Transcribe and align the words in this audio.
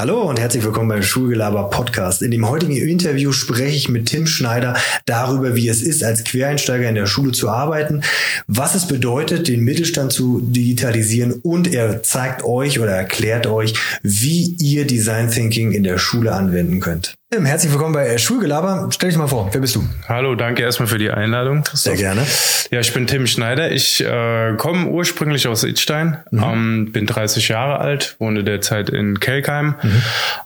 Hallo 0.00 0.22
und 0.22 0.40
herzlich 0.40 0.64
willkommen 0.64 0.88
beim 0.88 1.02
Schulgelaber 1.02 1.68
Podcast. 1.68 2.22
In 2.22 2.30
dem 2.30 2.48
heutigen 2.48 2.74
Interview 2.74 3.32
spreche 3.32 3.76
ich 3.76 3.90
mit 3.90 4.06
Tim 4.06 4.26
Schneider 4.26 4.74
darüber, 5.04 5.56
wie 5.56 5.68
es 5.68 5.82
ist, 5.82 6.02
als 6.02 6.24
Quereinsteiger 6.24 6.88
in 6.88 6.94
der 6.94 7.04
Schule 7.04 7.32
zu 7.32 7.50
arbeiten, 7.50 8.00
was 8.46 8.74
es 8.74 8.88
bedeutet, 8.88 9.46
den 9.46 9.60
Mittelstand 9.60 10.10
zu 10.10 10.40
digitalisieren 10.40 11.34
und 11.42 11.74
er 11.74 12.02
zeigt 12.02 12.42
euch 12.44 12.80
oder 12.80 12.92
erklärt 12.92 13.46
euch, 13.46 13.74
wie 14.02 14.56
ihr 14.58 14.86
Design 14.86 15.30
Thinking 15.30 15.72
in 15.72 15.82
der 15.82 15.98
Schule 15.98 16.32
anwenden 16.32 16.80
könnt. 16.80 17.19
Tim, 17.32 17.44
herzlich 17.44 17.70
willkommen 17.70 17.94
bei 17.94 18.18
Schulgelaber. 18.18 18.88
Stell 18.90 19.10
dich 19.10 19.16
mal 19.16 19.28
vor, 19.28 19.48
wer 19.52 19.60
bist 19.60 19.76
du? 19.76 19.88
Hallo, 20.08 20.34
danke 20.34 20.64
erstmal 20.64 20.88
für 20.88 20.98
die 20.98 21.12
Einladung. 21.12 21.62
Christoph. 21.62 21.96
Sehr 21.96 21.96
gerne. 21.96 22.26
Ja, 22.72 22.80
ich 22.80 22.92
bin 22.92 23.06
Tim 23.06 23.28
Schneider. 23.28 23.70
Ich 23.70 24.04
äh, 24.04 24.54
komme 24.56 24.88
ursprünglich 24.88 25.46
aus 25.46 25.62
Idstein, 25.62 26.16
mhm. 26.32 26.42
ähm, 26.42 26.90
bin 26.90 27.06
30 27.06 27.46
Jahre 27.46 27.78
alt, 27.78 28.16
wohne 28.18 28.42
derzeit 28.42 28.90
in 28.90 29.20
Kelkheim. 29.20 29.76
Mhm. 29.80 30.02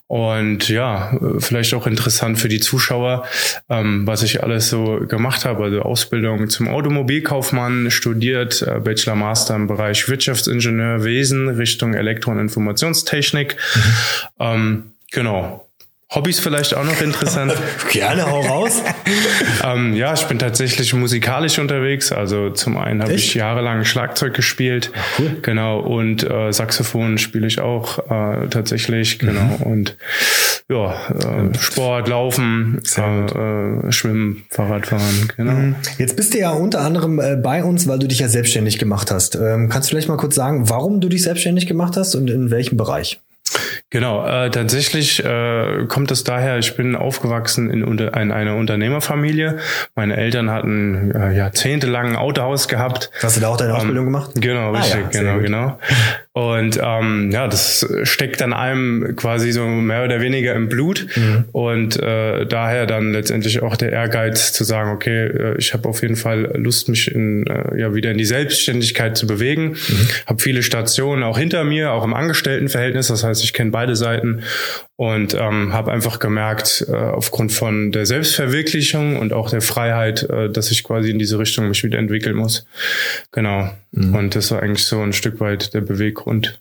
Und 0.08 0.68
ja, 0.68 1.18
vielleicht 1.38 1.72
auch 1.72 1.86
interessant 1.86 2.38
für 2.38 2.48
die 2.48 2.60
Zuschauer, 2.60 3.24
ähm, 3.70 4.06
was 4.06 4.22
ich 4.22 4.42
alles 4.42 4.68
so 4.68 5.00
gemacht 5.08 5.46
habe. 5.46 5.64
Also 5.64 5.80
Ausbildung 5.80 6.50
zum 6.50 6.68
Automobilkaufmann, 6.68 7.90
studiert, 7.90 8.60
äh, 8.60 8.78
Bachelor 8.78 9.14
Master 9.14 9.54
im 9.54 9.68
Bereich 9.68 10.06
Wirtschaftsingenieurwesen 10.06 11.48
Richtung 11.48 11.94
Elektro- 11.94 12.32
und 12.32 12.40
Informationstechnik. 12.40 13.56
Mhm. 13.74 13.80
Ähm, 14.38 14.92
genau. 15.10 15.63
Hobbys 16.14 16.38
vielleicht 16.40 16.74
auch 16.74 16.84
noch 16.84 17.00
interessant. 17.00 17.52
Gerne, 17.90 18.30
hau 18.30 18.40
raus. 18.40 18.82
ähm, 19.64 19.94
ja, 19.94 20.12
ich 20.12 20.24
bin 20.24 20.38
tatsächlich 20.38 20.94
musikalisch 20.94 21.58
unterwegs. 21.58 22.12
Also 22.12 22.50
zum 22.50 22.76
einen 22.76 23.02
habe 23.02 23.14
ich 23.14 23.34
jahrelang 23.34 23.84
Schlagzeug 23.84 24.34
gespielt. 24.34 24.92
Ach, 24.94 25.18
cool. 25.18 25.36
Genau. 25.42 25.80
Und 25.80 26.28
äh, 26.28 26.52
Saxophon 26.52 27.18
spiele 27.18 27.46
ich 27.46 27.60
auch 27.60 27.98
äh, 28.10 28.48
tatsächlich. 28.48 29.18
Genau. 29.18 29.58
Mhm. 29.58 29.62
Und 29.62 29.96
ja, 30.70 30.92
äh, 30.92 31.58
Sport, 31.58 32.08
Laufen, 32.08 32.80
äh, 32.96 33.00
äh, 33.00 33.92
Schwimmen, 33.92 34.44
Fahrradfahren. 34.50 35.32
Genau. 35.36 35.52
Mhm. 35.52 35.74
Jetzt 35.98 36.16
bist 36.16 36.32
du 36.32 36.38
ja 36.38 36.50
unter 36.50 36.80
anderem 36.80 37.20
äh, 37.20 37.36
bei 37.36 37.64
uns, 37.64 37.86
weil 37.86 37.98
du 37.98 38.06
dich 38.06 38.20
ja 38.20 38.28
selbstständig 38.28 38.78
gemacht 38.78 39.10
hast. 39.10 39.34
Ähm, 39.34 39.68
kannst 39.68 39.88
du 39.88 39.90
vielleicht 39.90 40.08
mal 40.08 40.16
kurz 40.16 40.34
sagen, 40.34 40.70
warum 40.70 41.00
du 41.00 41.08
dich 41.08 41.22
selbstständig 41.22 41.66
gemacht 41.66 41.96
hast 41.96 42.14
und 42.14 42.30
in 42.30 42.50
welchem 42.50 42.76
Bereich? 42.76 43.20
Genau, 43.94 44.26
äh, 44.26 44.50
tatsächlich 44.50 45.24
äh, 45.24 45.84
kommt 45.86 46.10
es 46.10 46.24
daher, 46.24 46.58
ich 46.58 46.74
bin 46.74 46.96
aufgewachsen 46.96 47.70
in, 47.70 47.84
unter, 47.84 48.20
in 48.20 48.32
einer 48.32 48.56
Unternehmerfamilie. 48.56 49.58
Meine 49.94 50.16
Eltern 50.16 50.50
hatten 50.50 51.12
äh, 51.12 51.32
jahrzehntelang 51.32 52.08
ein 52.08 52.16
Autohaus 52.16 52.66
gehabt. 52.66 53.12
Hast 53.22 53.36
du 53.36 53.40
da 53.40 53.50
auch 53.50 53.56
deine 53.56 53.70
ähm, 53.70 53.76
Ausbildung 53.76 54.06
gemacht? 54.06 54.32
Genau, 54.34 54.72
richtig, 54.72 54.96
ah, 54.96 54.98
ja, 55.12 55.20
genau, 55.20 55.38
genau. 55.38 55.78
Und 56.36 56.80
ähm, 56.82 57.30
ja, 57.30 57.46
das 57.46 57.88
steckt 58.02 58.40
dann 58.40 58.52
einem 58.52 59.14
quasi 59.14 59.52
so 59.52 59.68
mehr 59.68 60.02
oder 60.02 60.20
weniger 60.20 60.52
im 60.54 60.68
Blut. 60.68 61.06
Mhm. 61.14 61.44
Und 61.52 62.02
äh, 62.02 62.44
daher 62.44 62.86
dann 62.86 63.12
letztendlich 63.12 63.62
auch 63.62 63.76
der 63.76 63.92
Ehrgeiz 63.92 64.52
zu 64.52 64.64
sagen, 64.64 64.90
okay, 64.90 65.26
äh, 65.26 65.58
ich 65.58 65.72
habe 65.74 65.88
auf 65.88 66.02
jeden 66.02 66.16
Fall 66.16 66.50
Lust, 66.56 66.88
mich 66.88 67.14
in, 67.14 67.46
äh, 67.46 67.80
ja 67.80 67.94
wieder 67.94 68.10
in 68.10 68.18
die 68.18 68.24
Selbstständigkeit 68.24 69.16
zu 69.16 69.28
bewegen. 69.28 69.76
Mhm. 69.88 70.08
Habe 70.26 70.42
viele 70.42 70.64
Stationen 70.64 71.22
auch 71.22 71.38
hinter 71.38 71.62
mir, 71.62 71.92
auch 71.92 72.02
im 72.02 72.14
Angestelltenverhältnis. 72.14 73.06
Das 73.06 73.22
heißt, 73.22 73.44
ich 73.44 73.52
kenne 73.52 73.70
beide 73.70 73.94
Seiten 73.94 74.42
und 74.96 75.34
ähm, 75.34 75.72
habe 75.72 75.90
einfach 75.90 76.20
gemerkt, 76.20 76.86
äh, 76.88 76.94
aufgrund 76.94 77.52
von 77.52 77.90
der 77.90 78.06
Selbstverwirklichung 78.06 79.16
und 79.16 79.32
auch 79.32 79.50
der 79.50 79.60
Freiheit, 79.60 80.22
äh, 80.30 80.50
dass 80.50 80.70
ich 80.70 80.84
quasi 80.84 81.10
in 81.10 81.18
diese 81.18 81.38
Richtung 81.38 81.68
mich 81.68 81.82
wieder 81.82 81.98
entwickeln 81.98 82.36
muss. 82.36 82.66
Genau. 83.32 83.70
Mhm. 83.90 84.14
Und 84.14 84.36
das 84.36 84.52
war 84.52 84.62
eigentlich 84.62 84.84
so 84.84 85.00
ein 85.00 85.12
Stück 85.12 85.40
weit 85.40 85.74
der 85.74 85.80
Beweggrund. 85.80 86.60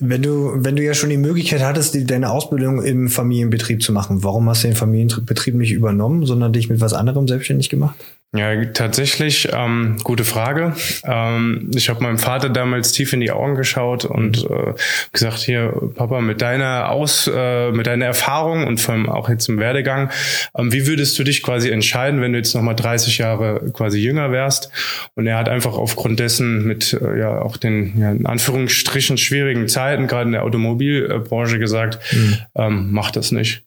Wenn 0.00 0.22
du, 0.22 0.52
wenn 0.56 0.76
du 0.76 0.82
ja 0.82 0.94
schon 0.94 1.10
die 1.10 1.16
Möglichkeit 1.16 1.62
hattest, 1.62 1.94
die, 1.94 2.04
deine 2.04 2.30
Ausbildung 2.30 2.82
im 2.82 3.08
Familienbetrieb 3.08 3.82
zu 3.82 3.92
machen, 3.92 4.24
warum 4.24 4.48
hast 4.48 4.64
du 4.64 4.68
den 4.68 4.76
Familienbetrieb 4.76 5.54
nicht 5.54 5.72
übernommen, 5.72 6.26
sondern 6.26 6.52
dich 6.52 6.68
mit 6.68 6.80
was 6.80 6.92
anderem 6.92 7.28
selbstständig 7.28 7.70
gemacht? 7.70 7.96
Ja, 8.36 8.64
tatsächlich, 8.64 9.48
ähm, 9.52 9.96
gute 10.02 10.24
Frage. 10.24 10.74
Ähm, 11.04 11.70
ich 11.72 11.88
habe 11.88 12.02
meinem 12.02 12.18
Vater 12.18 12.48
damals 12.48 12.90
tief 12.90 13.12
in 13.12 13.20
die 13.20 13.30
Augen 13.30 13.54
geschaut 13.54 14.04
und 14.04 14.50
äh, 14.50 14.74
gesagt, 15.12 15.38
hier, 15.38 15.72
Papa, 15.94 16.20
mit 16.20 16.42
deiner 16.42 16.90
Aus, 16.90 17.28
äh, 17.28 17.63
mit 17.72 17.86
deiner 17.86 18.06
Erfahrung 18.06 18.66
und 18.66 18.80
vor 18.80 18.94
allem 18.94 19.08
auch 19.08 19.28
jetzt 19.28 19.48
im 19.48 19.58
Werdegang, 19.58 20.10
ähm, 20.56 20.72
wie 20.72 20.86
würdest 20.86 21.18
du 21.18 21.24
dich 21.24 21.42
quasi 21.42 21.70
entscheiden, 21.70 22.20
wenn 22.20 22.32
du 22.32 22.38
jetzt 22.38 22.54
nochmal 22.54 22.74
30 22.74 23.18
Jahre 23.18 23.70
quasi 23.72 23.98
jünger 23.98 24.32
wärst? 24.32 24.70
Und 25.14 25.26
er 25.26 25.36
hat 25.36 25.48
einfach 25.48 25.74
aufgrund 25.74 26.20
dessen 26.20 26.66
mit 26.66 26.92
äh, 26.92 27.18
ja 27.18 27.40
auch 27.40 27.56
den 27.56 28.00
ja, 28.00 28.10
in 28.10 28.26
Anführungsstrichen 28.26 29.18
schwierigen 29.18 29.68
Zeiten, 29.68 30.06
gerade 30.06 30.26
in 30.26 30.32
der 30.32 30.44
Automobilbranche 30.44 31.58
gesagt, 31.58 31.98
mhm. 32.12 32.38
ähm, 32.56 32.88
mach 32.90 33.10
das 33.10 33.32
nicht. 33.32 33.64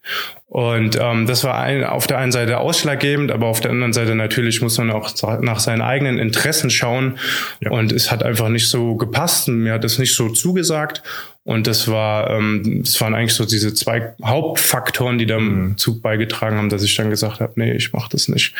Und 0.50 0.97
ähm, 1.00 1.28
das 1.28 1.44
war 1.44 1.59
ein, 1.59 1.84
auf 1.84 2.08
der 2.08 2.19
einen 2.19 2.31
Seite 2.31 2.59
ausschlaggebend, 2.59 3.31
aber 3.31 3.47
auf 3.47 3.59
der 3.59 3.72
anderen 3.72 3.91
Seite 3.91 4.16
natürlich 4.16 4.62
muss 4.62 4.78
man 4.78 4.91
auch 4.91 5.12
nach 5.41 5.59
seinen 5.59 5.81
eigenen 5.81 6.18
Interessen 6.19 6.69
schauen. 6.69 7.19
Ja. 7.59 7.72
Und 7.72 7.91
es 7.91 8.12
hat 8.12 8.24
einfach 8.24 8.47
nicht 8.47 8.69
so 8.69 8.96
gepasst. 8.96 9.50
Mir 9.50 9.74
hat 9.74 9.84
es 9.84 10.00
nicht 10.00 10.16
so 10.16 10.30
zugesagt. 10.30 11.03
Und 11.44 11.68
das 11.68 11.90
war, 11.90 12.30
ähm, 12.30 12.81
das 12.84 13.00
waren 13.00 13.13
eigentlich 13.13 13.34
so 13.34 13.46
diese 13.46 13.74
zwei 13.74 14.13
Hauptfaktoren, 14.24 15.18
die 15.18 15.25
dazu 15.25 15.41
mhm. 15.41 15.78
Zug 15.78 16.02
beigetragen 16.02 16.58
haben, 16.58 16.69
dass 16.69 16.84
ich 16.84 16.96
dann 16.96 17.09
gesagt 17.09 17.40
habe, 17.40 17.53
nee, 17.56 17.74
ich 17.74 17.91
mache 17.94 18.09
das 18.12 18.28
nicht. 18.29 18.53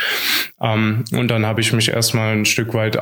Ähm, 0.62 1.06
und 1.12 1.30
dann 1.30 1.46
habe 1.46 1.62
ich 1.62 1.72
mich 1.74 1.90
erstmal 1.90 2.34
ein 2.34 2.46
Stück 2.46 2.74
weit 2.74 2.98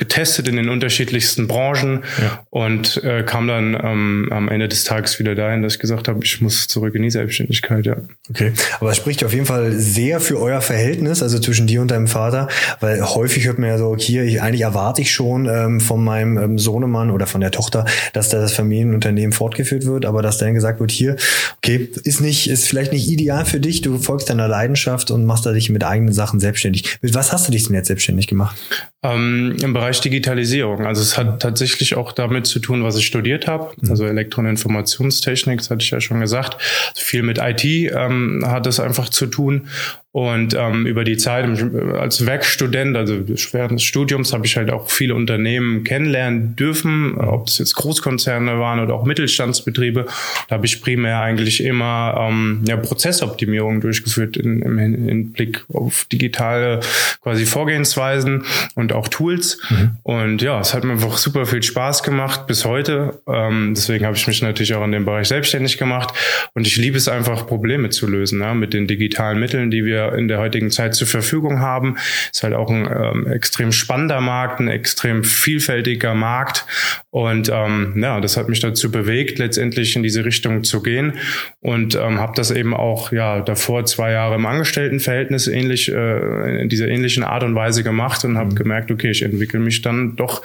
ausgetestet 0.00 0.48
in 0.48 0.56
den 0.56 0.68
unterschiedlichsten 0.68 1.46
Branchen 1.46 2.02
ja. 2.20 2.42
und 2.50 3.02
äh, 3.04 3.22
kam 3.22 3.46
dann 3.46 3.74
ähm, 3.74 4.28
am 4.30 4.48
Ende 4.48 4.68
des 4.68 4.84
Tages 4.84 5.18
wieder 5.18 5.34
dahin, 5.34 5.62
dass 5.62 5.74
ich 5.74 5.78
gesagt 5.78 6.08
habe, 6.08 6.20
ich 6.24 6.40
muss 6.40 6.66
zurück 6.68 6.94
in 6.94 7.02
die 7.02 7.10
Selbstständigkeit. 7.10 7.84
Ja. 7.84 7.96
Okay, 8.30 8.52
aber 8.80 8.90
es 8.90 8.96
spricht 8.96 9.24
auf 9.24 9.34
jeden 9.34 9.46
Fall 9.46 9.72
sehr 9.72 10.20
für 10.20 10.40
euer 10.40 10.62
Verhältnis, 10.62 11.22
also 11.22 11.38
zwischen 11.38 11.66
dir 11.66 11.82
und 11.82 11.90
deinem 11.90 12.06
Vater, 12.06 12.48
weil 12.80 13.02
häufig 13.02 13.46
hört 13.46 13.58
man 13.58 13.68
ja 13.68 13.78
so, 13.78 13.94
hier, 13.96 14.24
ich, 14.24 14.40
eigentlich 14.40 14.62
erwarte 14.62 15.02
ich 15.02 15.12
schon 15.12 15.46
ähm, 15.46 15.80
von 15.80 16.02
meinem 16.02 16.38
ähm, 16.38 16.58
Sohnemann 16.58 17.10
oder 17.10 17.26
von 17.26 17.40
der 17.40 17.50
Tochter, 17.50 17.84
dass 18.12 18.30
da 18.30 18.40
das 18.40 18.52
Familienunternehmen 18.52 18.94
Unternehmen 18.94 19.32
fortgeführt 19.32 19.84
wird, 19.84 20.06
aber 20.06 20.22
dass 20.22 20.38
dann 20.38 20.54
gesagt 20.54 20.80
wird, 20.80 20.90
hier, 20.90 21.16
okay, 21.58 21.90
ist 22.04 22.20
nicht, 22.20 22.48
ist 22.48 22.68
vielleicht 22.68 22.92
nicht 22.92 23.08
ideal 23.08 23.44
für 23.44 23.60
dich, 23.60 23.82
du 23.82 23.98
folgst 23.98 24.30
deiner 24.30 24.48
Leidenschaft 24.48 25.10
und 25.10 25.24
machst 25.24 25.46
da 25.46 25.52
dich 25.52 25.68
mit 25.70 25.84
eigenen 25.84 26.12
Sachen 26.12 26.40
selbstständig. 26.40 26.98
Mit 27.02 27.14
was 27.14 27.32
hast 27.32 27.48
du 27.48 27.52
dich 27.52 27.64
denn 27.64 27.74
jetzt 27.74 27.88
selbstständig 27.88 28.26
gemacht? 28.26 28.56
Ähm, 29.02 29.56
Im 29.62 29.72
Bereich 29.72 30.02
Digitalisierung. 30.02 30.84
Also 30.86 31.00
es 31.00 31.16
hat 31.16 31.40
tatsächlich 31.40 31.94
auch 31.94 32.12
damit 32.12 32.46
zu 32.46 32.58
tun, 32.58 32.84
was 32.84 32.98
ich 32.98 33.06
studiert 33.06 33.46
habe. 33.46 33.72
Mhm. 33.80 33.90
Also 33.90 34.04
Elektro- 34.04 34.40
und 34.40 34.46
Informationstechnik, 34.46 35.58
das 35.58 35.70
hatte 35.70 35.82
ich 35.82 35.90
ja 35.90 36.00
schon 36.00 36.20
gesagt. 36.20 36.56
Also 36.90 37.02
viel 37.02 37.22
mit 37.22 37.38
IT 37.38 37.64
ähm, 37.64 38.44
hat 38.46 38.66
es 38.66 38.78
einfach 38.78 39.08
zu 39.08 39.26
tun. 39.26 39.68
Und 40.12 40.54
ähm, 40.58 40.86
über 40.86 41.04
die 41.04 41.16
Zeit 41.16 41.46
als 41.94 42.26
Werkstudent, 42.26 42.96
also 42.96 43.20
während 43.52 43.78
des 43.78 43.84
Studiums, 43.84 44.32
habe 44.32 44.44
ich 44.44 44.56
halt 44.56 44.68
auch 44.68 44.90
viele 44.90 45.14
Unternehmen 45.14 45.84
kennenlernen 45.84 46.56
dürfen, 46.56 47.14
ob 47.16 47.46
es 47.46 47.58
jetzt 47.58 47.74
Großkonzerne 47.76 48.58
waren 48.58 48.80
oder 48.80 48.94
auch 48.94 49.04
Mittelstandsbetriebe. 49.04 50.06
Da 50.48 50.56
habe 50.56 50.66
ich 50.66 50.82
primär 50.82 51.20
eigentlich 51.20 51.62
immer 51.62 52.26
ähm, 52.28 52.64
ja, 52.66 52.76
Prozessoptimierung 52.76 53.80
durchgeführt 53.80 54.36
in, 54.36 54.62
im 54.62 54.78
Hinblick 54.78 55.64
auf 55.72 56.06
digitale 56.10 56.80
quasi 57.22 57.46
Vorgehensweisen 57.46 58.42
und 58.74 58.92
auch 58.92 59.06
Tools. 59.06 59.60
Mhm. 59.70 59.90
Und 60.02 60.42
ja, 60.42 60.58
es 60.58 60.74
hat 60.74 60.82
mir 60.82 60.94
einfach 60.94 61.18
super 61.18 61.46
viel 61.46 61.62
Spaß 61.62 62.02
gemacht 62.02 62.48
bis 62.48 62.64
heute. 62.64 63.20
Ähm, 63.28 63.74
deswegen 63.76 64.04
habe 64.06 64.16
ich 64.16 64.26
mich 64.26 64.42
natürlich 64.42 64.74
auch 64.74 64.84
in 64.84 64.90
dem 64.90 65.04
Bereich 65.04 65.28
selbstständig 65.28 65.78
gemacht. 65.78 66.12
Und 66.54 66.66
ich 66.66 66.76
liebe 66.76 66.96
es 66.96 67.06
einfach, 67.06 67.46
Probleme 67.46 67.90
zu 67.90 68.08
lösen 68.08 68.40
ja, 68.40 68.54
mit 68.54 68.74
den 68.74 68.88
digitalen 68.88 69.38
Mitteln, 69.38 69.70
die 69.70 69.84
wir 69.84 69.99
in 70.08 70.28
der 70.28 70.38
heutigen 70.38 70.70
Zeit 70.70 70.94
zur 70.94 71.06
Verfügung 71.06 71.60
haben. 71.60 71.96
Ist 72.32 72.42
halt 72.42 72.54
auch 72.54 72.70
ein 72.70 72.86
ähm, 72.86 73.26
extrem 73.26 73.72
spannender 73.72 74.20
Markt, 74.20 74.60
ein 74.60 74.68
extrem 74.68 75.24
vielfältiger 75.24 76.14
Markt. 76.14 76.66
Und 77.10 77.50
ähm, 77.52 77.94
ja, 77.96 78.20
das 78.20 78.36
hat 78.36 78.48
mich 78.48 78.60
dazu 78.60 78.90
bewegt, 78.90 79.38
letztendlich 79.38 79.96
in 79.96 80.02
diese 80.02 80.24
Richtung 80.24 80.64
zu 80.64 80.82
gehen. 80.82 81.14
Und 81.60 81.94
ähm, 81.94 82.18
habe 82.18 82.32
das 82.36 82.50
eben 82.50 82.74
auch 82.74 83.12
ja 83.12 83.40
davor 83.40 83.84
zwei 83.84 84.12
Jahre 84.12 84.36
im 84.36 84.46
Angestelltenverhältnis 84.46 85.46
ähnlich 85.46 85.90
äh, 85.90 86.62
in 86.62 86.68
dieser 86.68 86.88
ähnlichen 86.88 87.24
Art 87.24 87.42
und 87.44 87.54
Weise 87.54 87.82
gemacht 87.82 88.24
und 88.24 88.38
habe 88.38 88.50
mhm. 88.52 88.56
gemerkt, 88.56 88.90
okay, 88.90 89.10
ich 89.10 89.22
entwickle 89.22 89.60
mich 89.60 89.82
dann 89.82 90.16
doch 90.16 90.42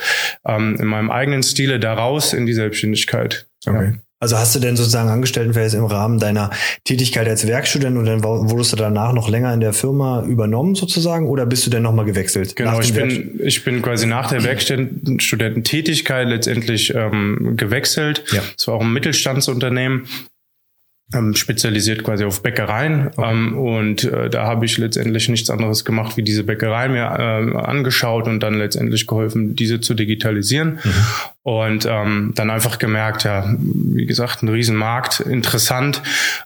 ähm, 0.48 0.78
in 0.80 0.88
meinem 0.88 1.12
eigenen 1.12 1.44
Stile 1.44 1.80
daraus 1.80 2.34
in 2.34 2.46
die 2.46 2.54
Selbstständigkeit. 2.54 3.48
Okay. 3.66 3.94
Ja. 3.94 3.94
Also 4.25 4.39
hast 4.39 4.56
du 4.56 4.60
denn 4.60 4.75
sozusagen 4.75 5.07
Angestelltenverhältnis 5.10 5.80
im 5.80 5.86
Rahmen 5.86 6.18
deiner 6.18 6.50
Tätigkeit 6.83 7.27
als 7.27 7.45
Werkstudent 7.45 7.95
und 7.95 8.06
dann 8.06 8.24
wurdest 8.24 8.72
du 8.72 8.75
danach 8.75 9.13
noch 9.13 9.30
länger 9.30 9.54
in 9.54 9.60
der 9.60 9.72
Firma 9.72 10.24
übernommen 10.24 10.74
sozusagen 10.74 11.27
oder 11.27 11.45
bist 11.45 11.68
du 11.68 11.69
denn 11.69 11.83
nochmal 11.83 12.06
gewechselt? 12.06 12.56
Genau, 12.56 12.80
ich 12.80 12.92
bin, 12.92 13.39
ich 13.44 13.63
bin 13.63 13.83
quasi 13.83 14.07
nach 14.07 14.27
der 14.31 14.44
Werkstudententätigkeit 14.44 16.27
letztendlich 16.27 16.92
ähm, 16.95 17.54
gewechselt. 17.56 18.24
Ja. 18.31 18.42
Das 18.57 18.68
war 18.68 18.74
auch 18.74 18.81
ein 18.81 18.92
Mittelstandsunternehmen 18.94 20.07
ähm, 21.13 21.36
spezialisiert 21.36 22.04
quasi 22.04 22.24
auf 22.24 22.42
Bäckereien 22.42 23.10
okay. 23.10 23.31
ähm, 23.31 23.56
und 23.56 24.06
äh, 24.06 24.27
da 24.31 24.48
habe 24.48 24.66
ich 24.66 24.80
letztendlich 24.80 25.30
nichts 25.30 25.51
anderes 25.51 25.86
gemacht, 25.86 26.18
wie 26.18 26.24
diese 26.24 26.44
Bäckerei 26.44 26.89
mir 26.89 27.04
äh, 27.04 27.57
angeschaut 27.57 28.27
und 28.27 28.39
dann 28.39 28.56
letztendlich 28.56 29.06
geholfen, 29.06 29.56
diese 29.56 29.81
zu 29.81 29.94
digitalisieren. 29.94 30.80
Mhm. 30.83 30.92
Und 31.46 31.86
ähm, 31.86 32.32
dann 32.34 32.50
einfach 32.50 32.80
gemerkt, 32.80 33.24
ja, 33.24 33.54
wie 33.60 34.08
gesagt, 34.08 34.42
ein 34.42 34.50
Riesenmarkt, 34.50 35.20
interessant. 35.20 36.02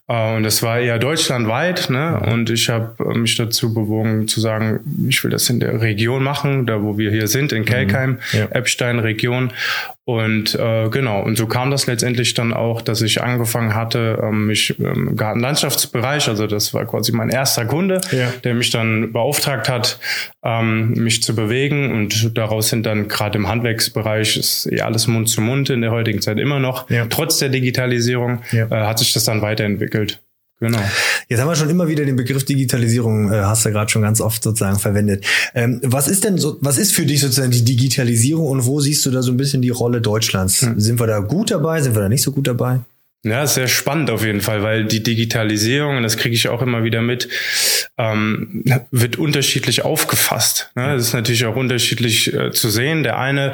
Äh, 0.10 0.36
und 0.36 0.44
das 0.44 0.62
war 0.62 0.78
eher 0.78 1.00
deutschlandweit. 1.00 1.90
Ne? 1.90 2.20
Und 2.20 2.50
ich 2.50 2.68
habe 2.68 3.18
mich 3.18 3.38
dazu 3.38 3.74
bewogen 3.74 4.28
zu 4.28 4.42
sagen, 4.42 4.82
ich 5.08 5.24
will 5.24 5.32
das 5.32 5.50
in 5.50 5.62
der 5.62 5.80
Region 5.80 6.22
machen, 6.22 6.66
da 6.66 6.84
wo 6.84 6.98
wir 6.98 7.12
hier 7.12 7.30
sind, 7.30 7.54
in 7.54 7.64
Kelkheim, 7.64 8.20
mhm. 8.34 8.40
ja. 8.40 8.46
Eppstein-Region. 8.48 9.54
Und 10.10 10.56
äh, 10.56 10.90
genau, 10.90 11.22
und 11.22 11.38
so 11.38 11.46
kam 11.46 11.70
das 11.70 11.86
letztendlich 11.86 12.34
dann 12.34 12.52
auch, 12.52 12.82
dass 12.82 13.04
ich 13.04 13.22
angefangen 13.22 13.76
hatte, 13.76 14.20
ähm, 14.24 14.48
mich 14.48 14.80
im 14.80 15.16
Gartenlandschaftsbereich, 15.16 16.28
also 16.28 16.48
das 16.48 16.74
war 16.74 16.84
quasi 16.86 17.12
mein 17.12 17.30
erster 17.30 17.64
Kunde, 17.66 18.02
ja. 18.12 18.34
der 18.44 18.56
mich 18.56 18.72
dann 18.72 19.14
beauftragt 19.14 19.70
hat, 19.70 20.00
ähm, 20.44 20.94
mich 20.94 21.22
zu 21.22 21.36
bewegen. 21.36 21.92
Und 21.92 22.36
daraus 22.36 22.70
sind 22.70 22.88
dann 22.88 23.08
gerade 23.08 23.38
im 23.38 23.48
Handwerksbereich 23.48 24.36
ist 24.36 24.66
eh 24.72 24.82
alles 24.90 25.08
Mund 25.08 25.30
zu 25.30 25.42
Mund 25.42 25.70
in 25.70 25.82
der 25.82 25.92
heutigen 25.92 26.22
Zeit 26.22 26.40
immer 26.40 26.60
noch. 26.60 26.90
Ja. 26.90 27.06
Trotz 27.08 27.38
der 27.38 27.50
Digitalisierung 27.50 28.40
ja. 28.52 28.66
äh, 28.66 28.88
hat 28.88 29.00
sich 29.00 29.14
das 29.14 29.24
dann 29.24 29.42
weiterentwickelt. 29.42 30.22
Genau. 30.60 30.80
Jetzt 31.30 31.40
haben 31.40 31.48
wir 31.48 31.56
schon 31.56 31.70
immer 31.70 31.88
wieder 31.88 32.04
den 32.04 32.18
Begriff 32.18 32.44
Digitalisierung, 32.44 33.32
äh, 33.32 33.38
hast 33.38 33.66
du 33.66 33.72
gerade 33.72 33.90
schon 33.90 34.02
ganz 34.02 34.20
oft 34.20 34.44
sozusagen 34.44 34.78
verwendet. 34.78 35.26
Ähm, 35.56 35.80
was 35.84 36.10
ist 36.10 36.26
denn 36.26 36.38
so, 36.38 36.58
was 36.60 36.78
ist 36.78 36.94
für 36.94 37.06
dich 37.06 37.22
sozusagen 37.22 37.52
die 37.52 37.64
Digitalisierung 37.64 38.46
und 38.48 38.66
wo 38.66 38.82
siehst 38.82 39.06
du 39.06 39.12
da 39.12 39.22
so 39.22 39.32
ein 39.32 39.38
bisschen 39.38 39.62
die 39.62 39.70
Rolle 39.70 40.02
Deutschlands? 40.02 40.62
Hm. 40.62 40.80
Sind 40.80 41.00
wir 41.00 41.08
da 41.08 41.20
gut 41.20 41.52
dabei? 41.52 41.82
Sind 41.82 41.96
wir 41.96 42.02
da 42.02 42.10
nicht 42.10 42.24
so 42.24 42.34
gut 42.34 42.48
dabei? 42.48 42.82
Ja, 43.26 43.46
sehr 43.46 43.68
spannend 43.68 44.10
auf 44.12 44.24
jeden 44.24 44.40
Fall, 44.40 44.64
weil 44.64 44.86
die 44.86 45.04
Digitalisierung, 45.04 45.98
und 45.98 46.04
das 46.04 46.16
kriege 46.16 46.34
ich 46.34 46.48
auch 46.48 46.62
immer 46.62 46.86
wieder 46.86 47.02
mit, 47.02 47.28
ähm, 47.98 48.64
wird 48.92 49.18
unterschiedlich 49.18 49.84
aufgefasst. 49.84 50.72
Ne? 50.76 50.94
Das 50.96 51.08
ist 51.08 51.14
natürlich 51.14 51.44
auch 51.44 51.58
unterschiedlich 51.58 52.34
äh, 52.34 52.52
zu 52.52 52.70
sehen. 52.70 53.04
Der 53.04 53.20
eine 53.20 53.52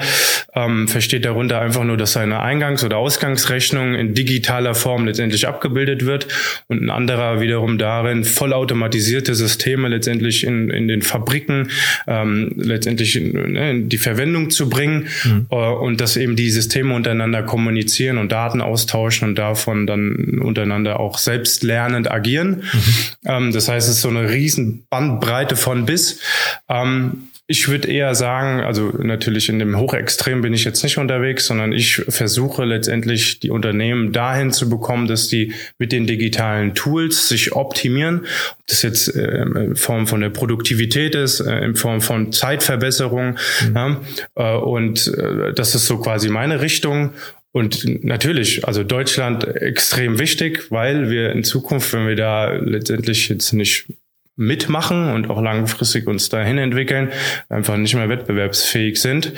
ähm, 0.54 0.88
versteht 0.88 1.26
darunter 1.26 1.62
einfach 1.62 1.84
nur, 1.84 1.98
dass 1.98 2.14
seine 2.14 2.42
Eingangs- 2.42 2.86
oder 2.86 2.98
Ausgangsrechnung 2.98 3.96
in 3.96 4.14
digitaler 4.14 4.76
Form 4.76 5.08
letztendlich 5.08 5.48
abgebildet 5.48 6.06
wird 6.06 6.28
und 6.68 6.84
ein 6.84 6.92
anderer 6.92 7.42
wiederum 7.42 7.80
darin, 7.80 8.24
vollautomatisierte 8.24 9.34
Systeme 9.34 9.88
letztendlich 9.88 10.44
in, 10.44 10.70
in 10.70 10.88
den 10.88 11.02
Fabriken 11.02 11.72
ähm, 12.06 12.54
letztendlich 12.56 13.16
in, 13.16 13.54
ne, 13.54 13.72
in, 13.72 13.90
die 13.90 13.98
Verwendung 13.98 14.52
zu 14.52 14.70
bringen 14.70 15.08
mhm. 15.24 15.48
äh, 15.50 15.56
und 15.56 16.02
dass 16.02 16.18
eben 16.18 16.36
die 16.36 16.52
Systeme 16.52 16.94
untereinander 16.94 17.42
kommunizieren 17.42 18.20
und 18.20 18.32
Daten 18.32 18.62
austauschen 18.62 19.30
und 19.30 19.40
da 19.40 19.55
davon 19.56 19.88
dann 19.88 20.40
untereinander 20.40 21.00
auch 21.00 21.18
selbst 21.18 21.64
lernend 21.64 22.12
agieren. 22.12 22.64
Mhm. 22.72 22.82
Ähm, 23.26 23.52
das 23.54 23.70
heißt, 23.70 23.88
es 23.88 23.96
ist 23.96 24.02
so 24.02 24.10
eine 24.10 24.30
riesen 24.30 24.86
Bandbreite 24.90 25.56
von 25.56 25.86
bis. 25.86 26.20
Ähm, 26.70 27.30
ich 27.48 27.68
würde 27.68 27.88
eher 27.90 28.16
sagen, 28.16 28.62
also 28.62 28.92
natürlich 28.98 29.50
in 29.50 29.60
dem 29.60 29.78
Hochextrem 29.78 30.42
bin 30.42 30.56
ich 30.56 30.64
jetzt 30.64 30.82
nicht 30.84 30.98
unterwegs, 30.98 31.46
sondern 31.46 31.74
ich 31.74 31.98
versuche 32.10 32.66
letztendlich 32.66 33.40
die 33.40 33.52
Unternehmen 33.52 34.12
dahin 34.12 34.52
zu 34.52 34.68
bekommen, 34.68 35.08
dass 35.08 35.28
die 35.28 35.54
mit 35.78 35.92
den 35.92 36.08
digitalen 36.08 36.74
Tools 36.74 37.30
sich 37.30 37.54
optimieren. 37.54 38.22
Ob 38.22 38.68
das 38.68 38.82
jetzt 38.82 39.16
äh, 39.16 39.44
in 39.44 39.76
Form 39.76 40.08
von 40.08 40.22
der 40.22 40.32
Produktivität 40.32 41.14
ist, 41.14 41.40
äh, 41.40 41.60
in 41.60 41.76
Form 41.76 42.02
von 42.02 42.32
Zeitverbesserung. 42.32 43.38
Mhm. 43.68 43.76
Ja, 43.76 44.02
äh, 44.36 44.58
und 44.58 45.08
äh, 45.16 45.54
das 45.54 45.76
ist 45.76 45.86
so 45.86 46.00
quasi 46.00 46.30
meine 46.30 46.62
Richtung. 46.62 47.12
Und 47.56 48.04
natürlich, 48.04 48.68
also 48.68 48.84
Deutschland 48.84 49.46
extrem 49.48 50.20
wichtig, 50.20 50.70
weil 50.72 51.10
wir 51.10 51.32
in 51.32 51.46
Zukunft, 51.46 51.94
wenn 51.94 52.06
wir 52.06 52.18
da 52.18 52.52
letztendlich 52.52 53.30
jetzt 53.30 53.54
nicht 53.54 53.86
mitmachen 54.38 55.14
und 55.14 55.30
auch 55.30 55.42
langfristig 55.42 56.08
uns 56.08 56.28
dahin 56.28 56.58
entwickeln, 56.58 57.12
einfach 57.48 57.78
nicht 57.78 57.96
mehr 57.96 58.10
wettbewerbsfähig 58.10 59.00
sind. 59.00 59.32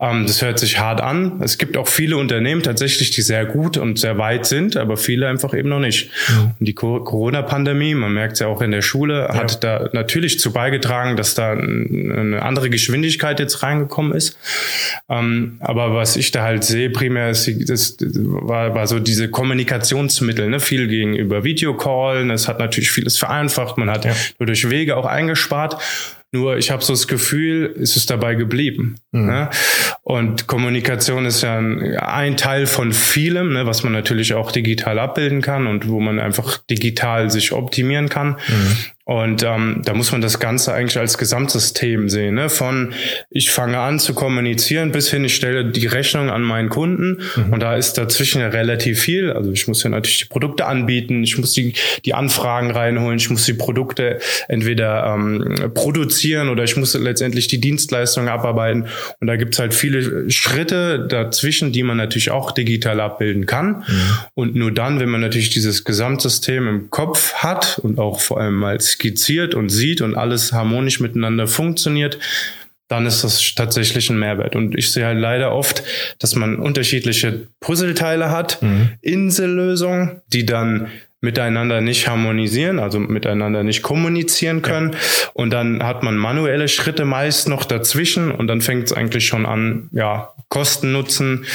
Ähm, 0.00 0.26
das 0.26 0.42
hört 0.42 0.58
sich 0.58 0.80
hart 0.80 1.00
an. 1.00 1.40
Es 1.42 1.56
gibt 1.56 1.76
auch 1.76 1.86
viele 1.86 2.16
Unternehmen 2.16 2.62
tatsächlich, 2.62 3.10
die 3.10 3.22
sehr 3.22 3.46
gut 3.46 3.76
und 3.76 3.98
sehr 3.98 4.18
weit 4.18 4.46
sind, 4.46 4.76
aber 4.76 4.96
viele 4.96 5.28
einfach 5.28 5.54
eben 5.54 5.68
noch 5.68 5.78
nicht. 5.78 6.10
Ja. 6.28 6.54
Und 6.58 6.66
die 6.66 6.74
Corona-Pandemie, 6.74 7.94
man 7.94 8.12
merkt 8.12 8.34
es 8.34 8.38
ja 8.40 8.48
auch 8.48 8.60
in 8.60 8.72
der 8.72 8.82
Schule, 8.82 9.28
ja. 9.28 9.34
hat 9.34 9.62
da 9.62 9.88
natürlich 9.92 10.40
zu 10.40 10.52
beigetragen, 10.52 11.16
dass 11.16 11.34
da 11.34 11.52
eine 11.52 12.42
andere 12.42 12.70
Geschwindigkeit 12.70 13.38
jetzt 13.38 13.62
reingekommen 13.62 14.12
ist. 14.12 14.36
Ähm, 15.08 15.58
aber 15.60 15.94
was 15.94 16.16
ich 16.16 16.32
da 16.32 16.42
halt 16.42 16.64
sehe, 16.64 16.90
primär 16.90 17.30
ist, 17.30 17.48
das 17.68 17.96
war, 18.00 18.74
war 18.74 18.88
so 18.88 18.98
diese 18.98 19.28
Kommunikationsmittel, 19.28 20.48
ne? 20.48 20.58
viel 20.58 20.88
gegenüber 20.88 21.44
Videocallen. 21.44 22.30
Es 22.30 22.48
hat 22.48 22.58
natürlich 22.58 22.90
vieles 22.90 23.16
vereinfacht. 23.16 23.78
Man 23.78 23.90
hat 23.90 24.04
ja 24.04 24.12
durch 24.46 24.70
Wege 24.70 24.96
auch 24.96 25.06
eingespart. 25.06 25.76
Nur 26.32 26.58
ich 26.58 26.70
habe 26.70 26.82
so 26.84 26.92
das 26.92 27.08
Gefühl, 27.08 27.74
es 27.80 27.96
ist 27.96 28.08
dabei 28.08 28.36
geblieben. 28.36 28.96
Mhm. 29.10 29.26
Ne? 29.26 29.50
Und 30.02 30.46
Kommunikation 30.46 31.26
ist 31.26 31.42
ja 31.42 31.58
ein, 31.58 31.96
ein, 31.96 32.36
Teil 32.36 32.66
von 32.66 32.92
vielem, 32.92 33.52
ne, 33.52 33.66
was 33.66 33.82
man 33.82 33.92
natürlich 33.92 34.34
auch 34.34 34.52
digital 34.52 35.00
abbilden 35.00 35.42
kann 35.42 35.66
und 35.66 35.88
wo 35.88 35.98
man 35.98 36.20
einfach 36.20 36.58
digital 36.58 37.30
sich 37.30 37.52
optimieren 37.52 38.08
kann. 38.08 38.38
Mhm. 38.46 38.76
Und 39.10 39.42
ähm, 39.42 39.82
da 39.84 39.92
muss 39.92 40.12
man 40.12 40.20
das 40.20 40.38
Ganze 40.38 40.72
eigentlich 40.72 40.96
als 40.96 41.18
Gesamtsystem 41.18 42.08
sehen. 42.08 42.36
Ne? 42.36 42.48
Von 42.48 42.92
ich 43.28 43.50
fange 43.50 43.76
an 43.76 43.98
zu 43.98 44.14
kommunizieren 44.14 44.92
bis 44.92 45.10
hin, 45.10 45.24
ich 45.24 45.34
stelle 45.34 45.64
die 45.64 45.88
Rechnung 45.88 46.30
an 46.30 46.42
meinen 46.42 46.68
Kunden. 46.68 47.20
Mhm. 47.34 47.52
Und 47.52 47.60
da 47.60 47.74
ist 47.74 47.94
dazwischen 47.94 48.40
ja 48.40 48.46
relativ 48.46 49.00
viel. 49.00 49.32
Also 49.32 49.50
ich 49.50 49.66
muss 49.66 49.82
ja 49.82 49.90
natürlich 49.90 50.20
die 50.20 50.28
Produkte 50.28 50.66
anbieten, 50.66 51.24
ich 51.24 51.36
muss 51.36 51.54
die, 51.54 51.72
die 52.04 52.14
Anfragen 52.14 52.70
reinholen, 52.70 53.18
ich 53.18 53.28
muss 53.30 53.44
die 53.46 53.54
Produkte 53.54 54.20
entweder 54.46 55.12
ähm, 55.12 55.72
produzieren 55.74 56.48
oder 56.48 56.62
ich 56.62 56.76
muss 56.76 56.94
letztendlich 56.94 57.48
die 57.48 57.60
Dienstleistungen 57.60 58.28
abarbeiten. 58.28 58.86
Und 59.18 59.26
da 59.26 59.34
gibt's 59.34 59.58
halt 59.58 59.74
viele 59.74 60.30
Schritte 60.30 61.04
dazwischen, 61.08 61.72
die 61.72 61.82
man 61.82 61.96
natürlich 61.96 62.30
auch 62.30 62.52
digital 62.52 63.00
abbilden 63.00 63.46
kann. 63.46 63.78
Mhm. 63.78 63.84
Und 64.34 64.54
nur 64.54 64.70
dann, 64.70 65.00
wenn 65.00 65.08
man 65.08 65.20
natürlich 65.20 65.50
dieses 65.50 65.84
Gesamtsystem 65.84 66.68
im 66.68 66.90
Kopf 66.90 67.34
hat 67.34 67.80
und 67.82 67.98
auch 67.98 68.20
vor 68.20 68.40
allem 68.40 68.62
als 68.62 68.99
skizziert 69.00 69.54
und 69.54 69.70
sieht 69.70 70.02
und 70.02 70.14
alles 70.14 70.52
harmonisch 70.52 71.00
miteinander 71.00 71.46
funktioniert, 71.46 72.18
dann 72.88 73.06
ist 73.06 73.24
das 73.24 73.54
tatsächlich 73.54 74.10
ein 74.10 74.18
Mehrwert. 74.18 74.56
Und 74.56 74.76
ich 74.76 74.92
sehe 74.92 75.06
halt 75.06 75.18
leider 75.18 75.52
oft, 75.52 75.82
dass 76.18 76.34
man 76.34 76.56
unterschiedliche 76.56 77.46
Puzzleteile 77.60 78.30
hat, 78.30 78.60
mhm. 78.62 78.90
Insellösungen, 79.00 80.20
die 80.26 80.44
dann 80.44 80.88
miteinander 81.20 81.80
nicht 81.80 82.08
harmonisieren, 82.08 82.78
also 82.78 82.98
miteinander 82.98 83.62
nicht 83.62 83.82
kommunizieren 83.82 84.62
können. 84.62 84.92
Ja. 84.92 84.98
Und 85.34 85.50
dann 85.50 85.82
hat 85.82 86.02
man 86.02 86.16
manuelle 86.16 86.68
Schritte 86.68 87.04
meist 87.04 87.48
noch 87.48 87.64
dazwischen 87.64 88.30
und 88.30 88.46
dann 88.46 88.60
fängt 88.60 88.84
es 88.84 88.92
eigentlich 88.92 89.26
schon 89.26 89.46
an, 89.46 89.88
ja, 89.92 90.32
Kosten 90.48 90.90
nutzen, 90.90 91.46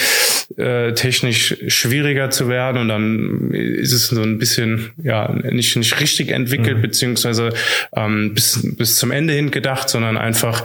äh, 0.56 0.94
technisch 0.94 1.54
schwieriger 1.68 2.30
zu 2.30 2.48
werden 2.48 2.80
und 2.80 2.88
dann 2.88 3.50
ist 3.50 3.92
es 3.92 4.08
so 4.08 4.22
ein 4.22 4.38
bisschen 4.38 4.90
ja 5.02 5.30
nicht 5.50 5.76
nicht 5.76 6.00
richtig 6.00 6.30
entwickelt 6.30 6.78
mhm. 6.78 6.82
beziehungsweise 6.82 7.52
ähm, 7.94 8.32
bis 8.32 8.66
bis 8.78 8.96
zum 8.96 9.10
Ende 9.10 9.34
hin 9.34 9.50
gedacht, 9.50 9.90
sondern 9.90 10.16
einfach 10.16 10.64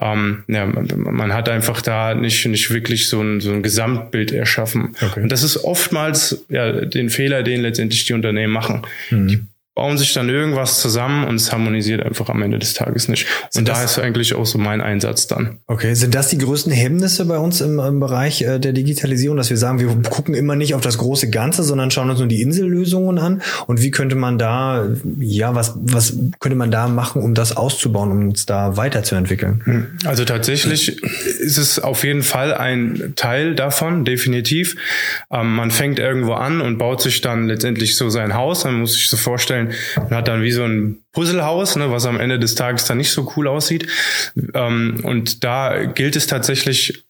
ähm, 0.00 0.44
ja 0.46 0.66
man 0.66 1.32
hat 1.32 1.48
einfach 1.48 1.80
da 1.80 2.14
nicht 2.14 2.46
nicht 2.46 2.70
wirklich 2.70 3.08
so 3.08 3.20
ein 3.20 3.40
so 3.40 3.50
ein 3.50 3.62
Gesamtbild 3.62 4.32
erschaffen 4.32 4.94
okay. 5.00 5.22
und 5.22 5.32
das 5.32 5.42
ist 5.42 5.64
oftmals 5.64 6.44
ja 6.48 6.70
den 6.72 7.10
Fehler, 7.10 7.42
den 7.42 7.62
letztendlich 7.62 8.04
die 8.04 8.12
Unternehmen 8.12 8.41
machen. 8.48 8.82
Mhm. 9.10 9.28
Die 9.28 9.46
bauen 9.74 9.96
sich 9.96 10.12
dann 10.12 10.28
irgendwas 10.28 10.80
zusammen 10.80 11.24
und 11.24 11.36
es 11.36 11.50
harmonisiert 11.50 12.02
einfach 12.02 12.28
am 12.28 12.42
Ende 12.42 12.58
des 12.58 12.74
Tages 12.74 13.08
nicht. 13.08 13.26
Und 13.56 13.68
da 13.68 13.82
ist 13.82 13.98
eigentlich 13.98 14.34
auch 14.34 14.44
so 14.44 14.58
mein 14.58 14.82
Einsatz 14.82 15.26
dann. 15.26 15.60
Okay, 15.66 15.94
sind 15.94 16.14
das 16.14 16.28
die 16.28 16.38
größten 16.38 16.72
Hemmnisse 16.72 17.24
bei 17.24 17.38
uns 17.38 17.62
im, 17.62 17.78
im 17.78 17.98
Bereich 17.98 18.42
äh, 18.42 18.58
der 18.58 18.72
Digitalisierung, 18.72 19.38
dass 19.38 19.48
wir 19.48 19.56
sagen, 19.56 19.80
wir 19.80 20.10
gucken 20.10 20.34
immer 20.34 20.56
nicht 20.56 20.74
auf 20.74 20.82
das 20.82 20.98
große 20.98 21.30
Ganze, 21.30 21.62
sondern 21.62 21.90
schauen 21.90 22.10
uns 22.10 22.18
nur 22.18 22.28
die 22.28 22.42
Insellösungen 22.42 23.18
an 23.18 23.42
und 23.66 23.80
wie 23.80 23.90
könnte 23.90 24.14
man 24.14 24.38
da, 24.38 24.88
ja, 25.18 25.54
was, 25.54 25.74
was 25.76 26.18
könnte 26.38 26.56
man 26.56 26.70
da 26.70 26.88
machen, 26.88 27.22
um 27.22 27.32
das 27.32 27.56
auszubauen, 27.56 28.10
um 28.10 28.28
uns 28.28 28.44
da 28.44 28.76
weiterzuentwickeln? 28.76 29.62
Hm. 29.64 29.86
Also 30.04 30.26
tatsächlich 30.26 31.02
ist 31.02 31.56
es 31.56 31.78
auf 31.78 32.04
jeden 32.04 32.22
Fall 32.22 32.52
ein 32.52 33.14
Teil 33.16 33.54
davon, 33.54 34.04
definitiv. 34.04 34.76
Ähm, 35.30 35.54
man 35.54 35.70
fängt 35.70 35.98
irgendwo 35.98 36.34
an 36.34 36.60
und 36.60 36.76
baut 36.76 37.00
sich 37.00 37.22
dann 37.22 37.46
letztendlich 37.46 37.96
so 37.96 38.10
sein 38.10 38.34
Haus. 38.34 38.64
Man 38.64 38.80
muss 38.80 38.94
sich 38.94 39.08
so 39.08 39.16
vorstellen, 39.16 39.61
vorstellen, 39.70 40.06
man 40.08 40.18
hat 40.18 40.28
dann 40.28 40.42
wie 40.42 40.52
so 40.52 40.64
ein 40.64 40.98
Puzzlehaus, 41.12 41.76
ne, 41.76 41.90
was 41.90 42.06
am 42.06 42.20
Ende 42.20 42.38
des 42.38 42.54
Tages 42.54 42.84
dann 42.84 42.98
nicht 42.98 43.10
so 43.10 43.32
cool 43.36 43.48
aussieht. 43.48 43.86
Ähm, 44.54 45.00
und 45.02 45.44
da 45.44 45.84
gilt 45.84 46.16
es 46.16 46.26
tatsächlich, 46.26 47.04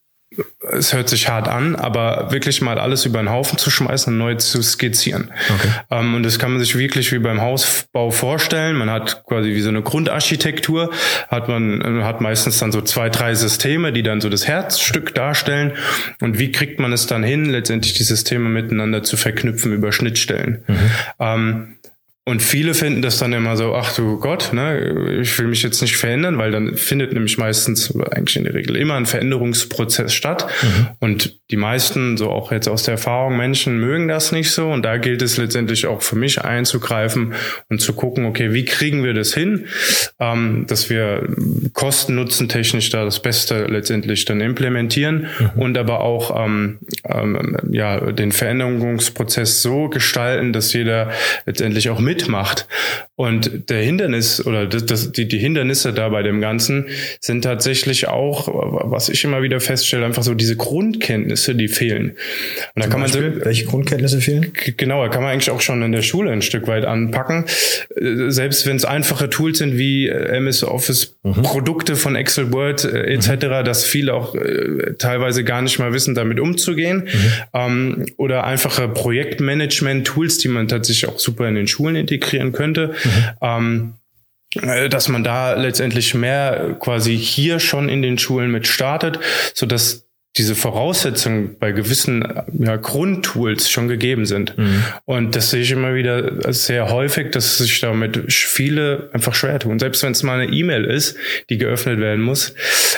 es 0.73 0.95
hört 0.95 1.11
sich 1.11 1.29
hart 1.29 1.47
an, 1.47 1.77
aber 1.77 2.33
wirklich 2.33 2.63
mal 2.63 2.79
alles 2.79 3.05
über 3.05 3.19
den 3.19 3.31
Haufen 3.31 3.59
zu 3.59 3.71
schmeißen 3.71 4.15
und 4.15 4.19
neu 4.19 4.35
zu 4.37 4.63
skizzieren. 4.63 5.31
Okay. 5.55 5.69
Ähm, 5.91 6.15
und 6.15 6.23
das 6.23 6.39
kann 6.39 6.53
man 6.53 6.61
sich 6.61 6.79
wirklich 6.79 7.13
wie 7.13 7.19
beim 7.19 7.43
Hausbau 7.43 8.11
vorstellen. 8.11 8.77
Man 8.77 8.89
hat 8.89 9.25
quasi 9.27 9.51
wie 9.51 9.61
so 9.61 9.69
eine 9.69 9.83
Grundarchitektur, 9.83 10.91
hat 11.29 11.49
man 11.49 12.03
hat 12.03 12.23
meistens 12.23 12.59
dann 12.59 12.73
so 12.73 12.81
zwei, 12.81 13.11
drei 13.11 13.35
Systeme, 13.35 13.93
die 13.93 14.03
dann 14.03 14.23
so 14.23 14.31
das 14.31 14.49
Herzstück 14.49 15.15
darstellen. 15.15 15.73
Und 16.23 16.39
wie 16.39 16.51
kriegt 16.51 16.81
man 16.81 16.95
es 16.95 17.07
dann 17.07 17.23
hin, 17.23 17.51
letztendlich 17.51 17.93
die 17.93 18.05
Systeme 18.05 18.49
miteinander 18.49 19.03
zu 19.03 19.19
verknüpfen 19.19 19.75
über 19.75 19.93
Schnittstellen? 19.93 20.65
Mhm. 20.67 20.91
Ähm, 21.21 21.77
Und 22.25 22.41
viele 22.41 22.75
finden 22.75 23.03
das 23.03 23.19
dann 23.19 23.33
immer 23.33 23.57
so, 23.57 23.75
ach 23.75 23.97
du 23.97 24.17
Gott, 24.21 24.53
ne, 24.53 25.19
ich 25.21 25.37
will 25.41 25.49
mich 25.49 25.65
jetzt 25.65 25.83
nicht 25.83 25.97
verändern, 25.97 26.39
weil 26.39 26.53
dann 26.53 26.77
findet 26.77 27.13
nämlich 27.13 27.37
meistens 27.37 27.93
eigentlich 28.13 28.37
in 28.37 28.45
der 28.45 28.55
Regel 28.55 28.77
immer 28.77 28.95
ein 28.95 29.07
Veränderungsprozess 29.07 30.15
statt. 30.15 30.47
Mhm. 30.63 30.87
Und 31.01 31.41
die 31.51 31.57
meisten, 31.57 32.17
so 32.17 32.31
auch 32.31 32.53
jetzt 32.53 32.69
aus 32.69 32.85
der 32.85 32.93
Erfahrung, 32.93 33.37
Menschen 33.37 33.81
mögen 33.81 34.07
das 34.07 34.31
nicht 34.31 34.53
so. 34.53 34.71
Und 34.71 34.85
da 34.85 34.99
gilt 34.99 35.21
es 35.21 35.37
letztendlich 35.37 35.87
auch 35.87 36.03
für 36.03 36.15
mich 36.15 36.41
einzugreifen 36.41 37.35
und 37.69 37.81
zu 37.81 37.93
gucken, 37.93 38.25
okay, 38.25 38.53
wie 38.53 38.67
kriegen 38.67 39.03
wir 39.03 39.15
das 39.15 39.35
hin, 39.35 39.67
ähm, 40.21 40.67
dass 40.69 40.91
wir 40.91 41.29
kosten-nutzen-technisch 41.73 42.91
da 42.91 43.05
das 43.05 43.21
Beste 43.21 43.65
letztendlich 43.65 44.27
dann 44.27 44.41
implementieren 44.41 45.27
mhm. 45.41 45.61
und 45.61 45.77
aber 45.77 46.03
auch 46.03 46.41
ähm, 46.45 46.79
ähm, 47.05 47.57
ja 47.73 48.13
den 48.13 48.31
Veränderungsprozess 48.31 49.61
so 49.61 49.89
gestalten, 49.89 50.53
dass 50.53 50.73
jeder 50.73 51.11
letztendlich 51.47 51.91
auch 51.91 51.99
mit 51.99 52.12
mitmacht. 52.13 52.67
Und 53.15 53.71
der 53.71 53.83
Hindernis 53.83 54.45
oder 54.45 54.67
das, 54.67 54.87
das, 54.87 55.13
die, 55.13 55.29
die 55.29 55.39
Hindernisse 55.39 55.93
da 55.93 56.09
bei 56.09 56.23
dem 56.23 56.41
Ganzen 56.41 56.87
sind 57.21 57.43
tatsächlich 57.43 58.09
auch, 58.09 58.49
was 58.49 59.09
ich 59.09 59.23
immer 59.25 59.43
wieder 59.43 59.61
feststelle, 59.61 60.05
einfach 60.05 60.23
so 60.23 60.35
diese 60.35 60.57
Grundkenntnisse, 60.57 61.55
die 61.55 61.69
fehlen. 61.69 62.17
Und 62.75 62.85
da 62.85 62.89
kann 62.89 63.01
Beispiel, 63.01 63.31
man 63.31 63.39
so, 63.39 63.45
welche 63.45 63.65
Grundkenntnisse 63.67 64.21
fehlen? 64.21 64.53
Genau, 64.77 65.03
da 65.03 65.09
kann 65.09 65.23
man 65.23 65.33
eigentlich 65.33 65.51
auch 65.51 65.61
schon 65.61 65.83
in 65.83 65.93
der 65.93 66.03
Schule 66.03 66.33
ein 66.33 66.43
Stück 66.43 66.67
weit 66.67 66.85
anpacken. 66.85 67.45
Äh, 67.95 68.31
selbst 68.31 68.67
wenn 68.67 68.77
es 68.77 68.85
einfache 68.85 69.31
Tools 69.31 69.59
sind 69.59 69.79
wie 69.79 70.09
äh, 70.09 70.37
MS 70.37 70.65
Office, 70.65 71.17
mhm. 71.23 71.43
Produkte 71.43 71.97
von 71.97 72.17
Excel, 72.17 72.53
Word 72.53 72.85
äh, 72.85 73.15
etc., 73.15 73.29
mhm. 73.31 73.65
dass 73.65 73.85
viele 73.85 74.15
auch 74.15 74.35
äh, 74.35 74.95
teilweise 74.99 75.45
gar 75.45 75.63
nicht 75.63 75.79
mal 75.79 75.93
wissen, 75.93 76.15
damit 76.15 76.41
umzugehen. 76.41 77.05
Mhm. 77.05 77.33
Ähm, 77.55 78.07
oder 78.17 78.45
einfache 78.45 78.89
Projektmanagement-Tools, 78.89 80.39
die 80.39 80.49
man 80.49 80.67
tatsächlich 80.67 81.09
auch 81.09 81.19
super 81.19 81.47
in 81.47 81.55
den 81.55 81.69
Schulen 81.69 81.95
integrieren 82.03 82.53
könnte. 82.53 82.95
Mhm. 83.05 83.25
Ähm, 83.41 83.95
äh, 84.61 84.89
dass 84.89 85.09
man 85.09 85.25
da 85.25 85.55
letztendlich 85.55 86.15
mehr 86.15 86.77
quasi 86.79 87.17
hier 87.17 87.59
schon 87.59 87.89
in 87.89 88.03
den 88.03 88.19
Schulen 88.19 88.51
mit 88.51 88.67
startet, 88.67 89.19
so 89.55 89.65
dass 89.67 90.05
diese 90.39 90.55
Voraussetzungen 90.55 91.57
bei 91.59 91.73
gewissen 91.73 92.25
ja, 92.59 92.77
Grundtools 92.77 93.71
schon 93.71 93.89
gegeben 93.89 94.25
sind. 94.25 94.57
Mhm. 94.57 94.83
Und 95.05 95.37
das 95.37 95.51
sehe 95.51 95.61
ich 95.61 95.71
immer 95.71 95.95
wieder 95.95 96.51
sehr 96.55 96.91
häufig, 96.91 97.33
dass 97.33 97.59
sich 97.59 97.81
damit 97.81 98.33
viele 98.33 99.11
einfach 99.13 99.35
schwer 99.35 99.59
tun. 99.59 99.79
Selbst 99.79 100.03
wenn 100.03 100.13
es 100.13 100.23
mal 100.23 100.41
eine 100.41 100.51
E-Mail 100.51 100.85
ist, 100.85 101.17
die 101.51 101.59
geöffnet 101.59 102.01
werden 102.01 102.25
muss, 102.25 102.55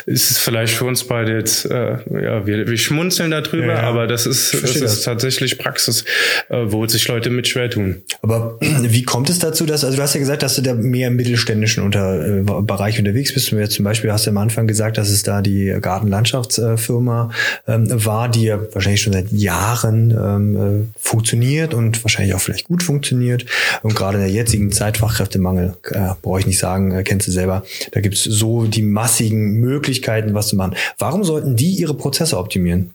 ist 0.07 0.31
es 0.31 0.39
vielleicht 0.39 0.75
für 0.75 0.85
uns 0.85 1.03
beide 1.05 1.37
jetzt, 1.37 1.65
äh, 1.65 1.97
ja, 2.23 2.47
wir, 2.47 2.69
wir 2.69 2.79
schmunzeln 2.79 3.33
darüber, 3.33 3.75
ja, 3.75 3.81
aber 3.81 4.07
das 4.07 4.27
ist, 4.27 4.55
das 4.55 4.77
ist 4.77 5.03
tatsächlich 5.03 5.59
Praxis, 5.59 6.05
äh, 6.51 6.59
wo 6.67 6.87
sich 6.87 7.09
Leute 7.09 7.31
mit 7.31 7.49
schwer 7.49 7.69
tun. 7.69 8.03
Aber 8.23 8.59
wie 8.61 9.03
kommt 9.03 9.29
es 9.29 9.41
dazu, 9.41 9.67
dass, 9.67 9.85
also 9.85 9.97
du 9.97 10.03
hast 10.05 10.15
ja 10.15 10.21
gesagt, 10.21 10.45
dass 10.45 10.55
du 10.55 10.63
da 10.63 10.75
mehr 10.75 11.09
im 11.09 11.17
mittelständischen 11.17 11.83
unter, 11.83 12.25
äh, 12.25 12.43
Bereich 12.63 12.97
unterwegs 13.01 13.35
bist. 13.35 13.51
Du 13.51 13.57
jetzt 13.57 13.75
zum 13.75 13.85
Beispiel 13.85 14.13
hast 14.13 14.27
du 14.27 14.31
am 14.31 14.39
Anfang 14.39 14.69
gesagt, 14.69 14.99
dass 14.99 15.11
es 15.11 15.25
da 15.25 15.43
die 15.43 15.77
Gartenlandschaftsfirma 15.81 17.24
ähm, 17.67 17.87
war, 18.05 18.29
die 18.29 18.45
ja 18.45 18.59
wahrscheinlich 18.73 19.03
schon 19.03 19.13
seit 19.13 19.31
Jahren 19.33 20.11
ähm, 20.11 20.57
äh, 20.57 20.99
funktioniert 20.99 21.75
und 21.75 22.03
wahrscheinlich 22.05 22.35
auch 22.35 22.41
vielleicht 22.41 22.67
gut 22.67 22.83
funktioniert. 22.83 23.47
Und 23.83 23.95
gerade 23.95 24.19
in 24.19 24.25
der 24.25 24.33
jetzigen 24.33 24.73
Zeit, 24.73 24.99
Fachkräftemangel, 24.99 25.77
äh, 25.91 26.11
brauche 26.23 26.41
ich 26.41 26.47
nicht 26.47 26.59
sagen, 26.59 26.93
äh, 26.93 27.03
kennst 27.03 27.27
du 27.27 27.31
selber, 27.31 27.65
da 27.93 28.01
gibt's 28.01 28.25
so 28.25 28.65
die 28.65 28.83
massigen 28.83 29.61
Möglichkeiten, 29.61 30.35
was 30.35 30.49
zu 30.49 30.57
machen. 30.57 30.75
Warum 30.99 31.25
sollten 31.25 31.57
die 31.57 31.75
ihre 31.75 31.95
Prozesse 31.95 32.39
optimieren? 32.39 32.95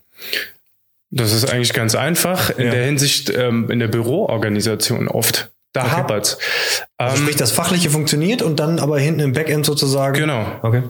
Das 1.11 1.33
ist 1.33 1.51
eigentlich 1.51 1.73
ganz 1.73 1.95
einfach 1.95 2.51
in 2.51 2.65
ja. 2.65 2.71
der 2.71 2.85
Hinsicht 2.85 3.31
ähm, 3.35 3.69
in 3.71 3.79
der 3.79 3.87
Büroorganisation 3.87 5.07
oft. 5.07 5.51
Da 5.73 5.83
okay. 5.83 5.91
hapert's. 5.91 6.37
Also 6.97 7.17
sprich, 7.17 7.35
ähm, 7.35 7.39
das 7.39 7.51
Fachliche 7.51 7.89
funktioniert 7.89 8.41
und 8.41 8.59
dann 8.59 8.79
aber 8.79 8.99
hinten 8.99 9.19
im 9.19 9.33
Backend 9.33 9.65
sozusagen. 9.65 10.17
Genau. 10.17 10.45
Okay. 10.61 10.83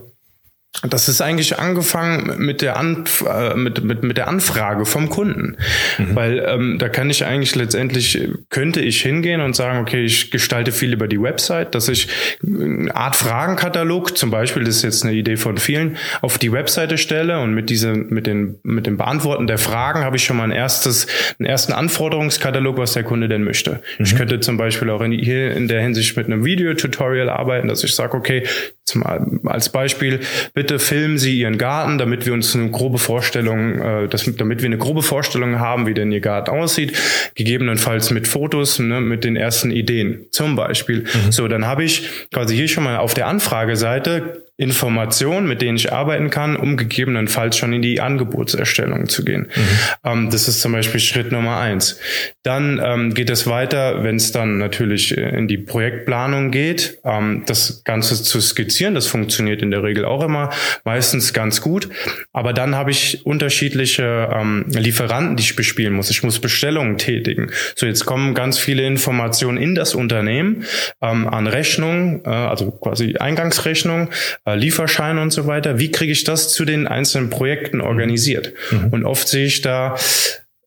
Das 0.87 1.09
ist 1.09 1.19
eigentlich 1.19 1.57
angefangen 1.57 2.35
mit 2.37 2.61
der, 2.61 2.77
Anf 2.77 3.25
äh, 3.27 3.55
mit, 3.55 3.83
mit, 3.83 4.03
mit 4.03 4.17
der 4.17 4.27
Anfrage 4.27 4.85
vom 4.85 5.09
Kunden. 5.09 5.57
Mhm. 5.97 6.15
Weil 6.15 6.45
ähm, 6.47 6.77
da 6.77 6.89
kann 6.89 7.09
ich 7.09 7.25
eigentlich 7.25 7.55
letztendlich, 7.55 8.29
könnte 8.49 8.79
ich 8.79 9.01
hingehen 9.01 9.41
und 9.41 9.55
sagen, 9.55 9.79
okay, 9.79 10.05
ich 10.05 10.31
gestalte 10.31 10.71
viel 10.71 10.93
über 10.93 11.07
die 11.07 11.21
Website, 11.21 11.75
dass 11.75 11.89
ich 11.89 12.07
eine 12.45 12.95
Art 12.95 13.15
Fragenkatalog, 13.15 14.15
zum 14.15 14.31
Beispiel, 14.31 14.63
das 14.63 14.77
ist 14.77 14.83
jetzt 14.83 15.03
eine 15.03 15.13
Idee 15.13 15.37
von 15.37 15.57
vielen, 15.57 15.97
auf 16.21 16.37
die 16.37 16.51
Webseite 16.51 16.97
stelle 16.97 17.41
und 17.41 17.53
mit 17.53 17.69
diesem, 17.69 18.07
mit 18.09 18.25
den, 18.25 18.59
mit 18.63 18.85
dem 18.85 18.95
Beantworten 18.95 19.47
der 19.47 19.57
Fragen 19.57 20.05
habe 20.05 20.15
ich 20.15 20.23
schon 20.23 20.37
mal 20.37 20.43
ein 20.43 20.51
erstes, 20.51 21.07
einen 21.39 21.47
ersten 21.47 21.73
Anforderungskatalog, 21.73 22.77
was 22.77 22.93
der 22.93 23.03
Kunde 23.03 23.27
denn 23.27 23.43
möchte. 23.43 23.81
Mhm. 23.97 24.05
Ich 24.05 24.15
könnte 24.15 24.39
zum 24.39 24.55
Beispiel 24.55 24.91
auch 24.91 25.01
in, 25.01 25.11
hier 25.11 25.51
in 25.51 25.67
der 25.67 25.81
Hinsicht 25.81 26.15
mit 26.15 26.27
einem 26.27 26.45
Videotutorial 26.45 27.27
arbeiten, 27.27 27.67
dass 27.67 27.83
ich 27.83 27.95
sage, 27.95 28.15
okay, 28.15 28.43
zum, 28.89 29.03
als 29.47 29.69
Beispiel, 29.69 30.19
bitte 30.59 30.77
filmen 30.77 31.17
Sie 31.17 31.39
Ihren 31.39 31.57
Garten, 31.57 31.97
damit 31.97 32.25
wir 32.25 32.33
uns 32.33 32.53
eine 32.53 32.69
grobe 32.69 32.97
Vorstellung, 32.97 33.79
äh, 33.79 34.07
das, 34.09 34.29
damit 34.35 34.59
wir 34.61 34.65
eine 34.65 34.77
grobe 34.77 35.01
Vorstellung 35.01 35.57
haben, 35.57 35.87
wie 35.87 35.93
denn 35.93 36.11
Ihr 36.11 36.19
Garten 36.19 36.51
aussieht, 36.51 36.97
gegebenenfalls 37.35 38.11
mit 38.11 38.27
Fotos, 38.27 38.77
ne, 38.77 38.99
mit 38.99 39.23
den 39.23 39.37
ersten 39.37 39.71
Ideen 39.71 40.25
zum 40.31 40.57
Beispiel. 40.57 41.03
Mhm. 41.03 41.31
So, 41.31 41.47
dann 41.47 41.65
habe 41.65 41.85
ich 41.85 42.09
quasi 42.33 42.57
hier 42.57 42.67
schon 42.67 42.83
mal 42.83 42.97
auf 42.97 43.13
der 43.13 43.27
Anfrageseite 43.27 44.48
Informationen, 44.59 45.47
mit 45.47 45.61
denen 45.61 45.77
ich 45.77 45.93
arbeiten 45.93 46.29
kann, 46.29 46.57
um 46.57 46.75
gegebenenfalls 46.75 47.55
schon 47.55 47.71
in 47.71 47.81
die 47.81 48.01
Angebotserstellung 48.01 49.07
zu 49.07 49.23
gehen. 49.23 49.49
Mhm. 49.55 49.61
Ähm, 50.03 50.29
das 50.31 50.49
ist 50.49 50.59
zum 50.59 50.73
Beispiel 50.73 50.99
Schritt 50.99 51.31
Nummer 51.31 51.57
eins. 51.59 51.97
Dann 52.43 52.81
ähm, 52.83 53.13
geht 53.13 53.29
es 53.29 53.47
weiter, 53.47 54.03
wenn 54.03 54.17
es 54.17 54.33
dann 54.33 54.57
natürlich 54.57 55.17
äh, 55.17 55.29
in 55.29 55.47
die 55.47 55.57
Projektplanung 55.57 56.51
geht, 56.51 56.99
ähm, 57.05 57.43
das 57.45 57.85
Ganze 57.85 58.21
zu 58.21 58.41
skizzieren. 58.41 58.95
Das 58.95 59.07
funktioniert 59.07 59.61
in 59.61 59.71
der 59.71 59.81
Regel 59.81 60.03
auch 60.03 60.21
immer 60.25 60.49
meistens 60.83 61.31
ganz 61.31 61.61
gut. 61.61 61.87
Aber 62.33 62.51
dann 62.51 62.75
habe 62.75 62.91
ich 62.91 63.25
unterschiedliche 63.25 64.27
ähm, 64.29 64.65
Lieferanten, 64.67 65.37
die 65.37 65.43
ich 65.43 65.55
bespielen 65.55 65.93
muss. 65.93 66.09
Ich 66.09 66.21
muss 66.21 66.39
Bestellungen 66.39 66.97
tätigen. 66.97 67.49
So, 67.75 67.85
jetzt 67.85 68.05
kommen 68.05 68.33
ganz 68.33 68.59
viele 68.59 68.85
Informationen 68.85 69.57
in 69.57 69.73
das 69.73 69.95
Unternehmen 69.95 70.65
ähm, 71.01 71.29
an 71.29 71.47
Rechnungen, 71.47 72.25
äh, 72.25 72.29
also 72.29 72.71
quasi 72.71 73.15
Eingangsrechnungen 73.15 74.09
Lieferscheine 74.55 75.21
und 75.21 75.31
so 75.31 75.47
weiter. 75.47 75.79
Wie 75.79 75.91
kriege 75.91 76.11
ich 76.11 76.23
das 76.23 76.51
zu 76.53 76.65
den 76.65 76.87
einzelnen 76.87 77.29
Projekten 77.29 77.81
organisiert? 77.81 78.53
Mhm. 78.71 78.87
Und 78.91 79.05
oft 79.05 79.27
sehe 79.27 79.45
ich 79.45 79.61
da 79.61 79.95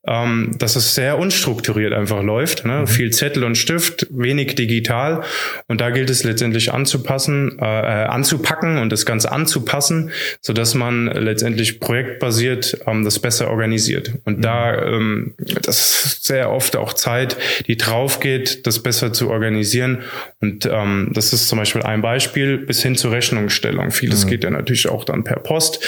ähm, 0.05 0.51
dass 0.57 0.75
es 0.75 0.95
sehr 0.95 1.17
unstrukturiert 1.17 1.93
einfach 1.93 2.21
läuft. 2.21 2.65
Ne? 2.65 2.81
Mhm. 2.81 2.87
Viel 2.87 3.11
Zettel 3.11 3.43
und 3.43 3.57
Stift, 3.57 4.07
wenig 4.09 4.55
digital. 4.55 5.23
Und 5.67 5.79
da 5.79 5.91
gilt 5.91 6.09
es 6.09 6.23
letztendlich 6.23 6.73
anzupassen, 6.73 7.57
äh, 7.59 7.63
äh 7.63 8.05
anzupacken 8.07 8.77
und 8.79 8.91
das 8.91 9.05
Ganze 9.05 9.31
anzupassen, 9.31 10.11
so 10.41 10.51
dass 10.51 10.75
man 10.75 11.07
letztendlich 11.07 11.79
projektbasiert 11.79 12.79
ähm, 12.85 13.05
das 13.05 13.19
besser 13.19 13.49
organisiert. 13.49 14.13
Und 14.25 14.39
mhm. 14.39 14.41
da 14.41 14.75
ähm, 14.83 15.35
das 15.61 16.05
ist 16.05 16.25
sehr 16.25 16.51
oft 16.51 16.75
auch 16.75 16.93
Zeit, 16.93 17.37
die 17.67 17.77
drauf 17.77 18.19
geht, 18.19 18.67
das 18.67 18.83
besser 18.83 19.13
zu 19.13 19.29
organisieren. 19.29 20.03
Und 20.41 20.65
ähm, 20.65 21.11
das 21.13 21.31
ist 21.31 21.47
zum 21.47 21.59
Beispiel 21.59 21.83
ein 21.83 22.01
Beispiel 22.01 22.57
bis 22.57 22.81
hin 22.81 22.95
zur 22.95 23.11
Rechnungsstellung. 23.11 23.91
Vieles 23.91 24.25
mhm. 24.25 24.29
geht 24.29 24.43
ja 24.43 24.49
natürlich 24.49 24.89
auch 24.89 25.05
dann 25.05 25.23
per 25.23 25.39
Post. 25.39 25.79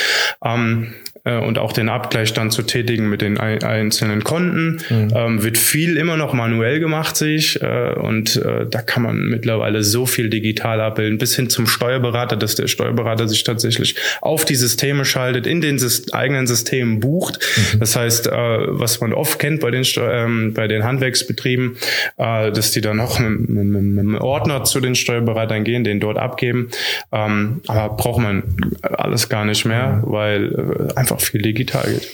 Ähm, 0.44 0.94
äh, 1.26 1.38
und 1.38 1.58
auch 1.58 1.74
den 1.74 1.90
Abgleich 1.90 2.34
dann 2.34 2.52
zu 2.52 2.64
tätigen 2.64 3.10
mit 3.10 3.22
den 3.22 3.38
einzelnen 3.38 4.24
Konten. 4.24 4.80
Mhm. 4.90 5.14
Ähm, 5.14 5.44
wird 5.44 5.58
viel 5.58 5.98
immer 5.98 6.16
noch 6.18 6.34
manuell 6.34 6.80
gemacht, 6.80 7.18
sehe 7.18 7.36
ich. 7.36 7.62
Äh, 7.62 7.94
und 7.96 8.38
äh, 8.38 8.66
da 8.70 8.82
kann 8.82 9.04
man 9.04 9.18
mittlerweile 9.18 9.84
so 9.84 10.06
viel 10.06 10.30
digital 10.30 10.80
abbilden, 10.80 11.18
bis 11.18 11.36
hin 11.36 11.50
zum 11.50 11.68
Steuerberater, 11.68 12.38
dass 12.38 12.56
der 12.56 12.68
Steuerberater 12.68 13.28
sich 13.28 13.44
tatsächlich 13.44 13.96
auf 14.22 14.46
die 14.46 14.56
Systeme 14.56 15.04
schaltet, 15.04 15.48
in 15.48 15.62
den 15.62 15.80
Syst 15.80 16.14
eigenen 16.14 16.48
Systemen 16.48 17.00
bucht. 17.00 17.40
Mhm. 17.74 17.80
Das 17.80 17.96
heißt, 17.96 18.28
äh, 18.28 18.32
was 18.32 19.02
man 19.02 19.14
oft 19.14 19.40
kennt 19.40 19.62
bei 19.62 19.72
den, 19.72 19.86
ähm, 20.00 20.54
bei 20.54 20.68
den 20.68 20.84
Handwerksbetrieben, 20.84 21.78
äh, 22.18 22.52
dass 22.52 22.72
die 22.72 22.82
dann 22.82 22.98
noch 22.98 23.20
mit, 23.20 23.50
mit, 23.50 23.66
mit 23.66 24.00
einem 24.00 24.16
Ordner 24.16 24.64
zu 24.64 24.80
den 24.80 24.96
Steuerberatern 24.96 25.64
gehen, 25.64 25.84
den 25.84 26.00
dort 26.00 26.18
abgeben. 26.18 26.70
Ähm, 27.12 27.62
aber 27.68 27.96
braucht 27.96 28.22
man 28.22 28.44
alles 28.82 29.30
gar 29.30 29.46
nicht 29.46 29.66
mehr, 29.66 30.04
mhm. 30.06 30.12
weil 30.12 30.92
einfach 30.96 31.15
einfach 31.16 31.28
viel 31.28 31.42
digital 31.42 31.84
geht. 31.92 32.08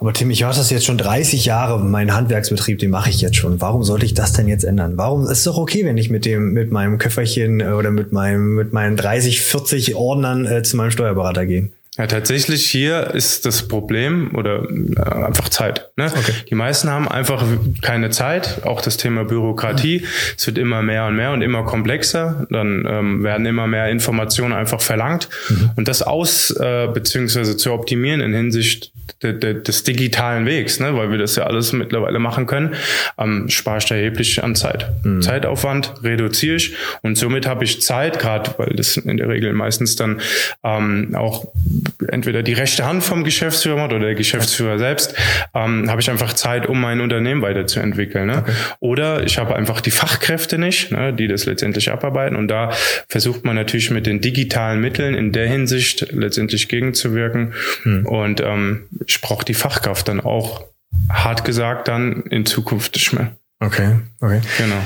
Aber 0.00 0.12
Tim, 0.12 0.30
ich 0.30 0.42
mache 0.42 0.56
das 0.56 0.70
jetzt 0.70 0.84
schon 0.84 0.98
30 0.98 1.44
Jahre, 1.44 1.80
mein 1.80 2.14
Handwerksbetrieb, 2.14 2.78
den 2.78 2.90
mache 2.90 3.10
ich 3.10 3.20
jetzt 3.20 3.36
schon. 3.36 3.60
Warum 3.60 3.82
sollte 3.82 4.06
ich 4.06 4.14
das 4.14 4.32
denn 4.32 4.48
jetzt 4.48 4.64
ändern? 4.64 4.96
Warum 4.96 5.24
ist 5.24 5.30
es 5.30 5.44
doch 5.44 5.58
okay, 5.58 5.84
wenn 5.84 5.98
ich 5.98 6.10
mit 6.10 6.24
dem, 6.24 6.52
mit 6.52 6.70
meinem 6.70 6.98
Köfferchen 6.98 7.60
äh, 7.60 7.68
oder 7.68 7.90
mit 7.90 8.12
meinem, 8.12 8.54
mit 8.54 8.72
meinen 8.72 8.96
30, 8.96 9.40
40 9.40 9.94
Ordnern 9.96 10.46
äh, 10.46 10.62
zu 10.62 10.76
meinem 10.76 10.90
Steuerberater 10.90 11.46
gehe? 11.46 11.70
Ja, 11.98 12.06
tatsächlich 12.06 12.70
hier 12.70 13.12
ist 13.12 13.44
das 13.44 13.66
Problem 13.66 14.30
oder 14.36 14.62
äh, 14.70 15.24
einfach 15.24 15.48
Zeit. 15.48 15.90
Ne? 15.96 16.06
Okay. 16.06 16.32
Die 16.48 16.54
meisten 16.54 16.88
haben 16.88 17.08
einfach 17.08 17.44
keine 17.82 18.10
Zeit. 18.10 18.64
Auch 18.64 18.80
das 18.80 18.98
Thema 18.98 19.24
Bürokratie. 19.24 20.06
Es 20.36 20.46
wird 20.46 20.58
immer 20.58 20.80
mehr 20.80 21.06
und 21.06 21.16
mehr 21.16 21.32
und 21.32 21.42
immer 21.42 21.64
komplexer. 21.64 22.46
Dann 22.50 22.86
ähm, 22.88 23.24
werden 23.24 23.46
immer 23.46 23.66
mehr 23.66 23.88
Informationen 23.88 24.52
einfach 24.54 24.80
verlangt. 24.80 25.28
Mhm. 25.48 25.70
Und 25.74 25.88
das 25.88 26.02
aus 26.02 26.50
äh, 26.50 26.86
beziehungsweise 26.86 27.56
zu 27.56 27.72
optimieren 27.72 28.20
in 28.20 28.32
Hinsicht 28.32 28.92
de, 29.22 29.36
de, 29.36 29.62
des 29.62 29.82
digitalen 29.82 30.46
Wegs, 30.46 30.80
ne? 30.80 30.96
weil 30.96 31.10
wir 31.10 31.18
das 31.18 31.36
ja 31.36 31.44
alles 31.44 31.72
mittlerweile 31.72 32.18
machen 32.18 32.46
können, 32.46 32.74
ähm, 33.18 33.48
spare 33.48 33.78
ich 33.78 33.90
erheblich 33.90 34.42
an 34.44 34.54
Zeit. 34.54 34.90
Mhm. 35.02 35.22
Zeitaufwand 35.22 35.94
reduziere 36.02 36.56
ich 36.56 36.74
und 37.02 37.16
somit 37.16 37.46
habe 37.46 37.64
ich 37.64 37.82
Zeit, 37.82 38.18
gerade 38.18 38.54
weil 38.58 38.74
das 38.76 38.96
in 38.96 39.16
der 39.16 39.28
Regel 39.28 39.52
meistens 39.52 39.96
dann 39.96 40.20
ähm, 40.62 41.14
auch 41.14 41.48
entweder 42.08 42.42
die 42.42 42.52
rechte 42.52 42.84
Hand 42.84 43.02
vom 43.02 43.24
Geschäftsführer 43.24 43.82
hat 43.82 43.92
oder 43.92 44.06
der 44.06 44.14
Geschäftsführer 44.14 44.78
selbst, 44.78 45.14
ähm, 45.54 45.90
habe 45.90 46.00
ich 46.00 46.10
einfach 46.10 46.32
Zeit, 46.32 46.66
um 46.66 46.80
mein 46.80 47.00
Unternehmen 47.00 47.42
weiterzuentwickeln. 47.42 48.26
Ne? 48.26 48.38
Okay. 48.38 48.52
Oder 48.80 49.22
ich 49.24 49.38
habe 49.38 49.56
einfach 49.56 49.80
die 49.80 49.90
Fachkräfte 49.90 50.58
nicht, 50.58 50.92
ne, 50.92 51.12
die 51.12 51.28
das 51.28 51.46
letztendlich 51.46 51.90
abarbeiten. 51.90 52.36
Und 52.36 52.48
da 52.48 52.72
versucht 53.08 53.44
man 53.44 53.56
natürlich 53.56 53.90
mit 53.90 54.06
den 54.06 54.20
digitalen 54.20 54.80
Mitteln 54.80 55.14
in 55.14 55.32
der 55.32 55.48
Hinsicht 55.48 56.12
letztendlich 56.12 56.68
gegenzuwirken. 56.68 57.54
Hm. 57.82 58.06
Und 58.06 58.40
ähm, 58.40 58.88
ich 59.06 59.20
brauche 59.20 59.44
die 59.44 59.54
Fachkraft 59.54 60.08
dann 60.08 60.20
auch, 60.20 60.64
hart 61.10 61.44
gesagt, 61.44 61.88
dann 61.88 62.22
in 62.30 62.46
Zukunft 62.46 62.94
nicht 62.94 63.12
mehr. 63.12 63.36
Okay, 63.60 63.96
okay. 64.20 64.40
Genau. 64.58 64.80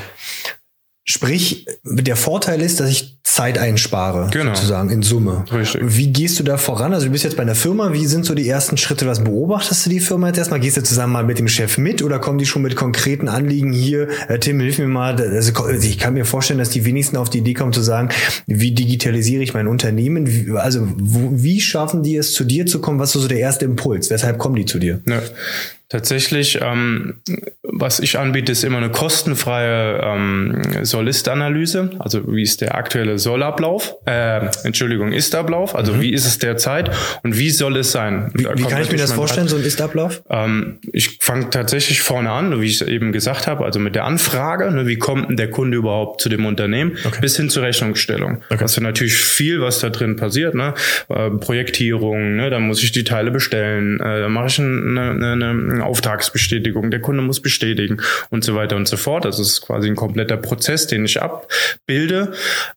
Sprich, 1.04 1.66
der 1.82 2.14
Vorteil 2.14 2.61
ist, 2.61 2.78
dass 2.78 2.88
ich 2.88 3.18
Zeit 3.25 3.59
einspare, 3.59 4.28
genau. 4.30 4.54
sozusagen 4.54 4.90
in 4.90 5.02
Summe. 5.02 5.44
Richtig. 5.50 5.80
Wie 5.85 6.12
gehst 6.12 6.38
du 6.38 6.44
da 6.44 6.59
voran? 6.59 6.92
Also 6.92 7.06
du 7.06 7.12
bist 7.12 7.25
jetzt 7.25 7.37
bei 7.37 7.42
einer 7.42 7.54
Firma, 7.54 7.92
wie 7.92 8.06
sind 8.06 8.25
so 8.25 8.35
die 8.35 8.49
ersten 8.49 8.76
Schritte? 8.76 9.06
Was 9.06 9.25
beobachtest 9.25 9.87
du 9.87 9.90
die 9.90 10.00
Firma 10.00 10.28
jetzt 10.28 10.38
erstmal? 10.38 10.61
Gehst 10.61 10.76
du 10.76 10.82
zusammen 10.82 11.14
mal 11.14 11.25
mit 11.25 11.38
dem 11.38 11.49
Chef 11.49 11.78
mit 11.78 12.02
oder 12.02 12.18
kommen 12.18 12.38
die 12.38 12.47
schon 12.47 12.62
mit 12.62 12.76
konkreten 12.76 13.28
Anliegen 13.28 13.73
hier? 13.73 14.09
Äh, 14.28 14.38
Tim, 14.38 14.61
hilf 14.61 14.78
mir 14.78 14.87
mal. 14.87 15.21
Also 15.21 15.52
ich 15.80 15.99
kann 15.99 16.14
mir 16.14 16.25
vorstellen, 16.25 16.59
dass 16.59 16.71
die 16.71 16.85
wenigsten 16.85 17.16
auf 17.16 17.30
die 17.30 17.38
Idee 17.38 17.54
kommen 17.54 17.73
zu 17.73 17.82
sagen, 17.82 18.11
wie 18.47 18.73
digitalisiere 18.73 19.42
ich 19.42 19.54
mein 19.54 19.66
Unternehmen? 19.66 20.26
Wie, 20.28 20.52
also 20.52 20.87
wo, 20.99 21.30
wie 21.32 21.61
schaffen 21.61 22.02
die 22.02 22.16
es 22.16 22.35
zu 22.35 22.44
dir 22.44 22.66
zu 22.66 22.80
kommen? 22.80 23.00
Was 23.00 23.14
ist 23.14 23.23
so 23.23 23.28
der 23.28 23.38
erste 23.38 23.64
Impuls? 23.64 24.11
Weshalb 24.11 24.38
kommen 24.38 24.56
die 24.56 24.66
zu 24.66 24.78
dir? 24.78 25.00
Ja. 25.09 25.21
Tatsächlich, 25.92 26.58
ähm, 26.62 27.16
was 27.62 28.00
ich 28.00 28.18
anbiete, 28.18 28.50
ist 28.50 28.64
immer 28.64 28.78
eine 28.78 28.88
kostenfreie 28.88 30.00
ähm, 30.02 30.62
Soll-Ist-Analyse. 30.80 31.90
Also 31.99 32.34
wie 32.34 32.40
ist 32.40 32.62
der 32.62 32.76
aktuelle 32.76 33.18
Sollablauf? 33.18 33.96
Äh, 34.06 34.49
Entschuldigung, 34.64 35.12
Ist-Ablauf. 35.12 35.75
Also 35.76 35.92
mhm. 35.92 36.00
wie 36.00 36.14
ist 36.14 36.25
es 36.25 36.38
derzeit 36.38 36.90
und 37.25 37.38
wie 37.38 37.50
soll 37.50 37.76
es 37.76 37.92
sein? 37.92 38.30
Wie, 38.32 38.44
wie 38.44 38.62
kann 38.62 38.80
ich 38.80 38.90
mir 38.90 38.96
das 38.96 39.12
vorstellen, 39.12 39.49
so 39.49 39.56
ein 39.56 39.64
Ist-Ablauf? 39.64 40.22
Ähm, 40.30 40.78
ich 40.94 41.18
fange 41.20 41.50
tatsächlich 41.50 42.00
vorne 42.00 42.30
an, 42.30 42.58
wie 42.62 42.68
ich 42.68 42.80
es 42.80 42.88
eben 42.88 43.12
gesagt 43.12 43.46
habe, 43.46 43.66
also 43.66 43.78
mit 43.78 43.94
der 43.94 44.04
Anfrage. 44.04 44.70
Ne, 44.70 44.87
wie 44.87 44.96
kommt 44.96 45.28
denn 45.28 45.37
der 45.37 45.50
Kunde 45.50 45.76
überhaupt 45.76 46.22
zu 46.22 46.30
dem 46.30 46.46
Unternehmen? 46.46 46.96
Okay. 47.04 47.20
Bis 47.20 47.37
hin 47.37 47.50
zur 47.50 47.64
Rechnungsstellung. 47.64 48.38
Okay. 48.49 48.56
Das 48.61 48.72
ist 48.72 48.80
natürlich 48.80 49.16
viel, 49.16 49.61
was 49.61 49.80
da 49.80 49.90
drin 49.90 50.16
passiert. 50.16 50.54
Ne? 50.54 50.72
Äh, 51.11 51.28
Projektierung, 51.28 52.37
ne? 52.37 52.49
da 52.49 52.61
muss 52.61 52.82
ich 52.82 52.92
die 52.92 53.04
Teile 53.04 53.30
bestellen. 53.30 54.00
Äh, 54.00 54.20
da 54.20 54.28
mache 54.30 54.46
ich 54.46 54.58
eine, 54.58 55.11
eine, 55.11 55.32
eine 55.32 55.81
Auftragsbestätigung, 55.82 56.90
der 56.90 57.00
Kunde 57.00 57.22
muss 57.22 57.40
bestätigen 57.40 58.00
und 58.30 58.44
so 58.44 58.54
weiter 58.54 58.76
und 58.76 58.88
so 58.88 58.96
fort. 58.96 59.24
Das 59.24 59.38
ist 59.38 59.62
quasi 59.62 59.88
ein 59.88 59.96
kompletter 59.96 60.36
Prozess, 60.36 60.86
den 60.86 61.04
ich 61.04 61.20
abbilde. 61.20 62.32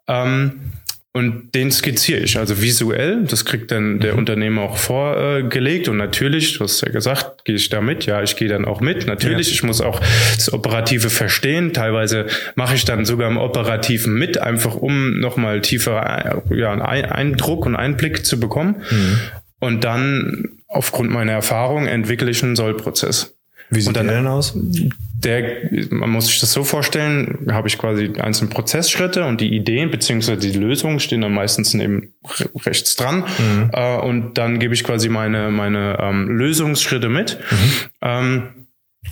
Ähm, 0.07 0.74
und 1.15 1.55
den 1.55 1.71
skizziere 1.71 2.19
ich, 2.19 2.38
also 2.38 2.62
visuell. 2.62 3.24
Das 3.24 3.45
kriegt 3.45 3.71
dann 3.71 4.01
der 4.01 4.12
mhm. 4.12 4.19
Unternehmer 4.19 4.63
auch 4.63 4.75
vorgelegt. 4.75 5.88
Und 5.88 5.95
natürlich, 5.95 6.57
du 6.57 6.65
hast 6.65 6.81
ja 6.81 6.91
gesagt, 6.91 7.45
gehe 7.45 7.55
ich 7.55 7.69
da 7.69 7.79
mit. 7.79 8.05
Ja, 8.05 8.21
ich 8.21 8.35
gehe 8.35 8.50
dann 8.50 8.65
auch 8.65 8.81
mit. 8.81 9.07
Natürlich, 9.07 9.47
ja. 9.47 9.53
ich 9.53 9.63
muss 9.63 9.79
auch 9.79 10.01
das 10.35 10.51
Operative 10.51 11.09
verstehen. 11.09 11.71
Teilweise 11.71 12.25
mache 12.55 12.75
ich 12.75 12.83
dann 12.83 13.05
sogar 13.05 13.31
im 13.31 13.38
Operativen 13.38 14.13
mit, 14.13 14.39
einfach 14.39 14.75
um 14.75 15.17
nochmal 15.21 15.62
tiefer 15.62 16.43
ja, 16.53 16.74
einen 16.74 16.81
Eindruck 16.81 17.65
und 17.65 17.77
Einblick 17.77 18.25
zu 18.25 18.38
bekommen. 18.38 18.83
Mhm. 18.91 19.19
Und 19.65 19.84
dann 19.84 20.50
aufgrund 20.67 21.10
meiner 21.10 21.31
Erfahrung 21.31 21.88
entwickle 21.88 22.29
ich 22.29 22.43
einen 22.43 22.55
Sollprozess. 22.55 23.34
Wie 23.72 23.81
sieht 23.81 23.95
dann, 23.95 24.07
der 24.07 24.17
denn 24.17 24.27
aus? 24.27 24.53
Der, 24.55 25.69
man 25.89 26.12
muss 26.12 26.27
sich 26.27 26.39
das 26.39 26.53
so 26.53 26.63
vorstellen, 26.63 27.48
habe 27.50 27.67
ich 27.67 27.79
quasi 27.79 28.13
einzelne 28.19 28.51
Prozessschritte 28.51 29.25
und 29.25 29.41
die 29.41 29.55
Ideen 29.55 29.89
beziehungsweise 29.89 30.39
die 30.39 30.57
Lösungen 30.57 31.00
stehen 31.00 31.22
dann 31.22 31.34
meistens 31.34 31.74
neben 31.74 32.13
rechts 32.63 32.95
dran 32.95 33.24
mhm. 33.39 33.72
äh, 33.74 33.98
und 33.98 34.38
dann 34.38 34.60
gebe 34.60 34.75
ich 34.75 34.84
quasi 34.84 35.10
meine 35.10 35.50
meine 35.50 35.98
ähm, 36.00 36.29
Lösungsschritte 36.29 37.10
mit. 37.10 37.39
Mhm. 37.50 37.72
Ähm, 38.03 38.43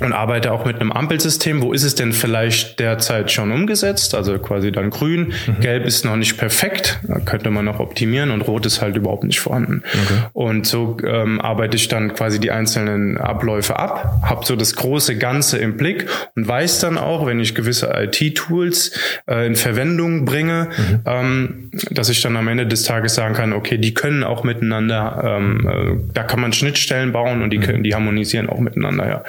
und 0.04 0.14
arbeite 0.14 0.52
auch 0.52 0.66
mit 0.66 0.80
einem 0.80 0.92
Ampelsystem. 0.92 1.62
Wo 1.62 1.74
ist 1.74 1.84
es 1.84 1.96
denn 1.96 2.14
vielleicht 2.14 2.80
derzeit 2.80 3.32
schon 3.32 3.52
umgesetzt? 3.52 4.16
Also 4.16 4.38
quasi 4.40 4.72
dann 4.72 4.90
grün, 4.90 5.34
mhm. 5.48 5.60
gelb 5.62 5.86
ist 5.86 6.06
noch 6.06 6.16
nicht 6.16 6.38
perfekt, 6.38 7.00
da 7.04 7.20
könnte 7.20 7.50
man 7.50 7.66
noch 7.66 7.80
optimieren 7.80 8.32
und 8.32 8.42
rot 8.42 8.66
ist 8.66 8.82
halt 8.82 8.96
überhaupt 8.96 9.24
nicht 9.24 9.40
vorhanden. 9.40 9.84
Okay. 9.86 10.20
Und 10.34 10.68
so 10.68 10.98
ähm, 11.06 11.40
arbeite 11.40 11.78
ich 11.78 11.88
dann 11.88 12.14
quasi 12.14 12.40
die 12.40 12.52
einzelnen 12.52 13.18
Abläufe 13.18 13.78
ab, 13.78 14.22
habe 14.24 14.46
so 14.46 14.56
das 14.56 14.76
große 14.76 15.18
Ganze 15.18 15.58
im 15.58 15.78
Blick 15.78 16.08
und 16.36 16.48
weiß 16.48 16.80
dann 16.80 16.98
auch, 16.98 17.26
wenn 17.26 17.40
ich 17.40 17.56
gewisse 17.56 17.92
IT-Tools 17.94 18.92
äh, 19.28 19.48
in 19.48 19.56
Verwendung 19.56 20.26
bringe, 20.26 20.70
mhm. 20.78 21.00
ähm, 21.06 21.72
dass 21.92 22.10
ich 22.10 22.22
dann 22.22 22.36
am 22.38 22.48
Ende 22.48 22.68
des 22.68 22.84
Tages 22.84 23.16
sagen 23.16 23.34
kann, 23.34 23.54
okay, 23.54 23.78
die 23.78 23.94
können 23.94 24.24
auch 24.24 24.44
miteinander, 24.44 25.38
ähm, 25.38 25.68
äh, 25.68 26.14
da 26.14 26.24
kann 26.24 26.42
man 26.42 26.54
Schnittstellen 26.54 27.12
bauen 27.12 27.42
und 27.42 27.52
die 27.52 27.60
mhm. 27.60 27.64
können, 27.64 27.84
die 27.84 27.94
harmonisieren 27.94 28.50
auch 28.50 28.60
miteinander, 28.60 29.08
ja. 29.08 29.24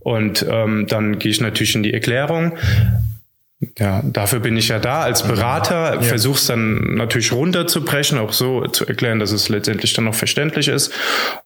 Und 0.00 0.17
ähm, 0.18 0.86
dann 0.88 1.18
gehe 1.18 1.30
ich 1.30 1.40
natürlich 1.40 1.74
in 1.74 1.82
die 1.82 1.94
Erklärung. 1.94 2.56
Ja, 3.76 4.02
dafür 4.04 4.38
bin 4.38 4.56
ich 4.56 4.68
ja 4.68 4.78
da 4.78 5.02
als 5.02 5.24
Berater, 5.24 5.94
ja. 5.94 6.00
versuche 6.02 6.36
es 6.36 6.46
dann 6.46 6.94
natürlich 6.94 7.32
runterzubrechen, 7.32 8.16
auch 8.16 8.32
so 8.32 8.64
zu 8.68 8.86
erklären, 8.86 9.18
dass 9.18 9.32
es 9.32 9.48
letztendlich 9.48 9.94
dann 9.94 10.04
noch 10.04 10.14
verständlich 10.14 10.68
ist. 10.68 10.92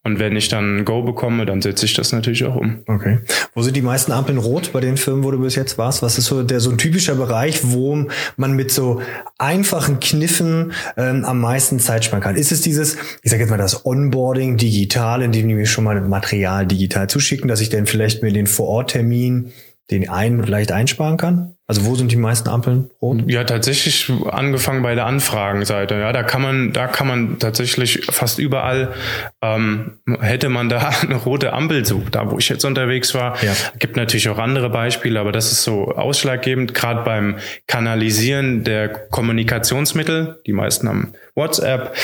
Und 0.05 0.19
wenn 0.19 0.37
ich 0.37 0.51
dann 0.51 0.85
Go 0.85 1.03
bekomme, 1.03 1.47
dann 1.47 1.63
setze 1.63 1.87
ich 1.87 1.95
das 1.95 2.13
natürlich 2.13 2.45
auch 2.45 2.57
um. 2.57 2.81
Okay. 2.87 3.21
Wo 3.55 3.63
sind 3.63 3.77
die 3.77 3.83
meisten 3.83 4.13
Ampeln 4.13 4.37
rot 4.37 4.73
bei 4.75 4.81
den 4.81 4.99
Firmen, 4.99 5.25
wo 5.25 5.31
du 5.31 5.39
bis 5.39 5.55
jetzt 5.55 5.79
warst? 5.79 6.03
Was 6.03 6.19
ist 6.19 6.27
so 6.27 6.43
der 6.43 6.61
so 6.61 6.71
ein 6.71 6.77
typischer 6.77 7.15
Bereich, 7.15 7.61
wo 7.63 8.07
man 8.37 8.53
mit 8.53 8.71
so 8.71 9.01
einfachen 9.39 9.99
Kniffen 9.99 10.73
ähm, 10.99 11.25
am 11.25 11.41
meisten 11.41 11.79
Zeit 11.79 12.05
sparen 12.05 12.23
kann? 12.23 12.37
Ist 12.37 12.53
es 12.53 12.61
dieses, 12.61 12.99
ich 13.23 13.31
sage 13.31 13.45
jetzt 13.45 13.51
mal 13.51 13.57
das 13.57 13.87
Onboarding 13.87 14.59
digital, 14.59 15.23
indem 15.23 15.49
die 15.49 15.55
mir 15.55 15.65
schon 15.67 15.85
mal 15.85 15.99
Material 16.03 16.67
digital 16.67 17.09
zuschicken, 17.09 17.49
dass 17.49 17.63
ich 17.63 17.71
dann 17.71 17.87
vielleicht 17.87 18.23
mir 18.23 18.35
den 18.35 18.47
Vororttermin 18.47 19.53
den 19.91 20.09
ein 20.09 20.43
leicht 20.43 20.73
einsparen 20.73 21.17
kann? 21.17 21.55
Also 21.73 21.87
wo 21.87 21.95
sind 21.95 22.13
die 22.13 22.17
meisten 22.17 22.51
Ampeln 22.51 22.91
rot? 23.01 23.23
Ja, 23.29 23.45
tatsächlich 23.45 24.13
angefangen 24.31 24.83
bei 24.83 24.95
der 24.95 25.07
Anfragenseite. 25.07 25.95
Ja, 25.95 26.13
da 26.13 26.23
kann 26.23 26.43
man, 26.43 26.75
da 26.75 26.87
kann 26.87 27.07
man 27.07 27.39
tatsächlich 27.39 28.05
fast 28.11 28.39
überall 28.39 28.93
ähm, 29.41 29.93
hätte 30.21 30.51
man 30.51 30.69
da 30.69 30.91
eine 31.03 31.15
rote 31.15 31.55
Ampel 31.55 31.87
so, 31.87 32.03
da 32.11 32.31
wo 32.31 32.37
ich 32.37 32.51
jetzt 32.51 32.67
unterwegs 32.67 33.15
war. 33.15 33.43
Ja. 33.43 33.55
Gibt 33.79 33.97
natürlich 33.97 34.29
auch 34.29 34.37
andere 34.37 34.69
Beispiele, 34.69 35.19
aber 35.19 35.33
das 35.33 35.51
ist 35.51 35.63
so 35.63 35.93
ausschlaggebend, 35.93 36.75
gerade 36.75 37.05
beim 37.05 37.39
Kanalisieren 37.67 38.65
der 38.65 38.91
Kommunikationsmittel. 38.91 40.43
Die 40.47 40.53
meisten 40.53 40.91
haben 40.91 41.15
WhatsApp, 41.35 41.97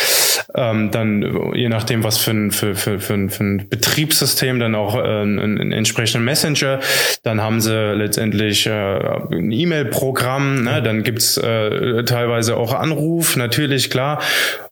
ähm, 0.55 0.91
dann 0.91 1.53
je 1.55 1.69
nachdem, 1.69 2.05
was 2.05 2.19
für 2.19 2.33
ein, 2.33 2.51
für, 2.51 2.75
für, 2.75 3.01
für, 3.01 3.15
ein, 3.15 3.31
für 3.31 3.45
ein 3.45 3.69
Betriebssystem, 3.69 4.59
dann 4.59 4.75
auch 4.75 4.97
äh, 4.97 4.99
einen, 4.99 5.39
einen 5.39 5.73
entsprechenden 5.73 6.25
Messenger. 6.25 6.81
Dann 7.23 7.41
haben 7.41 7.61
sie 7.61 7.95
letztendlich 7.95 8.67
äh, 8.67 8.71
ein 8.71 9.53
E-Mail-Programm, 9.53 10.65
ne? 10.65 10.83
dann 10.83 11.03
gibt's 11.03 11.37
äh, 11.37 12.05
teilweise 12.05 12.57
auch 12.57 12.73
Anruf, 12.73 13.37
natürlich, 13.37 13.91
klar. 13.91 14.21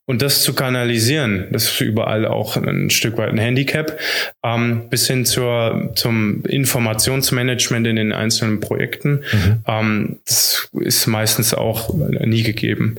Und 0.09 0.23
das 0.23 0.43
zu 0.43 0.55
kanalisieren, 0.55 1.47
das 1.51 1.65
ist 1.65 1.81
überall 1.81 2.27
auch 2.27 2.57
ein 2.57 2.91
Stück 2.91 3.19
weit 3.19 3.31
ein 3.31 3.39
Handicap, 3.39 3.99
ähm, 4.45 4.89
bis 4.89 5.09
hin 5.09 5.25
zur, 5.25 5.91
zum 5.97 6.45
Informationsmanagement 6.45 7.89
in 7.89 7.97
den 7.97 8.13
einzelnen 8.13 8.61
Projekten. 8.61 9.25
Mhm. 9.33 9.63
Ähm, 9.67 10.17
das 10.25 10.69
ist 10.81 11.09
meistens 11.09 11.55
auch 11.55 11.93
nie 11.93 12.45
gegeben 12.45 12.99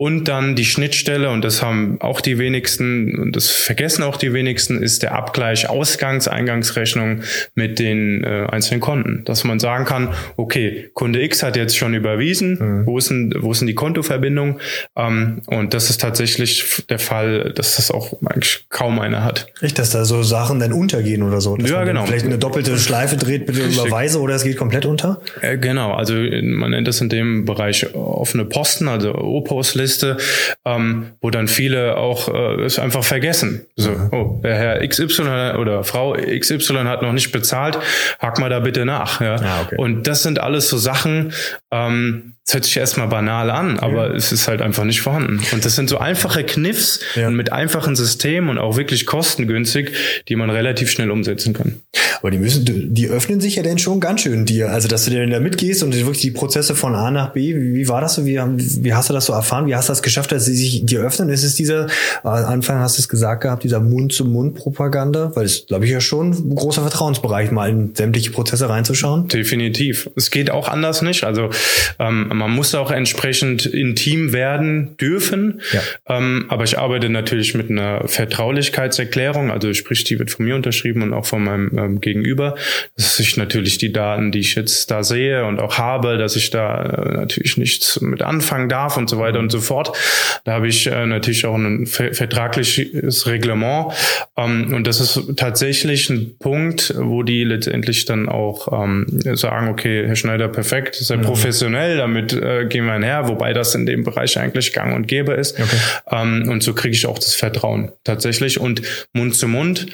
und 0.00 0.28
dann 0.28 0.54
die 0.54 0.64
Schnittstelle, 0.64 1.28
und 1.28 1.44
das 1.44 1.60
haben 1.60 2.00
auch 2.00 2.20
die 2.20 2.38
wenigsten, 2.38 3.18
und 3.18 3.34
das 3.34 3.50
vergessen 3.50 4.04
auch 4.04 4.16
die 4.16 4.32
wenigsten, 4.32 4.80
ist 4.80 5.02
der 5.02 5.12
Abgleich 5.12 5.68
Ausgangs-, 5.68 6.28
Eingangsrechnung 6.28 7.22
mit 7.56 7.80
den 7.80 8.22
äh, 8.22 8.46
einzelnen 8.48 8.80
Konten. 8.80 9.24
Dass 9.24 9.42
man 9.42 9.58
sagen 9.58 9.86
kann, 9.86 10.14
okay, 10.36 10.88
Kunde 10.94 11.20
X 11.20 11.42
hat 11.42 11.56
jetzt 11.56 11.76
schon 11.76 11.94
überwiesen, 11.94 12.58
mhm. 12.60 12.86
wo, 12.86 12.96
ist 12.96 13.10
denn, 13.10 13.34
wo 13.40 13.50
ist 13.50 13.58
denn 13.60 13.66
die 13.66 13.74
Kontoverbindung? 13.74 14.60
Ähm, 14.94 15.42
und 15.46 15.74
das 15.74 15.90
ist 15.90 16.00
tatsächlich 16.00 16.84
der 16.88 17.00
Fall, 17.00 17.52
dass 17.56 17.74
das 17.74 17.90
auch 17.90 18.12
eigentlich 18.24 18.66
kaum 18.68 19.00
einer 19.00 19.24
hat. 19.24 19.48
Richtig, 19.60 19.78
dass 19.78 19.90
da 19.90 20.04
so 20.04 20.22
Sachen 20.22 20.60
dann 20.60 20.72
untergehen 20.72 21.24
oder 21.24 21.40
so. 21.40 21.56
ja, 21.56 21.82
genau. 21.82 22.06
Vielleicht 22.06 22.24
eine 22.24 22.38
doppelte 22.38 22.78
Schleife 22.78 23.16
dreht, 23.16 23.46
bitte 23.46 23.64
Richtig. 23.64 23.84
überweise 23.84 24.20
oder 24.20 24.36
es 24.36 24.44
geht 24.44 24.58
komplett 24.58 24.86
unter? 24.86 25.20
Äh, 25.40 25.58
genau, 25.58 25.92
also 25.92 26.14
man 26.14 26.70
nennt 26.70 26.86
das 26.86 27.00
in 27.00 27.08
dem 27.08 27.44
Bereich 27.44 27.96
offene 27.96 28.44
Posten, 28.44 28.86
also 28.86 29.12
O-Post-Liste 29.12 29.87
Liste, 29.88 30.18
ähm, 30.66 31.12
wo 31.22 31.30
dann 31.30 31.48
viele 31.48 31.96
auch 31.96 32.28
äh, 32.28 32.62
es 32.62 32.78
einfach 32.78 33.02
vergessen. 33.04 33.66
So, 33.76 33.92
mhm. 33.92 34.08
oh, 34.12 34.40
der 34.44 34.54
Herr 34.54 34.86
XY 34.86 35.56
oder 35.58 35.82
Frau 35.82 36.12
XY 36.12 36.84
hat 36.84 37.00
noch 37.00 37.12
nicht 37.12 37.32
bezahlt, 37.32 37.78
hack 38.18 38.38
mal 38.38 38.50
da 38.50 38.60
bitte 38.60 38.84
nach. 38.84 39.22
Ja? 39.22 39.36
Ah, 39.36 39.62
okay. 39.62 39.76
Und 39.78 40.06
das 40.06 40.22
sind 40.22 40.40
alles 40.40 40.68
so 40.68 40.76
Sachen, 40.76 41.32
ähm, 41.70 42.34
das 42.48 42.54
hört 42.54 42.64
sich 42.64 42.76
erstmal 42.78 43.08
banal 43.08 43.50
an, 43.50 43.78
aber 43.78 44.08
ja. 44.08 44.14
es 44.14 44.32
ist 44.32 44.48
halt 44.48 44.62
einfach 44.62 44.84
nicht 44.84 45.02
vorhanden. 45.02 45.38
Und 45.52 45.66
das 45.66 45.76
sind 45.76 45.90
so 45.90 45.98
einfache 45.98 46.44
Kniffs 46.44 47.00
ja. 47.14 47.28
und 47.28 47.34
mit 47.34 47.52
einfachen 47.52 47.94
Systemen 47.94 48.48
und 48.48 48.56
auch 48.56 48.78
wirklich 48.78 49.04
kostengünstig, 49.04 49.92
die 50.28 50.36
man 50.36 50.48
relativ 50.48 50.90
schnell 50.90 51.10
umsetzen 51.10 51.52
kann. 51.52 51.80
Aber 52.20 52.30
die 52.30 52.38
müssen, 52.38 52.64
die 52.94 53.08
öffnen 53.08 53.40
sich 53.40 53.56
ja 53.56 53.62
denn 53.62 53.78
schon 53.78 54.00
ganz 54.00 54.22
schön 54.22 54.46
dir. 54.46 54.70
Also, 54.70 54.88
dass 54.88 55.04
du 55.04 55.10
dir 55.10 55.26
da 55.26 55.40
mitgehst 55.40 55.82
und 55.82 55.94
wirklich 55.94 56.22
die 56.22 56.30
Prozesse 56.30 56.74
von 56.74 56.94
A 56.94 57.10
nach 57.10 57.32
B, 57.34 57.54
wie, 57.54 57.74
wie 57.74 57.88
war 57.88 58.00
das 58.00 58.14
so? 58.14 58.24
Wie, 58.24 58.38
wie 58.38 58.94
hast 58.94 59.10
du 59.10 59.12
das 59.12 59.26
so 59.26 59.34
erfahren? 59.34 59.66
Wie 59.66 59.74
hast 59.74 59.88
du 59.88 59.92
das 59.92 60.02
geschafft, 60.02 60.32
dass 60.32 60.46
sie 60.46 60.56
sich 60.56 60.86
dir 60.86 61.00
öffnen? 61.00 61.28
Ist 61.28 61.44
es 61.44 61.54
dieser, 61.54 61.86
äh, 62.24 62.28
Anfang 62.28 62.78
hast 62.78 62.96
du 62.96 63.02
es 63.02 63.08
gesagt 63.08 63.42
gehabt, 63.42 63.62
dieser 63.62 63.80
Mund-zu-Mund-Propaganda? 63.80 65.36
Weil 65.36 65.44
es, 65.44 65.66
glaube 65.66 65.84
ich, 65.84 65.90
ja 65.90 66.00
schon 66.00 66.30
ein 66.30 66.54
großer 66.54 66.80
Vertrauensbereich, 66.80 67.50
mal 67.50 67.68
in 67.68 67.94
sämtliche 67.94 68.30
Prozesse 68.30 68.68
reinzuschauen. 68.68 69.28
Definitiv. 69.28 70.08
Es 70.16 70.30
geht 70.30 70.50
auch 70.50 70.68
anders 70.68 71.02
nicht. 71.02 71.24
Also, 71.24 71.50
ähm, 71.98 72.28
man 72.32 72.50
muss 72.50 72.74
auch 72.74 72.90
entsprechend 72.90 73.66
intim 73.66 74.32
werden 74.32 74.96
dürfen. 74.96 75.60
Ja. 75.72 75.80
Ähm, 76.16 76.46
aber 76.48 76.64
ich 76.64 76.78
arbeite 76.78 77.08
natürlich 77.08 77.54
mit 77.54 77.70
einer 77.70 78.06
Vertraulichkeitserklärung, 78.06 79.50
also 79.50 79.72
sprich, 79.74 80.04
die 80.04 80.18
wird 80.18 80.30
von 80.30 80.44
mir 80.44 80.54
unterschrieben 80.54 81.02
und 81.02 81.12
auch 81.12 81.26
von 81.26 81.44
meinem 81.44 81.76
ähm, 81.78 82.00
Gegenüber, 82.00 82.56
dass 82.96 83.18
ich 83.20 83.36
natürlich 83.36 83.78
die 83.78 83.92
Daten, 83.92 84.32
die 84.32 84.40
ich 84.40 84.54
jetzt 84.54 84.90
da 84.90 85.02
sehe 85.02 85.44
und 85.44 85.60
auch 85.60 85.78
habe, 85.78 86.18
dass 86.18 86.36
ich 86.36 86.50
da 86.50 86.82
äh, 86.82 87.16
natürlich 87.16 87.56
nichts 87.56 88.00
mit 88.00 88.22
anfangen 88.22 88.68
darf 88.68 88.96
und 88.96 89.08
so 89.10 89.18
weiter 89.18 89.38
und 89.38 89.50
so 89.50 89.60
fort. 89.60 89.96
Da 90.44 90.52
habe 90.52 90.68
ich 90.68 90.86
äh, 90.86 91.06
natürlich 91.06 91.46
auch 91.46 91.56
ein 91.56 91.86
vertragliches 91.86 93.26
Reglement. 93.26 93.92
Ähm, 94.36 94.72
und 94.74 94.86
das 94.86 95.00
ist 95.00 95.36
tatsächlich 95.36 96.10
ein 96.10 96.36
Punkt, 96.38 96.94
wo 96.96 97.22
die 97.22 97.44
letztendlich 97.44 98.04
dann 98.04 98.28
auch 98.28 98.84
ähm, 98.84 99.06
sagen, 99.34 99.68
okay, 99.68 100.06
Herr 100.06 100.16
Schneider, 100.16 100.48
perfekt, 100.48 100.94
sehr 100.94 101.18
mhm. 101.18 101.22
professionell, 101.22 101.47
damit 101.52 102.08
damit 102.18 102.32
äh, 102.32 102.66
gehen 102.66 102.86
wir 102.86 102.92
einher, 102.92 103.28
wobei 103.28 103.52
das 103.52 103.74
in 103.74 103.86
dem 103.86 104.04
Bereich 104.04 104.38
eigentlich 104.38 104.72
gang 104.72 104.94
und 104.94 105.06
gäbe 105.08 105.32
ist. 105.32 105.58
Okay. 105.58 105.76
Ähm, 106.10 106.48
und 106.48 106.62
so 106.62 106.74
kriege 106.74 106.94
ich 106.94 107.06
auch 107.06 107.18
das 107.18 107.34
Vertrauen 107.34 107.92
tatsächlich. 108.04 108.60
Und 108.60 108.82
Mund 109.12 109.34
zu 109.34 109.48
Mund, 109.48 109.86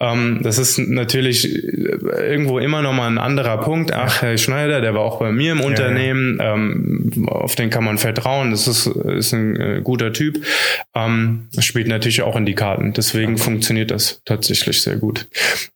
ähm, 0.00 0.40
das 0.42 0.58
ist 0.58 0.78
natürlich 0.78 1.44
äh, 1.54 2.30
irgendwo 2.30 2.58
immer 2.58 2.82
noch 2.82 2.92
mal 2.92 3.06
ein 3.06 3.18
anderer 3.18 3.58
Punkt. 3.58 3.92
Ach, 3.92 4.22
Herr 4.22 4.36
Schneider, 4.38 4.80
der 4.80 4.94
war 4.94 5.02
auch 5.02 5.18
bei 5.18 5.32
mir 5.32 5.52
im 5.52 5.60
ja, 5.60 5.66
Unternehmen, 5.66 6.38
ja. 6.38 6.54
Ähm, 6.54 7.28
auf 7.28 7.54
den 7.54 7.70
kann 7.70 7.84
man 7.84 7.98
vertrauen, 7.98 8.50
das 8.50 8.66
ist, 8.66 8.86
ist 8.86 9.32
ein 9.32 9.56
äh, 9.56 9.80
guter 9.82 10.12
Typ. 10.12 10.42
Ähm, 10.94 11.48
spielt 11.58 11.88
natürlich 11.88 12.22
auch 12.22 12.36
in 12.36 12.46
die 12.46 12.54
Karten. 12.54 12.92
Deswegen 12.92 13.34
okay. 13.34 13.42
funktioniert 13.42 13.90
das 13.90 14.20
tatsächlich 14.24 14.82
sehr 14.82 14.96
gut. 14.96 15.26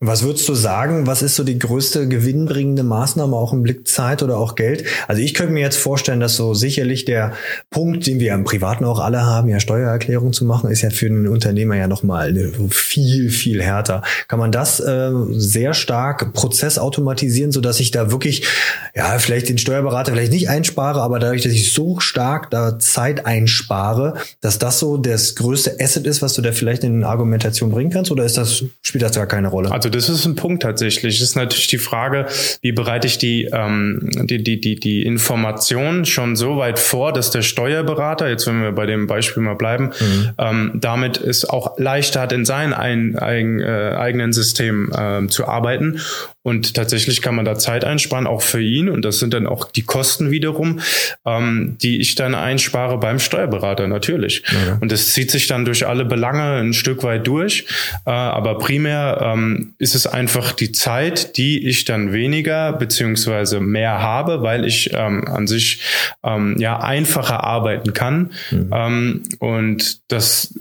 Was 0.01 0.23
würdest 0.23 0.49
du 0.49 0.55
sagen, 0.55 1.07
was 1.07 1.23
ist 1.23 1.37
so 1.37 1.45
die 1.45 1.59
größte 1.59 2.09
gewinnbringende 2.09 2.83
Maßnahme 2.83 3.35
auch 3.35 3.53
im 3.53 3.63
Blick 3.63 3.87
Zeit 3.89 4.23
oder 4.23 4.37
auch 4.37 4.55
Geld? 4.55 4.85
Also 5.09 5.16
ich 5.21 5.35
könnte 5.35 5.53
mir 5.53 5.61
jetzt 5.61 5.77
vorstellen, 5.77 6.21
dass 6.21 6.37
so 6.37 6.55
sicherlich 6.55 7.05
der 7.05 7.33
Punkt, 7.71 8.07
den 8.07 8.21
wir 8.21 8.35
im 8.35 8.45
Privaten 8.45 8.85
auch 8.85 9.01
alle 9.01 9.25
haben, 9.25 9.49
ja 9.49 9.61
Steuererklärung 9.61 10.33
zu 10.33 10.45
machen, 10.45 10.71
ist 10.71 10.83
ja 10.83 10.91
für 10.91 11.07
den 11.07 11.29
Unternehmer 11.29 11.77
ja 11.77 11.89
nochmal 11.89 12.35
viel, 12.71 13.31
viel 13.31 13.63
härter. 13.63 14.03
Kann 14.29 14.39
man 14.39 14.53
das 14.53 14.81
äh, 14.81 15.11
sehr 15.31 15.75
stark 15.75 16.33
prozessautomatisieren, 16.33 17.53
so 17.53 17.61
dass 17.61 17.81
ich 17.81 17.91
da 17.91 18.11
wirklich, 18.11 18.47
ja, 18.95 19.19
vielleicht 19.19 19.49
den 19.49 19.59
Steuerberater 19.59 20.13
vielleicht 20.13 20.33
nicht 20.33 20.49
einspare, 20.49 21.01
aber 21.01 21.19
dadurch, 21.19 21.43
dass 21.43 21.53
ich 21.53 21.73
so 21.73 22.01
stark 22.01 22.51
da 22.51 22.79
Zeit 22.79 23.27
einspare, 23.27 24.15
dass 24.41 24.59
das 24.59 24.79
so 24.79 24.97
das 24.97 25.35
größte 25.35 25.77
Asset 25.81 26.07
ist, 26.07 26.23
was 26.23 26.35
du 26.35 26.43
da 26.43 26.53
vielleicht 26.53 26.85
in 26.85 27.05
Argumentation 27.05 27.71
bringen 27.71 27.91
kannst, 27.91 28.11
oder 28.11 28.25
ist 28.25 28.37
das, 28.37 28.65
spielt 28.83 29.03
das 29.03 29.13
gar 29.13 29.27
keine 29.27 29.49
Rolle? 29.49 29.71
Also 29.71 29.89
das 29.89 30.09
ist 30.09 30.27
ein 30.27 30.35
Punkt 30.35 30.63
tatsächlich. 30.63 31.19
Das 31.19 31.29
ist 31.29 31.37
natürlich 31.37 31.69
die 31.69 31.79
Frage, 31.79 32.27
wie 32.63 32.73
bereite 32.73 33.07
ich 33.07 33.19
die, 33.19 33.49
ähm, 33.53 34.11
die, 34.25 34.43
die, 34.43 34.61
die, 34.61 34.77
die 34.77 35.06
Information 35.07 36.05
schon 36.05 36.37
so 36.37 36.57
weit 36.57 36.79
vor, 36.79 37.13
dass 37.13 37.31
der 37.31 37.43
Steuerberater, 37.43 38.29
jetzt 38.29 38.47
wenn 38.47 38.61
wir 38.61 38.73
bei 38.73 38.87
dem 38.87 39.07
Beispiel 39.07 39.43
mal 39.43 39.55
bleiben, 39.55 39.93
mhm. 39.99 40.31
ähm, 40.39 40.73
damit 40.75 41.19
es 41.19 41.49
auch 41.49 41.79
leichter 41.79 42.21
hat, 42.21 42.33
in 42.33 42.45
seinem 42.45 42.75
ein, 42.75 43.17
ein, 43.17 43.61
äh, 43.61 43.95
eigenen 43.97 44.33
System 44.33 44.91
äh, 44.93 45.27
zu 45.29 45.47
arbeiten 45.47 46.01
und 46.47 46.75
tatsächlich 46.75 47.23
kann 47.23 47.35
man 47.35 47.45
da 47.45 47.59
Zeit 47.59 47.85
einsparen, 47.85 48.29
auch 48.29 48.41
für 48.41 48.63
ihn. 48.63 48.89
Und 48.89 49.05
das 49.05 49.19
sind 49.19 49.35
dann 49.35 49.49
auch 49.49 49.69
die 49.69 49.83
Kosten 49.83 50.31
wiederum, 50.31 50.79
ähm, 51.25 51.77
die 51.83 52.01
ich 52.01 52.15
dann 52.15 52.37
einspare 52.37 52.99
beim 52.99 53.19
Steuerberater, 53.19 53.89
natürlich. 53.89 54.45
Ja. 54.53 54.79
Und 54.81 54.93
das 54.93 55.13
zieht 55.13 55.33
sich 55.33 55.49
dann 55.49 55.65
durch 55.65 55.89
alle 55.89 56.05
Belange 56.05 56.61
ein 56.61 56.73
Stück 56.73 57.03
weit 57.03 57.27
durch. 57.27 57.67
Äh, 58.07 58.11
aber 58.11 58.59
primär 58.59 59.19
ähm, 59.25 59.75
ist 59.79 59.97
es 59.97 60.07
einfach 60.07 60.53
die 60.53 60.71
Zeit, 60.71 61.37
die 61.37 61.67
ich 61.67 61.85
dann 61.85 62.13
weniger 62.13 62.73
beziehungsweise 62.75 63.59
mehr 63.59 64.01
habe, 64.01 64.43
weil 64.43 64.65
ich 64.65 64.93
ähm, 64.93 65.27
an 65.27 65.49
sich 65.49 65.81
ähm, 66.23 66.55
ja 66.61 66.79
einfacher 66.79 67.43
arbeiten 67.43 67.93
kann. 67.93 68.31
Mhm. 68.53 68.71
Ähm, 68.73 69.23
und 69.41 69.99
das 70.13 70.55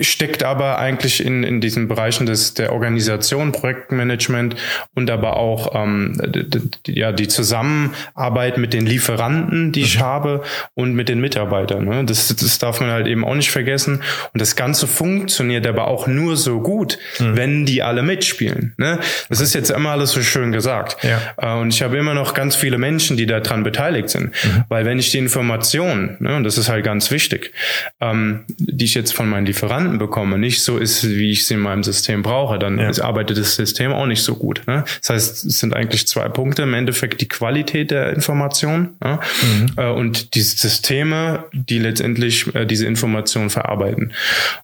steckt 0.00 0.42
aber 0.42 0.78
eigentlich 0.78 1.24
in, 1.24 1.42
in 1.42 1.60
diesen 1.60 1.86
Bereichen 1.86 2.24
des, 2.24 2.54
der 2.54 2.72
Organisation, 2.72 3.52
Projektmanagement 3.52 4.56
und 4.94 5.10
aber 5.10 5.36
auch 5.36 5.74
ähm, 5.74 6.18
ja, 6.86 7.12
die 7.12 7.28
Zusammenarbeit 7.28 8.56
mit 8.56 8.72
den 8.72 8.86
Lieferanten, 8.86 9.72
die 9.72 9.82
ich 9.82 9.98
mhm. 9.98 10.02
habe 10.02 10.42
und 10.74 10.94
mit 10.94 11.10
den 11.10 11.20
Mitarbeitern. 11.20 11.84
Ne? 11.84 12.04
Das, 12.06 12.34
das 12.34 12.58
darf 12.58 12.80
man 12.80 12.90
halt 12.90 13.06
eben 13.06 13.22
auch 13.22 13.34
nicht 13.34 13.50
vergessen. 13.50 14.02
Und 14.32 14.40
das 14.40 14.56
Ganze 14.56 14.86
funktioniert 14.86 15.66
aber 15.66 15.88
auch 15.88 16.06
nur 16.06 16.38
so 16.38 16.60
gut, 16.60 16.98
mhm. 17.18 17.36
wenn 17.36 17.66
die 17.66 17.82
alle 17.82 18.02
mitspielen. 18.02 18.72
Ne? 18.78 18.98
Das 19.28 19.40
ist 19.40 19.54
jetzt 19.54 19.70
immer 19.70 19.90
alles 19.90 20.12
so 20.12 20.22
schön 20.22 20.52
gesagt. 20.52 20.96
Ja. 21.04 21.20
Äh, 21.36 21.60
und 21.60 21.74
ich 21.74 21.82
habe 21.82 21.98
immer 21.98 22.14
noch 22.14 22.32
ganz 22.32 22.56
viele 22.56 22.78
Menschen, 22.78 23.18
die 23.18 23.26
daran 23.26 23.62
beteiligt 23.62 24.08
sind. 24.08 24.30
Mhm. 24.42 24.64
Weil 24.70 24.86
wenn 24.86 24.98
ich 24.98 25.10
die 25.10 25.18
Informationen, 25.18 26.16
ne, 26.18 26.34
und 26.36 26.44
das 26.44 26.56
ist 26.56 26.70
halt 26.70 26.82
ganz 26.82 27.10
wichtig, 27.10 27.52
ähm, 28.00 28.44
die 28.48 28.86
ich 28.86 28.94
jetzt 28.94 29.12
von 29.12 29.28
meinen 29.28 29.49
Lieferanten 29.50 29.98
bekomme, 29.98 30.38
nicht 30.38 30.62
so 30.62 30.78
ist, 30.78 31.08
wie 31.08 31.32
ich 31.32 31.46
sie 31.46 31.54
in 31.54 31.60
meinem 31.60 31.82
System 31.82 32.22
brauche, 32.22 32.58
dann 32.58 32.78
ja. 32.78 32.90
arbeitet 33.02 33.36
das 33.36 33.56
System 33.56 33.92
auch 33.92 34.06
nicht 34.06 34.22
so 34.22 34.36
gut. 34.36 34.62
Ne? 34.66 34.84
Das 35.00 35.10
heißt, 35.10 35.44
es 35.46 35.58
sind 35.58 35.74
eigentlich 35.74 36.06
zwei 36.06 36.28
Punkte. 36.28 36.62
Im 36.62 36.74
Endeffekt 36.74 37.20
die 37.20 37.28
Qualität 37.28 37.90
der 37.90 38.12
Information 38.12 38.90
ja? 39.02 39.20
mhm. 39.42 39.72
äh, 39.76 39.90
und 39.90 40.34
die 40.34 40.42
Systeme, 40.42 41.44
die 41.52 41.78
letztendlich 41.78 42.54
äh, 42.54 42.64
diese 42.64 42.86
Information 42.86 43.50
verarbeiten. 43.50 44.12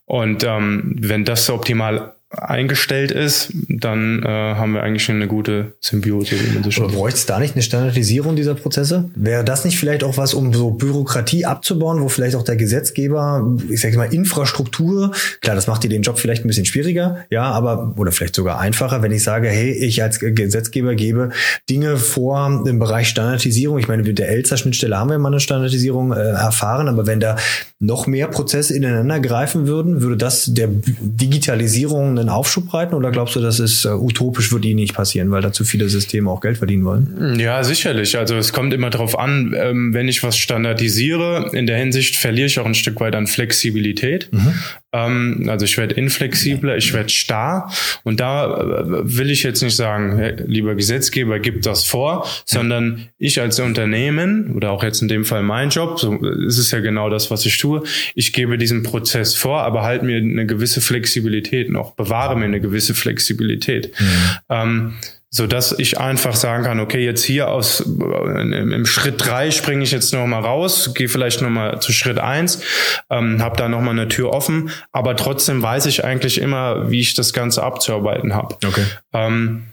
Und 0.05 0.43
ähm, 0.45 0.95
wenn 0.99 1.25
das 1.25 1.49
optimal 1.49 2.13
eingestellt 2.37 3.11
ist, 3.11 3.51
dann 3.67 4.23
äh, 4.23 4.27
haben 4.27 4.73
wir 4.73 4.83
eigentlich 4.83 5.03
schon 5.03 5.15
eine 5.15 5.27
gute 5.27 5.73
Symbiose. 5.79 6.35
Bräuchte 6.69 7.17
es 7.17 7.25
da 7.25 7.39
nicht 7.39 7.55
eine 7.55 7.61
Standardisierung 7.61 8.35
dieser 8.35 8.55
Prozesse? 8.55 9.09
Wäre 9.15 9.43
das 9.43 9.65
nicht 9.65 9.77
vielleicht 9.77 10.03
auch 10.03 10.17
was, 10.17 10.33
um 10.33 10.53
so 10.53 10.71
Bürokratie 10.71 11.45
abzubauen, 11.45 12.01
wo 12.01 12.09
vielleicht 12.09 12.35
auch 12.35 12.43
der 12.43 12.55
Gesetzgeber, 12.55 13.57
ich 13.69 13.81
sage 13.81 13.97
mal 13.97 14.13
Infrastruktur, 14.13 15.11
klar, 15.41 15.55
das 15.55 15.67
macht 15.67 15.83
dir 15.83 15.89
den 15.89 16.01
Job 16.01 16.19
vielleicht 16.19 16.45
ein 16.45 16.47
bisschen 16.47 16.65
schwieriger, 16.65 17.25
ja, 17.29 17.43
aber 17.43 17.93
oder 17.97 18.11
vielleicht 18.11 18.35
sogar 18.35 18.59
einfacher, 18.59 19.01
wenn 19.01 19.11
ich 19.11 19.23
sage, 19.23 19.49
hey, 19.49 19.71
ich 19.71 20.01
als 20.03 20.19
Gesetzgeber 20.19 20.95
gebe 20.95 21.31
Dinge 21.69 21.97
vor 21.97 22.63
im 22.65 22.79
Bereich 22.79 23.09
Standardisierung. 23.09 23.79
Ich 23.79 23.87
meine, 23.87 24.03
mit 24.03 24.19
der 24.19 24.29
Elster-Schnittstelle 24.29 24.97
haben 24.97 25.09
wir 25.09 25.17
mal 25.17 25.29
eine 25.29 25.39
Standardisierung 25.39 26.11
äh, 26.11 26.19
erfahren, 26.19 26.87
aber 26.87 27.07
wenn 27.07 27.19
da 27.19 27.37
noch 27.79 28.07
mehr 28.07 28.27
Prozesse 28.27 28.75
ineinander 28.75 29.19
greifen 29.19 29.67
würden, 29.67 30.01
würde 30.01 30.17
das 30.17 30.45
der 30.53 30.69
Digitalisierung 30.71 32.17
einen 32.17 32.26
Aufschub 32.29 32.73
reiten 32.73 32.95
oder 32.95 33.11
glaubst 33.11 33.35
du, 33.35 33.39
das 33.39 33.59
ist 33.59 33.85
äh, 33.85 33.89
utopisch, 33.89 34.51
würde 34.51 34.67
ihnen 34.67 34.79
nicht 34.79 34.93
passieren, 34.93 35.31
weil 35.31 35.41
da 35.41 35.51
zu 35.51 35.63
viele 35.63 35.89
Systeme 35.89 36.29
auch 36.29 36.41
Geld 36.41 36.57
verdienen 36.57 36.85
wollen? 36.85 37.39
Ja, 37.39 37.63
sicherlich. 37.63 38.17
Also 38.17 38.35
es 38.35 38.53
kommt 38.53 38.73
immer 38.73 38.89
darauf 38.89 39.17
an, 39.17 39.55
ähm, 39.57 39.93
wenn 39.93 40.07
ich 40.07 40.23
was 40.23 40.37
standardisiere, 40.37 41.51
in 41.53 41.67
der 41.67 41.77
Hinsicht 41.77 42.15
verliere 42.15 42.47
ich 42.47 42.59
auch 42.59 42.65
ein 42.65 42.75
Stück 42.75 42.99
weit 42.99 43.15
an 43.15 43.27
Flexibilität. 43.27 44.29
Mhm. 44.31 44.53
Ähm, 44.93 45.47
also 45.49 45.65
ich 45.65 45.77
werde 45.77 45.95
inflexibler, 45.95 46.77
ich 46.77 46.93
werde 46.93 47.09
starr 47.09 47.71
und 48.03 48.19
da 48.19 48.45
äh, 48.45 48.83
will 48.85 49.29
ich 49.29 49.43
jetzt 49.43 49.61
nicht 49.61 49.75
sagen, 49.75 50.21
lieber 50.45 50.75
Gesetzgeber, 50.75 51.39
gib 51.39 51.61
das 51.61 51.83
vor, 51.83 52.25
sondern 52.45 53.09
ich 53.17 53.41
als 53.41 53.59
Unternehmen 53.59 54.55
oder 54.55 54.71
auch 54.71 54.83
jetzt 54.83 55.01
in 55.01 55.09
dem 55.09 55.25
Fall 55.25 55.43
mein 55.43 55.69
Job, 55.69 55.99
so 55.99 56.15
ist 56.15 56.57
es 56.57 56.71
ja 56.71 56.79
genau 56.79 57.09
das, 57.09 57.29
was 57.29 57.45
ich 57.45 57.57
tue. 57.57 57.83
Ich 58.15 58.31
gebe 58.31 58.57
diesen 58.57 58.83
Prozess 58.83 59.35
vor, 59.35 59.61
aber 59.63 59.83
halte 59.83 60.05
mir 60.05 60.17
eine 60.17 60.45
gewisse 60.45 60.79
Flexibilität 60.79 61.69
noch, 61.69 61.95
bewahre 61.95 62.37
mir 62.37 62.45
eine 62.45 62.61
gewisse 62.61 62.95
Flexibilität. 62.95 63.91
Mhm. 63.99 64.05
Ähm, 64.49 64.93
so 65.37 65.47
dass 65.47 65.77
ich 65.77 65.99
einfach 65.99 66.35
sagen 66.35 66.63
kann, 66.63 66.79
okay, 66.79 67.03
jetzt 67.05 67.23
hier 67.23 67.49
aus 67.49 67.79
im 67.79 68.85
Schritt 68.85 69.25
drei 69.25 69.51
springe 69.51 69.83
ich 69.83 69.91
jetzt 69.91 70.13
noch 70.13 70.25
mal 70.27 70.41
raus, 70.41 70.93
gehe 70.93 71.07
vielleicht 71.07 71.41
noch 71.41 71.49
mal 71.49 71.79
zu 71.79 71.91
Schritt 71.93 72.19
eins, 72.19 72.61
ähm, 73.09 73.41
habe 73.41 73.55
da 73.55 73.69
noch 73.69 73.81
mal 73.81 73.91
eine 73.91 74.07
Tür 74.07 74.31
offen, 74.31 74.71
aber 74.91 75.15
trotzdem 75.15 75.61
weiß 75.61 75.85
ich 75.85 76.03
eigentlich 76.03 76.41
immer, 76.41 76.89
wie 76.89 76.99
ich 76.99 77.13
das 77.13 77.33
Ganze 77.33 77.63
abzuarbeiten 77.63 78.33
habe. 78.33 78.55
Okay. 78.65 78.85
Ähm, 79.13 79.67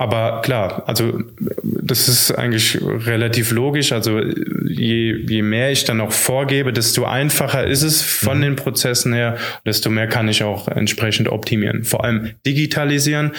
aber 0.00 0.40
klar, 0.40 0.84
also 0.86 1.22
das 1.62 2.08
ist 2.08 2.32
eigentlich 2.32 2.78
relativ 2.80 3.50
logisch. 3.50 3.92
Also 3.92 4.18
je, 4.66 5.12
je 5.28 5.42
mehr 5.42 5.72
ich 5.72 5.84
dann 5.84 6.00
auch 6.00 6.12
vorgebe, 6.12 6.72
desto 6.72 7.04
einfacher 7.04 7.66
ist 7.66 7.82
es 7.82 8.00
von 8.00 8.38
mhm. 8.38 8.42
den 8.42 8.56
Prozessen 8.56 9.12
her, 9.12 9.36
desto 9.66 9.90
mehr 9.90 10.06
kann 10.06 10.26
ich 10.28 10.42
auch 10.42 10.68
entsprechend 10.68 11.28
optimieren. 11.28 11.84
Vor 11.84 12.02
allem 12.02 12.30
digitalisieren 12.46 13.32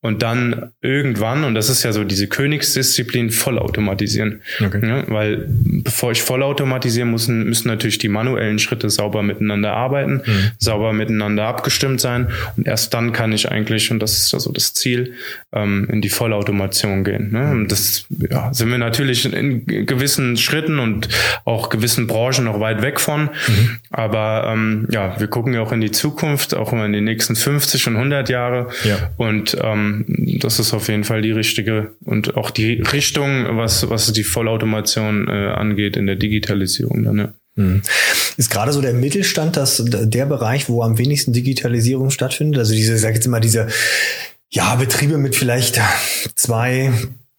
und 0.00 0.22
dann 0.22 0.70
irgendwann, 0.80 1.44
und 1.44 1.54
das 1.54 1.68
ist 1.68 1.84
ja 1.84 1.92
so 1.92 2.02
diese 2.02 2.26
Königsdisziplin, 2.26 3.30
vollautomatisieren. 3.30 4.42
Okay. 4.64 4.80
Ja, 4.86 5.04
weil 5.06 5.46
bevor 5.48 6.10
ich 6.10 6.22
vollautomatisieren 6.22 7.10
muss, 7.10 7.28
müssen 7.28 7.68
natürlich 7.68 7.98
die 7.98 8.08
manuellen 8.08 8.58
Schritte 8.58 8.90
sauber 8.90 9.22
miteinander 9.22 9.72
arbeiten, 9.72 10.22
mhm. 10.24 10.50
sauber 10.58 10.92
miteinander 10.92 11.46
abgestimmt 11.46 12.00
sein. 12.00 12.28
Und 12.56 12.66
erst 12.66 12.94
dann 12.94 13.12
kann 13.12 13.32
ich 13.32 13.50
eigentlich, 13.50 13.92
und 13.92 14.00
das 14.00 14.18
ist 14.18 14.34
also 14.34 14.50
das 14.50 14.74
Ziel, 14.74 15.14
ähm, 15.52 15.88
in 15.90 16.00
die 16.00 16.07
Vollautomation 16.08 17.04
gehen. 17.04 17.32
Ne? 17.32 17.50
Und 17.50 17.72
das 17.72 18.06
ja, 18.30 18.52
sind 18.52 18.70
wir 18.70 18.78
natürlich 18.78 19.32
in 19.32 19.66
gewissen 19.66 20.36
Schritten 20.36 20.78
und 20.78 21.08
auch 21.44 21.68
gewissen 21.68 22.06
Branchen 22.06 22.44
noch 22.44 22.60
weit 22.60 22.82
weg 22.82 23.00
von. 23.00 23.30
Mhm. 23.46 23.78
Aber 23.90 24.50
ähm, 24.52 24.86
ja, 24.90 25.18
wir 25.18 25.28
gucken 25.28 25.54
ja 25.54 25.62
auch 25.62 25.72
in 25.72 25.80
die 25.80 25.90
Zukunft, 25.90 26.54
auch 26.54 26.72
immer 26.72 26.86
in 26.86 26.92
die 26.92 27.00
nächsten 27.00 27.36
50 27.36 27.88
und 27.88 27.96
100 27.96 28.28
Jahre. 28.28 28.68
Ja. 28.84 29.10
Und 29.16 29.56
ähm, 29.62 30.04
das 30.40 30.58
ist 30.58 30.74
auf 30.74 30.88
jeden 30.88 31.04
Fall 31.04 31.22
die 31.22 31.32
richtige 31.32 31.92
und 32.04 32.36
auch 32.36 32.50
die 32.50 32.82
Richtung, 32.92 33.56
was, 33.56 33.88
was 33.90 34.12
die 34.12 34.24
Vollautomation 34.24 35.28
äh, 35.28 35.48
angeht 35.48 35.96
in 35.96 36.06
der 36.06 36.16
Digitalisierung. 36.16 37.04
Dann, 37.04 37.18
ja. 37.18 37.32
Mhm. 37.58 37.82
Ist 38.36 38.50
gerade 38.50 38.72
so 38.72 38.80
der 38.80 38.94
Mittelstand 38.94 39.56
das 39.56 39.82
der 39.84 40.26
Bereich, 40.26 40.68
wo 40.68 40.82
am 40.82 40.96
wenigsten 40.96 41.32
Digitalisierung 41.32 42.10
stattfindet? 42.10 42.60
Also 42.60 42.72
diese, 42.72 42.96
sag 42.96 43.10
ich 43.10 43.16
jetzt 43.16 43.26
mal, 43.26 43.40
diese 43.40 43.66
ja, 44.50 44.74
Betriebe 44.76 45.18
mit 45.18 45.36
vielleicht 45.36 45.80
zwei 46.34 46.92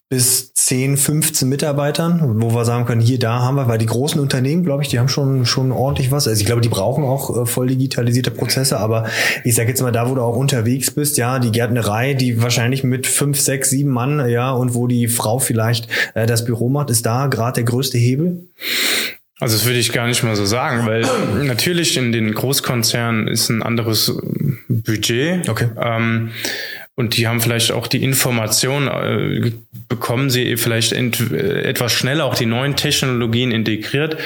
bis 0.10 0.56
10, 0.56 0.98
15 0.98 1.48
Mitarbeitern, 1.48 2.42
wo 2.42 2.56
wir 2.56 2.66
sagen 2.66 2.86
können, 2.86 3.00
hier, 3.00 3.20
da 3.20 3.42
haben 3.42 3.56
wir, 3.56 3.68
weil 3.68 3.78
die 3.78 3.86
großen 3.86 4.20
Unternehmen, 4.20 4.64
glaube 4.64 4.82
ich, 4.82 4.90
die 4.90 4.98
haben 4.98 5.08
schon, 5.08 5.46
schon 5.46 5.72
ordentlich 5.72 6.12
was. 6.12 6.28
Also 6.28 6.40
ich 6.40 6.48
glaube, 6.48 6.62
die 6.62 6.70
brauchen 6.70 7.04
auch 7.04 7.44
äh, 7.44 7.46
voll 7.46 7.68
digitalisierte 7.68 8.32
Prozesse, 8.32 8.80
aber 8.80 9.08
ich 9.44 9.54
sage 9.54 9.70
jetzt 9.70 9.82
mal, 9.84 9.92
da, 9.92 10.10
wo 10.10 10.16
du 10.16 10.22
auch 10.22 10.36
unterwegs 10.36 10.90
bist, 10.90 11.18
ja, 11.18 11.38
die 11.38 11.52
Gärtnerei, 11.52 12.16
die 12.16 12.42
wahrscheinlich 12.42 12.84
mit 12.84 13.06
fünf, 13.06 13.40
sechs, 13.40 13.70
sieben 13.70 13.92
Mann, 13.92 14.28
ja, 14.28 14.50
und 14.50 14.74
wo 14.74 14.88
die 14.88 15.08
Frau 15.08 15.38
vielleicht 15.38 15.88
äh, 16.16 16.26
das 16.26 16.44
Büro 16.44 16.70
macht, 16.70 16.90
ist 16.90 17.06
da 17.06 17.28
gerade 17.28 17.56
der 17.56 17.64
größte 17.66 18.00
Hebel? 18.00 18.48
Also 19.40 19.56
das 19.56 19.66
würde 19.66 19.80
ich 19.80 19.94
gar 19.94 20.08
nicht 20.08 20.24
mal 20.24 20.36
so 20.36 20.46
sagen, 20.46 20.86
weil 20.86 21.06
natürlich 21.44 21.96
in 21.98 22.12
den 22.12 22.34
Großkonzernen 22.34 23.28
ist 23.28 23.50
ein 23.50 23.64
anderes 23.64 24.18
Budget. 24.68 25.48
Okay. 25.48 25.70
Ähm, 25.80 26.32
und 27.00 27.16
die 27.16 27.30
haben 27.30 27.40
vielleicht 27.40 27.72
auch 27.72 27.88
die 27.88 28.04
Information, 28.04 28.90
äh, 28.90 29.54
bekommen 29.88 30.30
sie 30.30 30.58
vielleicht 30.58 30.92
äh, 30.92 31.62
etwas 31.62 31.94
schneller 31.94 32.26
auch 32.26 32.36
die 32.36 32.46
neuen 32.46 32.76
Technologien 32.76 33.52
integriert. 33.52 34.18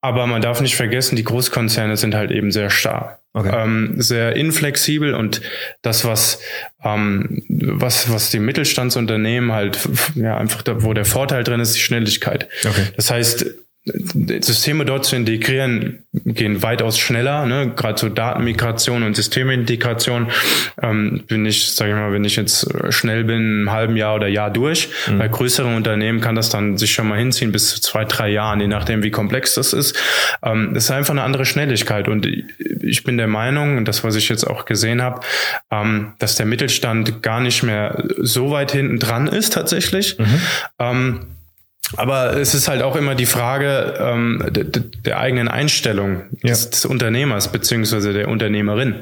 Aber 0.00 0.26
man 0.26 0.40
darf 0.40 0.62
nicht 0.62 0.74
vergessen, 0.74 1.16
die 1.16 1.22
Großkonzerne 1.22 1.98
sind 1.98 2.14
halt 2.14 2.30
eben 2.30 2.50
sehr 2.50 2.70
starr. 2.70 3.18
Okay. 3.34 3.50
Ähm, 3.52 3.92
sehr 3.98 4.36
inflexibel 4.36 5.12
und 5.12 5.42
das, 5.82 6.06
was, 6.06 6.40
ähm, 6.82 7.42
was, 7.50 8.10
was 8.10 8.30
die 8.30 8.38
Mittelstandsunternehmen 8.38 9.52
halt, 9.52 9.78
ja, 10.14 10.38
einfach 10.38 10.62
da, 10.62 10.82
wo 10.82 10.94
der 10.94 11.04
Vorteil 11.04 11.44
drin 11.44 11.60
ist, 11.60 11.74
die 11.74 11.80
Schnelligkeit. 11.80 12.48
Okay. 12.64 12.86
Das 12.96 13.10
heißt, 13.10 13.44
Systeme 13.86 14.86
dort 14.86 15.04
zu 15.04 15.14
integrieren, 15.14 16.04
gehen 16.12 16.62
weitaus 16.62 16.98
schneller. 16.98 17.44
Ne? 17.44 17.72
Gerade 17.76 17.98
so 17.98 18.08
Datenmigration 18.08 19.02
und 19.02 19.14
Systemintegration 19.14 20.28
ähm, 20.80 21.22
bin 21.26 21.44
ich, 21.44 21.74
sage 21.74 21.90
ich 21.90 21.96
mal, 21.96 22.10
wenn 22.10 22.24
ich 22.24 22.36
jetzt 22.36 22.66
schnell 22.88 23.24
bin, 23.24 23.64
ein 23.64 23.70
halben 23.70 23.96
Jahr 23.96 24.14
oder 24.14 24.26
Jahr 24.26 24.50
durch. 24.50 24.88
Mhm. 25.06 25.18
Bei 25.18 25.28
größeren 25.28 25.74
Unternehmen 25.74 26.22
kann 26.22 26.34
das 26.34 26.48
dann 26.48 26.78
sich 26.78 26.92
schon 26.92 27.08
mal 27.08 27.18
hinziehen 27.18 27.52
bis 27.52 27.74
zu 27.74 27.80
zwei, 27.82 28.06
drei 28.06 28.30
Jahren, 28.30 28.58
je 28.60 28.68
nachdem, 28.68 29.02
wie 29.02 29.10
komplex 29.10 29.52
das 29.54 29.74
ist. 29.74 29.94
Ähm, 30.42 30.70
das 30.72 30.84
ist 30.84 30.90
einfach 30.90 31.12
eine 31.12 31.22
andere 31.22 31.44
Schnelligkeit. 31.44 32.08
Und 32.08 32.26
ich 32.26 33.04
bin 33.04 33.18
der 33.18 33.28
Meinung, 33.28 33.84
das, 33.84 34.02
was 34.02 34.14
ich 34.16 34.30
jetzt 34.30 34.44
auch 34.44 34.64
gesehen 34.64 35.02
habe, 35.02 35.20
ähm, 35.70 36.14
dass 36.18 36.36
der 36.36 36.46
Mittelstand 36.46 37.22
gar 37.22 37.40
nicht 37.40 37.62
mehr 37.62 38.02
so 38.16 38.50
weit 38.50 38.72
hinten 38.72 38.98
dran 38.98 39.26
ist 39.26 39.52
tatsächlich. 39.52 40.18
Mhm. 40.18 40.40
Ähm, 40.78 41.20
aber 41.96 42.36
es 42.36 42.54
ist 42.54 42.68
halt 42.68 42.82
auch 42.82 42.96
immer 42.96 43.14
die 43.14 43.26
Frage 43.26 43.94
ähm, 43.98 44.44
der, 44.50 44.64
der 44.64 45.18
eigenen 45.18 45.48
Einstellung 45.48 46.22
ja. 46.42 46.50
des, 46.50 46.70
des, 46.70 46.86
Unternehmers 46.86 47.52
beziehungsweise 47.52 48.12
der 48.12 48.28
Unternehmerin. 48.28 48.96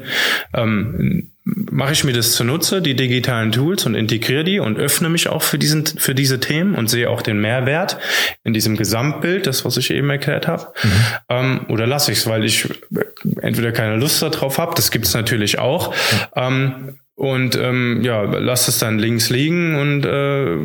Ähm, 0.53 1.29
mache 1.45 1.91
ich 1.91 2.03
mir 2.03 2.13
das 2.13 2.33
zunutze, 2.33 2.81
die 2.81 2.95
digitalen 2.95 3.51
Tools 3.51 3.85
und 3.85 3.95
integriere 3.95 4.43
die 4.43 4.59
und 4.59 4.77
öffne 4.77 5.09
mich 5.09 5.27
auch 5.27 5.43
für 5.43 5.59
diesen 5.59 5.85
für 5.85 6.15
diese 6.15 6.39
Themen 6.39 6.75
und 6.75 6.89
sehe 6.89 7.09
auch 7.09 7.21
den 7.21 7.41
Mehrwert 7.41 7.97
in 8.43 8.53
diesem 8.53 8.77
Gesamtbild, 8.77 9.45
das 9.45 9.65
was 9.65 9.75
ich 9.75 9.91
eben 9.91 10.09
erklärt 10.09 10.47
habe, 10.47 10.67
mhm. 10.83 10.91
ähm, 11.29 11.65
oder 11.69 11.85
lasse 11.85 12.11
ich 12.11 12.19
es, 12.19 12.27
weil 12.27 12.45
ich 12.45 12.69
entweder 13.41 13.73
keine 13.73 13.97
Lust 13.97 14.21
darauf 14.21 14.57
habe, 14.57 14.73
das 14.75 14.89
gibt 14.89 15.05
es 15.05 15.13
natürlich 15.13 15.59
auch, 15.59 15.91
mhm. 15.91 15.95
ähm, 16.35 16.99
und 17.15 17.55
ähm, 17.55 18.01
ja, 18.01 18.23
lass 18.23 18.67
es 18.67 18.79
dann 18.79 18.97
links 18.97 19.29
liegen 19.29 19.75
und 19.75 20.03
äh, 20.03 20.57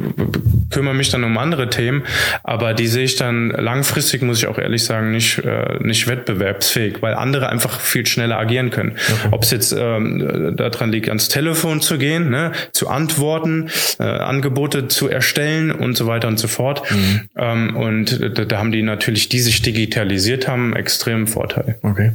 kümmere 0.70 0.94
mich 0.94 1.10
dann 1.10 1.22
um 1.22 1.36
andere 1.36 1.68
Themen. 1.68 2.04
Aber 2.42 2.72
die 2.72 2.86
sehe 2.86 3.04
ich 3.04 3.16
dann 3.16 3.50
langfristig, 3.50 4.22
muss 4.22 4.38
ich 4.38 4.46
auch 4.46 4.56
ehrlich 4.56 4.84
sagen, 4.84 5.10
nicht, 5.10 5.38
äh, 5.40 5.76
nicht 5.80 6.08
wettbewerbsfähig, 6.08 7.02
weil 7.02 7.14
andere 7.14 7.50
einfach 7.50 7.78
viel 7.80 8.06
schneller 8.06 8.38
agieren 8.38 8.70
können. 8.70 8.92
Okay. 8.92 9.28
Ob 9.30 9.42
es 9.42 9.50
jetzt 9.50 9.74
ähm, 9.78 10.54
daran 10.56 10.90
liegt, 10.90 11.08
ans 11.08 11.28
Telefon 11.28 11.82
zu 11.82 11.98
gehen, 11.98 12.30
ne, 12.30 12.52
zu 12.72 12.88
antworten, 12.88 13.68
äh, 13.98 14.04
Angebote 14.04 14.88
zu 14.88 15.08
erstellen 15.08 15.70
und 15.70 15.98
so 15.98 16.06
weiter 16.06 16.28
und 16.28 16.38
so 16.38 16.48
fort. 16.48 16.82
Mhm. 16.90 17.20
Ähm, 17.36 17.76
und 17.76 18.38
da, 18.38 18.46
da 18.46 18.58
haben 18.58 18.72
die 18.72 18.82
natürlich, 18.82 19.28
die 19.28 19.40
sich 19.40 19.60
digitalisiert 19.60 20.48
haben, 20.48 20.74
extremen 20.74 21.26
Vorteil. 21.26 21.78
Okay. 21.82 22.12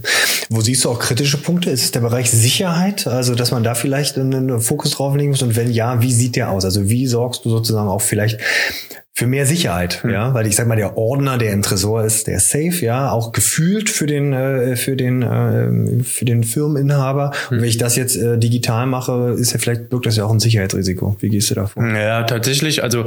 Wo 0.49 0.61
siehst 0.61 0.85
du 0.85 0.89
auch 0.89 0.99
kritische 0.99 1.37
Punkte? 1.37 1.69
Ist 1.69 1.83
es 1.83 1.91
der 1.91 2.01
Bereich 2.01 2.31
Sicherheit? 2.31 3.05
Also, 3.05 3.35
dass 3.35 3.51
man 3.51 3.63
da 3.63 3.75
vielleicht 3.75 4.17
einen 4.23 4.59
Fokus 4.59 4.91
drauf 4.91 5.15
legen 5.15 5.31
muss? 5.31 5.41
Und 5.41 5.55
wenn 5.55 5.71
ja, 5.71 6.01
wie 6.01 6.13
sieht 6.13 6.35
der 6.35 6.51
aus? 6.51 6.65
Also 6.65 6.89
wie 6.89 7.07
sorgst 7.07 7.45
du 7.45 7.49
sozusagen 7.49 7.89
auch 7.89 8.01
vielleicht 8.01 8.39
für 9.15 9.27
mehr 9.27 9.45
Sicherheit, 9.45 10.01
mhm. 10.03 10.09
ja, 10.09 10.33
weil 10.33 10.47
ich 10.47 10.55
sag 10.55 10.65
mal, 10.67 10.75
der 10.75 10.97
Ordner, 10.97 11.37
der 11.37 11.53
im 11.53 11.61
Tresor 11.61 12.03
ist, 12.03 12.25
der 12.25 12.37
ist 12.37 12.49
safe, 12.49 12.83
ja, 12.83 13.11
auch 13.11 13.31
gefühlt 13.31 13.91
für 13.91 14.07
den 14.07 14.33
äh, 14.33 14.75
für 14.75 14.95
den 14.95 15.21
äh, 15.21 16.03
für 16.03 16.25
den 16.25 16.43
Firmeninhaber. 16.43 17.31
Und 17.51 17.61
wenn 17.61 17.69
ich 17.69 17.77
das 17.77 17.95
jetzt 17.95 18.15
äh, 18.15 18.39
digital 18.39 18.87
mache, 18.87 19.35
ist 19.37 19.53
ja 19.53 19.59
vielleicht 19.59 19.89
birgt 19.89 20.07
das 20.07 20.17
ja 20.17 20.25
auch 20.25 20.31
ein 20.31 20.39
Sicherheitsrisiko. 20.39 21.15
Wie 21.19 21.29
gehst 21.29 21.51
du 21.51 21.55
da 21.55 21.67
vor? 21.67 21.87
Ja, 21.87 22.23
tatsächlich, 22.23 22.81
also 22.81 23.05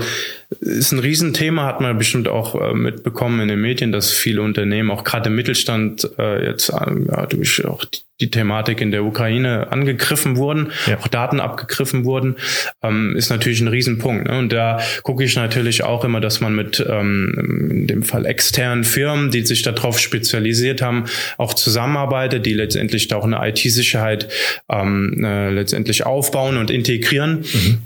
ist 0.60 0.92
ein 0.92 1.00
Riesenthema, 1.00 1.66
hat 1.66 1.80
man 1.80 1.98
bestimmt 1.98 2.28
auch 2.28 2.54
äh, 2.54 2.72
mitbekommen 2.72 3.40
in 3.40 3.48
den 3.48 3.60
Medien, 3.60 3.90
dass 3.90 4.12
viele 4.12 4.42
Unternehmen, 4.42 4.92
auch 4.92 5.02
gerade 5.02 5.28
im 5.28 5.34
Mittelstand, 5.34 6.08
äh, 6.20 6.46
jetzt 6.46 6.68
äh, 6.68 6.74
ja, 7.08 7.26
durch 7.26 7.64
auch 7.64 7.84
die 7.84 8.06
die 8.20 8.30
Thematik 8.30 8.80
in 8.80 8.90
der 8.90 9.04
Ukraine 9.04 9.70
angegriffen 9.70 10.36
wurden, 10.36 10.72
ja. 10.86 10.98
auch 10.98 11.08
Daten 11.08 11.38
abgegriffen 11.38 12.04
wurden, 12.04 12.36
ähm, 12.82 13.14
ist 13.14 13.28
natürlich 13.28 13.60
ein 13.60 13.68
Riesenpunkt. 13.68 14.26
Ne? 14.28 14.38
Und 14.38 14.52
da 14.52 14.80
gucke 15.02 15.22
ich 15.22 15.36
natürlich 15.36 15.84
auch 15.84 15.95
immer, 16.04 16.20
dass 16.20 16.40
man 16.40 16.54
mit 16.54 16.84
ähm, 16.88 17.68
in 17.70 17.86
dem 17.86 18.02
Fall 18.02 18.26
externen 18.26 18.84
Firmen, 18.84 19.30
die 19.30 19.44
sich 19.44 19.62
darauf 19.62 19.98
spezialisiert 19.98 20.82
haben, 20.82 21.04
auch 21.38 21.54
zusammenarbeitet, 21.54 22.46
die 22.46 22.54
letztendlich 22.54 23.08
da 23.08 23.16
auch 23.16 23.24
eine 23.24 23.46
IT-Sicherheit 23.48 24.28
ähm, 24.70 25.24
äh, 25.24 25.50
letztendlich 25.50 26.06
aufbauen 26.06 26.56
und 26.56 26.70
integrieren. 26.70 27.44
Mhm 27.52 27.78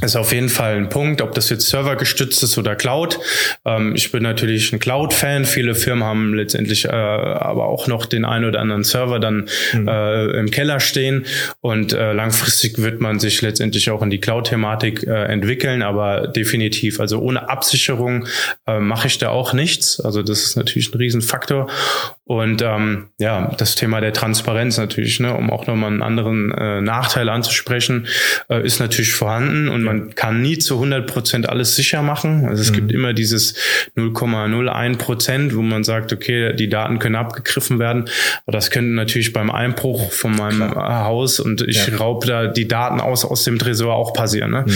ist 0.00 0.16
auf 0.16 0.32
jeden 0.32 0.48
Fall 0.48 0.76
ein 0.76 0.88
Punkt, 0.88 1.20
ob 1.20 1.34
das 1.34 1.48
jetzt 1.50 1.68
Server 1.68 1.96
gestützt 1.96 2.42
ist 2.42 2.58
oder 2.58 2.74
Cloud. 2.74 3.20
Ähm, 3.64 3.94
ich 3.94 4.10
bin 4.10 4.22
natürlich 4.22 4.72
ein 4.72 4.80
Cloud-Fan. 4.80 5.44
Viele 5.44 5.74
Firmen 5.74 6.02
haben 6.02 6.34
letztendlich 6.34 6.86
äh, 6.86 6.88
aber 6.88 7.66
auch 7.66 7.86
noch 7.86 8.06
den 8.06 8.24
einen 8.24 8.46
oder 8.46 8.60
anderen 8.60 8.84
Server 8.84 9.20
dann 9.20 9.48
mhm. 9.72 9.88
äh, 9.88 10.24
im 10.38 10.50
Keller 10.50 10.80
stehen. 10.80 11.26
Und 11.60 11.92
äh, 11.92 12.12
langfristig 12.14 12.78
wird 12.78 13.00
man 13.00 13.20
sich 13.20 13.42
letztendlich 13.42 13.90
auch 13.90 14.02
in 14.02 14.10
die 14.10 14.18
Cloud-Thematik 14.18 15.04
äh, 15.06 15.24
entwickeln. 15.26 15.82
Aber 15.82 16.26
definitiv, 16.26 16.98
also 16.98 17.20
ohne 17.20 17.48
Absicherung 17.48 18.26
äh, 18.66 18.80
mache 18.80 19.06
ich 19.06 19.18
da 19.18 19.28
auch 19.28 19.52
nichts. 19.52 20.00
Also 20.00 20.22
das 20.22 20.42
ist 20.42 20.56
natürlich 20.56 20.92
ein 20.92 20.98
Riesenfaktor. 20.98 21.68
Und 22.24 22.62
ähm, 22.62 23.10
ja, 23.18 23.54
das 23.58 23.74
Thema 23.74 24.00
der 24.00 24.12
Transparenz 24.12 24.78
natürlich, 24.78 25.20
ne, 25.20 25.34
um 25.34 25.50
auch 25.50 25.66
nochmal 25.66 25.90
einen 25.90 26.02
anderen 26.02 26.50
äh, 26.52 26.80
Nachteil 26.80 27.28
anzusprechen, 27.28 28.06
ist 28.48 28.80
natürlich 28.80 29.12
vorhanden 29.12 29.68
und 29.68 29.81
man 29.84 30.14
kann 30.14 30.40
nie 30.40 30.58
zu 30.58 30.74
100 30.74 31.06
Prozent 31.06 31.48
alles 31.48 31.74
sicher 31.76 32.02
machen. 32.02 32.46
Also 32.46 32.62
es 32.62 32.70
mhm. 32.70 32.76
gibt 32.76 32.92
immer 32.92 33.12
dieses 33.12 33.56
0,01 33.96 34.96
Prozent, 34.96 35.56
wo 35.56 35.62
man 35.62 35.84
sagt, 35.84 36.12
okay, 36.12 36.54
die 36.54 36.68
Daten 36.68 36.98
können 36.98 37.16
abgegriffen 37.16 37.78
werden, 37.78 38.04
aber 38.46 38.52
das 38.52 38.70
könnte 38.70 38.92
natürlich 38.92 39.32
beim 39.32 39.50
Einbruch 39.50 40.12
von 40.12 40.36
meinem 40.36 40.70
Klar. 40.70 41.04
Haus 41.04 41.40
und 41.40 41.62
ich 41.62 41.86
ja. 41.86 41.96
raube 41.96 42.26
da 42.26 42.46
die 42.46 42.68
Daten 42.68 43.00
aus 43.00 43.24
aus 43.24 43.44
dem 43.44 43.58
Tresor 43.58 43.94
auch 43.94 44.12
passieren. 44.12 44.52
Ne? 44.52 44.64
Mhm. 44.66 44.72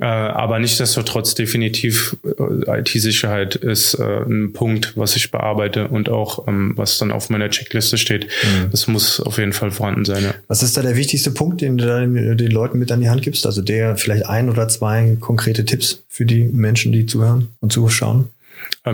Äh, 0.00 0.06
aber 0.06 0.58
nichtsdestotrotz 0.58 1.34
definitiv 1.34 2.16
äh, 2.24 2.80
IT-Sicherheit 2.80 3.54
ist 3.54 3.94
äh, 3.94 4.02
ein 4.02 4.52
Punkt, 4.52 4.96
was 4.96 5.16
ich 5.16 5.30
bearbeite 5.30 5.88
und 5.88 6.08
auch 6.08 6.48
ähm, 6.48 6.72
was 6.76 6.88
was 6.88 6.98
dann 6.98 7.12
auf 7.12 7.28
meiner 7.30 7.50
Checkliste 7.50 7.98
steht. 7.98 8.26
Mhm. 8.26 8.70
Das 8.70 8.88
muss 8.88 9.20
auf 9.20 9.38
jeden 9.38 9.52
Fall 9.52 9.70
vorhanden 9.70 10.04
sein. 10.04 10.24
Ja. 10.24 10.34
Was 10.48 10.62
ist 10.62 10.76
da 10.76 10.82
der 10.82 10.96
wichtigste 10.96 11.30
Punkt, 11.30 11.60
den 11.60 11.76
du 11.76 12.34
den 12.34 12.50
Leuten 12.50 12.78
mit 12.78 12.90
an 12.90 13.00
die 13.00 13.10
Hand 13.10 13.22
gibst? 13.22 13.46
Also 13.46 13.62
der 13.62 13.96
vielleicht 13.96 14.26
ein 14.26 14.47
ein 14.48 14.52
oder 14.52 14.68
zwei 14.68 15.16
konkrete 15.20 15.64
Tipps 15.64 16.02
für 16.08 16.24
die 16.24 16.44
Menschen, 16.44 16.92
die 16.92 17.06
zuhören 17.06 17.48
und 17.60 17.72
zuschauen? 17.72 18.30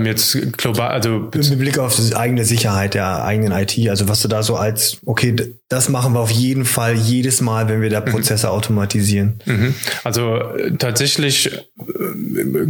Jetzt 0.02 0.56
global, 0.56 0.90
also 0.90 1.30
mit 1.34 1.58
Blick 1.58 1.78
auf 1.78 1.96
die 1.96 2.14
eigene 2.14 2.44
Sicherheit 2.44 2.94
der 2.94 3.24
eigenen 3.24 3.52
IT, 3.52 3.88
also 3.88 4.08
was 4.08 4.22
du 4.22 4.28
da 4.28 4.42
so 4.42 4.56
als, 4.56 4.98
okay, 5.04 5.34
das 5.68 5.88
machen 5.88 6.12
wir 6.12 6.20
auf 6.20 6.30
jeden 6.30 6.64
Fall 6.64 6.94
jedes 6.94 7.40
Mal, 7.40 7.68
wenn 7.68 7.80
wir 7.80 7.90
da 7.90 8.00
mhm. 8.00 8.04
Prozesse 8.06 8.46
mhm. 8.46 8.52
automatisieren. 8.52 9.40
Mhm. 9.44 9.74
Also 10.04 10.36
äh, 10.36 10.76
tatsächlich 10.78 11.52
äh, 11.52 11.60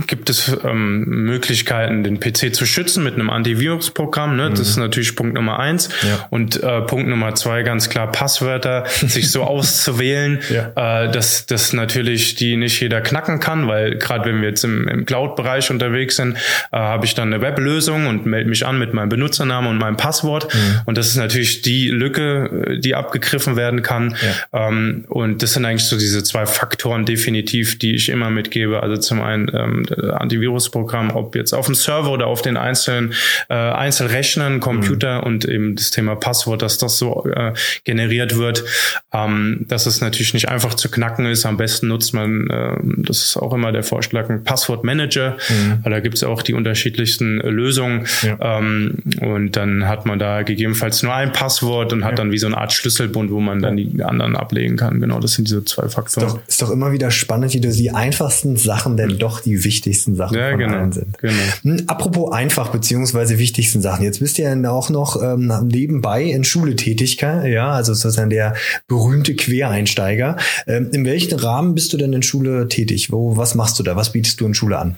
gibt 0.06 0.30
es 0.30 0.56
ähm, 0.64 1.04
Möglichkeiten, 1.04 2.04
den 2.04 2.20
PC 2.20 2.54
zu 2.54 2.66
schützen 2.66 3.04
mit 3.04 3.14
einem 3.14 3.30
Antivirusprogramm. 3.30 4.36
Ne? 4.36 4.48
Mhm. 4.48 4.54
Das 4.54 4.68
ist 4.68 4.76
natürlich 4.76 5.16
Punkt 5.16 5.34
Nummer 5.34 5.58
eins. 5.58 5.88
Ja. 6.02 6.26
Und 6.30 6.62
äh, 6.62 6.80
Punkt 6.82 7.08
Nummer 7.08 7.34
zwei, 7.34 7.62
ganz 7.62 7.90
klar, 7.90 8.10
Passwörter 8.10 8.84
sich 9.06 9.30
so 9.30 9.42
auszuwählen, 9.42 10.40
ja. 10.48 11.04
äh, 11.04 11.10
dass 11.10 11.46
das 11.46 11.72
natürlich 11.72 12.36
die 12.36 12.56
nicht 12.56 12.80
jeder 12.80 13.00
knacken 13.00 13.40
kann, 13.40 13.66
weil 13.66 13.96
gerade 13.96 14.30
wenn 14.30 14.40
wir 14.40 14.48
jetzt 14.48 14.64
im, 14.64 14.88
im 14.88 15.04
Cloud-Bereich 15.04 15.70
unterwegs 15.70 16.16
sind, 16.16 16.36
äh, 16.36 16.76
habe 16.76 17.04
ich 17.04 17.13
dann 17.14 17.32
eine 17.32 17.42
Weblösung 17.42 18.06
und 18.06 18.26
melde 18.26 18.48
mich 18.48 18.66
an 18.66 18.78
mit 18.78 18.94
meinem 18.94 19.08
Benutzernamen 19.08 19.70
und 19.70 19.78
meinem 19.78 19.96
Passwort. 19.96 20.52
Mhm. 20.52 20.80
Und 20.86 20.98
das 20.98 21.08
ist 21.08 21.16
natürlich 21.16 21.62
die 21.62 21.88
Lücke, 21.88 22.78
die 22.78 22.94
abgegriffen 22.94 23.56
werden 23.56 23.82
kann. 23.82 24.16
Ja. 24.52 24.68
Ähm, 24.68 25.04
und 25.08 25.42
das 25.42 25.52
sind 25.52 25.64
eigentlich 25.64 25.84
so 25.84 25.98
diese 25.98 26.22
zwei 26.22 26.46
Faktoren 26.46 27.04
definitiv, 27.04 27.78
die 27.78 27.94
ich 27.94 28.08
immer 28.08 28.30
mitgebe. 28.30 28.82
Also 28.82 28.96
zum 28.96 29.22
einen 29.22 29.50
ähm, 29.54 29.86
Antivirusprogramm, 30.12 31.10
ob 31.10 31.36
jetzt 31.36 31.52
auf 31.52 31.66
dem 31.66 31.74
Server 31.74 32.10
oder 32.10 32.26
auf 32.26 32.42
den 32.42 32.56
einzelnen 32.56 33.14
äh, 33.48 33.54
Einzelrechnern, 33.54 34.60
Computer 34.60 35.18
mhm. 35.18 35.24
und 35.24 35.44
eben 35.44 35.76
das 35.76 35.90
Thema 35.90 36.16
Passwort, 36.16 36.62
dass 36.62 36.78
das 36.78 36.98
so 36.98 37.26
äh, 37.26 37.52
generiert 37.84 38.36
wird, 38.36 38.64
ähm, 39.12 39.66
dass 39.68 39.86
es 39.86 40.00
natürlich 40.00 40.34
nicht 40.34 40.48
einfach 40.48 40.74
zu 40.74 40.90
knacken 40.90 41.26
ist. 41.26 41.46
Am 41.46 41.56
besten 41.56 41.88
nutzt 41.88 42.14
man, 42.14 42.48
äh, 42.50 42.76
das 43.02 43.24
ist 43.24 43.36
auch 43.36 43.52
immer 43.52 43.72
der 43.72 43.82
Vorschlag, 43.82 44.30
ein 44.30 44.44
Passwortmanager, 44.44 45.36
mhm. 45.48 45.82
da 45.90 46.00
gibt 46.00 46.16
es 46.16 46.24
auch 46.24 46.42
die 46.42 46.54
unterschiedlichsten 46.94 47.38
Lösungen. 47.38 48.06
Ja. 48.22 48.58
Ähm, 48.58 48.98
und 49.20 49.56
dann 49.56 49.86
hat 49.88 50.06
man 50.06 50.18
da 50.18 50.42
gegebenenfalls 50.42 51.02
nur 51.02 51.14
ein 51.14 51.32
Passwort 51.32 51.92
und 51.92 52.04
hat 52.04 52.12
ja. 52.12 52.16
dann 52.16 52.32
wie 52.32 52.38
so 52.38 52.46
eine 52.46 52.58
Art 52.58 52.72
Schlüsselbund, 52.72 53.30
wo 53.30 53.40
man 53.40 53.60
dann 53.60 53.76
die 53.76 54.02
anderen 54.02 54.36
ablegen 54.36 54.76
kann. 54.76 55.00
Genau, 55.00 55.20
das 55.20 55.34
sind 55.34 55.48
diese 55.48 55.64
zwei 55.64 55.88
Faktoren. 55.88 56.26
Ist 56.26 56.34
doch, 56.34 56.48
ist 56.48 56.62
doch 56.62 56.70
immer 56.70 56.92
wieder 56.92 57.10
spannend, 57.10 57.54
wie 57.54 57.60
du 57.60 57.70
die 57.70 57.90
einfachsten 57.90 58.56
Sachen 58.56 58.96
denn 58.96 59.18
doch 59.18 59.40
die 59.40 59.64
wichtigsten 59.64 60.14
Sachen 60.14 60.36
ja, 60.36 60.50
von 60.50 60.58
genau, 60.58 60.76
allen 60.76 60.92
sind. 60.92 61.18
Genau. 61.18 61.32
Hm, 61.62 61.84
apropos 61.86 62.32
einfach 62.32 62.68
beziehungsweise 62.68 63.38
wichtigsten 63.38 63.80
Sachen. 63.80 64.04
Jetzt 64.04 64.20
bist 64.20 64.38
du 64.38 64.42
ja 64.42 64.54
auch 64.70 64.90
noch 64.90 65.20
ähm, 65.22 65.52
nebenbei 65.64 66.24
in 66.24 66.44
Schule 66.44 66.76
tätig, 66.76 67.20
ja, 67.20 67.70
also 67.70 67.94
sozusagen 67.94 68.30
der 68.30 68.54
berühmte 68.88 69.34
Quereinsteiger. 69.34 70.36
Ähm, 70.66 70.90
in 70.92 71.04
welchem 71.04 71.38
Rahmen 71.38 71.74
bist 71.74 71.92
du 71.92 71.96
denn 71.96 72.12
in 72.12 72.22
Schule 72.22 72.68
tätig? 72.68 73.10
Wo, 73.12 73.36
was 73.36 73.54
machst 73.54 73.78
du 73.78 73.82
da? 73.82 73.96
Was 73.96 74.12
bietest 74.12 74.40
du 74.40 74.46
in 74.46 74.54
Schule 74.54 74.78
an? 74.78 74.96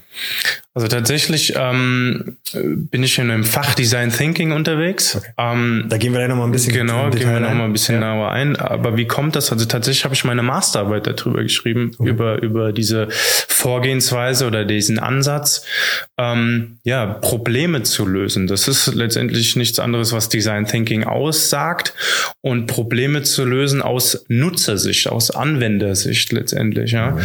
Also 0.76 0.88
tatsächlich 0.88 1.54
ähm, 1.56 1.85
bin 2.52 3.02
ich 3.02 3.18
in 3.18 3.30
einem 3.30 3.44
Fach 3.44 3.74
Design 3.74 4.10
Thinking 4.10 4.52
unterwegs. 4.52 5.16
Okay. 5.16 5.26
Ähm, 5.38 5.86
da 5.88 5.98
gehen 5.98 6.12
wir 6.12 6.20
dann 6.20 6.30
noch 6.30 6.36
mal 6.36 6.44
ein 6.44 6.52
bisschen 6.52 6.72
genau, 6.72 7.10
gehen 7.10 7.28
wir 7.28 7.40
noch 7.40 7.54
mal 7.54 7.64
ein 7.64 7.72
bisschen 7.72 7.96
genauer 7.96 8.30
ein. 8.30 8.56
Aber 8.56 8.96
wie 8.96 9.06
kommt 9.06 9.36
das? 9.36 9.52
Also 9.52 9.64
tatsächlich 9.64 10.04
habe 10.04 10.14
ich 10.14 10.24
meine 10.24 10.42
Masterarbeit 10.42 11.06
darüber 11.06 11.42
geschrieben 11.42 11.92
okay. 11.98 12.08
über 12.08 12.42
über 12.42 12.72
diese 12.72 13.08
Vorgehensweise 13.10 14.46
oder 14.46 14.64
diesen 14.64 14.98
Ansatz, 14.98 15.64
ähm, 16.18 16.78
ja 16.84 17.06
Probleme 17.06 17.82
zu 17.82 18.06
lösen. 18.06 18.46
Das 18.46 18.68
ist 18.68 18.94
letztendlich 18.94 19.56
nichts 19.56 19.78
anderes, 19.78 20.12
was 20.12 20.28
Design 20.28 20.66
Thinking 20.66 21.04
aussagt 21.04 21.94
und 22.40 22.66
Probleme 22.66 23.22
zu 23.22 23.44
lösen 23.44 23.82
aus 23.82 24.24
Nutzersicht, 24.28 25.08
aus 25.08 25.30
Anwendersicht 25.30 26.32
letztendlich. 26.32 26.92
Ja. 26.92 27.18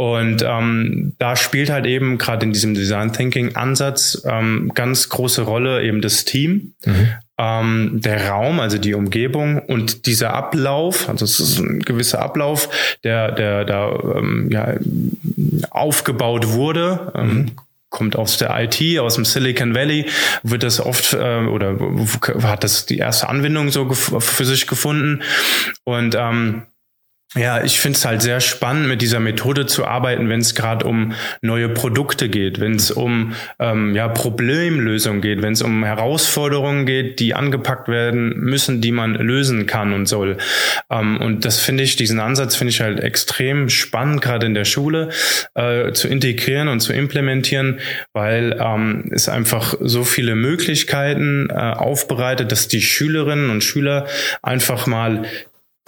Und 0.00 0.44
ähm, 0.46 1.14
da 1.18 1.34
spielt 1.34 1.70
halt 1.70 1.84
eben 1.84 2.18
gerade 2.18 2.46
in 2.46 2.52
diesem 2.52 2.74
Design 2.74 3.12
Thinking 3.12 3.56
Ansatz 3.56 4.22
ähm, 4.24 4.70
ganz 4.72 5.08
große 5.08 5.42
Rolle 5.42 5.82
eben 5.82 6.00
das 6.02 6.24
Team, 6.24 6.74
mhm. 6.86 7.08
ähm, 7.36 7.90
der 7.94 8.28
Raum, 8.28 8.60
also 8.60 8.78
die 8.78 8.94
Umgebung 8.94 9.58
und 9.58 10.06
dieser 10.06 10.34
Ablauf, 10.34 11.08
also 11.08 11.24
es 11.24 11.40
ist 11.40 11.58
ein 11.58 11.80
gewisser 11.80 12.22
Ablauf, 12.22 12.68
der 13.02 13.32
der 13.32 13.64
da 13.64 13.90
ähm, 13.90 14.48
ja, 14.52 14.74
aufgebaut 15.70 16.52
wurde. 16.52 17.12
Ähm, 17.16 17.34
mhm 17.34 17.50
kommt 17.90 18.16
aus 18.16 18.36
der 18.36 18.54
IT, 18.60 18.98
aus 18.98 19.14
dem 19.14 19.24
Silicon 19.24 19.74
Valley, 19.74 20.04
wird 20.42 20.62
das 20.62 20.78
oft 20.78 21.14
äh, 21.14 21.46
oder 21.46 21.78
hat 22.42 22.62
das 22.62 22.84
die 22.84 22.98
erste 22.98 23.30
Anwendung 23.30 23.70
so 23.70 23.90
für 23.90 24.44
sich 24.44 24.66
gefunden 24.66 25.22
und 25.84 26.14
ähm, 26.14 26.64
ja, 27.34 27.62
ich 27.62 27.78
finde 27.78 27.98
es 27.98 28.06
halt 28.06 28.22
sehr 28.22 28.40
spannend, 28.40 28.88
mit 28.88 29.02
dieser 29.02 29.20
Methode 29.20 29.66
zu 29.66 29.84
arbeiten, 29.84 30.30
wenn 30.30 30.40
es 30.40 30.54
gerade 30.54 30.86
um 30.86 31.12
neue 31.42 31.68
Produkte 31.68 32.30
geht, 32.30 32.58
wenn 32.58 32.76
es 32.76 32.90
um 32.90 33.34
ähm, 33.58 33.94
ja, 33.94 34.08
Problemlösung 34.08 35.20
geht, 35.20 35.42
wenn 35.42 35.52
es 35.52 35.60
um 35.60 35.84
Herausforderungen 35.84 36.86
geht, 36.86 37.20
die 37.20 37.34
angepackt 37.34 37.88
werden 37.88 38.30
müssen, 38.30 38.80
die 38.80 38.92
man 38.92 39.14
lösen 39.14 39.66
kann 39.66 39.92
und 39.92 40.06
soll. 40.06 40.38
Ähm, 40.90 41.20
und 41.20 41.44
das 41.44 41.60
finde 41.60 41.82
ich, 41.82 41.96
diesen 41.96 42.18
Ansatz 42.18 42.56
finde 42.56 42.70
ich 42.70 42.80
halt 42.80 43.00
extrem 43.00 43.68
spannend, 43.68 44.22
gerade 44.22 44.46
in 44.46 44.54
der 44.54 44.64
Schule 44.64 45.10
äh, 45.54 45.92
zu 45.92 46.08
integrieren 46.08 46.68
und 46.68 46.80
zu 46.80 46.94
implementieren, 46.94 47.80
weil 48.14 48.58
ähm, 48.58 49.10
es 49.12 49.28
einfach 49.28 49.74
so 49.80 50.02
viele 50.02 50.34
Möglichkeiten 50.34 51.50
äh, 51.50 51.52
aufbereitet, 51.52 52.52
dass 52.52 52.68
die 52.68 52.80
Schülerinnen 52.80 53.50
und 53.50 53.62
Schüler 53.62 54.06
einfach 54.40 54.86
mal 54.86 55.26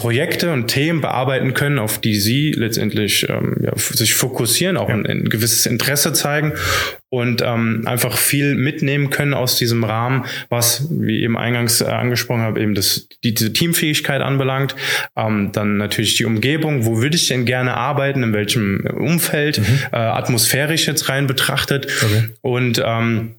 Projekte 0.00 0.50
und 0.50 0.68
Themen 0.68 1.02
bearbeiten 1.02 1.52
können, 1.52 1.78
auf 1.78 1.98
die 2.00 2.14
sie 2.14 2.52
letztendlich 2.52 3.28
ähm, 3.28 3.58
ja, 3.60 3.76
sich 3.76 4.14
fokussieren, 4.14 4.78
auch 4.78 4.88
ja. 4.88 4.94
ein, 4.94 5.04
ein, 5.04 5.24
gewisses 5.28 5.66
Interesse 5.66 6.14
zeigen 6.14 6.54
und 7.10 7.42
ähm, 7.44 7.82
einfach 7.84 8.16
viel 8.16 8.54
mitnehmen 8.54 9.10
können 9.10 9.34
aus 9.34 9.56
diesem 9.56 9.84
Rahmen, 9.84 10.24
was, 10.48 10.86
wie 10.90 11.22
eben 11.22 11.36
eingangs 11.36 11.82
äh, 11.82 11.84
angesprochen 11.84 12.40
habe, 12.40 12.62
eben 12.62 12.74
das, 12.74 13.08
die, 13.22 13.34
diese 13.34 13.52
Teamfähigkeit 13.52 14.22
anbelangt. 14.22 14.74
Ähm, 15.16 15.50
dann 15.52 15.76
natürlich 15.76 16.16
die 16.16 16.24
Umgebung, 16.24 16.86
wo 16.86 17.02
würde 17.02 17.16
ich 17.16 17.28
denn 17.28 17.44
gerne 17.44 17.76
arbeiten, 17.76 18.22
in 18.22 18.32
welchem 18.32 18.86
Umfeld, 18.96 19.58
mhm. 19.58 19.64
äh, 19.92 19.96
atmosphärisch 19.96 20.86
jetzt 20.86 21.10
rein 21.10 21.26
betrachtet. 21.26 21.88
Okay. 22.02 22.30
Und 22.40 22.82
ähm, 22.82 23.34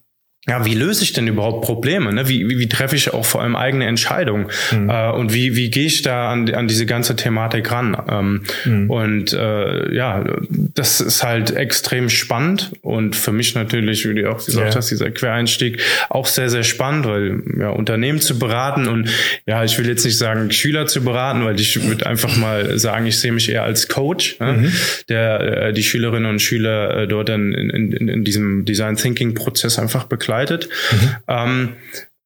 ja, 0.48 0.66
wie 0.66 0.74
löse 0.74 1.04
ich 1.04 1.14
denn 1.14 1.28
überhaupt 1.28 1.64
Probleme? 1.64 2.12
Ne? 2.12 2.28
Wie, 2.28 2.50
wie, 2.50 2.58
wie 2.58 2.68
treffe 2.68 2.96
ich 2.96 3.14
auch 3.14 3.26
vor 3.26 3.44
allem 3.44 3.56
eigene 3.56 3.86
Entscheidungen? 3.86 4.48
Mhm. 4.72 4.90
Äh, 4.90 5.12
und 5.12 5.34
wie, 5.36 5.56
wie 5.56 5.70
gehe 5.70 5.86
ich 5.86 6.02
da 6.02 6.32
an, 6.32 6.52
an 6.56 6.68
diese 6.68 6.88
ganze 6.88 7.16
Thematik 7.16 7.72
ran? 7.72 7.96
Ähm, 8.10 8.42
mhm. 8.66 8.90
Und 8.90 9.34
äh, 9.34 9.94
ja, 9.94 10.26
das 10.50 11.00
ist 11.00 11.24
halt 11.24 11.52
extrem 11.56 12.10
spannend 12.10 12.72
und 12.82 13.16
für 13.16 13.32
mich 13.32 13.54
natürlich, 13.54 14.10
wie 14.10 14.16
du 14.16 14.32
auch 14.32 14.44
gesagt 14.44 14.70
ja. 14.70 14.76
hast, 14.76 14.90
dieser 14.90 15.12
Quereinstieg 15.12 15.80
auch 16.10 16.26
sehr, 16.26 16.50
sehr 16.50 16.64
spannend, 16.64 17.06
weil 17.06 17.44
ja, 17.60 17.70
Unternehmen 17.70 18.20
zu 18.20 18.40
beraten 18.40 18.88
und 18.88 19.10
ja, 19.46 19.64
ich 19.64 19.78
will 19.78 19.88
jetzt 19.88 20.06
nicht 20.06 20.18
sagen, 20.18 20.50
Schüler 20.52 20.88
zu 20.88 21.04
beraten, 21.04 21.46
weil 21.46 21.60
ich 21.60 21.88
würde 21.88 22.08
einfach 22.08 22.36
mal 22.38 22.80
sagen, 22.80 23.06
ich 23.06 23.20
sehe 23.20 23.32
mich 23.32 23.48
eher 23.48 23.64
als 23.64 23.88
Coach, 23.90 24.40
ne? 24.40 24.54
mhm. 24.54 24.72
der 25.08 25.68
äh, 25.68 25.74
die 25.74 25.84
Schülerinnen 25.84 26.28
und 26.30 26.42
Schüler 26.42 27.02
äh, 27.02 27.08
dort 27.08 27.30
dann 27.30 27.54
in, 27.54 27.70
in, 27.70 28.08
in 28.08 28.24
diesem 28.24 28.66
Design 28.66 28.96
Thinking 28.96 29.36
Prozess 29.36 29.78
einfach 29.78 30.06
begleitet 30.06 30.32
begleitet. 30.42 30.70
Mhm. 30.92 31.16
Ähm, 31.28 31.76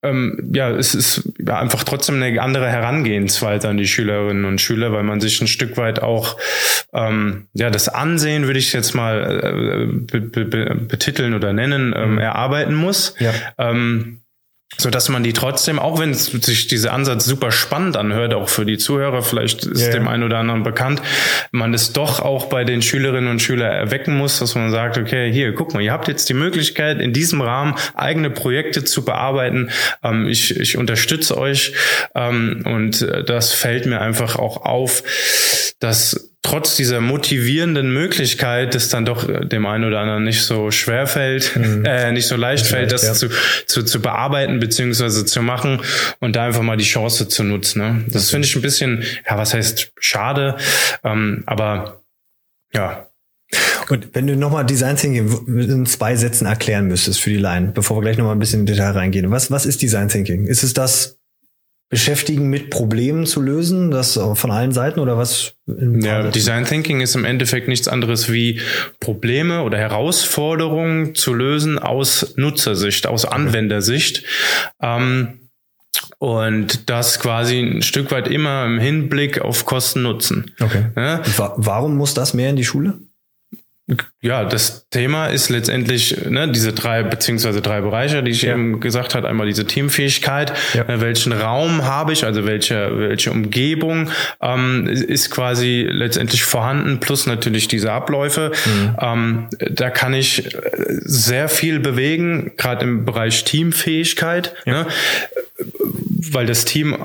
ähm, 0.04 0.52
ja, 0.54 0.70
es 0.70 0.94
ist 0.94 1.34
ja, 1.40 1.60
einfach 1.60 1.84
trotzdem 1.84 2.22
eine 2.22 2.40
andere 2.40 2.70
Herangehensweise 2.70 3.70
an 3.70 3.78
die 3.78 3.88
Schülerinnen 3.88 4.46
und 4.46 4.62
Schüler, 4.62 4.92
weil 4.92 5.04
man 5.04 5.20
sich 5.20 5.42
ein 5.42 5.48
Stück 5.48 5.78
weit 5.78 6.02
auch 6.02 6.38
ähm, 6.94 7.48
ja 7.54 7.72
das 7.72 7.90
Ansehen, 7.90 8.46
würde 8.46 8.60
ich 8.60 8.72
jetzt 8.72 8.94
mal 8.94 9.42
äh, 9.44 10.20
be 10.20 10.22
be 10.22 10.76
betiteln 10.76 11.34
oder 11.34 11.54
nennen, 11.54 11.94
ähm, 11.96 12.14
mhm. 12.14 12.18
erarbeiten 12.20 12.76
muss. 12.76 13.16
Ja. 13.20 13.34
Ähm, 13.58 14.22
so 14.78 14.90
dass 14.90 15.10
man 15.10 15.24
die 15.24 15.32
trotzdem, 15.32 15.80
auch 15.80 16.00
wenn 16.00 16.14
sich 16.14 16.68
dieser 16.68 16.92
Ansatz 16.92 17.26
super 17.26 17.52
spannend 17.52 17.96
anhört, 17.98 18.34
auch 18.34 18.50
für 18.50 18.66
die 18.66 18.78
Zuhörer, 18.78 19.22
vielleicht 19.22 19.64
ist 19.64 19.88
ja, 19.88 19.92
dem 19.92 20.08
einen 20.08 20.24
oder 20.24 20.38
anderen 20.38 20.64
bekannt, 20.64 21.02
man 21.52 21.74
es 21.74 21.94
doch 21.94 22.20
auch 22.20 22.48
bei 22.48 22.66
den 22.66 22.82
Schülerinnen 22.82 23.30
und 23.30 23.42
Schülern 23.42 23.72
erwecken 23.72 24.18
muss, 24.18 24.40
dass 24.40 24.56
man 24.56 24.72
sagt, 24.72 24.98
okay, 24.98 25.32
hier, 25.32 25.54
guck 25.54 25.74
mal, 25.74 25.82
ihr 25.82 25.94
habt 25.94 26.08
jetzt 26.08 26.28
die 26.30 26.34
Möglichkeit, 26.34 27.00
in 27.00 27.14
diesem 27.14 27.42
Rahmen 27.42 27.76
eigene 27.94 28.30
Projekte 28.30 28.84
zu 28.84 29.06
bearbeiten. 29.06 29.70
Ähm, 30.04 30.28
ich, 30.28 30.60
ich 30.60 30.78
unterstütze 30.78 31.38
euch 31.38 31.74
ähm, 32.14 32.64
und 32.66 33.02
äh, 33.02 33.24
das 33.24 33.54
fällt 33.54 33.86
mir 33.86 34.02
einfach 34.02 34.36
auch 34.36 34.66
auf, 34.66 35.04
dass 35.80 36.32
trotz 36.42 36.76
dieser 36.76 37.02
motivierenden 37.02 37.92
Möglichkeit 37.92 38.76
es 38.76 38.90
dann 38.90 39.06
doch 39.06 39.28
dem 39.48 39.66
einen 39.66 39.84
oder 39.84 40.00
anderen 40.00 40.24
nicht 40.24 40.44
so 40.44 40.70
schwer 40.72 41.08
fällt, 41.08 41.56
mhm. 41.56 41.84
äh, 41.86 42.12
nicht 42.12 42.28
so 42.28 42.36
leicht 42.36 42.68
fällt, 42.68 42.92
das 42.92 43.04
ja. 43.04 43.14
zu, 43.14 43.30
zu, 43.66 43.84
zu 43.84 44.00
bearbeiten 44.00 44.60
beziehungsweise 44.60 45.26
zu 45.26 45.42
machen 45.42 45.82
und 46.20 46.36
da 46.36 46.46
einfach 46.46 46.62
mal 46.62 46.78
die 46.78 46.86
Chance 46.86 47.28
zu 47.28 47.44
nutzen. 47.44 47.80
Ne? 47.80 48.06
Das 48.08 48.30
finde 48.30 48.48
ich 48.48 48.56
ein 48.56 48.62
bisschen, 48.62 49.04
ja, 49.28 49.38
was 49.38 49.54
heißt 49.54 49.92
schade, 50.00 50.56
ähm, 51.04 51.44
aber 51.48 52.02
ja, 52.74 53.08
und 53.90 54.14
wenn 54.14 54.28
du 54.28 54.36
nochmal 54.36 54.66
Design 54.66 54.98
Thinking 54.98 55.60
in 55.60 55.86
zwei 55.86 56.16
Sätzen 56.16 56.46
erklären 56.46 56.88
müsstest 56.88 57.22
für 57.22 57.30
die 57.30 57.38
Line, 57.38 57.72
bevor 57.74 57.98
wir 57.98 58.02
gleich 58.02 58.18
nochmal 58.18 58.36
ein 58.36 58.40
bisschen 58.40 58.62
in 58.62 58.66
Detail 58.66 58.92
reingehen. 58.92 59.30
Was, 59.30 59.52
was 59.52 59.66
ist 59.66 59.82
Design 59.82 60.10
Thinking? 60.10 60.48
Ist 60.48 60.64
es 60.64 60.74
das, 60.74 61.20
beschäftigen, 61.90 62.50
mit 62.50 62.72
Problemen 62.72 63.26
zu 63.26 63.42
lösen, 63.42 63.92
das 63.92 64.20
von 64.34 64.52
allen 64.52 64.72
Seiten 64.72 65.00
oder 65.00 65.18
was? 65.18 65.54
Ja, 65.68 66.30
Design 66.30 66.66
Thinking 66.66 67.02
ist 67.02 67.16
im 67.16 67.26
Endeffekt 67.26 67.68
nichts 67.68 67.88
anderes 67.88 68.32
wie 68.32 68.60
Probleme 69.00 69.62
oder 69.62 69.78
Herausforderungen 69.78 71.16
zu 71.16 71.34
lösen 71.34 71.78
aus 71.80 72.34
Nutzersicht, 72.38 73.08
aus 73.08 73.26
Anwendersicht. 73.26 74.24
Ähm, 74.82 75.50
und 76.18 76.90
das 76.90 77.20
quasi 77.20 77.60
ein 77.60 77.82
Stück 77.82 78.12
weit 78.12 78.28
immer 78.28 78.66
im 78.66 78.80
Hinblick 78.80 79.42
auf 79.42 79.66
Kosten-Nutzen. 79.66 80.52
Okay. 80.60 80.88
Ja? 80.96 81.22
Warum 81.38 81.96
muss 81.96 82.14
das 82.14 82.34
mehr 82.34 82.50
in 82.50 82.56
die 82.56 82.66
Schule? 82.66 83.00
Ja, 84.20 84.46
das 84.46 84.90
Thema 84.90 85.28
ist 85.28 85.50
letztendlich 85.50 86.26
ne, 86.28 86.52
diese 86.52 86.74
drei 86.74 87.04
beziehungsweise 87.04 87.62
drei 87.62 87.82
Bereiche, 87.82 88.24
die 88.24 88.32
ich 88.32 88.42
ja. 88.42 88.54
eben 88.54 88.80
gesagt 88.80 89.14
habe. 89.14 89.28
Einmal 89.28 89.46
diese 89.46 89.68
Teamfähigkeit, 89.68 90.54
ja. 90.74 90.90
äh, 90.90 91.02
welchen 91.02 91.34
Raum 91.34 91.86
habe 91.86 92.12
ich, 92.12 92.26
also 92.26 92.48
welche 92.48 92.98
welche 92.98 93.30
Umgebung 93.30 94.10
ähm, 94.42 94.88
ist 94.88 95.30
quasi 95.30 95.88
letztendlich 95.88 96.44
vorhanden, 96.44 97.00
plus 97.00 97.28
natürlich 97.28 97.68
diese 97.68 97.92
Abläufe. 97.92 98.52
Mhm. 98.66 98.96
Ähm, 99.00 99.48
da 99.60 99.92
kann 99.92 100.16
ich 100.16 100.50
sehr 101.02 101.48
viel 101.48 101.80
bewegen, 101.80 102.54
gerade 102.58 102.86
im 102.86 103.06
Bereich 103.06 103.44
Teamfähigkeit. 103.44 104.56
Ja. 104.66 104.84
Ne? 104.84 104.88
weil 106.32 106.46
das 106.46 106.66
Team 106.66 106.98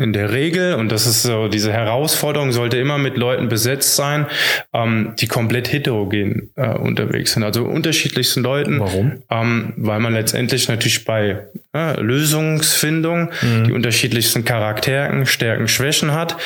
in 0.00 0.12
der 0.12 0.32
Regel, 0.32 0.74
und 0.74 0.90
das 0.90 1.06
ist 1.06 1.22
so 1.22 1.48
diese 1.48 1.72
Herausforderung, 1.72 2.50
sollte 2.50 2.76
immer 2.76 2.98
mit 2.98 3.16
Leuten 3.16 3.48
besetzt 3.48 3.94
sein, 3.94 4.26
ähm, 4.72 5.12
die 5.18 5.28
komplett 5.28 5.72
heterogen 5.72 6.13
äh, 6.20 6.68
unterwegs 6.76 7.32
sind. 7.32 7.42
Also 7.42 7.64
unterschiedlichsten 7.64 8.42
Leuten. 8.42 8.80
Warum? 8.80 9.22
Ähm, 9.30 9.72
weil 9.76 10.00
man 10.00 10.12
letztendlich 10.12 10.68
natürlich 10.68 11.04
bei 11.04 11.46
äh, 11.74 12.00
Lösungsfindung 12.00 13.30
mhm. 13.42 13.64
die 13.64 13.72
unterschiedlichsten 13.72 14.44
Charakteren, 14.44 15.26
Stärken, 15.26 15.68
Schwächen 15.68 16.12
hat. 16.12 16.36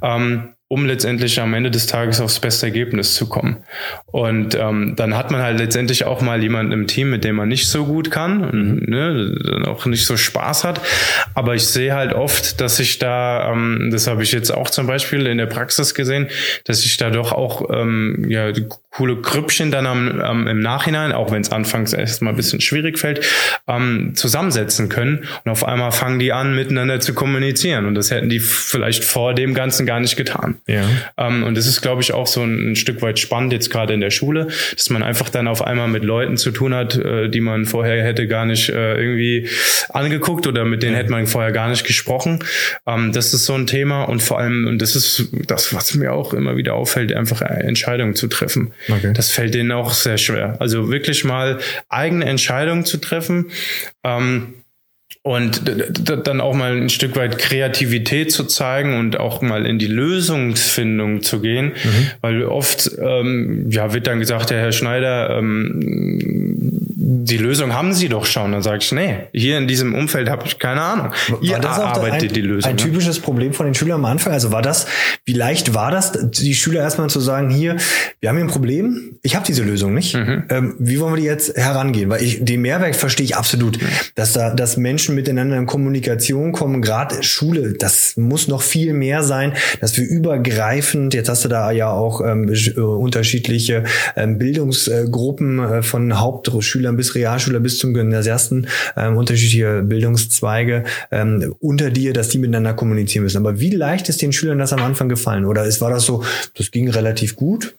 Ja. 0.00 0.16
Ähm, 0.16 0.55
um 0.68 0.84
letztendlich 0.84 1.40
am 1.40 1.54
Ende 1.54 1.70
des 1.70 1.86
Tages 1.86 2.20
aufs 2.20 2.40
beste 2.40 2.66
Ergebnis 2.66 3.14
zu 3.14 3.28
kommen. 3.28 3.58
Und 4.06 4.56
ähm, 4.56 4.94
dann 4.96 5.16
hat 5.16 5.30
man 5.30 5.40
halt 5.40 5.58
letztendlich 5.58 6.04
auch 6.04 6.22
mal 6.22 6.42
jemanden 6.42 6.72
im 6.72 6.86
Team, 6.88 7.10
mit 7.10 7.22
dem 7.22 7.36
man 7.36 7.48
nicht 7.48 7.68
so 7.68 7.84
gut 7.84 8.10
kann 8.10 8.42
und 8.42 8.88
ne, 8.88 9.64
auch 9.66 9.86
nicht 9.86 10.06
so 10.06 10.16
Spaß 10.16 10.64
hat. 10.64 10.80
Aber 11.34 11.54
ich 11.54 11.66
sehe 11.66 11.94
halt 11.94 12.14
oft, 12.14 12.60
dass 12.60 12.80
ich 12.80 12.98
da, 12.98 13.52
ähm, 13.52 13.90
das 13.92 14.08
habe 14.08 14.24
ich 14.24 14.32
jetzt 14.32 14.50
auch 14.50 14.68
zum 14.68 14.88
Beispiel 14.88 15.26
in 15.26 15.38
der 15.38 15.46
Praxis 15.46 15.94
gesehen, 15.94 16.28
dass 16.64 16.84
ich 16.84 16.96
da 16.96 17.10
doch 17.10 17.30
auch 17.30 17.70
ähm, 17.72 18.26
ja 18.28 18.50
coole 18.96 19.20
Krüppchen 19.20 19.70
dann 19.70 19.86
am, 19.86 20.20
am, 20.20 20.48
im 20.48 20.60
Nachhinein, 20.60 21.12
auch 21.12 21.30
wenn 21.30 21.42
es 21.42 21.52
anfangs 21.52 21.92
erstmal 21.92 22.32
ein 22.32 22.36
bisschen 22.36 22.60
schwierig 22.60 22.98
fällt, 22.98 23.24
ähm, 23.68 24.12
zusammensetzen 24.14 24.88
können. 24.88 25.26
Und 25.44 25.50
auf 25.52 25.64
einmal 25.64 25.92
fangen 25.92 26.18
die 26.18 26.32
an, 26.32 26.56
miteinander 26.56 26.98
zu 26.98 27.12
kommunizieren. 27.12 27.84
Und 27.84 27.94
das 27.94 28.10
hätten 28.10 28.30
die 28.30 28.40
vielleicht 28.40 29.04
vor 29.04 29.34
dem 29.34 29.54
Ganzen 29.54 29.84
gar 29.84 30.00
nicht 30.00 30.16
getan. 30.16 30.55
Ja. 30.66 30.84
Ähm, 31.16 31.44
und 31.44 31.56
das 31.56 31.66
ist, 31.66 31.80
glaube 31.80 32.02
ich, 32.02 32.12
auch 32.12 32.26
so 32.26 32.42
ein, 32.42 32.72
ein, 32.72 32.76
Stück 32.76 33.02
weit 33.02 33.18
spannend 33.18 33.52
jetzt 33.52 33.70
gerade 33.70 33.94
in 33.94 34.00
der 34.00 34.10
Schule, 34.10 34.48
dass 34.74 34.90
man 34.90 35.02
einfach 35.02 35.28
dann 35.28 35.48
auf 35.48 35.62
einmal 35.62 35.88
mit 35.88 36.04
Leuten 36.04 36.36
zu 36.36 36.50
tun 36.50 36.74
hat, 36.74 36.96
äh, 36.96 37.28
die 37.28 37.40
man 37.40 37.66
vorher 37.66 38.02
hätte 38.04 38.26
gar 38.26 38.44
nicht 38.44 38.68
äh, 38.68 38.94
irgendwie 39.00 39.48
angeguckt 39.88 40.46
oder 40.46 40.64
mit 40.64 40.82
denen 40.82 40.94
hätte 40.94 41.10
man 41.10 41.26
vorher 41.26 41.52
gar 41.52 41.68
nicht 41.68 41.86
gesprochen. 41.86 42.44
Ähm, 42.86 43.12
das 43.12 43.32
ist 43.34 43.44
so 43.44 43.54
ein 43.54 43.66
Thema 43.66 44.04
und 44.04 44.22
vor 44.22 44.38
allem, 44.38 44.66
und 44.66 44.82
das 44.82 44.96
ist 44.96 45.28
das, 45.46 45.74
was 45.74 45.94
mir 45.94 46.12
auch 46.12 46.34
immer 46.34 46.56
wieder 46.56 46.74
auffällt, 46.74 47.12
einfach 47.12 47.40
Entscheidungen 47.42 48.14
zu 48.14 48.28
treffen. 48.28 48.72
Okay. 48.88 49.12
Das 49.14 49.30
fällt 49.30 49.54
denen 49.54 49.72
auch 49.72 49.92
sehr 49.92 50.18
schwer. 50.18 50.56
Also 50.60 50.90
wirklich 50.90 51.24
mal 51.24 51.58
eigene 51.88 52.24
Entscheidungen 52.24 52.84
zu 52.84 52.98
treffen. 52.98 53.50
Ähm, 54.04 54.54
und 55.26 55.62
dann 56.24 56.40
auch 56.40 56.54
mal 56.54 56.76
ein 56.76 56.88
Stück 56.88 57.16
weit 57.16 57.36
Kreativität 57.36 58.30
zu 58.30 58.44
zeigen 58.44 58.96
und 58.96 59.18
auch 59.18 59.42
mal 59.42 59.66
in 59.66 59.80
die 59.80 59.88
Lösungsfindung 59.88 61.22
zu 61.22 61.40
gehen, 61.40 61.72
mhm. 61.82 62.10
weil 62.20 62.44
oft 62.44 62.92
ähm, 62.96 63.66
ja 63.68 63.92
wird 63.92 64.06
dann 64.06 64.20
gesagt, 64.20 64.50
der 64.50 64.60
Herr 64.60 64.70
Schneider, 64.70 65.36
ähm, 65.36 65.80
die 65.80 67.38
Lösung 67.38 67.74
haben 67.74 67.92
Sie 67.92 68.08
doch 68.08 68.24
schon. 68.24 68.52
Dann 68.52 68.62
sage 68.62 68.78
ich, 68.82 68.92
nee, 68.92 69.16
hier 69.32 69.58
in 69.58 69.66
diesem 69.66 69.96
Umfeld 69.96 70.30
habe 70.30 70.46
ich 70.46 70.60
keine 70.60 70.80
Ahnung. 70.80 71.10
War 71.26 71.42
Ihr 71.42 71.64
arbeitet 71.64 72.30
ein, 72.30 72.34
die 72.34 72.42
Lösung. 72.42 72.70
Ein 72.70 72.76
typisches 72.76 73.18
Problem 73.18 73.52
von 73.52 73.66
den 73.66 73.74
Schülern 73.74 73.96
am 73.96 74.04
Anfang. 74.04 74.32
Also 74.32 74.52
war 74.52 74.62
das, 74.62 74.86
wie 75.26 75.32
leicht 75.32 75.74
war 75.74 75.90
das, 75.90 76.12
die 76.30 76.54
Schüler 76.54 76.80
erstmal 76.82 77.10
zu 77.10 77.18
sagen, 77.18 77.50
hier, 77.50 77.76
wir 78.20 78.28
haben 78.28 78.36
hier 78.36 78.44
ein 78.44 78.50
Problem, 78.50 79.18
ich 79.22 79.34
habe 79.34 79.44
diese 79.44 79.64
Lösung 79.64 79.92
nicht. 79.92 80.14
Mhm. 80.14 80.44
Ähm, 80.50 80.76
wie 80.78 81.00
wollen 81.00 81.14
wir 81.14 81.20
die 81.20 81.26
jetzt 81.26 81.56
herangehen? 81.56 82.08
Weil 82.08 82.22
ich 82.22 82.44
den 82.44 82.62
Mehrwert 82.62 82.94
verstehe 82.94 83.24
ich 83.24 83.36
absolut, 83.36 83.82
mhm. 83.82 83.86
dass 84.14 84.34
da, 84.34 84.54
dass 84.54 84.76
Menschen 84.76 85.16
miteinander 85.16 85.56
in 85.56 85.66
Kommunikation 85.66 86.52
kommen. 86.52 86.80
Gerade 86.80 87.24
Schule, 87.24 87.72
das 87.72 88.16
muss 88.16 88.46
noch 88.46 88.62
viel 88.62 88.92
mehr 88.92 89.24
sein, 89.24 89.54
dass 89.80 89.96
wir 89.96 90.06
übergreifend, 90.06 91.12
jetzt 91.12 91.28
hast 91.28 91.44
du 91.44 91.48
da 91.48 91.72
ja 91.72 91.90
auch 91.90 92.20
ähm, 92.20 92.48
äh, 92.48 92.78
unterschiedliche 92.78 93.82
ähm, 94.14 94.38
Bildungsgruppen 94.38 95.58
äh, 95.58 95.82
von 95.82 96.20
Hauptschülern 96.20 96.96
bis 96.96 97.16
Realschüler 97.16 97.58
bis 97.58 97.78
zum 97.78 97.94
Gymnasiasten, 97.94 98.68
ähm, 98.96 99.16
unterschiedliche 99.16 99.82
Bildungszweige 99.82 100.84
ähm, 101.10 101.52
unter 101.58 101.90
dir, 101.90 102.12
dass 102.12 102.28
die 102.28 102.38
miteinander 102.38 102.74
kommunizieren 102.74 103.24
müssen. 103.24 103.38
Aber 103.38 103.58
wie 103.58 103.70
leicht 103.70 104.08
ist 104.08 104.22
den 104.22 104.32
Schülern 104.32 104.60
das 104.60 104.72
am 104.72 104.84
Anfang 104.84 105.15
gefallen? 105.16 105.44
Oder 105.44 105.64
ist, 105.64 105.80
war 105.80 105.90
das 105.90 106.04
so, 106.04 106.24
das 106.54 106.70
ging 106.70 106.88
relativ 106.88 107.36
gut? 107.36 107.74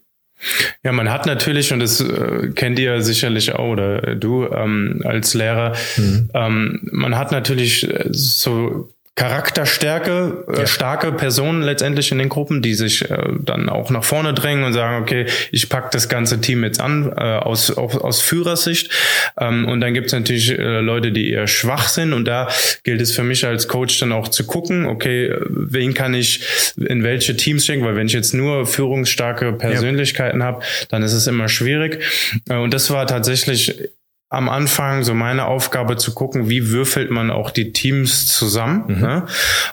Ja, 0.83 0.91
man 0.91 1.09
hat 1.09 1.25
natürlich, 1.25 1.73
und 1.73 1.79
das 1.79 1.99
äh, 1.99 2.49
kennt 2.53 2.77
ihr 2.77 3.01
sicherlich 3.01 3.53
auch, 3.53 3.69
oder 3.69 4.15
du 4.15 4.45
ähm, 4.45 5.01
als 5.03 5.33
Lehrer, 5.33 5.75
mhm. 5.97 6.29
ähm, 6.33 6.79
man 6.91 7.17
hat 7.17 7.31
natürlich 7.31 7.89
äh, 7.89 8.05
so 8.11 8.89
Charakterstärke, 9.17 10.45
äh, 10.47 10.59
ja. 10.59 10.67
starke 10.67 11.11
Personen 11.11 11.63
letztendlich 11.63 12.11
in 12.11 12.19
den 12.19 12.29
Gruppen, 12.29 12.61
die 12.61 12.75
sich 12.75 13.09
äh, 13.09 13.17
dann 13.39 13.67
auch 13.67 13.89
nach 13.89 14.03
vorne 14.03 14.35
drängen 14.35 14.63
und 14.63 14.73
sagen, 14.73 15.01
okay, 15.01 15.25
ich 15.51 15.69
pack 15.69 15.89
das 15.89 16.07
ganze 16.07 16.39
Team 16.39 16.63
jetzt 16.63 16.79
an 16.79 17.11
äh, 17.17 17.21
aus, 17.21 17.71
aus, 17.71 17.97
aus 17.97 18.21
Führersicht. 18.21 18.91
Ähm, 19.39 19.67
und 19.67 19.81
dann 19.81 19.95
gibt 19.95 20.07
es 20.07 20.13
natürlich 20.13 20.51
äh, 20.51 20.81
Leute, 20.81 21.11
die 21.11 21.31
eher 21.31 21.47
schwach 21.47 21.87
sind. 21.87 22.13
Und 22.13 22.25
da 22.25 22.47
gilt 22.83 23.01
es 23.01 23.15
für 23.15 23.23
mich 23.23 23.43
als 23.43 23.67
Coach 23.67 23.99
dann 23.99 24.11
auch 24.11 24.27
zu 24.27 24.45
gucken, 24.45 24.85
okay, 24.85 25.33
wen 25.49 25.95
kann 25.95 26.13
ich 26.13 26.75
in 26.75 27.03
welche 27.03 27.35
Teams 27.35 27.65
schicken, 27.65 27.83
weil 27.83 27.95
wenn 27.95 28.05
ich 28.05 28.13
jetzt 28.13 28.35
nur 28.35 28.67
führungsstarke 28.67 29.53
Persönlichkeiten 29.53 30.41
ja. 30.41 30.45
habe, 30.45 30.63
dann 30.89 31.01
ist 31.01 31.13
es 31.13 31.25
immer 31.25 31.49
schwierig. 31.49 32.03
Äh, 32.47 32.57
und 32.57 32.71
das 32.71 32.91
war 32.91 33.07
tatsächlich 33.07 33.89
am 34.29 34.49
Anfang 34.49 35.03
so 35.03 35.13
meine 35.13 35.45
Aufgabe 35.45 35.95
zu 35.95 36.13
gucken, 36.13 36.49
wie 36.49 36.69
würfelt 36.69 37.11
man 37.11 37.31
auch 37.31 37.49
die 37.49 37.71
Teams 37.71 38.27
zusammen, 38.27 38.83
mhm. 38.87 39.01
ne, 39.01 39.25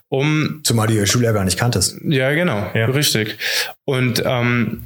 um 0.08 0.60
zumal 0.62 0.86
die 0.86 1.04
Schule 1.06 1.26
ja 1.26 1.32
gar 1.32 1.44
nicht 1.44 1.58
kanntest. 1.58 1.98
Ja, 2.04 2.32
genau, 2.32 2.70
ja. 2.74 2.86
richtig. 2.86 3.36
Und 3.86 4.22
ähm, 4.24 4.82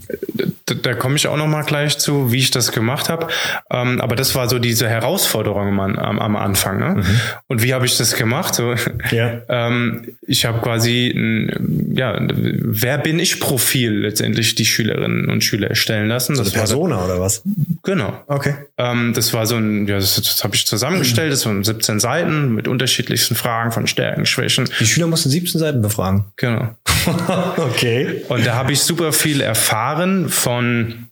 da, 0.66 0.74
da 0.74 0.94
komme 0.94 1.16
ich 1.16 1.28
auch 1.28 1.36
noch 1.36 1.46
mal 1.46 1.62
gleich 1.62 1.98
zu, 1.98 2.32
wie 2.32 2.38
ich 2.38 2.50
das 2.50 2.72
gemacht 2.72 3.08
habe. 3.08 3.28
Ähm, 3.70 4.00
aber 4.00 4.16
das 4.16 4.34
war 4.34 4.48
so 4.48 4.58
diese 4.58 4.88
Herausforderung 4.88 5.78
am, 5.78 5.96
am, 5.96 6.18
am 6.18 6.36
Anfang. 6.36 6.78
Ne? 6.78 6.94
Mhm. 7.02 7.20
Und 7.46 7.62
wie 7.62 7.74
habe 7.74 7.86
ich 7.86 7.96
das 7.96 8.14
gemacht? 8.14 8.54
So, 8.54 8.74
ja. 9.10 9.40
ähm, 9.48 10.16
ich 10.26 10.44
habe 10.44 10.60
quasi, 10.60 11.08
ein, 11.14 11.94
ja, 11.94 12.18
wer 12.28 12.98
bin 12.98 13.20
ich 13.20 13.38
Profil 13.38 14.00
letztendlich 14.00 14.56
die 14.56 14.64
Schülerinnen 14.64 15.30
und 15.30 15.44
Schüler 15.44 15.68
erstellen 15.68 16.08
lassen. 16.08 16.36
Das 16.36 16.48
so 16.48 16.54
war 16.54 16.60
Persona 16.60 17.04
oder 17.04 17.20
was? 17.20 17.42
Genau. 17.84 18.20
Okay. 18.26 18.54
Ähm, 18.78 19.12
das 19.14 19.32
war 19.32 19.46
so 19.46 19.56
ein, 19.56 19.86
ja, 19.86 19.96
das, 19.96 20.16
das 20.16 20.42
habe 20.42 20.56
ich 20.56 20.66
zusammengestellt. 20.66 21.32
Das 21.32 21.46
waren 21.46 21.62
17 21.62 22.00
Seiten 22.00 22.54
mit 22.54 22.66
unterschiedlichsten 22.66 23.36
Fragen 23.36 23.70
von 23.70 23.86
Stärken, 23.86 24.26
Schwächen. 24.26 24.68
Die 24.80 24.86
Schüler 24.86 25.06
mussten 25.06 25.30
17 25.30 25.60
Seiten 25.60 25.82
befragen. 25.82 26.24
Genau. 26.36 26.74
okay. 27.56 28.22
Und 28.28 28.46
da 28.46 28.54
habe 28.54 28.72
ich 28.72 28.80
super 28.80 29.12
viel 29.12 29.40
erfahren 29.40 30.28
von 30.28 31.07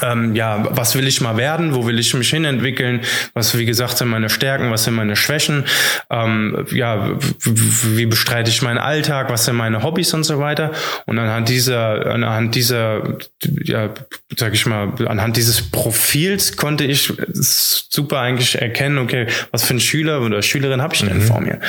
ähm, 0.00 0.34
ja, 0.34 0.66
was 0.70 0.94
will 0.94 1.06
ich 1.06 1.20
mal 1.20 1.36
werden, 1.36 1.74
wo 1.74 1.86
will 1.86 1.98
ich 1.98 2.14
mich 2.14 2.30
hinentwickeln, 2.30 3.00
was, 3.34 3.56
wie 3.58 3.66
gesagt, 3.66 3.98
sind 3.98 4.08
meine 4.08 4.30
Stärken, 4.30 4.70
was 4.70 4.84
sind 4.84 4.94
meine 4.94 5.16
Schwächen, 5.16 5.64
ähm, 6.10 6.66
ja, 6.72 7.18
wie 7.44 8.06
bestreite 8.06 8.50
ich 8.50 8.62
meinen 8.62 8.78
Alltag, 8.78 9.30
was 9.30 9.44
sind 9.44 9.56
meine 9.56 9.82
Hobbys 9.82 10.14
und 10.14 10.24
so 10.24 10.38
weiter. 10.38 10.72
Und 11.06 11.18
anhand 11.18 11.48
dieser, 11.48 12.06
anhand 12.06 12.54
dieser, 12.54 13.18
ja, 13.62 13.90
sag 14.36 14.54
ich 14.54 14.66
mal, 14.66 14.92
anhand 15.06 15.36
dieses 15.36 15.62
Profils 15.62 16.56
konnte 16.56 16.84
ich 16.84 17.12
super 17.34 18.20
eigentlich 18.20 18.60
erkennen, 18.60 18.98
okay, 18.98 19.26
was 19.50 19.64
für 19.64 19.74
ein 19.74 19.80
Schüler 19.80 20.22
oder 20.22 20.42
Schülerin 20.42 20.80
habe 20.80 20.94
ich 20.94 21.00
denn 21.00 21.18
mhm. 21.18 21.22
vor 21.22 21.40
mir. 21.40 21.60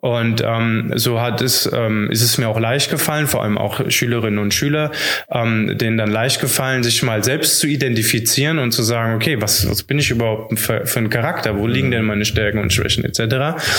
Und 0.00 0.42
ähm, 0.44 0.92
so 0.96 1.20
hat 1.20 1.40
es, 1.40 1.70
ähm, 1.72 2.10
ist 2.10 2.22
es 2.22 2.38
mir 2.38 2.48
auch 2.48 2.60
leicht 2.60 2.90
gefallen, 2.90 3.26
vor 3.26 3.42
allem 3.42 3.56
auch 3.56 3.90
Schülerinnen 3.90 4.38
und 4.38 4.52
Schüler, 4.52 4.90
ähm, 5.30 5.78
denen 5.78 5.96
dann 5.96 6.10
leicht 6.10 6.40
gefallen, 6.40 6.82
sich 6.82 7.02
mal 7.02 7.24
selbst 7.24 7.61
zu 7.62 7.68
identifizieren 7.68 8.58
und 8.58 8.72
zu 8.72 8.82
sagen, 8.82 9.14
okay, 9.14 9.40
was, 9.40 9.70
was 9.70 9.84
bin 9.84 9.96
ich 10.00 10.10
überhaupt 10.10 10.58
für, 10.58 10.84
für 10.84 10.98
ein 10.98 11.10
Charakter? 11.10 11.56
Wo 11.56 11.68
liegen 11.68 11.92
denn 11.92 12.04
meine 12.04 12.24
Stärken 12.24 12.58
und 12.58 12.72
Schwächen 12.72 13.04
etc.? 13.04 13.20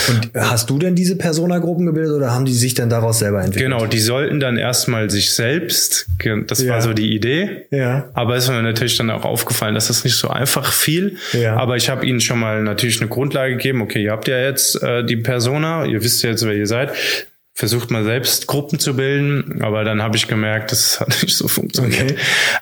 Und 0.08 0.30
hast 0.34 0.70
du 0.70 0.78
denn 0.78 0.94
diese 0.94 1.16
Persona-Gruppen 1.16 1.84
gebildet 1.84 2.14
oder 2.14 2.32
haben 2.32 2.46
die 2.46 2.54
sich 2.54 2.72
dann 2.72 2.88
daraus 2.88 3.18
selber 3.18 3.40
entwickelt? 3.40 3.70
Genau, 3.70 3.84
die 3.84 3.98
sollten 3.98 4.40
dann 4.40 4.56
erstmal 4.56 5.10
sich 5.10 5.34
selbst, 5.34 6.06
das 6.46 6.62
ja. 6.62 6.72
war 6.72 6.80
so 6.80 6.94
die 6.94 7.14
Idee. 7.14 7.66
Ja. 7.70 8.08
Aber 8.14 8.36
es 8.36 8.44
ist 8.44 8.50
mir 8.50 8.62
natürlich 8.62 8.96
dann 8.96 9.10
auch 9.10 9.26
aufgefallen, 9.26 9.74
dass 9.74 9.88
das 9.88 10.02
nicht 10.02 10.16
so 10.16 10.28
einfach 10.28 10.72
fiel. 10.72 11.18
Ja. 11.34 11.56
Aber 11.56 11.76
ich 11.76 11.90
habe 11.90 12.06
ihnen 12.06 12.22
schon 12.22 12.38
mal 12.38 12.62
natürlich 12.62 13.02
eine 13.02 13.10
Grundlage 13.10 13.56
gegeben. 13.56 13.82
Okay, 13.82 14.02
ihr 14.02 14.12
habt 14.12 14.28
ja 14.28 14.38
jetzt 14.38 14.82
äh, 14.82 15.04
die 15.04 15.16
Persona, 15.16 15.84
ihr 15.84 16.02
wisst 16.02 16.22
ja 16.22 16.30
jetzt, 16.30 16.46
wer 16.46 16.54
ihr 16.54 16.66
seid 16.66 16.94
versucht 17.56 17.92
mal 17.92 18.02
selbst 18.02 18.48
Gruppen 18.48 18.80
zu 18.80 18.96
bilden, 18.96 19.62
aber 19.62 19.84
dann 19.84 20.02
habe 20.02 20.16
ich 20.16 20.26
gemerkt, 20.26 20.72
das 20.72 20.98
hat 20.98 21.16
nicht 21.22 21.36
so 21.36 21.46
funktioniert. 21.46 22.10
Okay. 22.10 22.16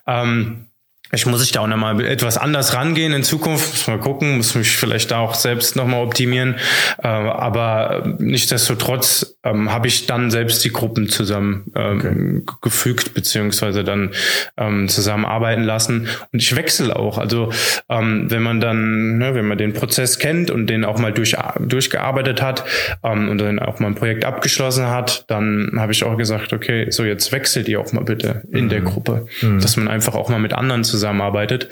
Ähm, 0.07 0.67
ich 1.15 1.27
muss 1.27 1.45
ich 1.45 1.53
da 1.53 1.61
auch 1.61 1.67
nochmal 1.67 2.03
etwas 2.07 2.39
anders 2.39 2.73
rangehen 2.73 3.13
in 3.13 3.23
Zukunft, 3.23 3.71
muss 3.71 3.87
mal 3.87 3.99
gucken, 3.99 4.39
muss 4.39 4.55
mich 4.55 4.75
vielleicht 4.75 5.11
da 5.11 5.19
auch 5.19 5.35
selbst 5.35 5.77
nochmal 5.77 6.03
optimieren. 6.03 6.57
Äh, 7.03 7.07
aber 7.07 8.17
nichtsdestotrotz 8.19 9.37
ähm, 9.45 9.71
habe 9.71 9.89
ich 9.89 10.07
dann 10.07 10.31
selbst 10.31 10.65
die 10.65 10.73
Gruppen 10.73 11.11
zusammen 11.11 11.71
ähm, 11.77 12.45
okay. 12.47 12.57
gefügt, 12.63 13.13
beziehungsweise 13.13 13.85
dann 13.85 14.13
ähm, 14.57 14.89
zusammenarbeiten 14.89 15.65
lassen. 15.65 16.09
Und 16.33 16.41
ich 16.41 16.57
wechsle 16.57 16.97
auch. 16.97 17.19
Also 17.19 17.53
ähm, 17.91 18.31
wenn 18.31 18.43
man 18.43 18.61
dann, 18.61 19.19
ne, 19.19 19.35
wenn 19.35 19.47
man 19.47 19.59
den 19.59 19.75
Prozess 19.75 20.19
kennt 20.19 20.51
und 20.51 20.69
den 20.69 20.83
auch 20.83 20.99
mal 20.99 21.13
durch, 21.13 21.37
durchgearbeitet 21.61 22.41
hat 22.41 22.65
ähm, 23.05 23.29
und 23.29 23.37
dann 23.37 23.59
auch 23.59 23.81
mal 23.81 23.89
ein 23.89 23.97
Projekt 23.97 24.25
abgeschlossen 24.25 24.87
hat, 24.87 25.27
dann 25.29 25.73
habe 25.77 25.93
ich 25.93 26.05
auch 26.05 26.17
gesagt, 26.17 26.55
okay, 26.55 26.91
so 26.91 27.05
jetzt 27.05 27.33
wechselt 27.33 27.69
ihr 27.69 27.81
auch 27.81 27.93
mal 27.93 28.05
bitte 28.05 28.45
in 28.51 28.65
mhm. 28.65 28.69
der 28.71 28.81
Gruppe. 28.81 29.27
Mhm. 29.43 29.61
Dass 29.61 29.77
man 29.77 29.89
einfach 29.89 30.15
auch 30.15 30.31
mal 30.31 30.39
mit 30.39 30.55
anderen 30.55 30.85
zusammen 30.85 31.02
zusammenarbeitet. 31.03 31.69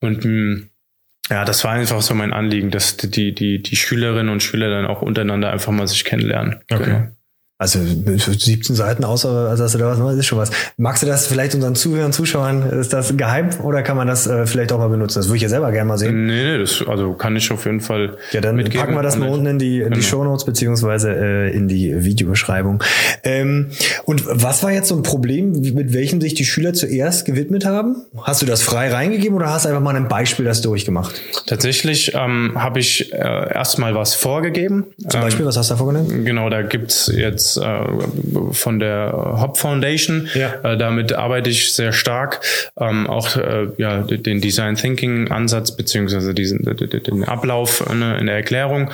Und 0.00 0.24
hm, 0.24 0.70
ja, 1.30 1.44
das 1.44 1.64
war 1.64 1.72
einfach 1.72 2.02
so 2.02 2.14
mein 2.14 2.32
Anliegen, 2.32 2.70
dass 2.70 2.96
die, 2.96 3.34
die, 3.34 3.62
die 3.62 3.76
Schülerinnen 3.76 4.28
und 4.28 4.42
Schüler 4.42 4.70
dann 4.70 4.86
auch 4.86 5.02
untereinander 5.02 5.50
einfach 5.50 5.72
mal 5.72 5.86
sich 5.86 6.04
kennenlernen. 6.04 6.60
Okay. 6.70 6.84
Genau. 6.84 7.08
Also 7.62 7.78
17 7.78 8.74
Seiten 8.74 9.04
außer, 9.04 9.28
also 9.48 9.62
hast 9.62 9.74
du 9.74 9.78
da 9.78 9.86
was, 9.86 9.96
das 9.96 10.16
ist 10.16 10.26
schon 10.26 10.38
was. 10.38 10.50
Magst 10.78 11.04
du 11.04 11.06
das 11.06 11.28
vielleicht 11.28 11.54
unseren 11.54 11.76
Zuhörern, 11.76 12.12
Zuschauern, 12.12 12.68
ist 12.68 12.92
das 12.92 13.16
geheim 13.16 13.50
oder 13.62 13.84
kann 13.84 13.96
man 13.96 14.08
das 14.08 14.26
äh, 14.26 14.46
vielleicht 14.46 14.72
auch 14.72 14.78
mal 14.78 14.88
benutzen? 14.88 15.20
Das 15.20 15.28
würde 15.28 15.36
ich 15.36 15.42
ja 15.42 15.48
selber 15.48 15.70
gerne 15.70 15.86
mal 15.86 15.96
sehen. 15.96 16.26
Nee, 16.26 16.42
nee, 16.42 16.58
das 16.58 16.82
also 16.84 17.12
kann 17.12 17.36
ich 17.36 17.52
auf 17.52 17.64
jeden 17.64 17.80
Fall. 17.80 18.16
Ja, 18.32 18.40
dann 18.40 18.56
mitgeben. 18.56 18.80
packen 18.80 18.96
wir 18.96 19.02
das 19.02 19.16
mal 19.16 19.28
unten 19.28 19.46
in 19.46 19.58
die, 19.60 19.78
in 19.78 19.92
die 19.92 20.00
genau. 20.00 20.02
Show 20.02 20.24
Notes 20.24 20.44
beziehungsweise 20.44 21.12
äh, 21.14 21.56
in 21.56 21.68
die 21.68 22.02
Videobeschreibung. 22.02 22.82
Ähm, 23.22 23.68
und 24.06 24.24
was 24.26 24.64
war 24.64 24.72
jetzt 24.72 24.88
so 24.88 24.96
ein 24.96 25.04
Problem, 25.04 25.52
mit 25.52 25.92
welchem 25.92 26.20
sich 26.20 26.34
die 26.34 26.44
Schüler 26.44 26.72
zuerst 26.72 27.26
gewidmet 27.26 27.64
haben? 27.64 27.94
Hast 28.22 28.42
du 28.42 28.46
das 28.46 28.62
frei 28.62 28.92
reingegeben 28.92 29.36
oder 29.36 29.50
hast 29.50 29.66
du 29.66 29.68
einfach 29.68 29.82
mal 29.82 29.94
ein 29.94 30.08
Beispiel 30.08 30.46
das 30.46 30.62
durchgemacht? 30.62 31.14
Tatsächlich 31.46 32.12
ähm, 32.16 32.54
habe 32.56 32.80
ich 32.80 33.12
äh, 33.12 33.18
erstmal 33.18 33.94
was 33.94 34.16
vorgegeben. 34.16 34.86
Zum 35.08 35.20
Beispiel, 35.20 35.42
ähm, 35.42 35.48
was 35.48 35.56
hast 35.56 35.70
du 35.70 35.74
da 35.74 35.78
vorgenommen? 35.78 36.24
Genau, 36.24 36.50
da 36.50 36.62
gibt's 36.62 37.08
jetzt 37.14 37.51
äh, 37.56 38.52
von 38.52 38.78
der 38.78 39.36
Hop 39.40 39.58
Foundation. 39.58 40.28
Ja. 40.34 40.54
Äh, 40.62 40.78
damit 40.78 41.12
arbeite 41.12 41.50
ich 41.50 41.72
sehr 41.72 41.92
stark. 41.92 42.40
Ähm, 42.78 43.06
auch 43.06 43.36
äh, 43.36 43.68
ja, 43.78 44.02
den 44.02 44.40
Design 44.40 44.76
Thinking 44.76 45.28
Ansatz 45.28 45.76
beziehungsweise 45.76 46.34
diesen 46.34 46.62
den 46.62 47.24
Ablauf 47.24 47.84
ne, 47.92 48.18
in 48.18 48.26
der 48.26 48.36
Erklärung. 48.36 48.90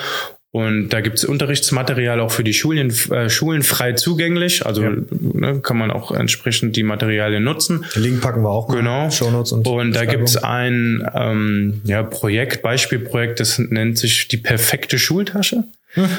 Und 0.50 0.88
da 0.88 1.02
gibt 1.02 1.18
es 1.18 1.24
Unterrichtsmaterial 1.26 2.20
auch 2.20 2.32
für 2.32 2.42
die 2.42 2.54
Schulen, 2.54 2.90
äh, 3.10 3.28
Schulen 3.28 3.62
frei 3.62 3.92
zugänglich. 3.92 4.64
Also 4.64 4.82
ja. 4.82 4.92
ne, 5.10 5.60
kann 5.60 5.76
man 5.76 5.90
auch 5.90 6.10
entsprechend 6.10 6.74
die 6.74 6.82
Materialien 6.82 7.44
nutzen. 7.44 7.84
Den 7.94 8.02
Link 8.02 8.20
packen 8.22 8.42
wir 8.42 8.50
auch 8.50 8.68
mal. 8.68 8.76
Genau. 8.76 9.10
Shownotes 9.10 9.52
und, 9.52 9.66
und 9.66 9.92
da 9.94 10.06
gibt 10.06 10.28
es 10.28 10.38
ein 10.38 11.06
ähm, 11.14 11.82
ja, 11.84 12.02
Projekt, 12.02 12.62
Beispielprojekt, 12.62 13.40
das 13.40 13.58
nennt 13.58 13.98
sich 13.98 14.28
die 14.28 14.38
perfekte 14.38 14.98
Schultasche. 14.98 15.64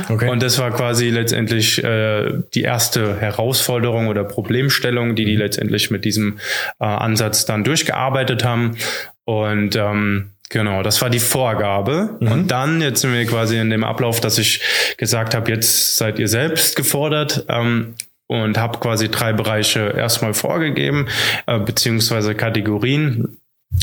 Okay. 0.09 0.29
Und 0.29 0.41
das 0.41 0.57
war 0.57 0.71
quasi 0.71 1.09
letztendlich 1.09 1.83
äh, 1.83 2.41
die 2.53 2.63
erste 2.63 3.19
Herausforderung 3.19 4.07
oder 4.07 4.23
Problemstellung, 4.23 5.15
die 5.15 5.25
die 5.25 5.35
mhm. 5.35 5.41
letztendlich 5.41 5.91
mit 5.91 6.05
diesem 6.05 6.39
äh, 6.79 6.85
Ansatz 6.85 7.45
dann 7.45 7.63
durchgearbeitet 7.63 8.43
haben. 8.43 8.77
Und 9.25 9.75
ähm, 9.75 10.31
Genau, 10.51 10.81
das 10.81 10.99
war 11.03 11.11
die 11.11 11.19
Vorgabe. 11.19 12.17
Mhm. 12.19 12.31
Und 12.31 12.47
dann, 12.47 12.81
jetzt 12.81 13.01
sind 13.01 13.13
wir 13.13 13.23
quasi 13.25 13.59
in 13.59 13.69
dem 13.69 13.83
Ablauf, 13.83 14.19
dass 14.19 14.39
ich 14.39 14.61
gesagt 14.97 15.35
habe, 15.35 15.51
jetzt 15.51 15.95
seid 15.95 16.17
ihr 16.17 16.27
selbst 16.27 16.75
gefordert. 16.75 17.45
Ähm, 17.47 17.93
und 18.29 18.59
habe 18.59 18.77
quasi 18.77 19.09
drei 19.09 19.33
Bereiche 19.33 19.91
erstmal 19.97 20.35
vorgegeben, 20.35 21.07
äh, 21.47 21.57
beziehungsweise 21.57 22.35
Kategorien. 22.35 23.38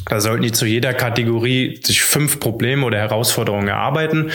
Da 0.09 0.21
sollten 0.21 0.43
die 0.43 0.53
zu 0.53 0.67
jeder 0.67 0.95
Kategorie 0.95 1.81
sich 1.83 2.03
fünf 2.03 2.39
Probleme 2.39 2.85
oder 2.87 2.99
Herausforderungen 2.99 3.69
erarbeiten. 3.69 4.31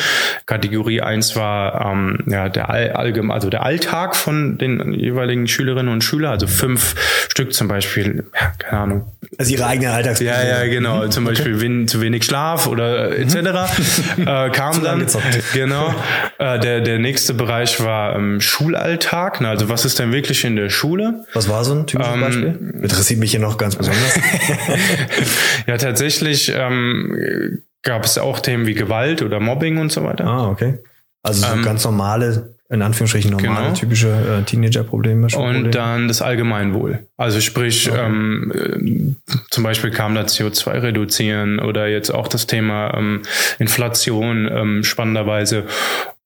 Kategorie 0.45 1.01
eins 1.01 1.35
war 1.35 1.91
ähm, 1.91 2.19
ja, 2.27 2.49
der, 2.49 2.69
Allgeme 2.69 3.33
also 3.33 3.49
der 3.49 3.63
Alltag 3.63 4.15
von 4.15 4.57
den 4.57 4.93
jeweiligen 4.93 5.47
Schülerinnen 5.47 5.91
und 5.91 6.03
Schülern, 6.03 6.31
also 6.31 6.47
fünf 6.47 6.95
Stück 7.29 7.53
zum 7.53 7.69
Beispiel, 7.69 8.25
ja, 8.33 8.51
keine 8.57 8.81
Ahnung. 8.81 9.11
Also 9.37 9.53
ihre 9.53 9.65
eigene 9.65 9.91
Alltagsprobleme. 9.91 10.49
Ja, 10.49 10.63
ja, 10.63 10.69
genau. 10.69 11.05
Mhm. 11.05 11.11
Zum 11.11 11.23
Beispiel 11.23 11.53
okay. 11.55 11.63
wen, 11.63 11.87
zu 11.87 12.01
wenig 12.01 12.25
Schlaf 12.25 12.67
oder 12.67 13.17
etc. 13.17 13.35
Mhm. 13.35 14.27
Äh, 14.31 14.49
kam 14.51 14.83
dann. 14.83 15.05
Genau. 15.53 15.93
Äh, 16.37 16.59
der, 16.59 16.81
der 16.81 16.99
nächste 16.99 17.33
Bereich 17.33 17.81
war 17.83 18.15
ähm, 18.15 18.39
Schulalltag. 18.39 19.41
Ne? 19.41 19.49
Also 19.49 19.67
was 19.67 19.83
ist 19.83 19.99
denn 19.99 20.11
wirklich 20.11 20.43
in 20.43 20.55
der 20.55 20.69
Schule? 20.69 21.25
Was 21.33 21.49
war 21.49 21.63
so 21.63 21.73
ein 21.73 21.87
typisches 21.87 22.13
ähm, 22.13 22.21
Beispiel? 22.21 22.73
Interessiert 22.83 23.19
mich 23.19 23.31
hier 23.31 23.39
noch 23.39 23.57
ganz 23.57 23.75
besonders. 23.75 24.19
ja, 25.67 25.77
tatsächlich 25.77 26.51
ähm, 26.55 27.61
gab 27.83 28.03
es 28.03 28.17
auch 28.17 28.39
Themen 28.39 28.67
wie 28.67 28.73
Gewalt 28.73 29.21
oder 29.21 29.39
Mobbing 29.39 29.77
und 29.77 29.91
so 29.91 30.03
weiter. 30.03 30.25
Ah, 30.25 30.49
okay. 30.49 30.79
Also 31.23 31.45
so 31.45 31.53
ähm, 31.53 31.63
ganz 31.63 31.83
normale, 31.83 32.55
in 32.69 32.81
Anführungsstrichen 32.81 33.31
normale, 33.31 33.65
genau. 33.67 33.75
typische 33.75 34.09
äh, 34.09 34.43
Teenager-Probleme. 34.43 35.27
Und 35.35 35.71
dann 35.71 36.07
das 36.07 36.21
Allgemeinwohl. 36.21 37.05
Also 37.17 37.41
sprich, 37.41 37.91
okay. 37.91 38.05
ähm, 38.05 38.51
äh, 38.55 39.35
zum 39.51 39.63
Beispiel 39.63 39.91
kam 39.91 40.15
da 40.15 40.21
CO2 40.21 40.81
reduzieren 40.81 41.59
oder 41.59 41.87
jetzt 41.87 42.09
auch 42.11 42.27
das 42.27 42.47
Thema 42.47 42.95
ähm, 42.97 43.21
Inflation 43.59 44.49
ähm, 44.51 44.83
spannenderweise. 44.83 45.65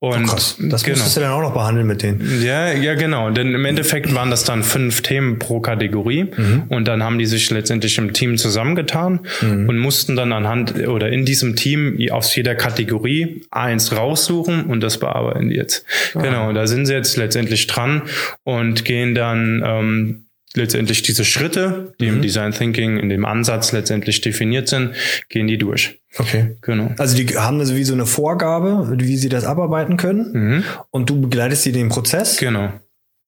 Und 0.05 0.25
oh 0.25 0.27
krass. 0.27 0.55
Das 0.59 0.83
genau. 0.83 0.97
musstest 0.97 1.17
du 1.17 1.21
dann 1.21 1.31
auch 1.31 1.41
noch 1.41 1.53
behandeln 1.53 1.87
mit 1.87 2.03
denen. 2.03 2.43
Ja, 2.43 2.71
ja, 2.71 2.93
genau. 2.93 3.31
Denn 3.31 3.55
im 3.55 3.65
Endeffekt 3.65 4.13
waren 4.13 4.29
das 4.29 4.43
dann 4.43 4.63
fünf 4.63 5.01
Themen 5.01 5.39
pro 5.39 5.61
Kategorie. 5.61 6.25
Mhm. 6.25 6.63
Und 6.69 6.87
dann 6.87 7.01
haben 7.01 7.17
die 7.17 7.25
sich 7.25 7.49
letztendlich 7.49 7.97
im 7.97 8.13
Team 8.13 8.37
zusammengetan 8.37 9.21
mhm. 9.41 9.67
und 9.67 9.79
mussten 9.79 10.15
dann 10.15 10.31
anhand 10.31 10.87
oder 10.87 11.09
in 11.09 11.25
diesem 11.25 11.55
Team 11.55 11.97
aus 12.11 12.35
jeder 12.35 12.53
Kategorie 12.53 13.45
eins 13.49 13.95
raussuchen 13.95 14.65
und 14.65 14.81
das 14.81 14.99
bearbeiten 14.99 15.49
die 15.49 15.55
jetzt. 15.55 15.85
Ah. 16.13 16.21
Genau, 16.21 16.53
da 16.53 16.67
sind 16.67 16.85
sie 16.85 16.93
jetzt 16.93 17.17
letztendlich 17.17 17.65
dran 17.65 18.03
und 18.43 18.85
gehen 18.85 19.15
dann 19.15 19.63
ähm, 19.65 20.24
letztendlich 20.55 21.03
diese 21.03 21.25
Schritte, 21.25 21.93
die 21.99 22.07
mhm. 22.07 22.15
im 22.15 22.21
Design 22.21 22.51
Thinking, 22.51 22.97
in 22.97 23.09
dem 23.09 23.25
Ansatz 23.25 23.71
letztendlich 23.71 24.21
definiert 24.21 24.67
sind, 24.67 24.93
gehen 25.29 25.47
die 25.47 25.57
durch. 25.57 25.99
Okay. 26.17 26.55
Genau. 26.61 26.91
Also 26.97 27.17
die 27.17 27.37
haben 27.37 27.59
also 27.59 27.75
wie 27.75 27.83
so 27.83 27.93
eine 27.93 28.05
Vorgabe, 28.05 28.95
wie 28.97 29.17
sie 29.17 29.29
das 29.29 29.43
abarbeiten 29.43 29.97
können. 29.97 30.31
Mhm. 30.33 30.63
Und 30.91 31.09
du 31.09 31.21
begleitest 31.21 31.63
sie 31.63 31.71
den 31.71 31.89
Prozess. 31.89 32.37
Genau. 32.37 32.71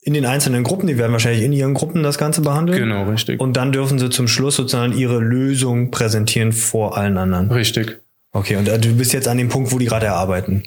In 0.02 0.14
den 0.14 0.26
einzelnen 0.26 0.64
Gruppen, 0.64 0.88
die 0.88 0.98
werden 0.98 1.12
wahrscheinlich 1.12 1.44
in 1.44 1.52
ihren 1.52 1.74
Gruppen 1.74 2.02
das 2.02 2.18
Ganze 2.18 2.42
behandeln. 2.42 2.80
Genau, 2.80 3.10
richtig. 3.10 3.42
Und 3.42 3.58
dann 3.58 3.74
dürfen 3.74 4.00
sie 4.00 4.10
zum 4.10 4.30
Schluss 4.30 4.56
sozusagen 4.56 4.94
ihre 4.94 5.20
Lösung 5.20 5.92
präsentieren 5.92 6.54
vor 6.54 6.98
allen 6.98 7.18
anderen. 7.18 7.52
Richtig. 7.52 7.98
Okay, 8.32 8.56
und 8.56 8.70
äh, 8.70 8.80
du 8.80 8.96
bist 8.96 9.14
jetzt 9.14 9.28
an 9.28 9.38
dem 9.38 9.50
Punkt, 9.50 9.72
wo 9.74 9.80
die 9.80 9.86
gerade 9.86 10.06
erarbeiten. 10.06 10.64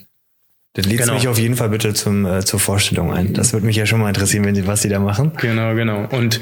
Dann 0.75 0.85
lädst 0.85 1.03
genau. 1.03 1.15
mich 1.15 1.27
auf 1.27 1.39
jeden 1.39 1.57
Fall 1.57 1.69
bitte 1.69 1.95
zum, 1.95 2.25
äh, 2.25 2.45
zur 2.45 2.61
Vorstellung 2.61 3.13
ein. 3.13 3.33
Das 3.33 3.53
würde 3.53 3.67
mich 3.67 3.75
ja 3.75 3.87
schon 3.87 3.99
mal 3.99 4.09
interessieren, 4.09 4.45
wenn 4.45 4.55
Sie, 4.55 4.69
was 4.69 4.83
Sie 4.83 4.89
da 4.89 5.01
machen. 5.01 5.33
Genau, 5.41 5.75
genau. 5.75 6.07
Und 6.13 6.41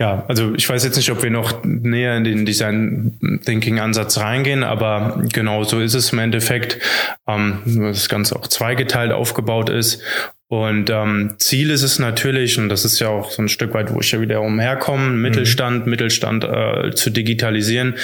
ja, 0.00 0.24
also 0.26 0.54
ich 0.54 0.68
weiß 0.68 0.82
jetzt 0.82 0.96
nicht, 0.96 1.12
ob 1.12 1.22
wir 1.22 1.30
noch 1.30 1.62
näher 1.62 2.16
in 2.16 2.24
den 2.24 2.44
Design 2.44 3.40
Thinking 3.44 3.78
Ansatz 3.78 4.18
reingehen, 4.18 4.64
aber 4.64 5.22
genau 5.32 5.62
so 5.62 5.78
ist 5.78 5.94
es 5.94 6.12
im 6.12 6.18
Endeffekt, 6.18 6.80
ähm, 7.28 7.62
das 7.64 8.08
Ganze 8.08 8.34
auch 8.34 8.48
zweigeteilt 8.48 9.12
aufgebaut 9.12 9.70
ist. 9.70 10.02
Und 10.50 10.90
ähm, 10.90 11.36
Ziel 11.38 11.70
ist 11.70 11.84
es 11.84 12.00
natürlich, 12.00 12.58
und 12.58 12.70
das 12.70 12.84
ist 12.84 12.98
ja 12.98 13.06
auch 13.06 13.30
so 13.30 13.40
ein 13.40 13.48
Stück 13.48 13.72
weit, 13.72 13.94
wo 13.94 14.00
ich 14.00 14.10
ja 14.10 14.20
wieder 14.20 14.40
umherkomme, 14.40 15.12
Mittelstand, 15.12 15.86
mhm. 15.86 15.90
Mittelstand 15.90 16.42
äh, 16.42 16.90
zu 16.90 17.10
digitalisieren, 17.10 17.94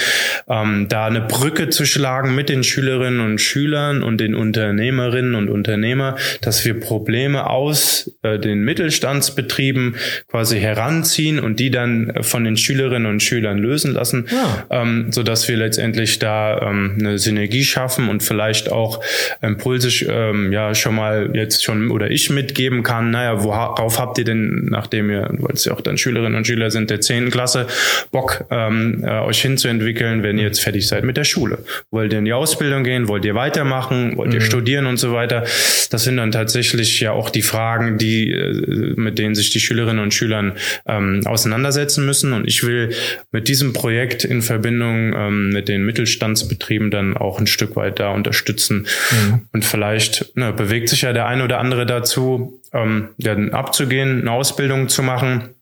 ähm, 0.49 0.87
da 0.89 1.07
eine 1.07 1.23
Brücke 1.23 1.71
zu 1.71 1.85
schlagen 1.85 2.37
mit 2.37 2.49
den 2.49 2.63
Schülerinnen 2.63 3.19
und 3.19 3.41
Schülern 3.41 4.05
und 4.05 4.19
den 4.19 4.37
Unternehmerinnen 4.37 5.35
und 5.35 5.49
Unternehmer, 5.49 6.15
dass 6.41 6.65
wir 6.65 6.79
Probleme 6.79 7.51
aus 7.51 8.13
äh, 8.23 8.39
den 8.39 8.63
Mittelstandsbetrieben 8.63 9.97
quasi 10.29 10.61
heranziehen 10.61 11.41
und 11.41 11.59
die 11.59 11.73
dann 11.73 12.13
von 12.21 12.45
den 12.45 12.57
Schülerinnen 12.57 13.11
und 13.11 13.25
Schülern 13.25 13.59
lösen 13.59 13.93
lassen, 13.93 14.29
ja. 14.31 14.67
ähm, 14.71 15.09
so 15.11 15.25
dass 15.25 15.49
wir 15.49 15.57
letztendlich 15.57 16.21
da 16.21 16.61
ähm, 16.61 16.97
eine 17.01 17.19
Synergie 17.19 17.65
schaffen 17.65 18.09
und 18.09 18.23
vielleicht 18.23 18.71
auch 18.71 19.03
Impulse 19.43 19.89
ähm, 20.05 20.53
ja 20.53 20.77
schon 20.77 20.95
mal 20.95 21.31
jetzt 21.35 21.65
schon 21.65 21.91
oder 21.91 22.09
ich 22.09 22.36
mitgeben 22.37 22.85
kann, 22.85 23.11
naja, 23.11 23.43
worauf 23.43 23.99
habt 23.99 24.19
ihr 24.19 24.25
denn, 24.25 24.67
nachdem 24.71 25.11
ihr, 25.11 25.29
weil 25.39 25.55
es 25.55 25.65
ja 25.65 25.73
auch 25.73 25.81
dann 25.81 25.99
Schülerinnen 25.99 26.37
und 26.37 26.47
Schüler 26.47 26.71
sind 26.71 26.91
der 26.91 27.01
10. 27.01 27.31
Klasse, 27.31 27.67
Bock, 28.13 28.45
ähm, 28.51 29.03
äh, 29.05 29.21
euch 29.21 29.43
hinzuentwickeln, 29.43 30.23
wenn 30.23 30.39
ihr 30.39 30.45
jetzt 30.45 30.61
fertig 30.61 30.87
seid 30.87 31.03
mit 31.05 31.17
der 31.17 31.25
Schule? 31.25 31.59
Wollt 31.91 32.13
ihr 32.13 32.21
in 32.21 32.25
die 32.27 32.33
Ausbildung 32.33 32.85
gehen? 32.85 33.09
Wollt 33.09 33.25
ihr 33.25 33.35
weitermachen? 33.35 34.17
Wollt 34.17 34.33
ihr 34.33 34.41
mhm. 34.41 34.45
studieren 34.45 34.87
und 34.87 34.99
so 34.99 35.13
weiter? 35.13 35.45
Das 35.91 36.05
sind 36.05 36.19
dann 36.19 36.31
tatsächlich 36.31 37.01
ja 37.01 37.13
auch 37.13 37.31
die 37.31 37.43
Fragen, 37.43 37.99
die, 37.99 38.31
äh, 38.31 38.95
mit 38.97 39.19
denen 39.19 39.35
sich 39.35 39.51
die 39.51 39.61
Schülerinnen 39.61 40.03
und 40.03 40.15
Schülern 40.15 40.53
ähm, 40.87 41.23
auseinandersetzen 41.25 42.05
müssen. 42.05 42.33
Und 42.33 42.47
ich 42.47 42.63
will 42.65 42.91
mit 43.33 43.49
diesem 43.49 43.73
Projekt 43.73 44.25
in 44.25 44.43
Verbindung 44.43 45.15
ähm, 45.17 45.49
mit 45.51 45.69
den 45.69 45.85
Mittelstandsbetrieben 45.85 46.91
dann 46.91 47.17
auch 47.17 47.41
ein 47.41 47.47
Stück 47.47 47.77
weit 47.77 47.99
da 47.99 48.11
unterstützen. 48.11 48.87
Mhm. 49.11 49.41
Und 49.53 49.65
vielleicht 49.65 50.37
ne, 50.37 50.53
bewegt 50.53 50.89
sich 50.91 51.03
ja 51.03 51.13
der 51.13 51.27
eine 51.27 51.45
oder 51.45 51.59
andere 51.59 51.87
dazu, 51.87 52.26
ähm, 52.73 53.11
dann 53.19 53.53
abzugehen, 53.53 54.21
eine 54.21 54.33
Ausbildung 54.33 54.89
zu 54.89 55.03
machen 55.03 55.56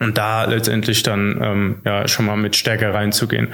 und 0.00 0.16
da 0.16 0.44
letztendlich 0.44 1.02
dann 1.02 1.40
ähm, 1.42 1.80
ja 1.84 2.06
schon 2.06 2.26
mal 2.26 2.36
mit 2.36 2.54
Stärke 2.54 2.94
reinzugehen. 2.94 3.48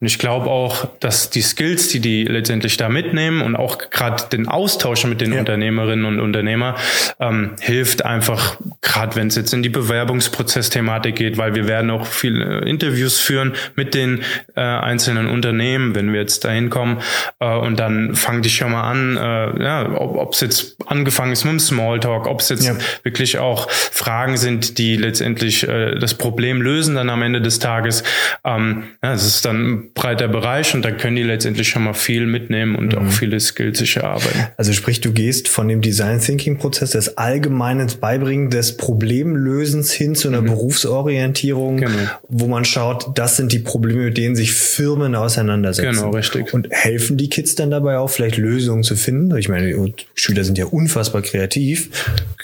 Und 0.00 0.06
ich 0.06 0.18
glaube 0.18 0.50
auch, 0.50 0.88
dass 0.98 1.30
die 1.30 1.42
Skills, 1.42 1.88
die 1.88 2.00
die 2.00 2.24
letztendlich 2.24 2.76
da 2.76 2.88
mitnehmen 2.88 3.42
und 3.42 3.54
auch 3.54 3.78
gerade 3.90 4.24
den 4.32 4.48
Austausch 4.48 5.04
mit 5.04 5.20
den 5.20 5.32
ja. 5.32 5.38
Unternehmerinnen 5.38 6.04
und 6.04 6.20
Unternehmer 6.20 6.74
ähm, 7.20 7.52
hilft 7.60 8.04
einfach, 8.04 8.56
gerade 8.82 9.14
wenn 9.14 9.28
es 9.28 9.36
jetzt 9.36 9.54
in 9.54 9.62
die 9.62 9.68
Bewerbungsprozessthematik 9.68 11.14
geht, 11.16 11.38
weil 11.38 11.54
wir 11.54 11.68
werden 11.68 11.90
auch 11.90 12.06
viele 12.06 12.60
Interviews 12.60 13.20
führen 13.20 13.54
mit 13.76 13.94
den 13.94 14.22
äh, 14.56 14.60
einzelnen 14.60 15.28
Unternehmen, 15.28 15.94
wenn 15.94 16.12
wir 16.12 16.20
jetzt 16.20 16.44
dahin 16.44 16.70
kommen 16.70 17.00
äh, 17.38 17.54
und 17.54 17.78
dann 17.78 18.16
fang 18.16 18.42
dich 18.42 18.56
schon 18.56 18.72
mal 18.72 18.90
an, 18.90 19.16
äh, 19.16 19.62
ja, 19.62 19.92
ob 19.92 20.32
es 20.32 20.40
jetzt 20.40 20.76
angefangen 20.86 21.32
ist 21.32 21.44
mit 21.44 21.52
dem 21.52 21.60
Smalltalk, 21.60 22.26
ob 22.26 22.40
es 22.40 22.48
jetzt 22.48 22.66
ja. 22.66 22.74
wirklich 23.04 23.38
auch 23.38 23.70
Fragen 23.70 24.36
sind, 24.36 24.78
die 24.78 24.96
letztendlich 24.96 25.66
äh, 25.68 25.83
das 25.92 26.14
Problem 26.14 26.62
lösen 26.62 26.94
dann 26.94 27.10
am 27.10 27.22
Ende 27.22 27.40
des 27.40 27.58
Tages. 27.58 28.02
Ähm, 28.44 28.84
ja, 29.02 29.12
das 29.12 29.26
ist 29.26 29.44
dann 29.44 29.64
ein 29.64 29.92
breiter 29.94 30.28
Bereich 30.28 30.74
und 30.74 30.84
da 30.84 30.90
können 30.90 31.16
die 31.16 31.22
letztendlich 31.22 31.68
schon 31.68 31.84
mal 31.84 31.94
viel 31.94 32.26
mitnehmen 32.26 32.76
und 32.76 32.94
mhm. 32.94 32.98
auch 32.98 33.10
viele 33.10 33.38
Skills 33.40 33.78
sich 33.78 33.96
erarbeiten. 33.96 34.46
Also 34.56 34.72
sprich, 34.72 35.00
du 35.00 35.12
gehst 35.12 35.48
von 35.48 35.68
dem 35.68 35.80
Design 35.80 36.20
Thinking 36.20 36.58
Prozess 36.58 36.90
des 36.90 37.16
allgemeinen 37.18 37.90
Beibringen 38.00 38.50
des 38.50 38.76
Problemlösens 38.76 39.92
hin 39.92 40.14
zu 40.14 40.28
einer 40.28 40.42
mhm. 40.42 40.46
Berufsorientierung, 40.46 41.78
genau. 41.78 41.98
wo 42.28 42.46
man 42.46 42.64
schaut, 42.64 43.16
das 43.16 43.36
sind 43.36 43.52
die 43.52 43.58
Probleme, 43.58 44.04
mit 44.04 44.16
denen 44.16 44.36
sich 44.36 44.52
Firmen 44.52 45.14
auseinandersetzen. 45.14 45.96
Genau, 45.96 46.10
richtig. 46.10 46.52
Und 46.54 46.68
helfen 46.70 47.16
die 47.16 47.28
Kids 47.28 47.54
dann 47.54 47.70
dabei 47.70 47.98
auch 47.98 48.10
vielleicht 48.10 48.36
Lösungen 48.36 48.82
zu 48.82 48.96
finden? 48.96 49.36
Ich 49.36 49.48
meine, 49.48 49.74
Schüler 50.14 50.44
sind 50.44 50.58
ja 50.58 50.66
unfassbar 50.66 51.22
kreativ. 51.22 51.90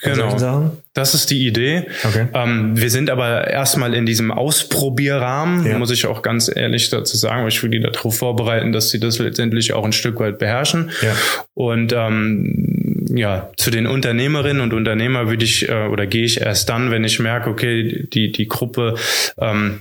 Genau. 0.03 0.73
Das 0.93 1.15
ist 1.15 1.31
die 1.31 1.47
Idee. 1.47 1.87
Okay. 2.03 2.27
Ähm, 2.35 2.73
wir 2.75 2.91
sind 2.91 3.11
aber 3.11 3.30
erstmal 3.31 3.95
in 3.95 4.07
diesem 4.07 4.31
Ausprobierrahmen, 4.31 5.67
ja. 5.67 5.79
muss 5.79 5.91
ich 5.91 6.07
auch 6.07 6.23
ganz 6.23 6.51
ehrlich 6.55 6.91
dazu 6.91 7.17
sagen, 7.17 7.43
weil 7.43 7.49
ich 7.49 7.63
will 7.63 7.71
die 7.71 7.81
darauf 7.81 8.19
vorbereiten, 8.19 8.73
dass 8.73 8.91
sie 8.91 9.01
das 9.01 9.19
letztendlich 9.19 9.73
auch 9.73 9.85
ein 9.85 9.93
Stück 9.93 10.21
weit 10.21 10.39
beherrschen. 10.39 10.91
Ja. 11.03 11.15
Und 11.55 11.93
ähm, 11.93 13.07
ja, 13.15 13.51
zu 13.57 13.71
den 13.71 13.87
Unternehmerinnen 13.87 14.63
und 14.63 14.73
Unternehmer 14.73 15.29
würde 15.29 15.45
ich 15.45 15.69
äh, 15.69 15.87
oder 15.87 16.07
gehe 16.07 16.25
ich 16.25 16.41
erst 16.41 16.69
dann, 16.69 16.91
wenn 16.91 17.05
ich 17.05 17.19
merke, 17.19 17.51
okay, 17.51 18.07
die 18.13 18.33
die 18.33 18.49
Gruppe 18.49 18.95
ähm, 19.39 19.81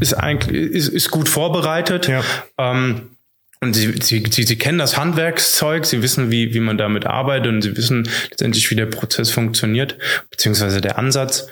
ist 0.00 0.14
eigentlich 0.14 0.74
ist, 0.74 0.88
ist 0.88 1.10
gut 1.10 1.28
vorbereitet. 1.28 2.08
Ja. 2.08 2.22
Ähm, 2.58 3.02
und 3.60 3.74
sie, 3.74 3.94
sie, 4.00 4.22
sie, 4.30 4.44
sie 4.44 4.56
kennen 4.56 4.78
das 4.78 4.96
Handwerkszeug, 4.96 5.84
sie 5.84 6.00
wissen, 6.02 6.30
wie, 6.30 6.54
wie 6.54 6.60
man 6.60 6.78
damit 6.78 7.06
arbeitet 7.06 7.48
und 7.48 7.62
sie 7.62 7.76
wissen 7.76 8.08
letztendlich, 8.30 8.70
wie 8.70 8.76
der 8.76 8.86
Prozess 8.86 9.30
funktioniert, 9.30 9.98
beziehungsweise 10.30 10.80
der 10.80 10.96
Ansatz. 10.96 11.48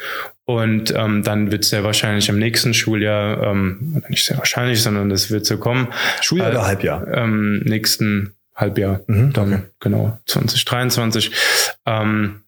Und 0.46 0.94
ähm, 0.96 1.24
dann 1.24 1.50
wird 1.50 1.64
sehr 1.64 1.82
wahrscheinlich 1.82 2.28
im 2.28 2.38
nächsten 2.38 2.72
Schuljahr, 2.72 3.42
ähm, 3.42 4.00
nicht 4.08 4.24
sehr 4.24 4.38
wahrscheinlich, 4.38 4.80
sondern 4.80 5.08
das 5.08 5.30
wird 5.30 5.44
so 5.44 5.58
kommen. 5.58 5.88
Schuljahr 6.22 6.48
äh, 6.48 6.52
oder 6.52 6.66
Halbjahr? 6.66 7.08
Ähm, 7.08 7.62
nächsten 7.64 8.32
Halbjahr. 8.54 9.00
Mhm, 9.08 9.32
dann, 9.32 9.52
okay. 9.52 9.62
genau, 9.80 10.18
2023. 10.26 11.32
Ähm, 11.84 12.42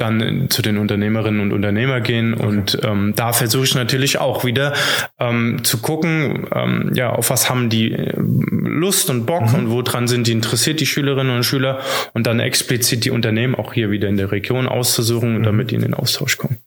dann 0.00 0.48
zu 0.48 0.62
den 0.62 0.78
Unternehmerinnen 0.78 1.40
und 1.40 1.52
Unternehmer 1.52 2.00
gehen. 2.00 2.34
Okay. 2.34 2.46
Und 2.46 2.78
ähm, 2.82 3.12
da 3.16 3.32
versuche 3.32 3.64
ich 3.64 3.74
natürlich 3.74 4.18
auch 4.18 4.44
wieder 4.44 4.72
ähm, 5.18 5.62
zu 5.62 5.78
gucken, 5.78 6.46
ähm, 6.54 6.92
ja, 6.94 7.10
auf 7.10 7.30
was 7.30 7.50
haben 7.50 7.68
die 7.68 7.92
äh, 7.92 8.14
Lust 8.16 9.10
und 9.10 9.26
Bock 9.26 9.52
mhm. 9.52 9.54
und 9.54 9.70
woran 9.70 10.08
sind 10.08 10.26
die 10.26 10.32
interessiert, 10.32 10.80
die 10.80 10.86
Schülerinnen 10.86 11.34
und 11.34 11.44
Schüler, 11.44 11.80
und 12.14 12.26
dann 12.26 12.40
explizit 12.40 13.04
die 13.04 13.10
Unternehmen 13.10 13.54
auch 13.54 13.74
hier 13.74 13.90
wieder 13.90 14.08
in 14.08 14.16
der 14.16 14.32
Region 14.32 14.66
auszusuchen, 14.66 15.38
mhm. 15.38 15.42
damit 15.42 15.70
die 15.70 15.74
in 15.74 15.82
den 15.82 15.94
Austausch 15.94 16.38
kommen. 16.38 16.58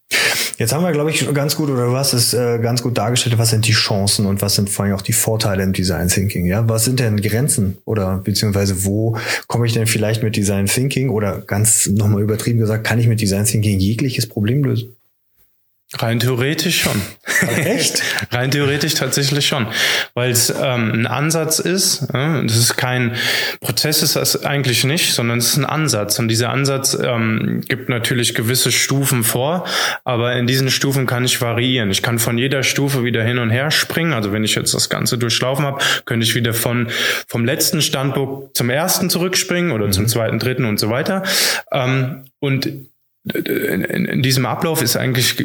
Jetzt 0.57 0.71
haben 0.71 0.83
wir, 0.83 0.91
glaube 0.91 1.09
ich, 1.09 1.33
ganz 1.33 1.55
gut, 1.55 1.69
oder 1.69 1.91
hast 1.93 2.13
es 2.13 2.33
äh, 2.33 2.59
ganz 2.59 2.83
gut 2.83 2.97
dargestellt, 2.97 3.37
was 3.37 3.49
sind 3.49 3.67
die 3.67 3.71
Chancen 3.71 4.25
und 4.25 4.41
was 4.41 4.55
sind 4.55 4.69
vor 4.69 4.85
allem 4.85 4.93
auch 4.93 5.01
die 5.01 5.13
Vorteile 5.13 5.63
im 5.63 5.73
Design 5.73 6.09
Thinking, 6.09 6.45
ja? 6.45 6.67
Was 6.69 6.85
sind 6.85 6.99
denn 6.99 7.19
Grenzen 7.21 7.77
oder 7.85 8.17
beziehungsweise 8.17 8.85
wo 8.85 9.17
komme 9.47 9.65
ich 9.65 9.73
denn 9.73 9.87
vielleicht 9.87 10.21
mit 10.21 10.35
Design 10.35 10.67
Thinking 10.67 11.09
oder 11.09 11.41
ganz 11.41 11.87
nochmal 11.87 12.21
übertrieben 12.21 12.59
gesagt, 12.59 12.83
kann 12.83 12.99
ich 12.99 13.07
mit 13.07 13.19
Design 13.19 13.45
Thinking 13.45 13.79
jegliches 13.79 14.27
Problem 14.27 14.63
lösen? 14.63 14.92
Rein 15.99 16.19
theoretisch 16.19 16.81
schon. 16.81 16.99
Echt? 17.57 18.01
Rein 18.31 18.49
theoretisch 18.49 18.95
tatsächlich 18.95 19.47
schon. 19.47 19.67
Weil 20.15 20.31
es 20.31 20.49
ähm, 20.49 20.91
ein 20.91 21.07
Ansatz 21.07 21.59
ist. 21.59 22.03
Äh, 22.13 22.43
das 22.43 22.57
ist 22.57 22.77
kein 22.77 23.15
Prozess, 23.61 24.01
ist 24.01 24.15
das 24.15 24.43
eigentlich 24.43 24.83
nicht, 24.85 25.13
sondern 25.13 25.37
es 25.37 25.49
ist 25.49 25.57
ein 25.57 25.65
Ansatz. 25.65 26.17
Und 26.17 26.29
dieser 26.29 26.49
Ansatz 26.49 26.97
ähm, 26.99 27.61
gibt 27.67 27.89
natürlich 27.89 28.33
gewisse 28.33 28.71
Stufen 28.71 29.23
vor, 29.23 29.65
aber 30.03 30.35
in 30.35 30.47
diesen 30.47 30.71
Stufen 30.71 31.05
kann 31.05 31.25
ich 31.25 31.39
variieren. 31.41 31.91
Ich 31.91 32.01
kann 32.01 32.17
von 32.17 32.37
jeder 32.37 32.63
Stufe 32.63 33.03
wieder 33.03 33.23
hin 33.23 33.37
und 33.37 33.51
her 33.51 33.69
springen. 33.69 34.13
Also 34.13 34.31
wenn 34.31 34.43
ich 34.43 34.55
jetzt 34.55 34.73
das 34.73 34.89
Ganze 34.89 35.17
durchlaufen 35.17 35.65
habe, 35.65 35.83
könnte 36.05 36.25
ich 36.25 36.33
wieder 36.33 36.53
von 36.53 36.87
vom 37.27 37.45
letzten 37.45 37.81
Standpunkt 37.81 38.57
zum 38.57 38.69
ersten 38.69 39.09
zurückspringen 39.09 39.71
oder 39.71 39.87
mhm. 39.87 39.91
zum 39.91 40.07
zweiten, 40.07 40.39
dritten 40.39 40.65
und 40.65 40.79
so 40.79 40.89
weiter. 40.89 41.23
Ähm, 41.71 42.25
und 42.39 42.67
in, 43.24 43.84
in, 43.84 44.21
diesem 44.21 44.45
Ablauf 44.45 44.82
ist 44.82 44.97
eigentlich 44.97 45.36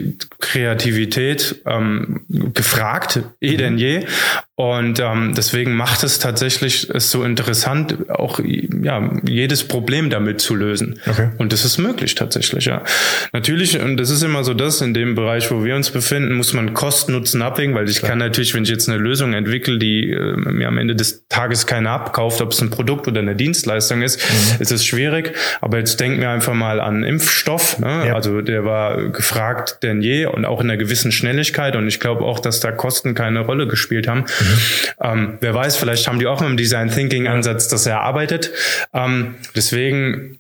Kreativität 0.40 1.62
ähm, 1.64 2.24
gefragt, 2.28 3.20
eh 3.40 3.56
denn 3.56 3.78
je. 3.78 4.04
Und 4.58 4.98
ähm, 4.98 5.34
deswegen 5.36 5.76
macht 5.76 6.02
es 6.02 6.18
tatsächlich 6.18 6.90
es 6.90 7.12
so 7.12 7.22
interessant, 7.22 8.10
auch 8.10 8.40
ja 8.40 9.08
jedes 9.24 9.62
Problem 9.62 10.10
damit 10.10 10.40
zu 10.40 10.56
lösen. 10.56 10.98
Okay. 11.06 11.28
Und 11.38 11.52
das 11.52 11.64
ist 11.64 11.78
möglich 11.78 12.16
tatsächlich, 12.16 12.64
ja. 12.64 12.82
Natürlich, 13.32 13.80
und 13.80 13.98
das 13.98 14.10
ist 14.10 14.24
immer 14.24 14.42
so 14.42 14.54
das, 14.54 14.80
in 14.80 14.94
dem 14.94 15.14
Bereich, 15.14 15.52
wo 15.52 15.64
wir 15.64 15.76
uns 15.76 15.90
befinden, 15.90 16.34
muss 16.34 16.54
man 16.54 16.74
Kosten-Nutzen 16.74 17.40
abwägen, 17.40 17.76
weil 17.76 17.88
ich 17.88 18.00
Klar. 18.00 18.10
kann 18.10 18.18
natürlich, 18.18 18.52
wenn 18.52 18.64
ich 18.64 18.70
jetzt 18.70 18.88
eine 18.88 18.98
Lösung 18.98 19.32
entwickle, 19.32 19.78
die 19.78 20.10
äh, 20.10 20.34
mir 20.34 20.66
am 20.66 20.78
Ende 20.78 20.96
des 20.96 21.28
Tages 21.28 21.68
keiner 21.68 21.90
abkauft, 21.90 22.40
ob 22.40 22.50
es 22.50 22.60
ein 22.60 22.70
Produkt 22.70 23.06
oder 23.06 23.20
eine 23.20 23.36
Dienstleistung 23.36 24.02
ist, 24.02 24.18
mhm. 24.18 24.60
ist 24.60 24.72
es 24.72 24.84
schwierig. 24.84 25.36
Aber 25.60 25.78
jetzt 25.78 26.00
denken 26.00 26.20
wir 26.20 26.30
einfach 26.30 26.54
mal 26.54 26.80
an 26.80 27.04
Impfstoff. 27.04 27.78
Ne? 27.78 28.08
Ja. 28.08 28.14
Also 28.16 28.40
der 28.40 28.64
war 28.64 29.08
gefragt 29.10 29.84
denn 29.84 30.02
je 30.02 30.26
und 30.26 30.44
auch 30.44 30.60
in 30.60 30.68
einer 30.68 30.78
gewissen 30.78 31.12
Schnelligkeit. 31.12 31.76
Und 31.76 31.86
ich 31.86 32.00
glaube 32.00 32.24
auch, 32.24 32.40
dass 32.40 32.58
da 32.58 32.72
Kosten 32.72 33.14
keine 33.14 33.38
Rolle 33.38 33.68
gespielt 33.68 34.08
haben. 34.08 34.22
Mhm. 34.22 34.47
Ähm, 35.00 35.38
wer 35.40 35.54
weiß, 35.54 35.76
vielleicht 35.76 36.06
haben 36.06 36.18
die 36.18 36.26
auch 36.26 36.40
dem 36.48 36.56
Design 36.56 36.90
Thinking 36.90 37.28
Ansatz 37.28 37.68
das 37.68 37.86
erarbeitet. 37.86 38.52
Ähm, 38.92 39.36
deswegen 39.54 40.38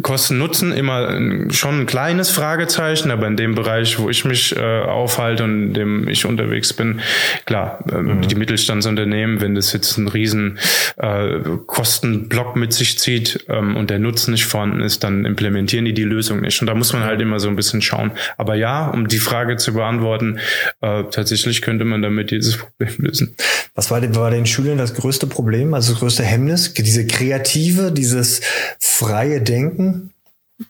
Kosten-Nutzen 0.00 0.72
immer 0.72 1.50
schon 1.50 1.80
ein 1.80 1.86
kleines 1.86 2.30
Fragezeichen, 2.30 3.10
aber 3.10 3.26
in 3.26 3.36
dem 3.36 3.54
Bereich, 3.54 3.98
wo 3.98 4.08
ich 4.08 4.24
mich 4.24 4.56
äh, 4.56 4.80
aufhalte 4.80 5.44
und 5.44 5.62
in 5.62 5.74
dem 5.74 6.08
ich 6.08 6.24
unterwegs 6.24 6.72
bin, 6.72 7.00
klar, 7.44 7.84
äh, 7.92 7.98
mhm. 7.98 8.22
die 8.22 8.36
Mittelstandsunternehmen, 8.36 9.42
wenn 9.42 9.54
das 9.54 9.74
jetzt 9.74 9.98
einen 9.98 10.08
riesen 10.08 10.58
äh, 10.96 11.40
Kostenblock 11.66 12.56
mit 12.56 12.72
sich 12.72 12.98
zieht 12.98 13.44
ähm, 13.50 13.76
und 13.76 13.90
der 13.90 13.98
Nutzen 13.98 14.30
nicht 14.30 14.46
vorhanden 14.46 14.80
ist, 14.80 15.04
dann 15.04 15.26
implementieren 15.26 15.84
die 15.84 15.92
die 15.92 16.04
Lösung 16.04 16.40
nicht. 16.40 16.58
Und 16.62 16.66
da 16.66 16.74
muss 16.74 16.94
man 16.94 17.04
halt 17.04 17.20
immer 17.20 17.38
so 17.38 17.48
ein 17.48 17.56
bisschen 17.56 17.82
schauen. 17.82 18.12
Aber 18.38 18.54
ja, 18.54 18.88
um 18.88 19.08
die 19.08 19.18
Frage 19.18 19.58
zu 19.58 19.74
beantworten, 19.74 20.38
äh, 20.80 21.04
tatsächlich 21.10 21.60
könnte 21.60 21.84
man 21.84 22.00
damit 22.00 22.30
dieses 22.30 22.56
Problem 22.56 22.94
lösen. 22.98 23.36
Was 23.74 23.90
war, 23.90 24.02
war 24.16 24.30
den 24.30 24.46
Schülern 24.46 24.78
das 24.78 24.94
größte 24.94 25.26
Problem, 25.26 25.74
also 25.74 25.92
das 25.92 26.00
größte 26.00 26.22
Hemmnis? 26.22 26.72
Diese 26.72 27.06
kreative, 27.06 27.92
dieses 27.92 28.40
freie 28.78 29.40
Denken? 29.50 30.14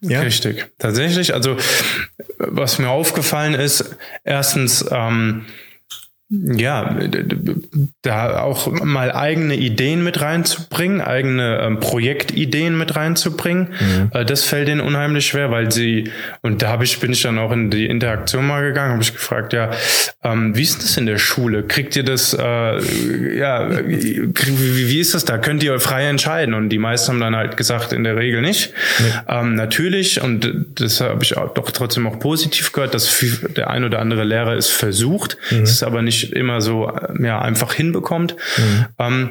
Ja. 0.01 0.21
Richtig. 0.21 0.71
Tatsächlich, 0.79 1.35
also 1.35 1.57
was 2.39 2.79
mir 2.79 2.89
aufgefallen 2.89 3.55
ist, 3.55 3.97
erstens, 4.25 4.85
ähm, 4.91 5.47
ja, 6.33 6.97
da 8.03 8.41
auch 8.41 8.71
mal 8.71 9.11
eigene 9.11 9.57
Ideen 9.57 10.05
mit 10.05 10.21
reinzubringen, 10.21 11.01
eigene 11.01 11.59
ähm, 11.61 11.81
Projektideen 11.81 12.79
mit 12.79 12.95
reinzubringen. 12.95 13.71
Mhm. 13.81 14.11
Äh, 14.13 14.25
das 14.25 14.45
fällt 14.45 14.69
ihnen 14.69 14.81
unheimlich 14.81 15.27
schwer, 15.27 15.51
weil 15.51 15.73
sie, 15.73 16.11
und 16.43 16.63
da 16.63 16.69
habe 16.69 16.85
ich, 16.85 17.01
bin 17.01 17.13
ich 17.13 17.23
dann 17.23 17.37
auch 17.39 17.51
in 17.51 17.71
die 17.71 17.87
Interaktion 17.87 18.47
mal 18.47 18.63
gegangen, 18.63 18.93
habe 18.93 19.03
ich 19.03 19.13
gefragt, 19.13 19.53
ja, 19.53 19.73
ähm, 20.23 20.57
wie 20.57 20.63
ist 20.63 20.85
das 20.85 20.97
in 20.97 21.07
der 21.07 21.19
Schule? 21.19 21.65
Kriegt 21.65 21.97
ihr 21.97 22.05
das, 22.05 22.33
äh, 22.33 23.37
ja, 23.37 23.85
wie, 23.89 24.31
wie 24.33 25.01
ist 25.01 25.15
das 25.15 25.25
da? 25.25 25.37
Könnt 25.37 25.65
ihr 25.65 25.81
frei 25.81 26.07
entscheiden? 26.07 26.55
Und 26.55 26.69
die 26.69 26.79
meisten 26.79 27.11
haben 27.11 27.21
dann 27.21 27.35
halt 27.35 27.57
gesagt, 27.57 27.93
in 27.93 28.05
der 28.05 28.15
Regel 28.15 28.41
nicht. 28.41 28.73
Nee. 29.01 29.07
Ähm, 29.29 29.57
natürlich, 29.57 30.23
und 30.23 30.49
das 30.77 31.01
habe 31.01 31.25
ich 31.25 31.37
auch 31.37 31.55
doch 31.55 31.73
trotzdem 31.73 32.07
auch 32.07 32.21
positiv 32.21 32.71
gehört, 32.71 32.95
dass 32.95 33.25
der 33.57 33.69
ein 33.69 33.83
oder 33.83 33.99
andere 33.99 34.23
Lehrer 34.23 34.57
es 34.57 34.69
versucht. 34.69 35.37
Mhm. 35.51 35.63
Es 35.63 35.73
ist 35.73 35.83
aber 35.83 36.03
nicht 36.03 36.20
immer 36.25 36.61
so 36.61 36.89
äh, 36.89 37.25
ja, 37.25 37.41
einfach 37.41 37.73
hinbekommt. 37.73 38.37
Mhm. 38.57 38.87
Ähm, 38.99 39.31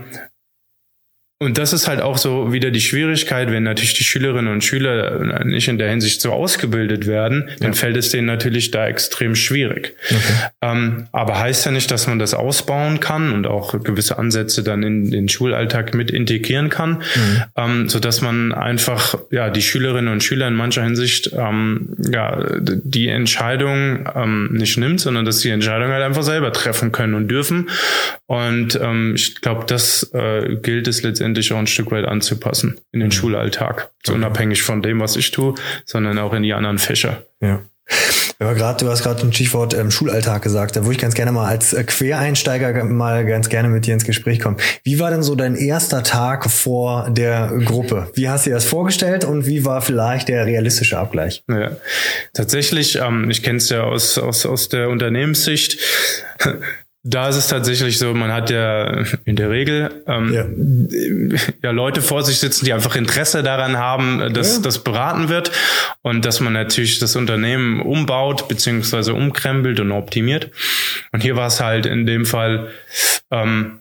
und 1.42 1.58
das 1.58 1.72
ist 1.72 1.88
halt 1.88 2.02
auch 2.02 2.18
so 2.18 2.52
wieder 2.52 2.70
die 2.70 2.82
Schwierigkeit, 2.82 3.50
wenn 3.50 3.64
natürlich 3.64 3.94
die 3.94 4.04
Schülerinnen 4.04 4.52
und 4.52 4.62
Schüler 4.62 5.46
nicht 5.46 5.70
in 5.70 5.78
der 5.78 5.90
Hinsicht 5.90 6.20
so 6.20 6.34
ausgebildet 6.34 7.08
werden, 7.08 7.46
ja. 7.48 7.56
dann 7.62 7.74
fällt 7.74 7.96
es 7.96 8.10
denen 8.10 8.28
natürlich 8.28 8.72
da 8.72 8.86
extrem 8.88 9.36
schwierig. 9.36 9.96
Okay. 10.04 10.20
Ähm, 10.62 11.08
aber 11.14 11.40
heißt 11.40 11.66
ja 11.66 11.72
nicht, 11.72 11.92
dass 11.92 12.08
man 12.08 12.20
das 12.20 12.34
ausbauen 12.34 13.00
kann 13.00 13.32
und 13.32 13.48
auch 13.48 13.82
gewisse 13.82 14.18
Ansätze 14.18 14.64
dann 14.64 14.84
in 14.84 15.12
den 15.12 15.30
Schulalltag 15.30 15.94
mit 15.94 16.12
integrieren 16.12 16.70
kann, 16.70 17.04
mhm. 17.16 17.44
ähm, 17.56 17.90
so 17.90 18.02
dass 18.02 18.20
man 18.20 18.54
einfach 18.54 19.18
ja 19.32 19.50
die 19.50 19.62
Schülerinnen 19.62 20.12
und 20.12 20.22
Schüler 20.22 20.50
in 20.50 20.56
mancher 20.56 20.84
Hinsicht 20.84 21.32
ähm, 21.38 21.96
ja 22.12 22.44
die 22.60 23.08
Entscheidung 23.08 24.10
ähm, 24.14 24.50
nicht 24.52 24.78
nimmt, 24.78 25.00
sondern 25.00 25.24
dass 25.24 25.40
die 25.40 25.52
Entscheidung 25.52 25.88
halt 25.88 26.04
einfach 26.04 26.24
selber 26.24 26.52
treffen 26.52 26.92
können 26.92 27.14
und 27.14 27.30
dürfen. 27.30 27.70
Und 28.26 28.78
ähm, 28.82 29.14
ich 29.16 29.40
glaube, 29.40 29.64
das 29.68 30.12
äh, 30.14 30.58
gilt 30.62 30.90
es 30.90 31.02
letztendlich 31.02 31.29
letztendlich 31.30 31.54
auch 31.54 31.58
ein 31.58 31.68
Stück 31.68 31.92
weit 31.92 32.06
anzupassen 32.06 32.80
in 32.92 33.00
den 33.00 33.10
mhm. 33.10 33.14
Schulalltag. 33.14 33.90
So 34.06 34.14
okay. 34.14 34.20
unabhängig 34.20 34.64
von 34.64 34.82
dem, 34.82 35.00
was 35.00 35.16
ich 35.16 35.32
tue, 35.32 35.56
sondern 35.86 36.18
auch 36.18 36.34
in 36.34 36.44
die 36.44 36.54
anderen 36.54 36.80
Fächer. 36.80 37.24
Ja. 37.42 37.62
Ja, 38.42 38.54
grad, 38.54 38.82
du 38.82 38.88
hast 38.88 39.04
gerade 39.04 39.22
ein 39.22 39.34
Stichwort 39.34 39.74
ähm, 39.74 39.92
Schulalltag 39.92 40.44
gesagt. 40.44 40.76
Da 40.76 40.84
würde 40.84 40.94
ich 40.94 41.00
ganz 41.00 41.14
gerne 41.14 41.32
mal 41.32 41.48
als 41.48 41.74
äh, 41.74 41.84
Quereinsteiger 41.84 42.86
mal 42.86 43.26
ganz 43.26 43.50
gerne 43.50 43.68
mit 43.68 43.86
dir 43.86 43.96
ins 43.96 44.06
Gespräch 44.06 44.40
kommen. 44.40 44.58
Wie 44.84 45.00
war 45.00 45.10
denn 45.10 45.24
so 45.24 45.36
dein 45.36 45.56
erster 45.56 46.04
Tag 46.04 46.50
vor 46.50 47.10
der 47.10 47.52
Gruppe? 47.66 48.10
Wie 48.14 48.30
hast 48.30 48.46
du 48.46 48.52
dir 48.52 48.56
das 48.56 48.66
vorgestellt 48.66 49.26
und 49.26 49.46
wie 49.46 49.66
war 49.66 49.82
vielleicht 49.82 50.30
der 50.30 50.46
realistische 50.46 50.98
Abgleich? 50.98 51.44
Ja, 51.50 51.72
tatsächlich, 52.34 52.96
ähm, 52.96 53.30
ich 53.30 53.44
kenne 53.44 53.58
es 53.58 53.70
ja 53.70 53.84
aus, 53.84 54.18
aus, 54.18 54.46
aus 54.46 54.70
der 54.70 54.90
Unternehmenssicht. 54.90 55.80
Da 57.10 57.28
ist 57.28 57.38
es 57.38 57.48
tatsächlich 57.48 57.98
so, 57.98 58.14
man 58.14 58.32
hat 58.32 58.52
ja 58.52 59.04
in 59.26 59.36
der 59.36 59.50
Regel 59.50 60.04
ähm, 60.06 60.32
ja. 60.32 61.40
ja. 61.64 61.72
Leute 61.72 62.04
vor 62.04 62.22
sich 62.22 62.38
sitzen, 62.38 62.66
die 62.66 62.74
einfach 62.74 62.96
Interesse 62.96 63.42
daran 63.42 63.78
haben, 63.78 64.32
dass 64.34 64.58
ja. 64.58 64.62
das 64.62 64.84
beraten 64.84 65.28
wird 65.28 65.52
und 66.04 66.24
dass 66.24 66.40
man 66.40 66.54
natürlich 66.54 67.00
das 67.00 67.16
Unternehmen 67.16 67.82
umbaut 67.82 68.48
beziehungsweise 68.48 69.16
umkrempelt 69.16 69.80
und 69.80 69.92
optimiert. 69.92 70.52
Und 71.12 71.22
hier 71.22 71.36
war 71.36 71.48
es 71.48 71.60
halt 71.60 71.88
in 71.88 72.06
dem 72.06 72.28
Fall 72.28 72.68
ähm, 73.32 73.80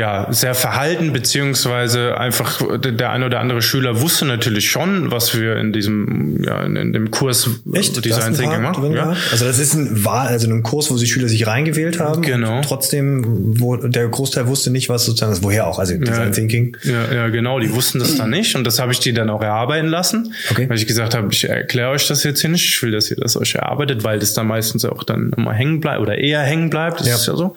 ja, 0.00 0.28
sehr 0.30 0.54
verhalten, 0.54 1.12
beziehungsweise 1.12 2.16
einfach 2.16 2.62
der 2.78 3.10
ein 3.10 3.22
oder 3.22 3.38
andere 3.38 3.60
Schüler 3.60 4.00
wusste 4.00 4.24
natürlich 4.24 4.70
schon, 4.70 5.10
was 5.10 5.38
wir 5.38 5.56
in 5.56 5.74
diesem, 5.74 6.42
ja, 6.42 6.62
in, 6.62 6.94
dem 6.94 7.10
Kurs 7.10 7.50
Echt? 7.74 8.02
Design 8.02 8.34
Thinking 8.34 8.62
machen. 8.62 8.92
Ja. 8.92 9.14
Also 9.30 9.44
das 9.44 9.58
ist 9.58 9.74
ein 9.74 10.02
Wahl, 10.02 10.28
also 10.28 10.48
ein 10.48 10.62
Kurs, 10.62 10.90
wo 10.90 10.96
die 10.96 11.06
Schüler 11.06 11.28
sich 11.28 11.46
reingewählt 11.46 12.00
haben. 12.00 12.22
Genau. 12.22 12.62
Trotzdem, 12.62 13.60
wo 13.60 13.76
der 13.76 14.08
Großteil 14.08 14.46
wusste 14.46 14.70
nicht, 14.70 14.88
was 14.88 15.04
sozusagen 15.04 15.32
ist, 15.32 15.42
woher 15.42 15.66
auch, 15.66 15.78
also 15.78 15.94
Design 15.94 16.28
ja, 16.28 16.30
Thinking. 16.30 16.76
Ja, 16.82 17.12
ja, 17.12 17.28
genau, 17.28 17.60
die 17.60 17.70
wussten 17.70 17.98
das 17.98 18.16
dann 18.16 18.30
nicht 18.30 18.56
und 18.56 18.64
das 18.66 18.78
habe 18.78 18.92
ich 18.92 19.00
die 19.00 19.12
dann 19.12 19.28
auch 19.28 19.42
erarbeiten 19.42 19.88
lassen, 19.88 20.32
okay. 20.50 20.66
weil 20.66 20.78
ich 20.78 20.86
gesagt 20.86 21.14
habe, 21.14 21.28
ich 21.30 21.44
erkläre 21.46 21.90
euch 21.90 22.08
das 22.08 22.24
jetzt 22.24 22.40
hier 22.40 22.48
nicht, 22.48 22.64
ich 22.64 22.82
will, 22.82 22.92
dass 22.92 23.10
ihr 23.10 23.18
das 23.18 23.36
euch 23.36 23.54
erarbeitet, 23.54 24.02
weil 24.02 24.18
das 24.18 24.32
dann 24.32 24.46
meistens 24.46 24.86
auch 24.86 25.04
dann 25.04 25.34
immer 25.36 25.52
hängen 25.52 25.80
bleibt 25.80 26.00
oder 26.00 26.16
eher 26.16 26.40
hängen 26.40 26.70
bleibt, 26.70 27.00
das 27.00 27.06
ja. 27.06 27.14
ist 27.16 27.26
ja 27.26 27.36
so. 27.36 27.54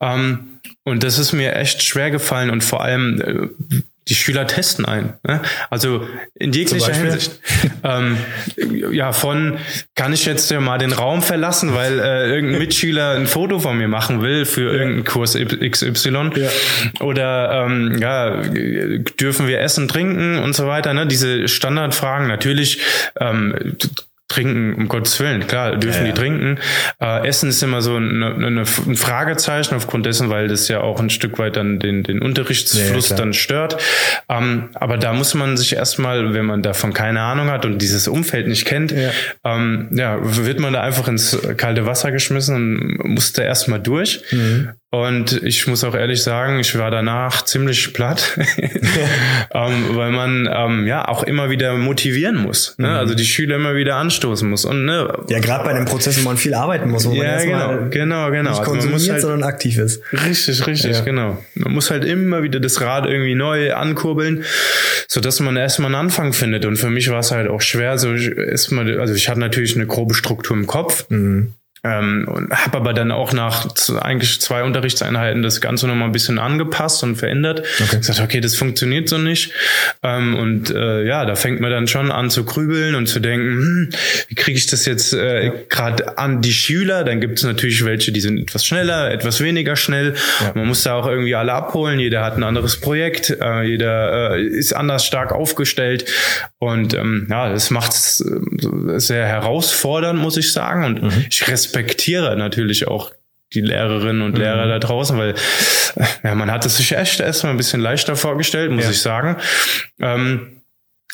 Ähm, 0.00 0.38
und 0.86 1.02
das 1.02 1.18
ist 1.18 1.32
mir 1.32 1.56
echt 1.56 1.82
schwer 1.82 2.12
gefallen 2.12 2.48
und 2.48 2.62
vor 2.62 2.80
allem 2.80 3.20
äh, 3.20 3.82
die 4.08 4.14
Schüler 4.14 4.46
testen 4.46 4.84
ein. 4.84 5.14
Ne? 5.26 5.42
Also 5.68 6.06
in 6.34 6.52
jeglicher 6.52 6.94
Hinsicht. 6.94 7.40
ähm, 7.82 8.16
ja, 8.92 9.12
von 9.12 9.58
kann 9.96 10.12
ich 10.12 10.26
jetzt 10.26 10.48
ja 10.52 10.60
mal 10.60 10.78
den 10.78 10.92
Raum 10.92 11.22
verlassen, 11.22 11.74
weil 11.74 11.98
äh, 11.98 12.30
irgendein 12.32 12.60
Mitschüler 12.60 13.16
ein 13.16 13.26
Foto 13.26 13.58
von 13.58 13.76
mir 13.76 13.88
machen 13.88 14.22
will 14.22 14.44
für 14.44 14.72
ja. 14.72 14.78
irgendeinen 14.78 15.04
Kurs 15.04 15.36
XY. 15.36 16.30
Ja. 16.36 16.48
Oder 17.00 17.64
ähm, 17.66 17.98
ja, 17.98 18.42
dürfen 19.18 19.48
wir 19.48 19.60
essen, 19.60 19.88
trinken 19.88 20.38
und 20.38 20.54
so 20.54 20.68
weiter. 20.68 20.94
Ne? 20.94 21.08
Diese 21.08 21.48
Standardfragen 21.48 22.28
natürlich. 22.28 22.78
Ähm, 23.18 23.76
trinken, 24.28 24.74
um 24.74 24.88
Gottes 24.88 25.18
Willen, 25.20 25.46
klar, 25.46 25.76
dürfen 25.76 26.02
ja, 26.02 26.06
ja. 26.08 26.12
die 26.12 26.18
trinken. 26.18 26.58
Äh, 27.00 27.28
Essen 27.28 27.48
ist 27.48 27.62
immer 27.62 27.80
so 27.80 27.96
eine, 27.96 28.34
eine, 28.34 28.60
ein 28.60 28.96
Fragezeichen 28.96 29.74
aufgrund 29.74 30.04
dessen, 30.06 30.30
weil 30.30 30.48
das 30.48 30.68
ja 30.68 30.80
auch 30.80 31.00
ein 31.00 31.10
Stück 31.10 31.38
weit 31.38 31.56
dann 31.56 31.78
den, 31.78 32.02
den 32.02 32.20
Unterrichtsfluss 32.20 33.10
ja, 33.10 33.16
dann 33.16 33.32
stört. 33.32 33.80
Ähm, 34.28 34.70
aber 34.74 34.98
da 34.98 35.12
muss 35.12 35.34
man 35.34 35.56
sich 35.56 35.76
erstmal, 35.76 36.34
wenn 36.34 36.44
man 36.44 36.62
davon 36.62 36.92
keine 36.92 37.20
Ahnung 37.20 37.50
hat 37.50 37.64
und 37.64 37.80
dieses 37.80 38.08
Umfeld 38.08 38.48
nicht 38.48 38.64
kennt, 38.64 38.92
ja, 38.92 39.10
ähm, 39.44 39.88
ja 39.92 40.18
wird 40.20 40.58
man 40.58 40.72
da 40.72 40.82
einfach 40.82 41.06
ins 41.06 41.38
kalte 41.56 41.86
Wasser 41.86 42.10
geschmissen 42.10 42.98
und 42.98 43.14
muss 43.14 43.32
da 43.32 43.42
erstmal 43.42 43.80
durch. 43.80 44.22
Mhm. 44.32 44.70
Und 44.92 45.42
ich 45.42 45.66
muss 45.66 45.82
auch 45.82 45.96
ehrlich 45.96 46.22
sagen, 46.22 46.60
ich 46.60 46.78
war 46.78 46.92
danach 46.92 47.44
ziemlich 47.44 47.92
platt, 47.92 48.38
ähm, 49.52 49.96
weil 49.96 50.12
man 50.12 50.48
ähm, 50.50 50.86
ja 50.86 51.08
auch 51.08 51.24
immer 51.24 51.50
wieder 51.50 51.74
motivieren 51.74 52.36
muss. 52.36 52.76
Ne? 52.78 52.88
Mhm. 52.88 52.94
Also 52.94 53.14
die 53.14 53.24
Schüler 53.24 53.56
immer 53.56 53.74
wieder 53.74 53.96
anstoßen 53.96 54.48
muss. 54.48 54.64
Und, 54.64 54.84
ne, 54.84 55.12
ja, 55.28 55.40
gerade 55.40 55.64
bei 55.64 55.70
einem 55.70 55.86
Prozess, 55.86 56.20
wo 56.20 56.24
man 56.24 56.36
viel 56.36 56.54
arbeiten 56.54 56.88
muss, 56.88 57.04
wo 57.04 57.12
ja, 57.12 57.36
man 57.36 57.46
genau, 57.46 57.90
genau, 57.90 58.30
genau. 58.30 58.50
nicht 58.50 58.62
konsumiert, 58.62 58.94
also 58.94 59.12
halt, 59.12 59.22
sondern 59.22 59.42
aktiv 59.42 59.76
ist. 59.76 60.02
Richtig, 60.12 60.64
richtig, 60.68 60.98
ja. 60.98 61.00
genau. 61.04 61.36
Man 61.54 61.72
muss 61.72 61.90
halt 61.90 62.04
immer 62.04 62.44
wieder 62.44 62.60
das 62.60 62.80
Rad 62.80 63.06
irgendwie 63.06 63.34
neu 63.34 63.74
ankurbeln, 63.74 64.44
so 65.08 65.20
dass 65.20 65.40
man 65.40 65.56
erstmal 65.56 65.86
einen 65.86 66.06
Anfang 66.06 66.32
findet. 66.32 66.64
Und 66.64 66.76
für 66.76 66.90
mich 66.90 67.10
war 67.10 67.18
es 67.18 67.32
halt 67.32 67.48
auch 67.48 67.60
schwer, 67.60 67.98
so 67.98 68.12
erstmal, 68.14 69.00
also 69.00 69.14
ich 69.14 69.28
hatte 69.28 69.40
natürlich 69.40 69.74
eine 69.74 69.86
grobe 69.86 70.14
Struktur 70.14 70.56
im 70.56 70.68
Kopf. 70.68 71.06
Mhm 71.08 71.54
ähm, 71.86 72.26
und 72.28 72.50
habe 72.50 72.78
aber 72.78 72.92
dann 72.92 73.12
auch 73.12 73.32
nach 73.32 73.68
eigentlich 74.00 74.40
zwei 74.40 74.64
Unterrichtseinheiten 74.64 75.42
das 75.42 75.60
Ganze 75.60 75.86
nochmal 75.86 76.08
ein 76.08 76.12
bisschen 76.12 76.38
angepasst 76.38 77.02
und 77.04 77.16
verändert. 77.16 77.64
Okay. 77.80 77.98
Gesagt, 77.98 78.20
okay, 78.20 78.40
das 78.40 78.56
funktioniert 78.56 79.08
so 79.08 79.18
nicht. 79.18 79.52
Ähm, 80.02 80.34
und 80.36 80.70
äh, 80.70 81.04
ja, 81.04 81.24
da 81.24 81.36
fängt 81.36 81.60
man 81.60 81.70
dann 81.70 81.86
schon 81.86 82.10
an 82.10 82.30
zu 82.30 82.44
grübeln 82.44 82.94
und 82.94 83.06
zu 83.06 83.20
denken, 83.20 83.46
hm, 83.46 83.90
wie 84.28 84.34
kriege 84.34 84.58
ich 84.58 84.66
das 84.66 84.84
jetzt 84.84 85.12
äh, 85.12 85.52
gerade 85.68 86.18
an 86.18 86.42
die 86.42 86.52
Schüler? 86.52 87.04
Dann 87.04 87.20
gibt 87.20 87.38
es 87.38 87.44
natürlich 87.44 87.84
welche, 87.84 88.10
die 88.10 88.20
sind 88.20 88.38
etwas 88.38 88.64
schneller, 88.64 89.10
etwas 89.12 89.40
weniger 89.40 89.76
schnell. 89.76 90.14
Ja. 90.40 90.52
Man 90.54 90.66
muss 90.66 90.82
da 90.82 90.94
auch 90.94 91.06
irgendwie 91.06 91.34
alle 91.34 91.52
abholen. 91.52 92.00
Jeder 92.00 92.24
hat 92.24 92.36
ein 92.36 92.42
anderes 92.42 92.80
Projekt, 92.80 93.30
äh, 93.30 93.62
jeder 93.62 94.34
äh, 94.34 94.42
ist 94.42 94.72
anders 94.72 95.04
stark 95.06 95.32
aufgestellt. 95.32 96.06
Und 96.58 96.94
ähm, 96.94 97.28
ja, 97.30 97.50
das 97.50 97.70
macht 97.70 97.92
es 97.92 98.20
äh, 98.20 98.98
sehr 98.98 99.26
herausfordernd, 99.26 100.20
muss 100.20 100.36
ich 100.36 100.52
sagen. 100.52 100.84
Und 100.84 101.02
mhm. 101.02 101.24
ich 101.30 101.46
respektiere 101.46 101.75
respektiere 101.76 102.36
natürlich 102.36 102.88
auch 102.88 103.12
die 103.54 103.60
Lehrerinnen 103.60 104.22
und 104.22 104.36
Lehrer 104.36 104.66
mhm. 104.66 104.70
da 104.70 104.78
draußen, 104.78 105.16
weil 105.16 105.34
ja, 106.24 106.34
man 106.34 106.50
hat 106.50 106.66
es 106.66 106.78
sich 106.78 106.92
echt 106.92 107.20
erstmal 107.20 107.52
ein 107.52 107.56
bisschen 107.56 107.80
leichter 107.80 108.16
vorgestellt, 108.16 108.72
muss 108.72 108.84
ja. 108.84 108.90
ich 108.90 109.00
sagen. 109.00 109.36
Ähm, 110.00 110.62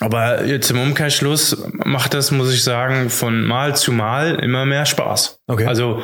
aber 0.01 0.45
jetzt 0.47 0.71
im 0.71 0.81
Umkehrschluss 0.81 1.65
macht 1.73 2.15
das, 2.15 2.31
muss 2.31 2.53
ich 2.53 2.65
sagen, 2.65 3.11
von 3.11 3.45
Mal 3.45 3.77
zu 3.77 3.93
Mal 3.93 4.37
immer 4.37 4.65
mehr 4.65 4.87
Spaß. 4.87 5.41
Okay. 5.47 5.67
Also 5.67 6.03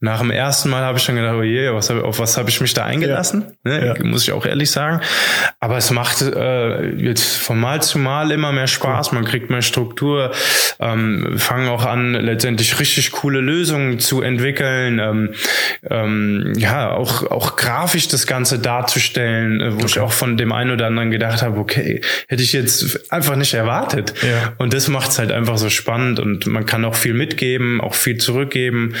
nach 0.00 0.20
dem 0.20 0.30
ersten 0.30 0.70
Mal 0.70 0.82
habe 0.82 0.98
ich 0.98 1.04
schon 1.04 1.16
gedacht, 1.16 1.34
oh 1.38 1.42
je, 1.42 1.72
was 1.72 1.90
auf 1.90 2.18
was 2.18 2.36
habe 2.36 2.48
ich 2.48 2.60
mich 2.60 2.74
da 2.74 2.84
eingelassen? 2.84 3.56
Ja. 3.64 3.70
Ne? 3.70 3.86
Ja. 3.98 4.04
Muss 4.04 4.22
ich 4.22 4.32
auch 4.32 4.46
ehrlich 4.46 4.70
sagen. 4.70 5.00
Aber 5.60 5.76
es 5.76 5.90
macht 5.90 6.22
äh, 6.22 6.90
jetzt 6.96 7.36
von 7.36 7.60
Mal 7.60 7.82
zu 7.82 7.98
Mal 7.98 8.30
immer 8.30 8.52
mehr 8.52 8.66
Spaß. 8.66 9.12
Man 9.12 9.24
kriegt 9.24 9.50
mehr 9.50 9.62
Struktur, 9.62 10.32
ähm, 10.78 11.34
fangen 11.36 11.68
auch 11.68 11.84
an, 11.84 12.14
letztendlich 12.14 12.80
richtig 12.80 13.12
coole 13.12 13.40
Lösungen 13.40 14.00
zu 14.00 14.22
entwickeln. 14.22 14.98
Ähm, 14.98 15.34
ähm, 15.88 16.52
ja, 16.56 16.90
auch, 16.90 17.30
auch 17.30 17.56
grafisch 17.56 18.08
das 18.08 18.26
Ganze 18.26 18.58
darzustellen, 18.58 19.60
äh, 19.60 19.72
wo 19.72 19.76
okay. 19.76 19.86
ich 19.86 19.98
auch 20.00 20.12
von 20.12 20.38
dem 20.38 20.52
einen 20.52 20.70
oder 20.70 20.86
anderen 20.86 21.10
gedacht 21.10 21.42
habe, 21.42 21.58
okay, 21.58 22.00
hätte 22.28 22.42
ich 22.42 22.52
jetzt 22.52 23.12
einfach 23.12 23.36
nicht 23.36 23.54
erwartet. 23.54 24.14
Ja. 24.22 24.54
Und 24.58 24.72
das 24.72 24.88
macht 24.88 25.10
es 25.10 25.18
halt 25.18 25.30
einfach 25.30 25.58
so 25.58 25.68
spannend 25.68 26.20
und 26.20 26.46
man 26.46 26.64
kann 26.64 26.84
auch 26.84 26.94
viel 26.94 27.14
mitgeben, 27.14 27.80
auch 27.80 27.94
viel 27.94 28.16
zurückgeben. 28.16 28.94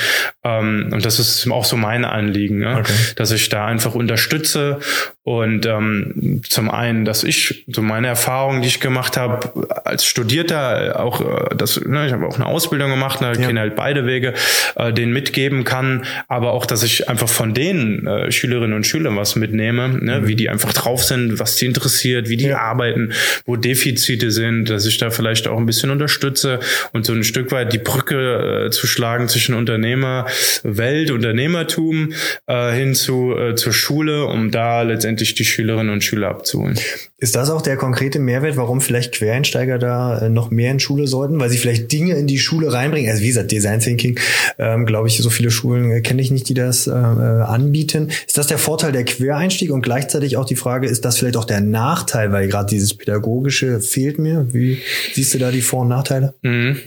Ähm, 0.44 0.90
und 0.92 1.04
das 1.04 1.18
ist 1.18 1.50
auch 1.50 1.64
so 1.64 1.76
mein 1.76 2.04
Anliegen, 2.04 2.58
ne? 2.58 2.76
okay. 2.78 2.92
dass 3.16 3.30
ich 3.30 3.48
da 3.48 3.66
einfach 3.66 3.94
unterstütze 3.94 4.80
Und 5.22 5.66
ähm, 5.66 6.40
zum 6.48 6.70
einen, 6.70 7.04
dass 7.04 7.24
ich, 7.24 7.64
so 7.68 7.82
meine 7.82 8.06
Erfahrungen, 8.06 8.62
die 8.62 8.68
ich 8.68 8.80
gemacht 8.80 9.18
habe, 9.18 9.68
als 9.84 10.06
Studierter, 10.06 10.98
auch 10.98 11.20
äh, 11.20 11.54
das, 11.54 11.78
ne, 11.78 12.06
ich 12.06 12.12
habe 12.12 12.26
auch 12.26 12.36
eine 12.36 12.46
Ausbildung 12.46 12.90
gemacht, 12.90 13.20
ne, 13.20 13.32
ja. 13.38 13.46
kenne 13.46 13.60
halt 13.60 13.76
beide 13.76 14.06
Wege, 14.06 14.32
äh, 14.76 14.92
denen 14.92 15.12
mitgeben 15.12 15.64
kann, 15.64 16.04
aber 16.26 16.52
auch, 16.52 16.64
dass 16.64 16.82
ich 16.82 17.08
einfach 17.08 17.28
von 17.28 17.52
den 17.52 18.06
äh, 18.06 18.32
Schülerinnen 18.32 18.74
und 18.74 18.86
Schülern 18.86 19.16
was 19.16 19.36
mitnehme, 19.36 19.88
ne, 19.88 20.20
mhm. 20.20 20.26
wie 20.26 20.36
die 20.36 20.48
einfach 20.48 20.72
drauf 20.72 21.04
sind, 21.04 21.38
was 21.38 21.56
die 21.56 21.66
interessiert, 21.66 22.28
wie 22.28 22.36
die 22.36 22.46
ja. 22.46 22.58
arbeiten, 22.58 23.12
wo 23.44 23.56
Defizite 23.56 24.30
sind, 24.30 24.70
dass 24.70 24.86
ich 24.86 24.98
da 24.98 25.10
vielleicht 25.10 25.48
auch 25.48 25.58
ein 25.58 25.66
bisschen 25.66 25.90
unterstütze 25.90 26.60
und 26.92 27.04
so 27.04 27.12
ein 27.12 27.24
Stück 27.24 27.52
weit 27.52 27.72
die 27.72 27.78
Brücke 27.78 28.66
äh, 28.66 28.70
zu 28.70 28.86
schlagen 28.86 29.28
zwischen 29.28 29.54
Unternehmerwelt, 29.54 31.10
Unternehmertum 31.10 32.14
äh, 32.46 32.72
hin 32.72 32.94
zu 32.94 33.36
äh, 33.36 33.54
zur 33.54 33.72
Schule, 33.72 34.24
um 34.24 34.50
da 34.50 34.82
letztendlich 34.82 35.19
die 35.20 35.44
Schülerinnen 35.44 35.92
und 35.92 36.02
Schüler 36.02 36.28
abzuholen. 36.28 36.78
Ist 37.18 37.36
das 37.36 37.50
auch 37.50 37.60
der 37.60 37.76
konkrete 37.76 38.18
Mehrwert, 38.18 38.56
warum 38.56 38.80
vielleicht 38.80 39.12
Quereinsteiger 39.12 39.78
da 39.78 40.18
äh, 40.18 40.28
noch 40.30 40.50
mehr 40.50 40.70
in 40.70 40.80
Schule 40.80 41.06
sollten, 41.06 41.38
weil 41.38 41.50
sie 41.50 41.58
vielleicht 41.58 41.92
Dinge 41.92 42.14
in 42.14 42.26
die 42.26 42.38
Schule 42.38 42.72
reinbringen? 42.72 43.10
Also 43.10 43.22
wie 43.22 43.28
gesagt, 43.28 43.50
Design 43.50 43.80
Thinking, 43.80 44.18
ähm, 44.58 44.86
glaube 44.86 45.08
ich, 45.08 45.18
so 45.18 45.28
viele 45.28 45.50
Schulen 45.50 45.90
äh, 45.90 46.00
kenne 46.00 46.22
ich 46.22 46.30
nicht, 46.30 46.48
die 46.48 46.54
das 46.54 46.86
äh, 46.86 46.92
äh, 46.92 46.94
anbieten. 46.94 48.10
Ist 48.26 48.38
das 48.38 48.46
der 48.46 48.58
Vorteil 48.58 48.92
der 48.92 49.04
Quereinstieg 49.04 49.70
und 49.70 49.82
gleichzeitig 49.82 50.36
auch 50.38 50.46
die 50.46 50.56
Frage, 50.56 50.88
ist 50.88 51.04
das 51.04 51.18
vielleicht 51.18 51.36
auch 51.36 51.44
der 51.44 51.60
Nachteil, 51.60 52.32
weil 52.32 52.48
gerade 52.48 52.70
dieses 52.70 52.94
pädagogische 52.94 53.80
fehlt 53.80 54.18
mir? 54.18 54.46
Wie 54.52 54.78
siehst 55.12 55.34
du 55.34 55.38
da 55.38 55.50
die 55.50 55.62
Vor- 55.62 55.82
und 55.82 55.88
Nachteile? 55.88 56.34
Mhm. 56.42 56.78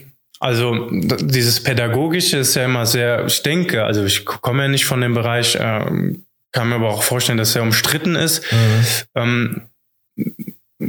Also 0.44 0.90
dieses 0.92 1.62
Pädagogische 1.62 2.40
ist 2.40 2.56
ja 2.56 2.66
immer 2.66 2.86
sehr, 2.86 3.26
ich 3.28 3.44
denke, 3.44 3.86
also 3.86 4.04
ich 4.04 4.26
komme 4.26 4.64
ja 4.64 4.68
nicht 4.68 4.84
von 4.84 5.00
dem 5.00 5.14
Bereich, 5.14 5.56
äh, 5.56 5.86
kann 6.54 6.70
mir 6.70 6.76
aber 6.76 6.90
auch 6.90 7.04
vorstellen, 7.04 7.38
dass 7.38 7.56
er 7.56 7.64
umstritten 7.64 8.16
ist. 8.16 8.44
Mhm. 8.52 8.86
Ähm, 9.16 9.62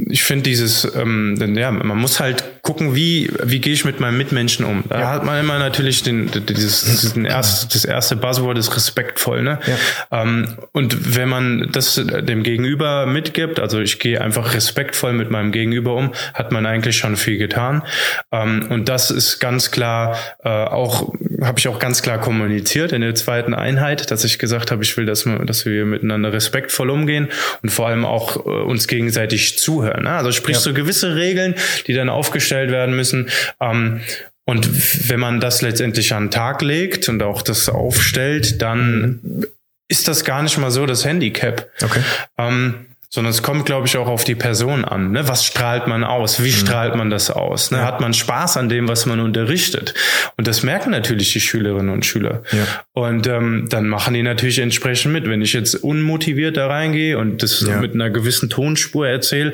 ich 0.09 0.23
finde 0.23 0.43
dieses, 0.43 0.85
ähm, 0.95 1.35
ja, 1.55 1.71
man 1.71 1.97
muss 1.97 2.19
halt 2.19 2.54
gucken, 2.65 2.95
wie, 2.95 3.29
wie 3.43 3.59
gehe 3.59 3.73
ich 3.73 3.85
mit 3.85 3.99
meinem 3.99 4.17
Mitmenschen 4.17 4.65
um. 4.65 4.83
Da 4.89 4.99
ja. 4.99 5.11
hat 5.11 5.23
man 5.23 5.39
immer 5.39 5.59
natürlich 5.59 6.01
den, 6.01 6.31
dieses, 6.49 6.83
diesen 6.83 7.23
erst, 7.23 7.75
das 7.75 7.85
erste 7.85 8.15
Buzzword 8.15 8.57
ist 8.57 8.75
respektvoll, 8.75 9.43
ne? 9.43 9.59
Ja. 9.67 10.23
Ähm, 10.23 10.57
und 10.71 11.15
wenn 11.15 11.29
man 11.29 11.69
das 11.71 11.93
dem 12.03 12.41
Gegenüber 12.41 13.05
mitgibt, 13.05 13.59
also 13.59 13.79
ich 13.79 13.99
gehe 13.99 14.19
einfach 14.19 14.55
respektvoll 14.55 15.13
mit 15.13 15.29
meinem 15.29 15.51
Gegenüber 15.51 15.93
um, 15.93 16.11
hat 16.33 16.51
man 16.51 16.65
eigentlich 16.65 16.97
schon 16.97 17.17
viel 17.17 17.37
getan. 17.37 17.83
Ähm, 18.31 18.65
und 18.71 18.89
das 18.89 19.11
ist 19.11 19.39
ganz 19.39 19.69
klar 19.69 20.17
äh, 20.43 20.49
auch, 20.49 21.13
habe 21.41 21.59
ich 21.59 21.67
auch 21.67 21.77
ganz 21.77 22.01
klar 22.01 22.19
kommuniziert 22.19 22.93
in 22.93 23.01
der 23.01 23.13
zweiten 23.13 23.53
Einheit, 23.53 24.09
dass 24.09 24.23
ich 24.23 24.39
gesagt 24.39 24.71
habe, 24.71 24.83
ich 24.83 24.97
will, 24.97 25.05
dass 25.05 25.27
wir, 25.27 25.37
dass 25.45 25.67
wir 25.67 25.85
miteinander 25.85 26.33
respektvoll 26.33 26.89
umgehen 26.89 27.27
und 27.61 27.69
vor 27.69 27.87
allem 27.89 28.05
auch 28.05 28.37
äh, 28.37 28.49
uns 28.49 28.87
gegenseitig 28.87 29.59
zuhören. 29.59 30.05
Ne? 30.05 30.11
Also 30.13 30.31
sprich 30.31 30.55
ja. 30.55 30.61
so 30.61 30.73
gewisse 30.73 31.15
Regeln, 31.15 31.53
die 31.85 31.93
dann 31.93 32.09
aufgestellt 32.09 32.54
werden 32.71 32.95
müssen. 32.95 33.29
Ähm, 33.59 34.01
und 34.45 35.09
wenn 35.09 35.19
man 35.19 35.39
das 35.39 35.61
letztendlich 35.61 36.13
an 36.13 36.25
den 36.25 36.31
Tag 36.31 36.61
legt 36.61 37.09
und 37.09 37.23
auch 37.23 37.41
das 37.41 37.67
aufstellt, 37.67 38.61
dann 38.61 39.19
mhm. 39.21 39.45
ist 39.87 40.07
das 40.07 40.23
gar 40.23 40.43
nicht 40.43 40.57
mal 40.57 40.71
so 40.71 40.85
das 40.85 41.03
Handicap. 41.03 41.69
Okay. 41.81 42.01
Ähm, 42.37 42.85
sondern 43.09 43.31
es 43.31 43.43
kommt, 43.43 43.65
glaube 43.65 43.87
ich, 43.87 43.97
auch 43.97 44.07
auf 44.07 44.23
die 44.23 44.35
Person 44.35 44.85
an. 44.85 45.11
Ne? 45.11 45.27
Was 45.27 45.45
strahlt 45.45 45.87
man 45.87 46.03
aus? 46.03 46.43
Wie 46.43 46.49
mhm. 46.49 46.53
strahlt 46.53 46.95
man 46.95 47.09
das 47.09 47.29
aus? 47.29 47.71
Ne? 47.71 47.83
Hat 47.83 48.01
man 48.01 48.13
Spaß 48.13 48.57
an 48.57 48.69
dem, 48.69 48.87
was 48.87 49.05
man 49.05 49.19
unterrichtet? 49.19 49.93
Und 50.37 50.47
das 50.47 50.63
merken 50.63 50.91
natürlich 50.91 51.33
die 51.33 51.41
Schülerinnen 51.41 51.89
und 51.89 52.05
Schüler. 52.05 52.43
Ja. 52.51 52.65
Und 52.93 53.27
ähm, 53.27 53.67
dann 53.69 53.87
machen 53.87 54.13
die 54.13 54.23
natürlich 54.23 54.59
entsprechend 54.59 55.13
mit. 55.13 55.29
Wenn 55.29 55.41
ich 55.41 55.53
jetzt 55.53 55.75
unmotiviert 55.75 56.57
da 56.57 56.67
reingehe 56.67 57.17
und 57.17 57.43
das 57.43 57.61
ja. 57.61 57.79
mit 57.79 57.93
einer 57.93 58.09
gewissen 58.09 58.49
Tonspur 58.49 59.07
erzähle, 59.07 59.53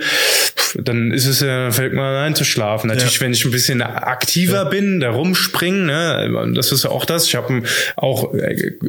dann 0.75 1.11
ist 1.11 1.25
es 1.25 1.41
ja, 1.41 1.71
fällt 1.71 1.93
mir 1.93 2.19
einzuschlafen. 2.19 2.87
Natürlich, 2.87 3.15
ja. 3.15 3.21
wenn 3.21 3.33
ich 3.33 3.45
ein 3.45 3.51
bisschen 3.51 3.81
aktiver 3.81 4.65
bin, 4.65 4.99
da 4.99 5.11
rumspringen, 5.11 5.85
ne? 5.85 6.51
das 6.55 6.71
ist 6.71 6.85
auch 6.85 7.05
das. 7.05 7.25
Ich 7.25 7.35
habe 7.35 7.63
auch 7.95 8.33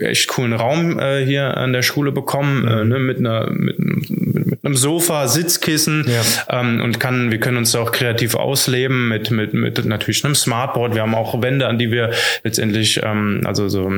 echt 0.01 0.29
coolen 0.29 0.53
Raum 0.53 0.99
äh, 0.99 1.25
hier 1.25 1.57
an 1.57 1.73
der 1.73 1.83
Schule 1.83 2.13
bekommen, 2.13 2.63
mhm. 2.63 2.69
äh, 2.69 2.85
ne? 2.85 2.99
mit 2.99 3.19
einer 3.19 3.51
mit, 3.51 3.79
mit 3.79 4.62
einem 4.63 4.77
Sofa, 4.77 5.29
Sitzkissen 5.29 6.07
ja. 6.09 6.61
ähm, 6.61 6.81
und 6.81 7.01
kann, 7.01 7.31
wir 7.31 7.41
können 7.41 7.57
uns 7.57 7.75
auch 7.75 7.93
kreativ 7.93 8.35
ausleben 8.35 9.09
mit, 9.09 9.31
mit, 9.31 9.55
mit 9.55 9.85
natürlich 9.85 10.25
einem 10.25 10.35
Smartboard. 10.35 10.95
Wir 10.95 11.03
haben 11.03 11.15
auch 11.15 11.43
Wände, 11.43 11.67
an 11.67 11.79
die 11.79 11.91
wir 11.91 12.13
letztendlich, 12.45 13.01
ähm, 13.03 13.43
also 13.45 13.69
so 13.69 13.91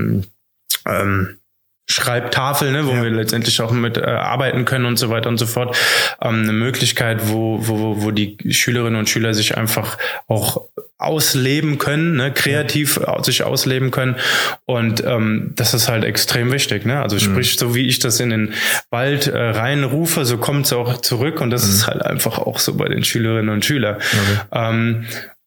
ähm, 0.86 1.38
Schreibtafel, 1.86 2.72
ne, 2.72 2.86
wo 2.86 2.92
ja. 2.92 3.02
wir 3.02 3.10
letztendlich 3.10 3.60
auch 3.60 3.70
mit 3.70 3.98
äh, 3.98 4.02
arbeiten 4.02 4.64
können 4.64 4.86
und 4.86 4.98
so 4.98 5.10
weiter 5.10 5.28
und 5.28 5.38
so 5.38 5.46
fort. 5.46 5.76
Ähm, 6.22 6.42
eine 6.42 6.52
Möglichkeit, 6.52 7.28
wo, 7.28 7.58
wo, 7.60 8.02
wo 8.02 8.10
die 8.10 8.36
Schülerinnen 8.50 8.98
und 8.98 9.08
Schüler 9.08 9.34
sich 9.34 9.56
einfach 9.56 9.98
auch 10.26 10.62
ausleben 10.96 11.76
können, 11.78 12.16
ne, 12.16 12.32
kreativ 12.32 12.98
ja. 12.98 13.22
sich 13.22 13.42
ausleben 13.42 13.90
können. 13.90 14.16
Und 14.64 15.04
ähm, 15.04 15.52
das 15.56 15.74
ist 15.74 15.88
halt 15.88 16.04
extrem 16.04 16.52
wichtig. 16.52 16.86
Ne? 16.86 17.02
Also 17.02 17.18
sprich, 17.18 17.54
mhm. 17.54 17.58
so 17.58 17.74
wie 17.74 17.86
ich 17.86 17.98
das 17.98 18.18
in 18.20 18.30
den 18.30 18.54
Wald 18.90 19.26
äh, 19.26 19.36
reinrufe, 19.36 20.24
so 20.24 20.38
kommt 20.38 20.66
es 20.66 20.72
auch 20.72 20.98
zurück. 21.02 21.40
Und 21.40 21.50
das 21.50 21.66
mhm. 21.66 21.70
ist 21.70 21.86
halt 21.86 22.02
einfach 22.02 22.38
auch 22.38 22.58
so 22.58 22.74
bei 22.74 22.88
den 22.88 23.04
Schülerinnen 23.04 23.50
und 23.50 23.64
Schülern. 23.64 23.96
Okay. 23.96 24.40
Ähm, 24.52 25.06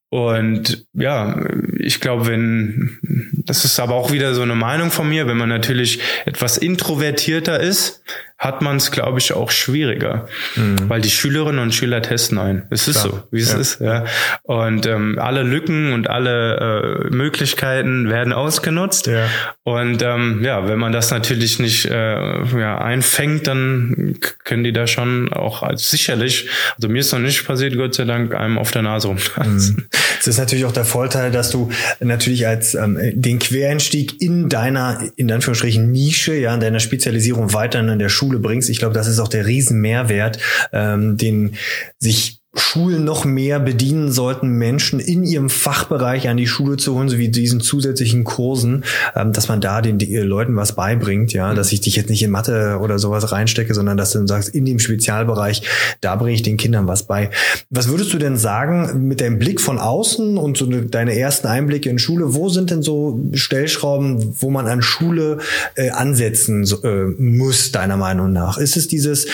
und 0.10 0.86
ja, 0.94 1.36
ich 1.80 2.00
glaube, 2.00 2.28
wenn, 2.28 2.98
das 3.34 3.66
ist 3.66 3.80
aber 3.80 3.96
auch 3.96 4.12
wieder 4.12 4.34
so 4.34 4.42
eine 4.42 4.56
Meinung 4.56 4.90
von 4.90 5.10
mir, 5.10 5.28
wenn 5.28 5.38
man 5.38 5.50
natürlich 5.50 6.00
etwas 6.26 6.58
introvertierter 6.58 7.60
ist, 7.60 8.04
hat 8.38 8.62
man 8.62 8.78
es, 8.78 8.92
glaube 8.92 9.18
ich, 9.18 9.34
auch 9.34 9.50
schwieriger, 9.50 10.28
mhm. 10.56 10.90
weil 10.90 11.02
die 11.02 11.10
Schülerinnen 11.10 11.60
und 11.60 11.74
Schüler 11.74 12.04
testen 12.04 12.38
ein. 12.38 12.68
Es 12.70 12.88
ist 12.88 13.02
Klar. 13.02 13.14
so, 13.14 13.24
wie 13.32 13.42
es 13.42 13.52
ja. 13.52 13.58
ist. 13.58 13.82
Ja. 13.82 14.06
Und 14.44 14.86
ähm, 14.86 15.18
alle 15.20 15.42
Lücken 15.42 15.92
und 15.92 16.08
alle 16.08 17.08
äh, 17.10 17.10
Möglichkeiten 17.10 18.10
werden 18.10 18.34
ausgenutzt. 18.34 19.08
Ja. 19.08 19.28
Und 19.64 20.04
ähm, 20.04 20.44
ja, 20.44 20.68
wenn 20.68 20.78
man 20.78 20.92
das 20.92 21.10
natürlich 21.10 21.58
nicht 21.58 21.86
äh, 21.86 22.60
ja, 22.60 22.78
einfängt, 22.78 23.48
dann 23.48 24.20
können 24.44 24.64
die 24.64 24.74
da 24.74 24.86
schon 24.86 25.34
auch 25.34 25.64
als 25.64 25.90
sicherlich, 25.90 26.48
also 26.76 26.90
mir 26.90 27.00
ist 27.00 27.12
noch 27.12 27.20
nicht 27.20 27.46
passiert, 27.48 27.76
Gott 27.76 27.96
sei 27.96 28.06
Dank, 28.06 28.36
einem 28.36 28.60
auf 28.60 28.70
der 28.70 28.84
Nase 28.84 29.08
rumtanzen. 29.08 29.78
Mhm. 29.78 29.88
Es 30.28 30.36
ist 30.36 30.40
natürlich 30.40 30.66
auch 30.66 30.72
der 30.72 30.86
Vorteil, 30.86 31.32
dass 31.32 31.52
du 31.52 31.70
natürlich 32.00 32.48
als 32.48 32.76
ähm, 32.76 33.00
den 33.14 33.40
Quereinstieg 33.40 34.22
in 34.22 34.50
deiner, 34.50 35.02
in 35.16 35.32
Anführungsstrichen, 35.32 35.90
Nische, 35.92 36.36
ja, 36.36 36.54
in 36.54 36.60
deiner 36.60 36.80
Spezialisierung 36.80 37.54
weiterhin 37.54 37.88
in 37.88 38.00
der 38.00 38.10
Schule 38.10 38.40
bringst. 38.40 38.70
Ich 38.70 38.80
glaube, 38.80 38.94
das 38.94 39.08
ist 39.08 39.20
auch 39.20 39.30
der 39.30 39.48
Riesenmehrwert, 39.48 40.40
ähm, 40.74 41.18
den 41.18 41.56
sich 42.00 42.37
Schulen 42.56 43.04
noch 43.04 43.26
mehr 43.26 43.60
bedienen 43.60 44.12
sollten, 44.12 44.50
Menschen 44.50 45.00
in 45.00 45.24
ihrem 45.24 45.50
Fachbereich 45.50 46.28
an 46.28 46.38
die 46.38 46.48
Schule 46.48 46.78
zu 46.78 46.96
holen, 46.96 47.10
sowie 47.10 47.30
diesen 47.30 47.60
zusätzlichen 47.60 48.24
Kursen, 48.24 48.84
ähm, 49.16 49.34
dass 49.34 49.48
man 49.48 49.62
da 49.62 49.82
den, 49.82 50.00
den 50.00 50.24
Leuten 50.24 50.56
was 50.56 50.74
beibringt, 50.74 51.34
ja, 51.34 51.54
dass 51.54 51.72
ich 51.72 51.82
dich 51.82 51.96
jetzt 51.96 52.10
nicht 52.10 52.24
in 52.24 52.32
Mathe 52.32 52.80
oder 52.82 53.00
sowas 53.00 53.32
reinstecke, 53.32 53.74
sondern 53.74 53.98
dass 53.98 54.12
du 54.12 54.26
sagst, 54.26 54.50
in 54.50 54.66
dem 54.66 54.80
Spezialbereich, 54.80 55.62
da 56.02 56.16
bringe 56.16 56.36
ich 56.36 56.42
den 56.42 56.58
Kindern 56.58 56.88
was 56.88 57.04
bei. 57.04 57.30
Was 57.70 57.90
würdest 57.90 58.14
du 58.14 58.18
denn 58.18 58.38
sagen 58.38 59.08
mit 59.08 59.22
deinem 59.22 59.40
Blick 59.40 59.62
von 59.62 59.78
außen 59.78 60.38
und 60.38 60.58
so 60.58 60.66
deine 60.66 61.18
ersten 61.18 61.48
Einblicke 61.48 61.90
in 61.90 62.00
Schule, 62.00 62.34
wo 62.34 62.50
sind 62.50 62.72
denn 62.72 62.82
so 62.82 63.20
Stellschrauben, 63.34 64.36
wo 64.40 64.50
man 64.50 64.68
an 64.68 64.82
Schule 64.82 65.40
äh, 65.76 65.90
ansetzen 65.90 66.66
äh, 66.84 67.04
muss, 67.22 67.72
deiner 67.72 67.98
Meinung 67.98 68.32
nach? 68.32 68.58
Ist 68.58 68.78
es 68.78 68.88
dieses 68.88 69.28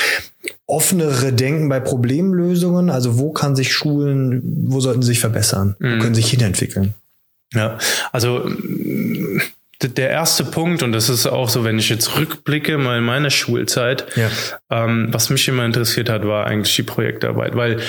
offenere 0.74 1.32
Denken 1.34 1.70
bei 1.70 1.80
Problemlösungen? 1.80 2.90
Also 2.90 3.20
wo 3.20 3.32
kann 3.32 3.56
sich 3.56 3.72
Schulen, 3.72 4.42
wo 4.68 4.80
sollten 4.80 5.02
sie 5.02 5.10
sich 5.10 5.20
verbessern? 5.20 5.76
Mhm. 5.80 5.96
Wo 5.96 6.02
können 6.02 6.16
sie 6.16 6.22
sich 6.22 6.32
hinentwickeln? 6.32 6.94
Ja, 7.54 7.78
also 8.12 8.50
der 9.90 10.10
erste 10.10 10.44
Punkt, 10.44 10.84
und 10.84 10.92
das 10.92 11.10
ist 11.10 11.26
auch 11.28 11.50
so, 11.50 11.64
wenn 11.64 11.80
ich 11.80 11.90
jetzt 11.90 12.18
rückblicke 12.18 12.78
mal 12.78 12.98
in 12.98 13.04
meine 13.04 13.32
Schulzeit, 13.32 14.06
ja. 14.16 14.30
ähm, 14.70 15.08
was 15.12 15.30
mich 15.30 15.48
immer 15.48 15.66
interessiert 15.66 16.10
hat, 16.10 16.28
war 16.28 16.48
eigentlich 16.48 16.76
die 16.76 16.84
Projektarbeit, 16.84 17.56
weil 17.56 17.80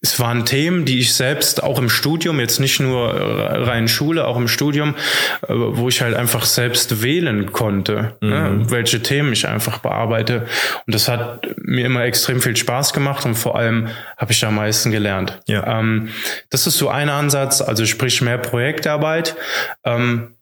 es 0.00 0.20
waren 0.20 0.46
Themen, 0.46 0.84
die 0.84 1.00
ich 1.00 1.14
selbst 1.14 1.62
auch 1.62 1.78
im 1.78 1.90
Studium, 1.90 2.40
jetzt 2.40 2.60
nicht 2.60 2.80
nur 2.80 3.12
rein 3.12 3.88
Schule, 3.88 4.26
auch 4.26 4.36
im 4.36 4.48
Studium, 4.48 4.94
äh, 5.42 5.52
wo 5.52 5.88
ich 5.88 6.02
halt 6.02 6.14
einfach 6.14 6.44
selbst 6.44 7.02
wählen 7.02 7.52
konnte, 7.52 8.16
ne, 8.20 8.50
mhm. 8.50 8.58
ne, 8.58 8.70
welche 8.70 9.02
Themen 9.02 9.32
ich 9.32 9.46
einfach 9.48 9.78
bearbeite. 9.78 10.46
Und 10.86 10.94
das 10.94 11.08
hat 11.08 11.46
mir 11.56 11.86
immer 11.86 12.04
extrem 12.04 12.40
viel 12.40 12.56
Spaß 12.56 12.92
gemacht 12.92 13.24
und 13.26 13.34
vor 13.34 13.56
allem 13.56 13.88
habe 14.16 14.32
ich 14.32 14.44
am 14.44 14.54
meisten 14.54 14.90
gelernt. 14.90 15.40
Ja. 15.46 15.80
Ähm, 15.80 16.10
das 16.50 16.66
ist 16.66 16.78
so 16.78 16.88
ein 16.88 17.08
Ansatz, 17.08 17.60
also 17.60 17.84
sprich 17.84 18.22
mehr 18.22 18.38
Projektarbeit. 18.38 19.36
Ähm, 19.84 20.34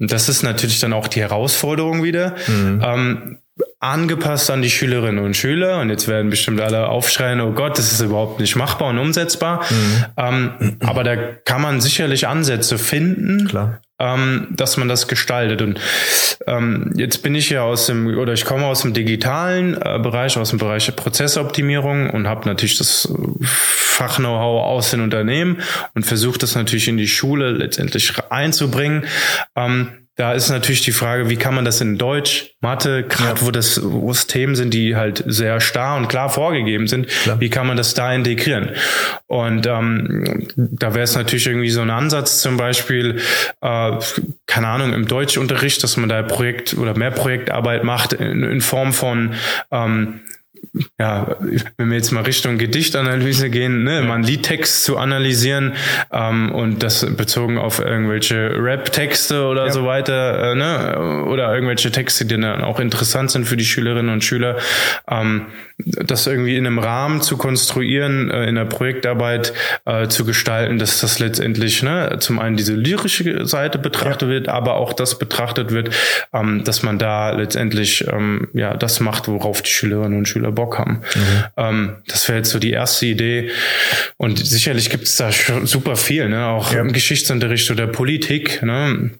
das 0.00 0.28
ist 0.28 0.42
natürlich 0.42 0.80
dann 0.80 0.94
auch 0.94 1.08
die 1.08 1.20
Herausforderung 1.20 2.02
wieder. 2.02 2.34
Mhm. 2.48 2.82
Ähm, 2.82 3.38
angepasst 3.80 4.50
an 4.50 4.62
die 4.62 4.70
Schülerinnen 4.70 5.24
und 5.24 5.36
Schüler. 5.36 5.80
Und 5.80 5.90
jetzt 5.90 6.06
werden 6.06 6.30
bestimmt 6.30 6.60
alle 6.60 6.88
aufschreien, 6.88 7.40
oh 7.40 7.52
Gott, 7.52 7.78
das 7.78 7.92
ist 7.92 8.00
überhaupt 8.00 8.40
nicht 8.40 8.56
machbar 8.56 8.88
und 8.90 8.98
umsetzbar. 8.98 9.64
Mhm. 9.70 10.04
Ähm, 10.16 10.76
aber 10.80 11.02
da 11.04 11.16
kann 11.16 11.62
man 11.62 11.80
sicherlich 11.80 12.28
Ansätze 12.28 12.78
finden, 12.78 13.48
Klar. 13.48 13.80
Ähm, 13.98 14.48
dass 14.50 14.78
man 14.78 14.88
das 14.88 15.08
gestaltet. 15.08 15.60
Und 15.60 15.78
ähm, 16.46 16.92
jetzt 16.96 17.22
bin 17.22 17.34
ich 17.34 17.50
ja 17.50 17.62
aus 17.62 17.86
dem, 17.86 18.06
oder 18.16 18.32
ich 18.32 18.46
komme 18.46 18.64
aus 18.64 18.80
dem 18.80 18.94
digitalen 18.94 19.74
äh, 19.74 19.98
Bereich, 19.98 20.38
aus 20.38 20.50
dem 20.50 20.58
Bereich 20.58 20.86
der 20.86 20.92
Prozessoptimierung 20.92 22.08
und 22.08 22.26
habe 22.26 22.48
natürlich 22.48 22.78
das 22.78 23.12
Fach-Know-how 23.42 24.64
aus 24.64 24.90
den 24.90 25.02
Unternehmen 25.02 25.60
und 25.94 26.06
versuche 26.06 26.38
das 26.38 26.54
natürlich 26.54 26.88
in 26.88 26.96
die 26.96 27.08
Schule 27.08 27.50
letztendlich 27.50 28.14
einzubringen. 28.30 29.04
Ähm, 29.54 29.99
da 30.20 30.34
ist 30.34 30.50
natürlich 30.50 30.82
die 30.82 30.92
Frage, 30.92 31.30
wie 31.30 31.36
kann 31.36 31.54
man 31.54 31.64
das 31.64 31.80
in 31.80 31.96
Deutsch, 31.96 32.50
Mathe, 32.60 33.04
gerade 33.04 33.40
ja. 33.40 33.46
wo 33.46 33.50
das 33.50 33.80
wo 33.82 34.10
es 34.10 34.26
Themen 34.26 34.54
sind, 34.54 34.74
die 34.74 34.94
halt 34.94 35.24
sehr 35.26 35.60
starr 35.60 35.96
und 35.96 36.08
klar 36.08 36.28
vorgegeben 36.28 36.88
sind, 36.88 37.08
klar. 37.08 37.40
wie 37.40 37.48
kann 37.48 37.66
man 37.66 37.78
das 37.78 37.94
da 37.94 38.12
integrieren? 38.12 38.72
Und 39.28 39.66
ähm, 39.66 40.46
da 40.56 40.92
wäre 40.92 41.04
es 41.04 41.16
natürlich 41.16 41.46
irgendwie 41.46 41.70
so 41.70 41.80
ein 41.80 41.88
Ansatz, 41.88 42.42
zum 42.42 42.58
Beispiel, 42.58 43.18
äh, 43.62 43.92
keine 44.46 44.68
Ahnung, 44.68 44.92
im 44.92 45.08
Deutschunterricht, 45.08 45.82
dass 45.82 45.96
man 45.96 46.10
da 46.10 46.22
Projekt 46.22 46.74
oder 46.74 46.94
mehr 46.98 47.12
Projektarbeit 47.12 47.84
macht 47.84 48.12
in, 48.12 48.42
in 48.42 48.60
Form 48.60 48.92
von 48.92 49.32
ähm, 49.70 50.20
ja, 50.98 51.36
wenn 51.76 51.88
wir 51.88 51.96
jetzt 51.96 52.12
mal 52.12 52.22
Richtung 52.22 52.58
Gedichtanalyse 52.58 53.50
gehen, 53.50 53.82
ne, 53.84 54.02
mal 54.02 54.14
einen 54.14 54.24
Liedtext 54.24 54.84
zu 54.84 54.98
analysieren 54.98 55.72
ähm, 56.12 56.52
und 56.52 56.82
das 56.82 57.06
bezogen 57.16 57.58
auf 57.58 57.80
irgendwelche 57.80 58.52
Rap-Texte 58.56 59.46
oder 59.46 59.66
ja. 59.66 59.72
so 59.72 59.84
weiter, 59.84 60.52
äh, 60.52 60.54
ne, 60.54 61.24
oder 61.26 61.52
irgendwelche 61.54 61.90
Texte, 61.90 62.24
die 62.24 62.38
dann 62.38 62.62
auch 62.62 62.78
interessant 62.78 63.30
sind 63.30 63.46
für 63.46 63.56
die 63.56 63.64
Schülerinnen 63.64 64.12
und 64.12 64.22
Schüler, 64.22 64.58
ähm, 65.08 65.46
das 65.78 66.26
irgendwie 66.26 66.56
in 66.56 66.66
einem 66.66 66.78
Rahmen 66.78 67.22
zu 67.22 67.36
konstruieren, 67.36 68.30
äh, 68.30 68.46
in 68.46 68.54
der 68.54 68.66
Projektarbeit 68.66 69.52
äh, 69.86 70.08
zu 70.08 70.24
gestalten, 70.24 70.78
dass 70.78 71.00
das 71.00 71.18
letztendlich 71.18 71.82
ne, 71.82 72.16
zum 72.20 72.38
einen 72.38 72.56
diese 72.56 72.74
lyrische 72.74 73.46
Seite 73.46 73.78
betrachtet 73.78 74.28
ja. 74.28 74.34
wird, 74.34 74.48
aber 74.48 74.74
auch 74.74 74.92
das 74.92 75.18
betrachtet 75.18 75.72
wird, 75.72 75.90
ähm, 76.32 76.62
dass 76.64 76.82
man 76.82 76.98
da 76.98 77.30
letztendlich 77.30 78.06
ähm, 78.06 78.48
ja 78.52 78.76
das 78.76 79.00
macht, 79.00 79.26
worauf 79.26 79.62
die 79.62 79.70
Schülerinnen 79.70 80.18
und 80.18 80.28
Schüler 80.28 80.49
Bock 80.52 80.78
haben. 80.78 81.02
Mhm. 81.14 81.44
Ähm, 81.56 81.96
das 82.06 82.28
wäre 82.28 82.38
jetzt 82.38 82.50
so 82.50 82.58
die 82.58 82.72
erste 82.72 83.06
Idee. 83.06 83.50
Und 84.16 84.38
sicherlich 84.38 84.90
gibt 84.90 85.04
es 85.04 85.16
da 85.16 85.30
super 85.64 85.96
viel, 85.96 86.28
ne? 86.28 86.46
auch 86.46 86.72
ja. 86.72 86.80
im 86.80 86.92
Geschichtsunterricht 86.92 87.70
oder 87.70 87.86
Politik. 87.86 88.62
Ne? 88.62 89.10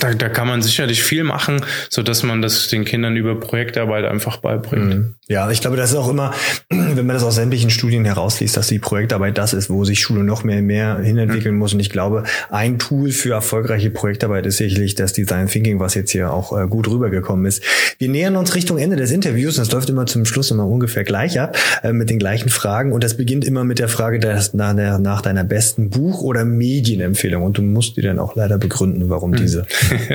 Da, 0.00 0.12
da 0.12 0.28
kann 0.28 0.46
man 0.46 0.60
sicherlich 0.60 1.02
viel 1.02 1.24
machen, 1.24 1.64
so 1.88 2.02
dass 2.02 2.22
man 2.22 2.42
das 2.42 2.68
den 2.68 2.84
Kindern 2.84 3.16
über 3.16 3.40
Projektarbeit 3.40 4.04
einfach 4.04 4.36
beibringt. 4.36 4.88
Mhm. 4.94 5.14
Ja, 5.26 5.50
ich 5.50 5.62
glaube, 5.62 5.78
das 5.78 5.90
ist 5.90 5.96
auch 5.96 6.10
immer, 6.10 6.34
wenn 6.68 7.06
man 7.06 7.14
das 7.14 7.22
aus 7.22 7.36
sämtlichen 7.36 7.70
Studien 7.70 8.04
herausliest, 8.04 8.58
dass 8.58 8.68
die 8.68 8.78
Projektarbeit 8.78 9.38
das 9.38 9.54
ist, 9.54 9.70
wo 9.70 9.86
sich 9.86 10.00
Schule 10.00 10.22
noch 10.22 10.44
mehr 10.44 10.60
mehr 10.60 10.98
hinentwickeln 10.98 11.54
mhm. 11.54 11.60
muss. 11.60 11.72
Und 11.72 11.80
ich 11.80 11.88
glaube, 11.88 12.24
ein 12.50 12.78
Tool 12.78 13.10
für 13.10 13.32
erfolgreiche 13.32 13.88
Projektarbeit 13.88 14.44
ist 14.44 14.58
sicherlich 14.58 14.96
das 14.96 15.14
Design 15.14 15.46
Thinking, 15.46 15.80
was 15.80 15.94
jetzt 15.94 16.10
hier 16.10 16.30
auch 16.30 16.56
äh, 16.56 16.66
gut 16.66 16.86
rübergekommen 16.86 17.46
ist. 17.46 17.62
Wir 17.96 18.10
nähern 18.10 18.36
uns 18.36 18.54
Richtung 18.54 18.76
Ende 18.76 18.96
des 18.96 19.10
Interviews 19.12 19.56
und 19.56 19.62
es 19.62 19.72
läuft 19.72 19.88
immer 19.88 20.04
zum 20.04 20.26
Schluss 20.26 20.50
immer 20.50 20.66
ungefähr 20.66 21.04
gleich 21.04 21.40
ab, 21.40 21.56
äh, 21.82 21.94
mit 21.94 22.10
den 22.10 22.18
gleichen 22.18 22.50
Fragen. 22.50 22.92
Und 22.92 23.02
das 23.02 23.16
beginnt 23.16 23.46
immer 23.46 23.64
mit 23.64 23.78
der 23.78 23.88
Frage 23.88 24.18
nach, 24.52 24.74
der, 24.74 24.98
nach 24.98 25.22
deiner 25.22 25.44
besten 25.44 25.88
Buch- 25.88 26.20
oder 26.20 26.44
Medienempfehlung. 26.44 27.42
Und 27.42 27.56
du 27.56 27.62
musst 27.62 27.96
dir 27.96 28.02
dann 28.02 28.18
auch 28.18 28.36
leider 28.36 28.58
begründen, 28.58 29.08
warum 29.08 29.30
mhm. 29.30 29.38
Diese. 29.48 29.66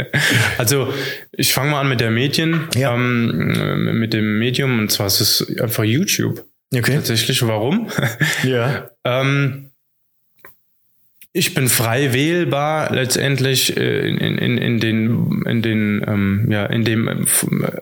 also 0.58 0.94
ich 1.32 1.54
fange 1.54 1.72
mal 1.72 1.82
an 1.82 1.90
mit 1.90 2.00
der 2.00 2.12
Medien, 2.12 2.68
ja. 2.76 2.94
ähm, 2.94 4.00
mit 4.00 4.14
dem 4.14 4.40
Medium 4.40 4.80
und 4.80 4.92
zwar 4.92 5.08
ist 5.08 5.22
es 5.22 5.60
einfach 5.60 5.84
YouTube. 5.84 6.44
Okay. 6.74 6.96
Tatsächlich, 6.96 7.46
warum? 7.46 7.90
Ja. 8.44 8.90
ähm, 9.04 9.70
ich 11.36 11.56
bin 11.56 11.68
frei 11.68 12.14
wählbar 12.14 12.94
letztendlich 12.94 13.76
äh, 13.76 14.08
in, 14.08 14.20
in, 14.20 14.58
in 14.60 14.80
den 14.80 15.44
in 15.48 15.62
den 15.64 16.06
ähm, 16.08 16.48
ja 16.52 16.68
in 16.68 16.86
dem 16.86 17.08
äh, 17.08 17.16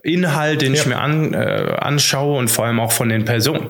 Inhalt, 0.03 0.61
den 0.61 0.73
ja. 0.73 0.79
ich 0.79 0.87
mir 0.87 0.97
an, 0.97 1.33
äh, 1.33 1.75
anschaue 1.77 2.37
und 2.37 2.49
vor 2.49 2.65
allem 2.65 2.79
auch 2.79 2.93
von 2.93 3.09
den 3.09 3.25
Personen. 3.25 3.67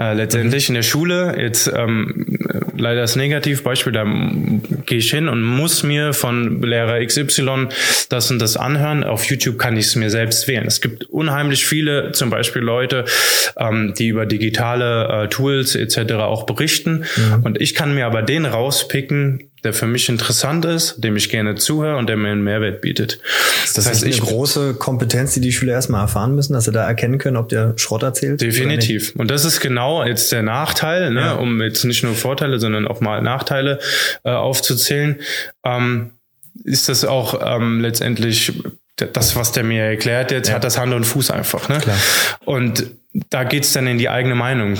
Äh, 0.00 0.14
letztendlich 0.14 0.68
mhm. 0.68 0.72
in 0.72 0.74
der 0.80 0.82
Schule 0.82 1.36
jetzt 1.40 1.72
ähm, 1.72 2.26
leider 2.76 3.02
das 3.02 3.16
Negativbeispiel, 3.16 3.92
da 3.92 4.04
gehe 4.04 4.98
ich 4.98 5.10
hin 5.10 5.28
und 5.28 5.42
muss 5.42 5.82
mir 5.82 6.12
von 6.12 6.62
Lehrer 6.62 7.04
XY 7.04 7.68
das 8.08 8.30
und 8.30 8.40
das 8.40 8.56
anhören. 8.56 9.04
Auf 9.04 9.24
YouTube 9.26 9.58
kann 9.58 9.76
ich 9.76 9.86
es 9.86 9.96
mir 9.96 10.10
selbst 10.10 10.48
wählen. 10.48 10.66
Es 10.66 10.80
gibt 10.80 11.04
unheimlich 11.04 11.66
viele, 11.66 12.12
zum 12.12 12.30
Beispiel 12.30 12.62
Leute, 12.62 13.04
ähm, 13.56 13.94
die 13.96 14.08
über 14.08 14.26
digitale 14.26 15.24
äh, 15.24 15.28
Tools 15.28 15.74
etc. 15.74 16.14
auch 16.14 16.46
berichten. 16.46 17.04
Mhm. 17.16 17.42
Und 17.44 17.60
ich 17.60 17.74
kann 17.74 17.94
mir 17.94 18.06
aber 18.06 18.22
den 18.22 18.44
rauspicken 18.44 19.04
picken, 19.04 19.50
der 19.64 19.72
für 19.72 19.86
mich 19.86 20.08
interessant 20.08 20.64
ist, 20.64 21.02
dem 21.02 21.16
ich 21.16 21.30
gerne 21.30 21.54
zuhöre 21.54 21.96
und 21.96 22.08
der 22.08 22.16
mir 22.16 22.30
einen 22.30 22.44
Mehrwert 22.44 22.82
bietet. 22.82 23.18
Das, 23.62 23.72
das 23.72 23.86
heißt, 23.86 24.04
eine 24.04 24.12
ich 24.12 24.20
große 24.20 24.74
Kompetenz, 24.74 25.34
die 25.34 25.40
die 25.40 25.52
Schüler 25.52 25.72
erstmal 25.72 26.02
erfahren 26.02 26.34
müssen, 26.34 26.52
dass 26.52 26.66
sie 26.66 26.72
da 26.72 26.86
erkennen 26.86 27.18
können, 27.18 27.36
ob 27.38 27.48
der 27.48 27.72
Schrott 27.76 28.02
erzählt. 28.02 28.40
Definitiv. 28.42 29.14
Und 29.16 29.30
das 29.30 29.44
ist 29.44 29.60
genau 29.60 30.04
jetzt 30.04 30.30
der 30.32 30.42
Nachteil, 30.42 31.10
ne, 31.10 31.20
ja. 31.20 31.32
um 31.34 31.62
jetzt 31.62 31.84
nicht 31.84 32.04
nur 32.04 32.14
Vorteile, 32.14 32.60
sondern 32.60 32.86
auch 32.86 33.00
mal 33.00 33.22
Nachteile 33.22 33.78
äh, 34.24 34.30
aufzuzählen. 34.30 35.20
Ähm, 35.64 36.10
ist 36.64 36.88
das 36.88 37.04
auch 37.04 37.40
ähm, 37.44 37.80
letztendlich 37.80 38.52
das, 38.96 39.34
was 39.34 39.52
der 39.52 39.64
mir 39.64 39.82
erklärt, 39.82 40.30
jetzt 40.30 40.48
ja. 40.48 40.54
hat 40.54 40.64
das 40.64 40.78
Hand 40.78 40.92
und 40.94 41.04
Fuß 41.04 41.30
einfach. 41.30 41.68
Ne? 41.68 41.78
Klar. 41.78 41.98
Und 42.44 42.86
da 43.30 43.44
geht's 43.44 43.72
dann 43.72 43.86
in 43.86 43.98
die 43.98 44.08
eigene 44.08 44.34
Meinung. 44.34 44.78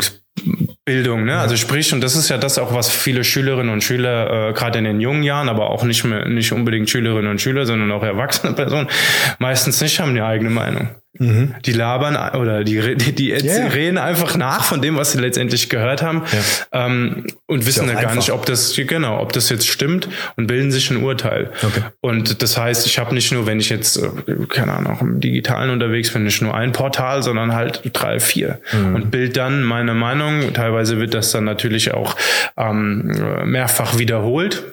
Bildung, 0.85 1.25
ne? 1.25 1.39
Also 1.39 1.57
sprich, 1.57 1.93
und 1.95 2.03
das 2.03 2.17
ist 2.17 2.29
ja 2.29 2.37
das 2.37 2.59
auch, 2.59 2.75
was 2.75 2.91
viele 2.91 3.25
Schülerinnen 3.25 3.73
und 3.73 3.83
Schüler, 3.83 4.51
äh, 4.51 4.53
gerade 4.53 4.79
in 4.79 4.85
den 4.85 5.01
jungen 5.01 5.23
Jahren, 5.23 5.49
aber 5.49 5.71
auch 5.71 5.85
nicht 5.85 6.05
mehr, 6.05 6.29
nicht 6.29 6.53
unbedingt 6.53 6.91
Schülerinnen 6.91 7.31
und 7.31 7.41
Schüler, 7.41 7.65
sondern 7.65 7.91
auch 7.93 8.03
erwachsene 8.03 8.53
Personen, 8.53 8.89
meistens 9.39 9.81
nicht 9.81 10.01
haben 10.01 10.15
die 10.15 10.21
eigene 10.21 10.51
Meinung. 10.51 10.91
Mhm. 11.17 11.55
Die 11.65 11.73
labern 11.73 12.17
oder 12.37 12.65
die, 12.65 12.97
die, 12.97 13.13
die 13.15 13.31
yeah. 13.31 13.69
reden 13.69 13.99
einfach 13.99 14.37
nach 14.37 14.65
von 14.65 14.83
dem, 14.83 14.97
was 14.97 15.13
sie 15.13 15.21
letztendlich 15.21 15.69
gehört 15.69 16.03
haben 16.03 16.25
ja. 16.33 16.87
ähm, 16.87 17.27
und 17.47 17.67
wissen 17.67 17.87
dann 17.87 18.01
gar 18.01 18.17
nicht, 18.17 18.33
ob 18.33 18.47
das 18.47 18.75
genau, 18.75 19.21
ob 19.21 19.33
das 19.33 19.49
jetzt 19.49 19.69
stimmt 19.69 20.09
und 20.37 20.49
bilden 20.49 20.73
sich 20.73 20.91
ein 20.91 21.05
Urteil. 21.05 21.53
Okay. 21.63 21.83
Und 22.01 22.43
das 22.43 22.59
heißt, 22.59 22.87
ich 22.87 22.99
habe 22.99 23.15
nicht 23.15 23.31
nur, 23.33 23.47
wenn 23.47 23.61
ich 23.61 23.69
jetzt 23.69 23.97
äh, 23.97 24.09
keine 24.49 24.73
Ahnung 24.73 24.99
im 25.01 25.21
Digitalen 25.21 25.71
unterwegs 25.71 26.13
bin, 26.13 26.25
nicht 26.25 26.43
nur 26.43 26.53
ein 26.53 26.73
Portal, 26.73 27.23
sondern 27.23 27.55
halt 27.55 27.83
drei, 27.93 28.19
vier 28.19 28.59
mhm. 28.73 28.95
und 28.97 29.11
bild 29.13 29.37
dann 29.37 29.63
meine 29.63 29.95
Meinung. 29.95 30.53
Teilweise 30.53 30.99
wird 30.99 31.15
das 31.15 31.31
dann 31.31 31.45
natürlich 31.45 31.95
auch 31.95 32.17
ähm, 32.57 33.43
mehrfach 33.45 33.99
wiederholt 33.99 34.65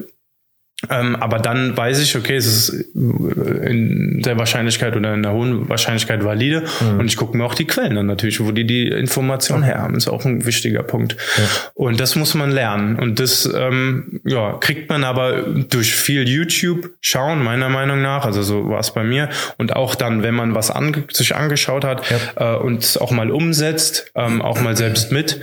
ähm, 0.89 1.15
aber 1.15 1.39
dann 1.39 1.77
weiß 1.77 1.99
ich, 2.01 2.15
okay, 2.15 2.35
es 2.35 2.47
ist 2.47 2.69
in 2.95 4.21
der 4.23 4.37
Wahrscheinlichkeit 4.37 4.95
oder 4.95 5.13
in 5.13 5.21
der 5.21 5.31
hohen 5.31 5.69
Wahrscheinlichkeit 5.69 6.23
valide. 6.23 6.63
Mhm. 6.79 6.99
Und 6.99 7.05
ich 7.05 7.17
gucke 7.17 7.37
mir 7.37 7.45
auch 7.45 7.53
die 7.53 7.65
Quellen 7.67 7.97
an 7.97 8.07
natürlich, 8.07 8.39
wo 8.39 8.51
die 8.51 8.65
die 8.65 8.87
Information 8.87 9.63
her 9.63 9.79
haben. 9.79 9.95
Ist 9.95 10.07
auch 10.07 10.25
ein 10.25 10.45
wichtiger 10.45 10.83
Punkt. 10.83 11.15
Ja. 11.37 11.43
Und 11.75 11.99
das 11.99 12.15
muss 12.15 12.33
man 12.33 12.51
lernen. 12.51 12.97
Und 12.97 13.19
das 13.19 13.49
ähm, 13.53 14.21
ja, 14.23 14.57
kriegt 14.59 14.89
man 14.89 15.03
aber 15.03 15.43
durch 15.43 15.93
viel 15.95 16.27
YouTube 16.27 16.89
schauen, 16.99 17.43
meiner 17.43 17.69
Meinung 17.69 18.01
nach. 18.01 18.25
Also 18.25 18.41
so 18.41 18.69
war 18.69 18.79
es 18.79 18.91
bei 18.91 19.03
mir. 19.03 19.29
Und 19.57 19.75
auch 19.75 19.93
dann, 19.93 20.23
wenn 20.23 20.33
man 20.33 20.55
was 20.55 20.71
ange 20.71 21.03
sich 21.11 21.35
angeschaut 21.35 21.85
hat 21.85 22.03
ja. 22.09 22.55
äh, 22.55 22.57
und 22.57 22.97
auch 22.99 23.11
mal 23.11 23.29
umsetzt, 23.29 24.11
ähm, 24.15 24.41
auch 24.41 24.59
mal 24.59 24.75
selbst 24.75 25.11
mit. 25.11 25.39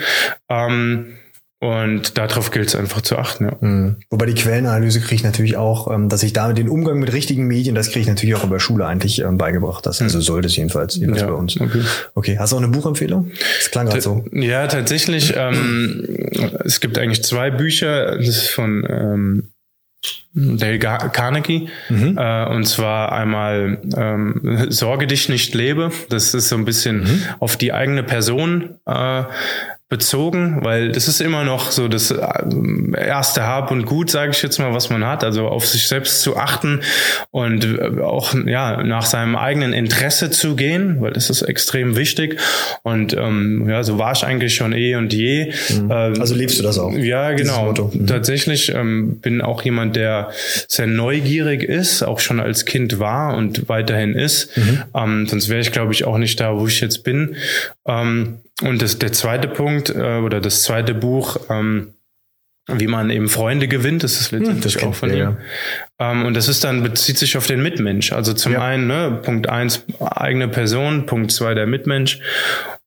Ähm, 0.48 1.14
und 1.60 2.16
darauf 2.16 2.52
gilt 2.52 2.68
es 2.68 2.76
einfach 2.76 3.00
zu 3.00 3.18
achten, 3.18 3.46
ja. 3.46 3.56
Mhm. 3.60 3.96
Wobei 4.10 4.26
die 4.26 4.34
Quellenanalyse 4.34 5.00
kriege 5.00 5.16
ich 5.16 5.24
natürlich 5.24 5.56
auch, 5.56 5.92
ähm, 5.92 6.08
dass 6.08 6.22
ich 6.22 6.32
damit 6.32 6.56
den 6.56 6.68
Umgang 6.68 7.00
mit 7.00 7.12
richtigen 7.12 7.48
Medien, 7.48 7.74
das 7.74 7.88
kriege 7.88 8.00
ich 8.00 8.06
natürlich 8.06 8.36
auch 8.36 8.44
über 8.44 8.60
Schule 8.60 8.86
eigentlich 8.86 9.18
ähm, 9.20 9.38
beigebracht. 9.38 9.84
Das, 9.84 10.00
also 10.00 10.20
sollte 10.20 10.46
es 10.46 10.54
jedenfalls, 10.54 10.94
jedenfalls 10.94 11.22
ja, 11.22 11.26
bei 11.26 11.34
uns. 11.34 11.60
Okay. 11.60 11.82
okay. 12.14 12.38
Hast 12.38 12.52
du 12.52 12.56
auch 12.56 12.62
eine 12.62 12.68
Buchempfehlung? 12.68 13.32
Das 13.58 13.72
klang 13.72 13.86
gerade 13.86 14.00
so. 14.00 14.24
Ja, 14.32 14.66
tatsächlich. 14.68 15.34
Ähm, 15.38 16.04
es 16.64 16.80
gibt 16.80 16.98
eigentlich 16.98 17.22
zwei 17.22 17.50
Bücher. 17.50 18.16
Das 18.16 18.26
ist 18.26 18.48
von 18.48 18.84
ähm, 18.88 19.48
Dale 20.34 20.78
Carnegie. 20.78 21.68
Mhm. 21.88 22.18
Äh, 22.18 22.46
und 22.46 22.64
zwar 22.64 23.12
einmal 23.12 23.78
ähm, 23.96 24.66
Sorge 24.68 25.06
dich 25.06 25.28
nicht 25.28 25.54
lebe. 25.54 25.90
Das 26.08 26.34
ist 26.34 26.48
so 26.48 26.56
ein 26.56 26.64
bisschen 26.64 27.00
mhm. 27.00 27.22
auf 27.40 27.56
die 27.56 27.72
eigene 27.72 28.02
Person 28.02 28.78
äh, 28.86 29.24
bezogen, 29.88 30.58
weil 30.62 30.92
das 30.92 31.08
ist 31.08 31.22
immer 31.22 31.44
noch 31.44 31.70
so 31.70 31.88
das 31.88 32.10
äh, 32.10 32.18
erste 32.94 33.44
Hab 33.44 33.70
und 33.70 33.86
Gut, 33.86 34.10
sage 34.10 34.32
ich 34.32 34.42
jetzt 34.42 34.58
mal, 34.58 34.74
was 34.74 34.90
man 34.90 35.06
hat, 35.06 35.24
also 35.24 35.48
auf 35.48 35.66
sich 35.66 35.88
selbst 35.88 36.20
zu 36.20 36.36
achten 36.36 36.80
und 37.30 37.64
äh, 37.64 38.02
auch 38.02 38.34
ja 38.34 38.82
nach 38.82 39.06
seinem 39.06 39.34
eigenen 39.34 39.72
Interesse 39.72 40.30
zu 40.30 40.56
gehen, 40.56 41.00
weil 41.00 41.12
das 41.12 41.30
ist 41.30 41.40
extrem 41.40 41.96
wichtig 41.96 42.38
und 42.82 43.14
ähm, 43.14 43.66
ja, 43.66 43.82
so 43.82 43.98
war 43.98 44.12
ich 44.12 44.24
eigentlich 44.24 44.54
schon 44.54 44.74
eh 44.74 44.94
und 44.96 45.14
je. 45.14 45.52
Mhm. 45.70 45.90
Ähm, 45.90 46.20
also 46.20 46.34
lebst 46.34 46.58
du 46.58 46.62
das 46.62 46.78
auch? 46.78 46.92
Ja, 46.92 47.32
genau. 47.32 47.72
Mhm. 47.72 48.06
Tatsächlich 48.06 48.68
ähm, 48.74 49.20
bin 49.20 49.40
auch 49.40 49.62
jemand, 49.62 49.96
der 49.96 50.32
sehr 50.68 50.86
neugierig 50.86 51.62
ist, 51.62 52.02
auch 52.02 52.20
schon 52.20 52.40
als 52.40 52.66
Kind 52.66 52.98
war 52.98 53.34
und 53.38 53.70
weiterhin 53.70 54.14
ist. 54.14 54.54
Mhm. 54.58 54.82
Ähm, 54.94 55.26
sonst 55.26 55.48
wäre 55.48 55.60
ich, 55.60 55.72
glaube 55.72 55.94
ich, 55.94 56.04
auch 56.04 56.18
nicht 56.18 56.38
da, 56.40 56.58
wo 56.58 56.66
ich 56.66 56.80
jetzt 56.80 57.04
bin. 57.04 57.36
Ähm, 57.86 58.40
und 58.62 58.82
das, 58.82 58.98
der 58.98 59.12
zweite 59.12 59.48
Punkt 59.48 59.90
äh, 59.90 60.18
oder 60.18 60.40
das 60.40 60.62
zweite 60.62 60.94
Buch, 60.94 61.36
ähm, 61.48 61.94
wie 62.70 62.86
man 62.86 63.08
eben 63.10 63.28
Freunde 63.28 63.66
gewinnt, 63.66 64.04
das 64.04 64.20
ist 64.20 64.30
letztendlich 64.30 64.80
hm, 64.80 64.88
auch 64.88 64.94
von 64.94 65.10
ihm. 65.10 65.18
Ja. 65.18 65.36
Ähm, 65.98 66.26
und 66.26 66.34
das 66.34 66.48
ist 66.48 66.64
dann, 66.64 66.82
bezieht 66.82 67.16
sich 67.16 67.36
auf 67.36 67.46
den 67.46 67.62
Mitmensch. 67.62 68.12
Also 68.12 68.34
zum 68.34 68.52
ja. 68.52 68.62
einen, 68.62 68.86
ne, 68.86 69.20
Punkt 69.22 69.48
eins, 69.48 69.84
eigene 70.00 70.48
Person, 70.48 71.06
Punkt 71.06 71.32
zwei, 71.32 71.54
der 71.54 71.66
Mitmensch. 71.66 72.20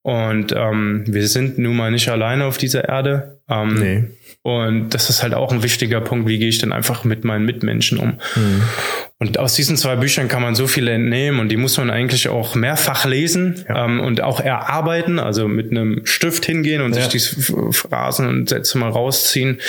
Und 0.04 0.54
ähm, 0.56 1.04
wir 1.08 1.28
sind 1.28 1.58
nun 1.58 1.76
mal 1.76 1.92
nicht 1.92 2.10
alleine 2.10 2.46
auf 2.46 2.58
dieser 2.58 2.88
Erde. 2.88 3.40
Ähm, 3.50 3.74
nee. 3.76 4.04
Und 4.44 4.90
das 4.90 5.10
ist 5.10 5.24
halt 5.24 5.34
auch 5.34 5.52
ein 5.52 5.64
wichtiger 5.64 6.02
Punkt, 6.02 6.28
wie 6.28 6.40
gehe 6.40 6.50
ich 6.50 6.58
denn 6.58 6.74
einfach 6.74 7.04
mit 7.04 7.24
meinen 7.24 7.46
Mitmenschen 7.46 7.98
um. 7.98 8.20
Mhm. 8.36 8.64
Und 9.22 9.38
aus 9.38 9.54
diesen 9.54 9.78
zwei 9.78 9.98
Büchern 9.98 10.28
kann 10.30 10.42
man 10.42 10.56
so 10.56 10.66
viel 10.66 10.88
entnehmen 10.88 11.40
und 11.40 11.50
die 11.50 11.56
muss 11.56 11.78
man 11.78 11.92
eigentlich 11.92 12.28
auch 12.28 12.56
mehrfach 12.56 13.06
lesen 13.06 13.64
ja. 13.70 13.86
ähm, 13.86 14.00
und 14.00 14.22
auch 14.22 14.40
erarbeiten, 14.40 15.20
also 15.20 15.48
mit 15.48 15.70
einem 15.70 16.08
Stift 16.08 16.44
hingehen 16.44 16.82
und 16.82 16.96
ja. 16.96 17.08
sich 17.08 17.10
die 17.10 17.72
Phrasen 17.72 18.28
und 18.28 18.50
Sätze 18.50 18.80
mal 18.80 18.90
rausziehen, 18.90 19.60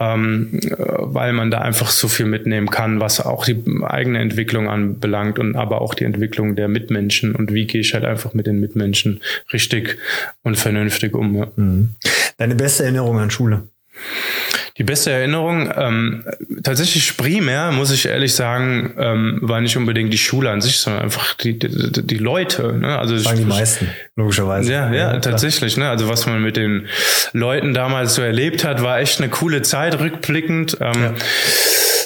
ähm, 0.00 0.58
weil 0.78 1.34
man 1.34 1.50
da 1.50 1.58
einfach 1.58 1.90
so 1.90 2.08
viel 2.08 2.24
mitnehmen 2.24 2.70
kann, 2.70 3.00
was 3.00 3.20
auch 3.20 3.44
die 3.44 3.62
eigene 3.82 4.18
Entwicklung 4.18 4.70
anbelangt 4.70 5.38
und 5.38 5.56
aber 5.56 5.82
auch 5.82 5.92
die 5.92 6.04
Entwicklung 6.04 6.56
der 6.56 6.68
Mitmenschen 6.68 7.34
und 7.34 7.52
wie 7.52 7.66
gehe 7.66 7.82
ich 7.82 7.92
halt 7.92 8.06
einfach 8.06 8.32
mit 8.32 8.46
den 8.46 8.60
Mitmenschen 8.60 9.20
richtig 9.52 9.98
und 10.42 10.56
vernünftig 10.56 11.14
um. 11.14 11.36
Ja. 11.36 11.48
Mhm. 11.56 11.90
Deine 12.38 12.54
beste 12.54 12.84
Erinnerung 12.84 13.18
an 13.18 13.30
Schule? 13.30 13.64
Die 14.78 14.84
beste 14.84 15.10
Erinnerung, 15.10 15.70
ähm, 15.76 16.24
tatsächlich 16.62 17.16
primär, 17.16 17.72
muss 17.72 17.90
ich 17.90 18.06
ehrlich 18.06 18.34
sagen, 18.34 18.94
ähm, 18.98 19.38
war 19.42 19.60
nicht 19.60 19.76
unbedingt 19.76 20.12
die 20.12 20.18
Schule 20.18 20.50
an 20.50 20.60
sich, 20.60 20.78
sondern 20.78 21.02
einfach 21.02 21.34
die, 21.34 21.58
die, 21.58 21.68
die 22.06 22.18
Leute. 22.18 22.72
Ne? 22.72 22.98
Also 22.98 23.22
waren 23.24 23.36
die 23.36 23.44
meisten, 23.44 23.88
logischerweise. 24.16 24.72
Ja, 24.72 24.88
ja, 24.88 25.12
ja 25.12 25.18
tatsächlich. 25.20 25.76
Ne? 25.76 25.88
Also 25.88 26.08
was 26.08 26.26
man 26.26 26.42
mit 26.42 26.56
den 26.56 26.86
Leuten 27.32 27.74
damals 27.74 28.14
so 28.14 28.22
erlebt 28.22 28.64
hat, 28.64 28.82
war 28.82 28.98
echt 29.00 29.20
eine 29.20 29.28
coole 29.28 29.62
Zeit, 29.62 29.98
rückblickend. 29.98 30.78
Ähm, 30.80 31.02
ja 31.02 31.14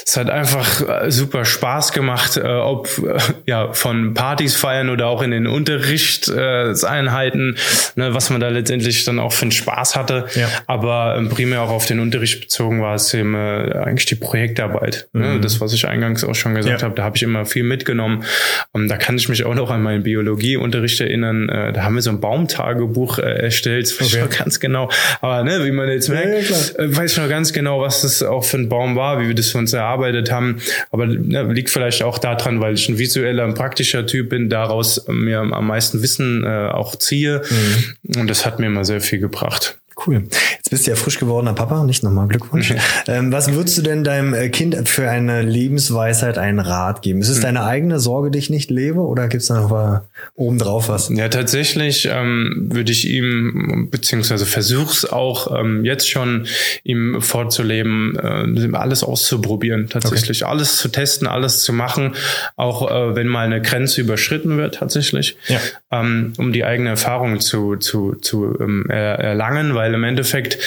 es 0.07 0.15
hat 0.15 0.29
einfach 0.29 1.03
äh, 1.03 1.11
super 1.11 1.43
Spaß 1.43 1.91
gemacht, 1.91 2.37
äh, 2.37 2.47
ob 2.47 2.87
äh, 2.99 3.17
ja 3.45 3.73
von 3.73 4.13
Partys 4.13 4.55
feiern 4.55 4.89
oder 4.89 5.07
auch 5.07 5.21
in 5.21 5.31
den 5.31 5.47
Unterrichtseinheiten, 5.47 7.57
ne, 7.95 8.13
was 8.13 8.29
man 8.29 8.39
da 8.39 8.47
letztendlich 8.47 9.03
dann 9.03 9.19
auch 9.19 9.33
für 9.33 9.41
einen 9.41 9.51
Spaß 9.51 9.97
hatte. 9.97 10.27
Ja. 10.35 10.47
Aber 10.65 11.15
ähm, 11.17 11.27
primär 11.27 11.61
auch 11.61 11.71
auf 11.71 11.87
den 11.87 11.99
Unterricht 11.99 12.39
bezogen 12.39 12.81
war 12.81 12.95
es 12.95 13.13
eben 13.13 13.35
äh, 13.35 13.73
eigentlich 13.83 14.05
die 14.05 14.15
Projektarbeit. 14.15 15.09
Ne? 15.11 15.25
Mhm. 15.25 15.33
Ne? 15.33 15.41
Das, 15.41 15.59
was 15.59 15.73
ich 15.73 15.85
eingangs 15.85 16.23
auch 16.23 16.35
schon 16.35 16.55
gesagt 16.55 16.81
ja. 16.81 16.85
habe, 16.85 16.95
da 16.95 17.03
habe 17.03 17.17
ich 17.17 17.23
immer 17.23 17.45
viel 17.45 17.63
mitgenommen. 17.63 18.23
Und 18.71 18.87
da 18.87 18.95
kann 18.95 19.17
ich 19.17 19.27
mich 19.27 19.43
auch 19.43 19.55
noch 19.55 19.71
an 19.71 19.83
meinen 19.83 20.03
Biologieunterricht 20.03 21.01
erinnern. 21.01 21.49
Äh, 21.49 21.73
da 21.73 21.83
haben 21.83 21.95
wir 21.95 22.01
so 22.01 22.11
ein 22.11 22.21
Baumtagebuch 22.21 23.19
äh, 23.19 23.23
erstellt, 23.23 23.87
das 23.87 23.99
weiß 23.99 24.07
okay. 24.07 24.23
ich 24.23 24.29
noch 24.29 24.37
ganz 24.45 24.61
genau. 24.61 24.89
Aber 25.19 25.43
ne, 25.43 25.65
wie 25.65 25.71
man 25.71 25.89
jetzt 25.89 26.07
merkt, 26.07 26.49
ja, 26.49 26.55
weiß 26.77 27.11
ich 27.11 27.17
noch 27.17 27.27
ganz 27.27 27.51
genau, 27.51 27.81
was 27.81 28.03
das 28.03 28.23
auch 28.23 28.45
für 28.45 28.55
ein 28.55 28.69
Baum 28.69 28.95
war, 28.95 29.19
wie 29.19 29.27
wir 29.27 29.35
das 29.35 29.49
für 29.49 29.57
uns 29.57 29.73
erarbeitet 29.73 29.96
gearbeitet 29.97 30.31
haben. 30.31 30.61
Aber 30.91 31.05
ne, 31.05 31.43
liegt 31.51 31.69
vielleicht 31.69 32.03
auch 32.03 32.17
daran, 32.17 32.61
weil 32.61 32.75
ich 32.75 32.87
ein 32.89 32.97
visueller, 32.97 33.43
ein 33.43 33.53
praktischer 33.53 34.05
Typ 34.05 34.29
bin, 34.29 34.49
daraus 34.49 35.05
mir 35.07 35.39
am 35.39 35.67
meisten 35.67 36.01
Wissen 36.01 36.43
äh, 36.43 36.69
auch 36.69 36.95
ziehe. 36.95 37.41
Mhm. 37.49 38.21
Und 38.21 38.29
das 38.29 38.45
hat 38.45 38.59
mir 38.59 38.67
immer 38.67 38.85
sehr 38.85 39.01
viel 39.01 39.19
gebracht. 39.19 39.77
Cool. 40.05 40.23
Jetzt 40.67 40.69
bist 40.69 40.85
du 40.85 40.91
ja 40.91 40.95
frisch 40.95 41.17
gewordener 41.17 41.53
Papa, 41.53 41.83
nicht 41.83 42.03
nochmal 42.03 42.27
Glückwunsch. 42.27 42.73
ähm, 43.07 43.31
was 43.31 43.51
würdest 43.53 43.77
du 43.77 43.81
denn 43.81 44.03
deinem 44.03 44.33
äh, 44.33 44.49
Kind 44.49 44.87
für 44.87 45.09
eine 45.09 45.41
Lebensweisheit 45.41 46.37
einen 46.37 46.59
Rat 46.59 47.01
geben? 47.01 47.21
Ist 47.21 47.29
es 47.29 47.37
hm. 47.37 47.43
deine 47.43 47.63
eigene 47.63 47.99
Sorge, 47.99 48.29
die 48.29 48.37
ich 48.37 48.49
nicht 48.49 48.69
lebe, 48.69 48.99
oder 48.99 49.27
gibt 49.27 49.41
es 49.41 49.47
da 49.47 49.61
noch 49.61 50.01
obendrauf 50.35 50.89
was? 50.89 51.09
Ja, 51.09 51.29
tatsächlich 51.29 52.07
ähm, 52.11 52.67
würde 52.71 52.91
ich 52.91 53.07
ihm, 53.09 53.87
beziehungsweise 53.89 54.45
versuch's 54.45 55.05
auch 55.05 55.57
ähm, 55.57 55.83
jetzt 55.83 56.09
schon 56.09 56.47
ihm 56.83 57.21
vorzuleben, 57.21 58.17
äh, 58.17 58.75
alles 58.77 59.03
auszuprobieren, 59.03 59.89
tatsächlich. 59.89 60.43
Okay. 60.43 60.51
Alles 60.51 60.77
zu 60.77 60.89
testen, 60.89 61.27
alles 61.27 61.61
zu 61.61 61.73
machen, 61.73 62.13
auch 62.55 62.89
äh, 62.89 63.15
wenn 63.15 63.27
mal 63.27 63.45
eine 63.45 63.61
Grenze 63.61 64.01
überschritten 64.01 64.57
wird, 64.57 64.75
tatsächlich, 64.75 65.37
ja. 65.47 65.59
ähm, 65.91 66.33
um 66.37 66.53
die 66.53 66.65
eigene 66.65 66.89
Erfahrung 66.89 67.39
zu, 67.39 67.77
zu, 67.77 68.15
zu 68.15 68.57
ähm, 68.59 68.85
erlangen, 68.89 69.73
weil 69.73 69.86
weil 69.87 69.93
im 69.93 70.03
Endeffekt, 70.03 70.57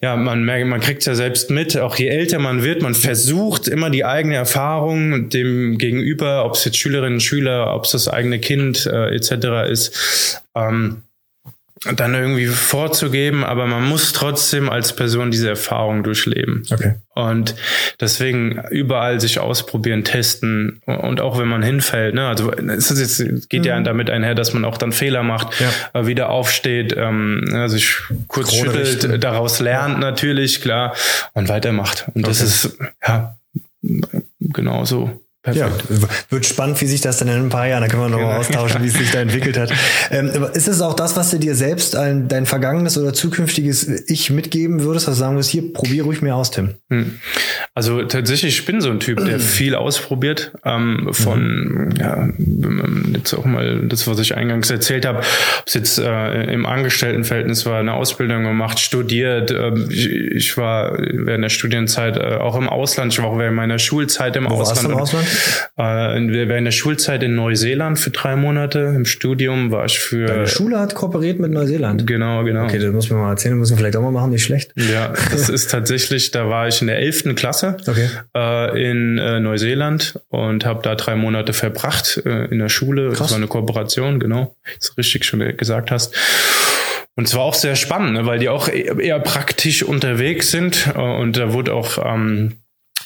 ja, 0.00 0.14
man 0.14 0.44
merkt, 0.44 0.66
man 0.68 0.80
kriegt 0.80 1.04
ja 1.06 1.14
selbst 1.16 1.50
mit, 1.50 1.76
auch 1.76 1.96
je 1.96 2.06
älter 2.06 2.38
man 2.38 2.62
wird, 2.62 2.82
man 2.82 2.94
versucht 2.94 3.66
immer 3.66 3.90
die 3.90 4.04
eigene 4.04 4.36
Erfahrung 4.36 5.28
dem 5.28 5.76
Gegenüber, 5.76 6.44
ob 6.44 6.54
es 6.54 6.64
jetzt 6.64 6.78
Schülerinnen, 6.78 7.18
Schüler, 7.18 7.74
ob 7.74 7.84
es 7.84 7.90
das 7.90 8.06
eigene 8.06 8.38
Kind 8.38 8.86
äh, 8.86 9.12
etc. 9.14 9.68
ist, 9.68 10.40
ähm, 10.54 11.02
dann 11.96 12.14
irgendwie 12.14 12.46
vorzugeben, 12.46 13.44
aber 13.44 13.66
man 13.66 13.84
muss 13.84 14.12
trotzdem 14.12 14.70
als 14.70 14.94
Person 14.94 15.30
diese 15.30 15.50
Erfahrung 15.50 16.02
durchleben. 16.02 16.62
Okay. 16.72 16.94
Und 17.14 17.56
deswegen 18.00 18.62
überall 18.70 19.20
sich 19.20 19.38
ausprobieren, 19.38 20.04
testen 20.04 20.80
und 20.86 21.20
auch 21.20 21.38
wenn 21.38 21.48
man 21.48 21.62
hinfällt, 21.62 22.14
ne, 22.14 22.26
also 22.26 22.52
es 22.52 22.90
ist 22.90 23.18
jetzt, 23.18 23.50
geht 23.50 23.62
mhm. 23.62 23.66
ja 23.66 23.80
damit 23.80 24.08
einher, 24.08 24.34
dass 24.34 24.54
man 24.54 24.64
auch 24.64 24.78
dann 24.78 24.92
Fehler 24.92 25.22
macht, 25.22 25.60
ja. 25.60 26.00
äh, 26.00 26.06
wieder 26.06 26.30
aufsteht, 26.30 26.94
ähm, 26.96 27.44
sich 27.66 27.98
kurz 28.28 28.50
Krone 28.50 28.64
schüttelt, 28.64 29.04
richten. 29.04 29.20
daraus 29.20 29.60
lernt 29.60 29.98
natürlich, 29.98 30.62
klar, 30.62 30.94
und 31.32 31.48
weitermacht. 31.48 32.06
Und 32.14 32.24
okay. 32.24 32.28
das 32.28 32.40
ist 32.40 32.78
ja 33.06 33.36
genau 34.40 34.84
so. 34.84 35.23
Perfekt. 35.44 35.84
Ja, 35.90 36.08
wird 36.30 36.46
spannend, 36.46 36.80
wie 36.80 36.86
sich 36.86 37.02
das 37.02 37.18
dann 37.18 37.28
in 37.28 37.34
ein 37.34 37.48
paar 37.50 37.66
Jahren, 37.66 37.82
da 37.82 37.88
können 37.88 38.00
wir 38.00 38.08
nochmal 38.08 38.28
genau. 38.28 38.40
austauschen, 38.40 38.82
wie 38.82 38.88
es 38.88 38.94
sich 38.94 39.10
da 39.10 39.20
entwickelt 39.20 39.58
hat. 39.58 39.70
Ähm, 40.10 40.30
ist 40.52 40.68
es 40.68 40.80
auch 40.80 40.94
das, 40.94 41.16
was 41.16 41.30
du 41.30 41.38
dir 41.38 41.54
selbst 41.54 41.96
ein, 41.96 42.28
dein 42.28 42.46
vergangenes 42.46 42.98
oder 42.98 43.12
zukünftiges 43.12 43.88
Ich 44.08 44.30
mitgeben 44.30 44.82
würdest? 44.82 45.08
Also 45.08 45.18
sagen 45.18 45.34
wir 45.34 45.40
es 45.40 45.48
hier, 45.48 45.72
probier 45.72 46.04
ruhig 46.04 46.20
mehr 46.22 46.36
aus, 46.36 46.50
Tim. 46.50 46.74
Hm. 46.90 47.18
Also 47.76 48.04
tatsächlich, 48.04 48.60
ich 48.60 48.66
bin 48.66 48.80
so 48.80 48.88
ein 48.88 49.00
Typ, 49.00 49.24
der 49.24 49.40
viel 49.40 49.74
ausprobiert. 49.74 50.52
Ähm, 50.64 51.08
von, 51.10 51.88
mhm. 51.88 51.90
ja, 51.98 52.28
jetzt 53.12 53.34
auch 53.34 53.44
mal 53.44 53.80
das, 53.88 54.06
was 54.06 54.20
ich 54.20 54.36
eingangs 54.36 54.70
erzählt 54.70 55.04
habe, 55.04 55.18
ob 55.18 55.24
es 55.66 55.74
jetzt 55.74 55.98
äh, 55.98 56.44
im 56.52 56.66
Angestelltenverhältnis 56.66 57.66
war, 57.66 57.80
eine 57.80 57.94
Ausbildung 57.94 58.44
gemacht, 58.44 58.78
studiert. 58.78 59.50
Äh, 59.50 59.72
ich, 59.90 60.08
ich, 60.08 60.56
war 60.56 60.96
während 60.98 61.42
der 61.42 61.48
Studienzeit 61.48 62.16
äh, 62.16 62.36
auch 62.36 62.54
im 62.54 62.68
Ausland, 62.68 63.12
ich 63.12 63.18
war 63.18 63.26
auch 63.26 63.38
während 63.38 63.56
meiner 63.56 63.80
Schulzeit 63.80 64.36
im 64.36 64.44
Wo 64.44 64.50
Ausland. 64.50 64.94
Warst 64.94 65.12
du 65.12 65.16
im 65.16 65.22
Ausland? 65.24 65.26
Äh, 65.76 66.32
wir 66.32 66.48
waren 66.48 66.58
in 66.58 66.64
der 66.66 66.70
Schulzeit 66.70 67.24
in 67.24 67.34
Neuseeland 67.34 67.98
für 67.98 68.10
drei 68.10 68.36
Monate. 68.36 68.92
Im 68.94 69.04
Studium 69.04 69.72
war 69.72 69.86
ich 69.86 69.98
für. 69.98 70.26
Deine 70.26 70.46
Schule 70.46 70.78
hat 70.78 70.94
kooperiert 70.94 71.40
mit 71.40 71.50
Neuseeland. 71.50 72.06
Genau, 72.06 72.44
genau. 72.44 72.66
Okay, 72.66 72.78
das 72.78 72.92
muss 72.92 73.10
man 73.10 73.18
mal 73.18 73.30
erzählen, 73.30 73.56
müssen 73.56 73.72
wir 73.72 73.78
vielleicht 73.78 73.96
auch 73.96 74.02
mal 74.02 74.12
machen, 74.12 74.30
nicht 74.30 74.44
schlecht. 74.44 74.72
Ja, 74.76 75.12
das 75.32 75.48
ist 75.48 75.72
tatsächlich, 75.72 76.30
da 76.30 76.48
war 76.48 76.68
ich 76.68 76.80
in 76.80 76.86
der 76.86 77.00
elften 77.00 77.34
Klasse 77.34 77.63
okay. 77.64 78.08
äh, 78.34 78.90
in 78.90 79.18
äh, 79.18 79.40
Neuseeland 79.40 80.20
und 80.28 80.64
habe 80.64 80.82
da 80.82 80.94
drei 80.94 81.16
Monate 81.16 81.52
verbracht 81.52 82.22
äh, 82.24 82.46
in 82.46 82.58
der 82.58 82.68
Schule. 82.68 83.08
Krass. 83.08 83.18
Das 83.18 83.30
war 83.30 83.38
eine 83.38 83.46
Kooperation, 83.46 84.20
genau, 84.20 84.56
wie 84.64 84.78
du 84.80 84.92
richtig 84.96 85.24
schon 85.24 85.56
gesagt 85.56 85.90
hast. 85.90 86.14
Und 87.16 87.28
zwar 87.28 87.42
auch 87.42 87.54
sehr 87.54 87.76
spannend, 87.76 88.14
ne, 88.14 88.26
weil 88.26 88.40
die 88.40 88.48
auch 88.48 88.68
eher 88.68 89.20
praktisch 89.20 89.82
unterwegs 89.82 90.50
sind 90.50 90.88
äh, 90.94 90.98
und 90.98 91.36
da 91.36 91.52
wurde 91.52 91.74
auch 91.74 91.98
ähm, 92.04 92.56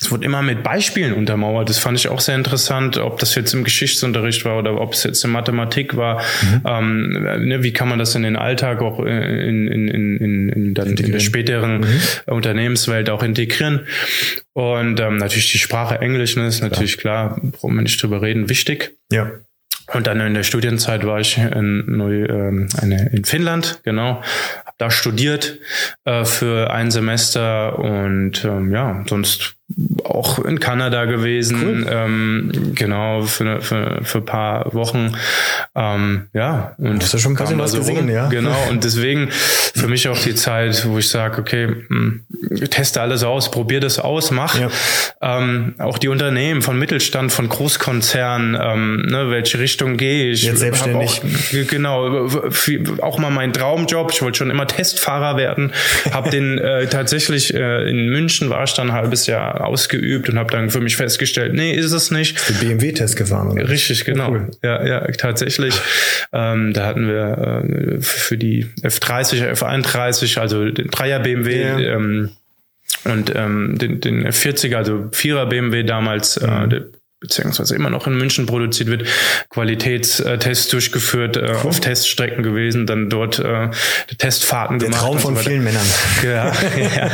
es 0.00 0.10
wurde 0.10 0.24
immer 0.24 0.42
mit 0.42 0.62
Beispielen 0.62 1.12
untermauert. 1.12 1.68
Das 1.68 1.78
fand 1.78 1.98
ich 1.98 2.08
auch 2.08 2.20
sehr 2.20 2.36
interessant, 2.36 2.98
ob 2.98 3.18
das 3.18 3.34
jetzt 3.34 3.52
im 3.54 3.64
Geschichtsunterricht 3.64 4.44
war 4.44 4.58
oder 4.58 4.80
ob 4.80 4.92
es 4.92 5.04
jetzt 5.04 5.24
in 5.24 5.30
Mathematik 5.30 5.96
war. 5.96 6.22
Mhm. 6.42 6.62
Ähm, 6.64 7.48
ne, 7.48 7.62
wie 7.62 7.72
kann 7.72 7.88
man 7.88 7.98
das 7.98 8.14
in 8.14 8.22
den 8.22 8.36
Alltag 8.36 8.80
auch 8.80 9.00
in, 9.00 9.68
in, 9.68 9.88
in, 9.88 10.16
in, 10.16 10.48
in, 10.48 10.74
dann 10.74 10.96
in 10.96 11.12
der 11.12 11.20
späteren 11.20 11.80
mhm. 11.80 12.00
Unternehmenswelt 12.26 13.10
auch 13.10 13.22
integrieren? 13.22 13.86
Und 14.52 15.00
ähm, 15.00 15.16
natürlich 15.16 15.52
die 15.52 15.58
Sprache 15.58 16.00
Englisch 16.00 16.36
ne, 16.36 16.46
ist 16.46 16.62
natürlich 16.62 16.98
klar, 16.98 17.34
klar 17.34 17.40
brauchen 17.52 17.74
wir 17.74 17.82
nicht 17.82 18.02
drüber 18.02 18.22
reden, 18.22 18.48
wichtig. 18.48 18.96
Ja. 19.10 19.30
Und 19.94 20.06
dann 20.06 20.20
in 20.20 20.34
der 20.34 20.42
Studienzeit 20.42 21.06
war 21.06 21.18
ich 21.20 21.38
in, 21.38 21.84
Neu, 21.86 22.24
ähm, 22.24 22.68
eine, 22.80 23.08
in 23.10 23.24
Finnland, 23.24 23.80
genau, 23.84 24.22
hab 24.66 24.76
da 24.76 24.90
studiert 24.90 25.58
äh, 26.04 26.24
für 26.24 26.70
ein 26.70 26.90
Semester 26.90 27.78
und 27.78 28.44
ähm, 28.44 28.70
ja, 28.72 29.02
sonst 29.08 29.57
auch 30.04 30.38
in 30.38 30.60
Kanada 30.60 31.04
gewesen, 31.04 31.84
cool. 31.84 31.86
ähm, 31.90 32.72
genau, 32.74 33.22
für, 33.22 33.60
für, 33.60 34.00
für 34.02 34.20
paar 34.22 34.72
Wochen. 34.72 35.12
Ähm, 35.74 36.28
ja, 36.32 36.74
und 36.78 37.02
hast 37.02 37.12
du 37.12 37.18
schon 37.18 37.32
ein 37.32 37.36
bisschen 37.36 37.58
was 37.58 37.74
gesehen, 37.74 37.98
rum. 37.98 38.08
ja. 38.08 38.28
Genau, 38.28 38.56
und 38.70 38.82
deswegen 38.84 39.28
für 39.30 39.88
mich 39.88 40.08
auch 40.08 40.18
die 40.18 40.34
Zeit, 40.34 40.86
wo 40.88 40.98
ich 40.98 41.10
sage, 41.10 41.40
okay, 41.40 41.66
hm, 41.88 42.24
teste 42.70 43.02
alles 43.02 43.22
aus, 43.24 43.50
probier 43.50 43.80
das 43.80 43.98
aus, 43.98 44.30
mach. 44.30 44.58
Ja. 44.58 44.70
Ähm, 45.20 45.74
auch 45.78 45.98
die 45.98 46.08
Unternehmen 46.08 46.62
von 46.62 46.78
Mittelstand, 46.78 47.30
von 47.30 47.48
Großkonzernen, 47.48 48.58
ähm, 48.60 49.02
ne, 49.02 49.30
welche 49.30 49.58
Richtung 49.58 49.98
gehe 49.98 50.30
ich? 50.30 50.44
Jetzt 50.44 50.60
selbstständig. 50.60 51.20
Auch, 51.20 51.68
genau, 51.68 52.28
auch 53.02 53.18
mal 53.18 53.30
mein 53.30 53.52
Traumjob. 53.52 54.12
Ich 54.12 54.22
wollte 54.22 54.38
schon 54.38 54.50
immer 54.50 54.66
Testfahrer 54.66 55.36
werden, 55.36 55.72
habe 56.10 56.30
den 56.30 56.56
äh, 56.56 56.86
tatsächlich 56.86 57.52
äh, 57.52 57.88
in 57.88 58.08
München 58.08 58.48
war 58.48 58.64
ich 58.64 58.72
dann 58.72 58.88
ein 58.88 58.92
halbes 58.94 59.26
Jahr 59.26 59.57
ausgeübt 59.60 60.28
und 60.28 60.38
habe 60.38 60.50
dann 60.50 60.70
für 60.70 60.80
mich 60.80 60.96
festgestellt, 60.96 61.54
nee, 61.54 61.72
ist 61.72 61.92
es 61.92 62.10
nicht. 62.10 62.38
Für 62.38 62.52
BMW-Test 62.52 63.16
gefahren, 63.16 63.50
oder? 63.50 63.68
Richtig, 63.68 64.04
genau. 64.04 64.28
Oh, 64.28 64.32
cool. 64.32 64.50
Ja, 64.62 64.86
ja, 64.86 65.00
tatsächlich. 65.12 65.74
ähm, 66.32 66.72
da 66.72 66.86
hatten 66.86 67.08
wir 67.08 67.62
äh, 67.96 68.00
für 68.00 68.36
die 68.36 68.66
F30, 68.82 69.52
F31, 69.52 70.38
also 70.38 70.70
den 70.70 70.88
Dreier 70.88 71.20
BMW, 71.20 71.62
ja. 71.62 71.78
ähm, 71.78 72.30
und 73.04 73.32
ähm, 73.34 73.78
den, 73.78 74.00
den 74.00 74.26
F40er, 74.26 74.76
also 74.76 75.08
Vierer 75.12 75.46
BMW 75.46 75.84
damals, 75.84 76.36
äh, 76.36 76.46
mhm. 76.46 76.72
äh, 76.72 76.80
beziehungsweise 77.20 77.74
immer 77.74 77.90
noch 77.90 78.06
in 78.06 78.16
München 78.16 78.46
produziert 78.46 78.88
wird, 78.88 79.06
Qualitätstests 79.50 80.68
durchgeführt, 80.68 81.36
äh, 81.36 81.54
cool. 81.62 81.70
auf 81.70 81.80
Teststrecken 81.80 82.42
gewesen, 82.42 82.86
dann 82.86 83.10
dort 83.10 83.38
äh, 83.38 83.70
Testfahrten 84.18 84.78
Der 84.78 84.88
gemacht. 84.88 85.02
Traum 85.02 85.18
von 85.18 85.36
so 85.36 85.42
vielen 85.42 85.64
Männern. 85.64 85.86
Ja, 86.22 86.52
ja, 86.76 87.10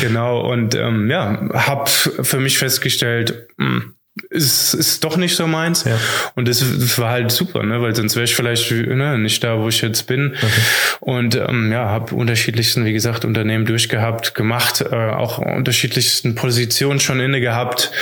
genau. 0.00 0.40
Und 0.40 0.74
ähm, 0.74 1.10
ja, 1.10 1.48
habe 1.52 1.90
für 1.90 2.38
mich 2.38 2.58
festgestellt, 2.58 3.48
mh, 3.56 3.66
hm, 3.66 3.95
ist, 4.30 4.74
ist 4.74 5.04
doch 5.04 5.16
nicht 5.16 5.36
so 5.36 5.46
meins. 5.46 5.84
Ja. 5.84 5.98
Und 6.34 6.48
das, 6.48 6.60
das 6.60 6.98
war 6.98 7.10
halt 7.10 7.30
super, 7.30 7.62
ne? 7.62 7.82
weil 7.82 7.94
sonst 7.94 8.16
wäre 8.16 8.24
ich 8.24 8.34
vielleicht 8.34 8.70
ne, 8.70 9.18
nicht 9.18 9.44
da, 9.44 9.58
wo 9.58 9.68
ich 9.68 9.82
jetzt 9.82 10.06
bin. 10.06 10.34
Okay. 10.34 10.60
Und 11.00 11.34
ähm, 11.36 11.70
ja, 11.70 11.86
habe 11.86 12.14
unterschiedlichsten, 12.14 12.84
wie 12.84 12.92
gesagt, 12.92 13.24
Unternehmen 13.24 13.66
durchgehabt, 13.66 14.34
gemacht, 14.34 14.80
äh, 14.80 14.94
auch 14.94 15.38
unterschiedlichsten 15.38 16.34
Positionen 16.34 17.00
schon 17.00 17.20
inne 17.20 17.40
gehabt. 17.40 17.92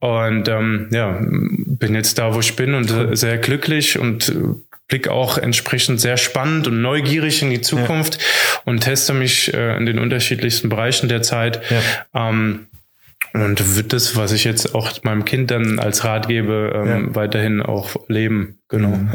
Und 0.00 0.48
ähm, 0.48 0.88
ja, 0.90 1.20
bin 1.20 1.94
jetzt 1.94 2.18
da, 2.18 2.34
wo 2.34 2.40
ich 2.40 2.56
bin 2.56 2.74
und 2.74 2.90
cool. 2.90 3.16
sehr 3.16 3.38
glücklich 3.38 3.98
und 3.98 4.32
blick 4.88 5.08
auch 5.08 5.38
entsprechend 5.38 6.00
sehr 6.00 6.16
spannend 6.16 6.66
und 6.66 6.82
neugierig 6.82 7.42
in 7.42 7.50
die 7.50 7.60
Zukunft 7.60 8.14
ja. 8.16 8.62
und 8.64 8.80
teste 8.80 9.14
mich 9.14 9.54
äh, 9.54 9.76
in 9.76 9.86
den 9.86 9.98
unterschiedlichsten 9.98 10.68
Bereichen 10.68 11.08
der 11.08 11.22
Zeit. 11.22 11.60
Ja. 11.70 12.28
Ähm, 12.28 12.66
und 13.32 13.76
wird 13.76 13.92
das, 13.92 14.16
was 14.16 14.32
ich 14.32 14.44
jetzt 14.44 14.74
auch 14.74 14.90
meinem 15.02 15.24
Kind 15.24 15.50
dann 15.50 15.78
als 15.78 16.04
Rat 16.04 16.28
gebe, 16.28 16.72
ähm, 16.74 16.88
ja. 16.88 17.14
weiterhin 17.14 17.62
auch 17.62 17.96
leben. 18.08 18.59
Genau. 18.70 18.88
Mhm. 18.88 19.10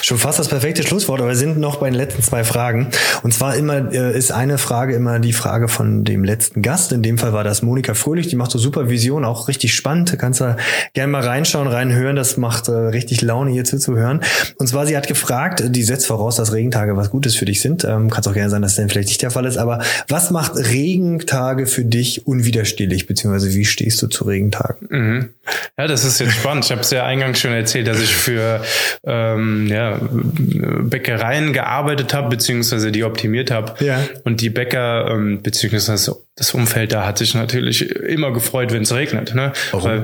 Schon 0.00 0.16
fast 0.16 0.38
das 0.38 0.48
perfekte 0.48 0.82
Schlusswort, 0.82 1.20
aber 1.20 1.28
wir 1.28 1.36
sind 1.36 1.58
noch 1.58 1.76
bei 1.76 1.90
den 1.90 1.96
letzten 1.96 2.22
zwei 2.22 2.44
Fragen. 2.44 2.88
Und 3.22 3.34
zwar 3.34 3.54
immer 3.54 3.92
äh, 3.92 4.16
ist 4.16 4.32
eine 4.32 4.56
Frage 4.56 4.94
immer 4.94 5.18
die 5.18 5.34
Frage 5.34 5.68
von 5.68 6.02
dem 6.02 6.24
letzten 6.24 6.62
Gast. 6.62 6.92
In 6.92 7.02
dem 7.02 7.18
Fall 7.18 7.34
war 7.34 7.44
das 7.44 7.60
Monika 7.60 7.92
Fröhlich. 7.92 8.28
Die 8.28 8.36
macht 8.36 8.50
so 8.50 8.58
Supervision, 8.58 9.26
auch 9.26 9.48
richtig 9.48 9.74
spannend. 9.74 10.12
Du 10.12 10.16
kannst 10.16 10.40
da 10.40 10.56
gerne 10.94 11.12
mal 11.12 11.22
reinschauen, 11.22 11.68
reinhören. 11.68 12.16
Das 12.16 12.38
macht 12.38 12.68
äh, 12.68 12.72
richtig 12.72 13.20
Laune, 13.20 13.50
hier 13.50 13.64
zuzuhören. 13.64 14.22
Und 14.56 14.66
zwar, 14.66 14.86
sie 14.86 14.96
hat 14.96 15.08
gefragt, 15.08 15.62
die 15.66 15.82
setzt 15.82 16.06
voraus, 16.06 16.36
dass 16.36 16.54
Regentage 16.54 16.96
was 16.96 17.10
Gutes 17.10 17.36
für 17.36 17.44
dich 17.44 17.60
sind. 17.60 17.84
Ähm, 17.84 18.08
Kann 18.08 18.22
es 18.22 18.28
auch 18.28 18.34
gerne 18.34 18.48
sein, 18.48 18.62
dass 18.62 18.76
das 18.76 18.82
dann 18.82 18.88
vielleicht 18.88 19.08
nicht 19.08 19.20
der 19.20 19.30
Fall 19.30 19.44
ist. 19.44 19.58
Aber 19.58 19.82
was 20.08 20.30
macht 20.30 20.56
Regentage 20.56 21.66
für 21.66 21.84
dich 21.84 22.26
unwiderstehlich? 22.26 23.06
Beziehungsweise 23.06 23.52
wie 23.52 23.66
stehst 23.66 24.00
du 24.00 24.06
zu 24.06 24.24
Regentagen? 24.24 24.86
Mhm. 24.88 25.28
Ja, 25.76 25.86
das 25.86 26.04
ist 26.04 26.18
jetzt 26.18 26.32
spannend. 26.32 26.64
Ich 26.64 26.70
habe 26.70 26.80
es 26.80 26.90
ja 26.90 27.04
eingangs 27.04 27.40
schon 27.40 27.52
erzählt, 27.52 27.86
dass 27.86 28.00
ich 28.00 28.14
für 28.14 28.62
ähm, 29.04 29.66
ja, 29.68 30.00
Bäckereien 30.00 31.52
gearbeitet 31.52 32.14
habe, 32.14 32.28
beziehungsweise 32.28 32.92
die 32.92 33.04
optimiert 33.04 33.50
habe. 33.50 33.84
Ja. 33.84 34.00
Und 34.24 34.40
die 34.40 34.50
Bäcker, 34.50 35.10
ähm, 35.10 35.42
beziehungsweise 35.42 36.16
das 36.36 36.52
Umfeld 36.52 36.92
da 36.92 37.06
hat 37.06 37.16
sich 37.16 37.34
natürlich 37.34 37.90
immer 37.90 38.30
gefreut, 38.30 38.70
wenn 38.70 38.82
es 38.82 38.94
regnet. 38.94 39.34
Ne? 39.34 39.52
Warum? 39.70 39.90
Weil, 39.90 40.02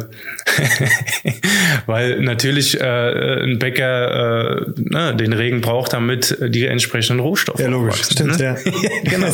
weil 1.86 2.20
natürlich 2.22 2.80
äh, 2.80 3.42
ein 3.42 3.58
Bäcker 3.58 4.62
äh, 4.66 4.72
ne, 4.76 5.14
den 5.14 5.34
Regen 5.34 5.60
braucht, 5.60 5.92
damit 5.92 6.38
die 6.40 6.64
entsprechenden 6.66 7.20
Rohstoffe 7.20 7.60
Ja, 7.60 7.68
logisch. 7.68 8.02
Stimmt, 8.04 8.38
ne? 8.38 8.44
ja. 8.44 8.56
genau. 9.04 9.28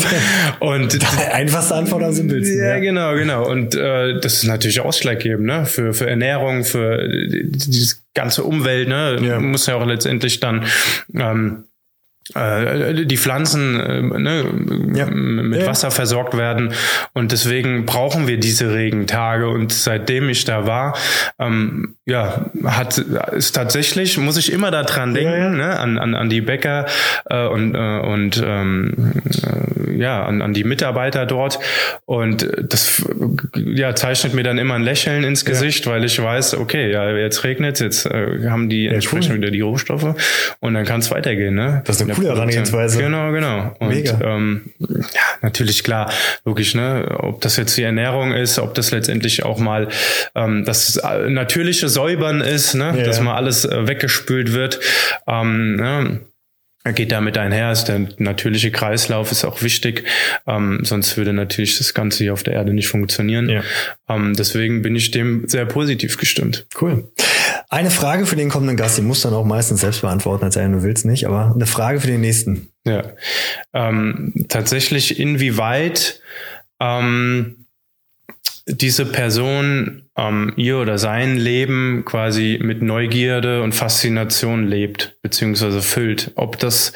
Und 0.59 0.99
Einfachste 1.33 1.77
Antwort 1.77 2.03
am 2.03 2.13
simpelsten. 2.13 2.59
Ja, 2.59 2.71
ja, 2.71 2.79
genau, 2.81 3.15
genau. 3.15 3.49
Und 3.49 3.77
äh, 3.77 4.19
das 4.19 4.35
ist 4.35 4.45
natürlich 4.45 4.81
ausschlaggebend 4.81 5.47
ne? 5.47 5.67
für, 5.67 5.95
für 5.95 6.11
Ernährung, 6.11 6.65
für 6.65 7.09
dieses 7.29 8.03
ganze 8.15 8.45
Umwelt. 8.45 8.89
Ne? 8.89 9.19
Ja. 9.23 9.41
Muss 9.41 9.67
ja 9.67 9.77
auch 9.77 9.87
letztendlich 9.87 10.41
dann 10.41 10.67
ähm, 11.15 11.65
äh, 11.65 11.68
die 12.35 13.17
Pflanzen 13.17 13.81
äh, 13.81 14.03
ne, 14.03 14.45
ja. 14.95 15.07
mit 15.07 15.63
ja. 15.63 15.67
Wasser 15.67 15.91
versorgt 15.91 16.37
werden 16.37 16.75
und 17.15 17.33
deswegen 17.33 17.87
brauchen 17.87 18.27
wir 18.27 18.39
diese 18.39 18.73
Regentage 18.75 19.49
und 19.49 19.73
seitdem 19.73 20.29
ich 20.29 20.45
da 20.45 20.67
war, 20.67 20.95
ähm, 21.39 21.97
ja, 22.05 22.51
hat 22.65 22.99
ist 22.99 23.53
tatsächlich 23.53 24.19
muss 24.19 24.37
ich 24.37 24.53
immer 24.53 24.71
daran 24.71 25.15
denken, 25.15 25.33
ja, 25.33 25.49
ne, 25.49 25.79
an, 25.79 25.99
an, 25.99 26.15
an 26.15 26.29
die 26.29 26.43
Bäcker 26.43 26.87
äh, 27.31 27.47
und 27.47 27.75
äh, 27.75 28.01
und 28.01 28.43
ähm, 28.45 29.23
äh, 29.43 29.97
ja 29.99 30.25
an, 30.25 30.43
an 30.43 30.53
die 30.53 30.65
Mitarbeiter 30.65 31.25
dort 31.25 31.59
und 32.05 32.47
das 32.63 33.07
ja 33.55 33.95
zeichnet 33.95 34.35
mir 34.35 34.43
dann 34.43 34.59
immer 34.59 34.75
ein 34.75 34.83
Lächeln 34.83 35.25
ins 35.25 35.47
Gesicht, 35.47 35.87
weil 35.87 36.05
ich 36.05 36.23
weiß, 36.23 36.59
okay, 36.59 36.91
ja 36.93 37.11
jetzt 37.11 37.43
regnet, 37.45 37.81
jetzt 37.81 38.05
äh, 38.05 38.49
haben 38.49 38.69
die 38.69 38.87
entsprechend 38.87 39.31
cool. 39.31 39.37
wieder 39.39 39.51
die 39.51 39.63
Rohstoffe 39.63 40.15
und 40.61 40.75
dann 40.75 40.85
kann 40.85 41.01
es 41.01 41.11
weitergehen, 41.11 41.55
ne? 41.55 41.83
Das 41.87 41.97
ist 41.97 42.03
eine 42.03 42.18
coole 42.19 42.35
Herangehensweise. 42.35 42.99
Genau, 43.01 43.33
genau. 43.33 43.75
Und 43.79 43.89
Mega. 43.89 44.19
Ähm, 44.23 44.71
ja, 44.79 45.23
natürlich 45.43 45.85
klar, 45.85 46.11
logisch, 46.45 46.75
ne? 46.75 47.17
Ob 47.19 47.41
das 47.41 47.57
jetzt 47.57 47.77
die 47.77 47.83
Ernährung 47.83 48.33
ist, 48.33 48.59
ob 48.59 48.75
das 48.75 48.91
letztendlich 48.91 49.45
auch 49.45 49.59
mal 49.59 49.89
ähm, 50.35 50.65
das 50.65 51.01
natürliche 51.29 51.89
Säubern 51.89 52.41
ist, 52.41 52.75
ne? 52.75 52.95
Ja. 52.97 53.05
dass 53.05 53.21
mal 53.21 53.37
alles 53.37 53.65
äh, 53.65 53.87
weggespült 53.87 54.53
wird. 54.53 54.81
Ähm, 55.27 55.77
ne? 55.77 56.21
Geht 56.93 57.13
damit 57.13 57.39
einher, 57.39 57.73
ist 57.73 57.85
der 57.85 58.09
natürliche 58.19 58.71
Kreislauf 58.71 59.33
ist 59.33 59.45
auch 59.45 59.63
wichtig, 59.63 60.05
ähm, 60.47 60.81
sonst 60.83 61.17
würde 61.17 61.33
natürlich 61.33 61.79
das 61.79 61.95
Ganze 61.95 62.25
hier 62.25 62.33
auf 62.33 62.43
der 62.43 62.55
Erde 62.55 62.73
nicht 62.73 62.89
funktionieren. 62.89 63.49
Ja. 63.49 63.63
Ähm, 64.09 64.35
deswegen 64.37 64.83
bin 64.83 64.97
ich 64.97 65.11
dem 65.11 65.49
sehr 65.49 65.67
positiv 65.67 66.19
gestimmt. 66.19 66.67
Cool. 66.81 67.11
Eine 67.71 67.91
Frage 67.91 68.27
für 68.27 68.37
den 68.37 68.49
kommenden 68.49 68.77
Gast, 68.77 68.99
die 68.99 69.03
muss 69.03 69.23
dann 69.23 69.35
auch 69.35 69.45
meistens 69.45 69.81
selbst 69.81 70.01
beantworten, 70.01 70.45
als 70.45 70.57
er 70.57 70.69
du 70.69 70.83
willst 70.83 71.05
nicht, 71.05 71.27
aber 71.27 71.53
eine 71.55 71.67
Frage 71.67 72.01
für 72.01 72.07
den 72.07 72.21
nächsten. 72.21 72.69
Ja, 72.85 73.03
ähm, 73.75 74.47
tatsächlich 74.49 75.21
inwieweit 75.21 76.21
ähm, 76.81 77.58
diese 78.69 79.07
Person 79.07 80.09
ähm, 80.17 80.53
ihr 80.57 80.79
oder 80.79 80.99
sein 80.99 81.37
Leben 81.37 82.05
quasi 82.05 82.59
mit 82.63 82.83
Neugierde 82.83 83.63
und 83.63 83.75
Faszination 83.75 84.67
lebt 84.67 85.17
beziehungsweise 85.23 85.83
füllt. 85.83 86.33
Ob 86.35 86.59
das 86.59 86.93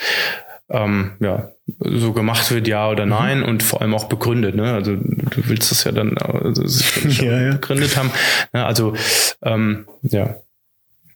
ähm, 0.70 1.12
ja 1.20 1.50
so 1.78 2.12
gemacht 2.12 2.50
wird, 2.50 2.68
ja 2.68 2.88
oder 2.88 3.04
mhm. 3.04 3.10
nein, 3.10 3.38
mhm. 3.38 3.44
und 3.44 3.62
vor 3.62 3.80
allem 3.80 3.94
auch 3.94 4.04
begründet. 4.04 4.54
Ne? 4.54 4.72
Also 4.72 4.96
du 4.96 5.48
willst 5.48 5.70
das 5.70 5.84
ja 5.84 5.92
dann 5.92 6.18
also, 6.18 6.62
ja, 7.08 7.40
ja. 7.40 7.52
begründet 7.52 7.96
haben. 7.96 8.10
Ne? 8.52 8.64
Also 8.64 8.94
ähm, 9.42 9.86
ja, 10.02 10.36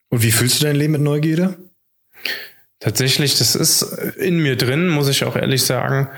und 0.09 0.23
wie 0.23 0.33
fühlst 0.33 0.61
du 0.61 0.67
dein 0.67 0.77
Leben 0.77 0.93
mit 0.93 1.03
Neugierde? 1.03 1.57
Tatsächlich, 2.81 3.39
das 3.39 3.55
ist 3.55 3.83
in 4.17 4.39
mir 4.39 4.57
drin, 4.57 4.89
muss 4.89 5.09
ich 5.09 5.25
auch 5.25 5.37
ehrlich 5.37 5.65
sagen. 5.65 6.09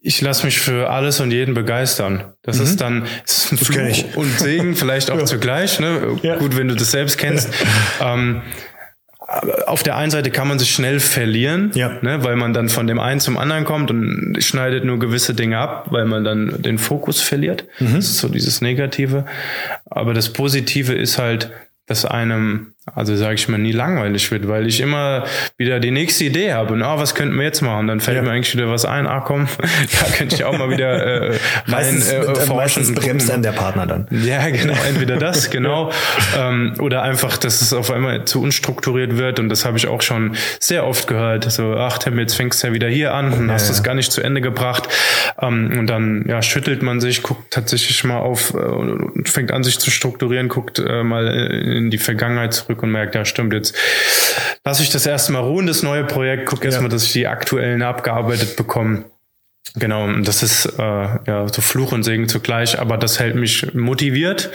Ich 0.00 0.20
lasse 0.20 0.46
mich 0.46 0.60
für 0.60 0.90
alles 0.90 1.20
und 1.20 1.30
jeden 1.30 1.54
begeistern. 1.54 2.32
Das 2.42 2.58
mhm. 2.58 2.64
ist 2.64 2.80
dann 2.80 3.06
das 3.22 3.52
ist 3.52 3.64
Fluch 3.64 4.16
und 4.16 4.38
Segen 4.38 4.76
vielleicht 4.76 5.10
auch 5.10 5.18
ja. 5.18 5.24
zugleich. 5.24 5.80
Ne? 5.80 6.18
Ja. 6.22 6.36
Gut, 6.36 6.56
wenn 6.56 6.68
du 6.68 6.74
das 6.74 6.90
selbst 6.90 7.18
kennst. 7.18 7.50
ähm, 8.00 8.42
auf 9.66 9.82
der 9.82 9.96
einen 9.96 10.10
Seite 10.10 10.30
kann 10.30 10.48
man 10.48 10.58
sich 10.58 10.70
schnell 10.70 11.00
verlieren, 11.00 11.70
ja. 11.74 11.98
ne, 12.00 12.24
weil 12.24 12.36
man 12.36 12.54
dann 12.54 12.70
von 12.70 12.86
dem 12.86 12.98
einen 12.98 13.20
zum 13.20 13.36
anderen 13.36 13.64
kommt 13.64 13.90
und 13.90 14.42
schneidet 14.42 14.84
nur 14.84 14.98
gewisse 14.98 15.34
Dinge 15.34 15.58
ab, 15.58 15.88
weil 15.90 16.06
man 16.06 16.24
dann 16.24 16.62
den 16.62 16.78
Fokus 16.78 17.20
verliert. 17.20 17.64
Mhm. 17.78 17.96
Das 17.96 18.06
ist 18.06 18.18
so 18.18 18.28
dieses 18.28 18.62
Negative. 18.62 19.26
Aber 19.84 20.14
das 20.14 20.32
Positive 20.32 20.94
ist 20.94 21.18
halt, 21.18 21.50
dass 21.86 22.06
einem 22.06 22.74
also 22.94 23.16
sage 23.16 23.34
ich 23.34 23.48
mal, 23.48 23.58
nie 23.58 23.72
langweilig 23.72 24.30
wird, 24.30 24.48
weil 24.48 24.66
ich 24.66 24.80
immer 24.80 25.24
wieder 25.56 25.80
die 25.80 25.90
nächste 25.90 26.24
Idee 26.24 26.52
habe 26.52 26.74
und 26.74 26.82
ah, 26.82 26.98
was 26.98 27.14
könnten 27.14 27.36
wir 27.36 27.44
jetzt 27.44 27.62
machen? 27.62 27.86
Dann 27.86 28.00
fällt 28.00 28.16
ja. 28.16 28.22
mir 28.22 28.30
eigentlich 28.30 28.54
wieder 28.54 28.68
was 28.70 28.84
ein, 28.84 29.06
ah 29.06 29.20
komm, 29.20 29.48
da 30.00 30.16
könnte 30.16 30.34
ich 30.34 30.44
auch 30.44 30.56
mal 30.56 30.70
wieder 30.70 30.90
äh, 30.90 31.26
rein 31.28 31.38
meistens, 31.66 32.10
äh, 32.10 32.22
forschen. 32.22 32.56
Meistens 32.56 32.94
bremst 32.94 33.28
dann 33.28 33.42
der 33.42 33.52
Partner 33.52 33.86
dann. 33.86 34.06
Ja, 34.10 34.48
genau, 34.50 34.74
entweder 34.88 35.16
das, 35.16 35.50
genau. 35.50 35.90
ähm, 36.38 36.74
oder 36.80 37.02
einfach, 37.02 37.36
dass 37.36 37.60
es 37.60 37.72
auf 37.72 37.90
einmal 37.90 38.24
zu 38.24 38.42
unstrukturiert 38.42 39.16
wird 39.16 39.40
und 39.40 39.48
das 39.48 39.64
habe 39.64 39.78
ich 39.78 39.86
auch 39.86 40.02
schon 40.02 40.36
sehr 40.60 40.86
oft 40.86 41.06
gehört. 41.06 41.50
So, 41.50 41.74
ach 41.76 41.98
Tim, 41.98 42.18
jetzt 42.18 42.34
fängst 42.34 42.62
du 42.62 42.68
ja 42.68 42.72
wieder 42.72 42.88
hier 42.88 43.14
an 43.14 43.32
und 43.32 43.48
ja, 43.48 43.54
hast 43.54 43.70
es 43.70 43.78
ja. 43.78 43.84
gar 43.84 43.94
nicht 43.94 44.12
zu 44.12 44.22
Ende 44.22 44.40
gebracht. 44.40 44.88
Ähm, 45.40 45.78
und 45.78 45.86
dann 45.88 46.24
ja, 46.28 46.42
schüttelt 46.42 46.82
man 46.82 47.00
sich, 47.00 47.22
guckt 47.22 47.52
tatsächlich 47.52 48.02
mal 48.04 48.18
auf 48.18 48.54
äh, 48.54 48.58
und 48.58 49.28
fängt 49.28 49.52
an, 49.52 49.62
sich 49.62 49.78
zu 49.78 49.90
strukturieren, 49.90 50.48
guckt 50.48 50.78
äh, 50.78 51.02
mal 51.02 51.28
in 51.28 51.90
die 51.90 51.98
Vergangenheit 51.98 52.54
zurück 52.54 52.77
und 52.82 52.90
merkt, 52.90 53.14
ja 53.14 53.24
stimmt, 53.24 53.52
jetzt 53.52 53.74
lasse 54.64 54.82
ich 54.82 54.90
das 54.90 55.06
erstmal 55.06 55.42
ruhen, 55.42 55.66
das 55.66 55.82
neue 55.82 56.04
Projekt, 56.04 56.46
gucke 56.46 56.64
ja. 56.64 56.70
erstmal, 56.70 56.90
dass 56.90 57.04
ich 57.04 57.12
die 57.12 57.26
aktuellen 57.26 57.82
abgearbeitet 57.82 58.56
bekomme. 58.56 59.04
Genau, 59.74 60.10
das 60.20 60.42
ist 60.42 60.66
äh, 60.78 60.82
ja 60.82 61.46
so 61.48 61.60
Fluch 61.60 61.92
und 61.92 62.02
Segen 62.02 62.28
zugleich, 62.28 62.78
aber 62.78 62.96
das 62.96 63.20
hält 63.20 63.36
mich 63.36 63.74
motiviert 63.74 64.50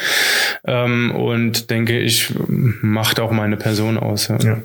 ähm, 0.65 1.11
und 1.15 1.69
denke 1.69 1.99
ich, 1.99 2.33
macht 2.47 3.19
auch 3.19 3.31
meine 3.31 3.57
Person 3.57 3.97
aus. 3.97 4.27
Ja. 4.27 4.37
ja. 4.39 4.63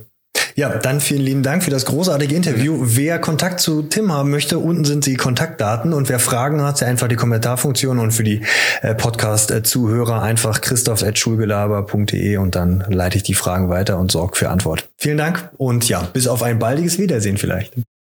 Ja, 0.59 0.71
dann 0.77 1.01
vielen 1.01 1.23
lieben 1.23 1.45
Dank 1.45 1.63
für 1.63 1.71
das 1.71 1.85
großartige 1.85 2.35
Interview. 2.35 2.81
Wer 2.81 3.21
Kontakt 3.21 3.61
zu 3.61 3.83
Tim 3.83 4.11
haben 4.11 4.31
möchte, 4.31 4.59
unten 4.59 4.85
sind 4.85 5.07
die 5.07 5.15
Kontaktdaten 5.15 5.93
und 5.93 6.09
wer 6.09 6.19
Fragen 6.19 6.63
hat, 6.63 6.83
einfach 6.83 7.07
die 7.07 7.15
Kommentarfunktion 7.15 8.01
und 8.01 8.11
für 8.11 8.25
die 8.25 8.43
äh, 8.83 8.93
Podcast-Zuhörer 8.97 10.21
einfach 10.21 10.61
christoph.schulgelaber.de 10.61 12.39
und 12.39 12.57
dann 12.57 12.85
leite 12.89 13.19
ich 13.19 13.23
die 13.23 13.35
Fragen 13.35 13.69
weiter 13.69 14.01
und 14.01 14.11
sorge 14.11 14.35
für 14.35 14.51
Antwort. 14.51 14.89
Vielen 14.97 15.19
Dank 15.19 15.49
und 15.59 15.89
ja, 15.89 16.03
bis 16.13 16.27
auf 16.27 16.43
ein 16.43 16.59
baldiges 16.59 16.99
Wiedersehen 16.99 17.37
vielleicht. 17.37 17.75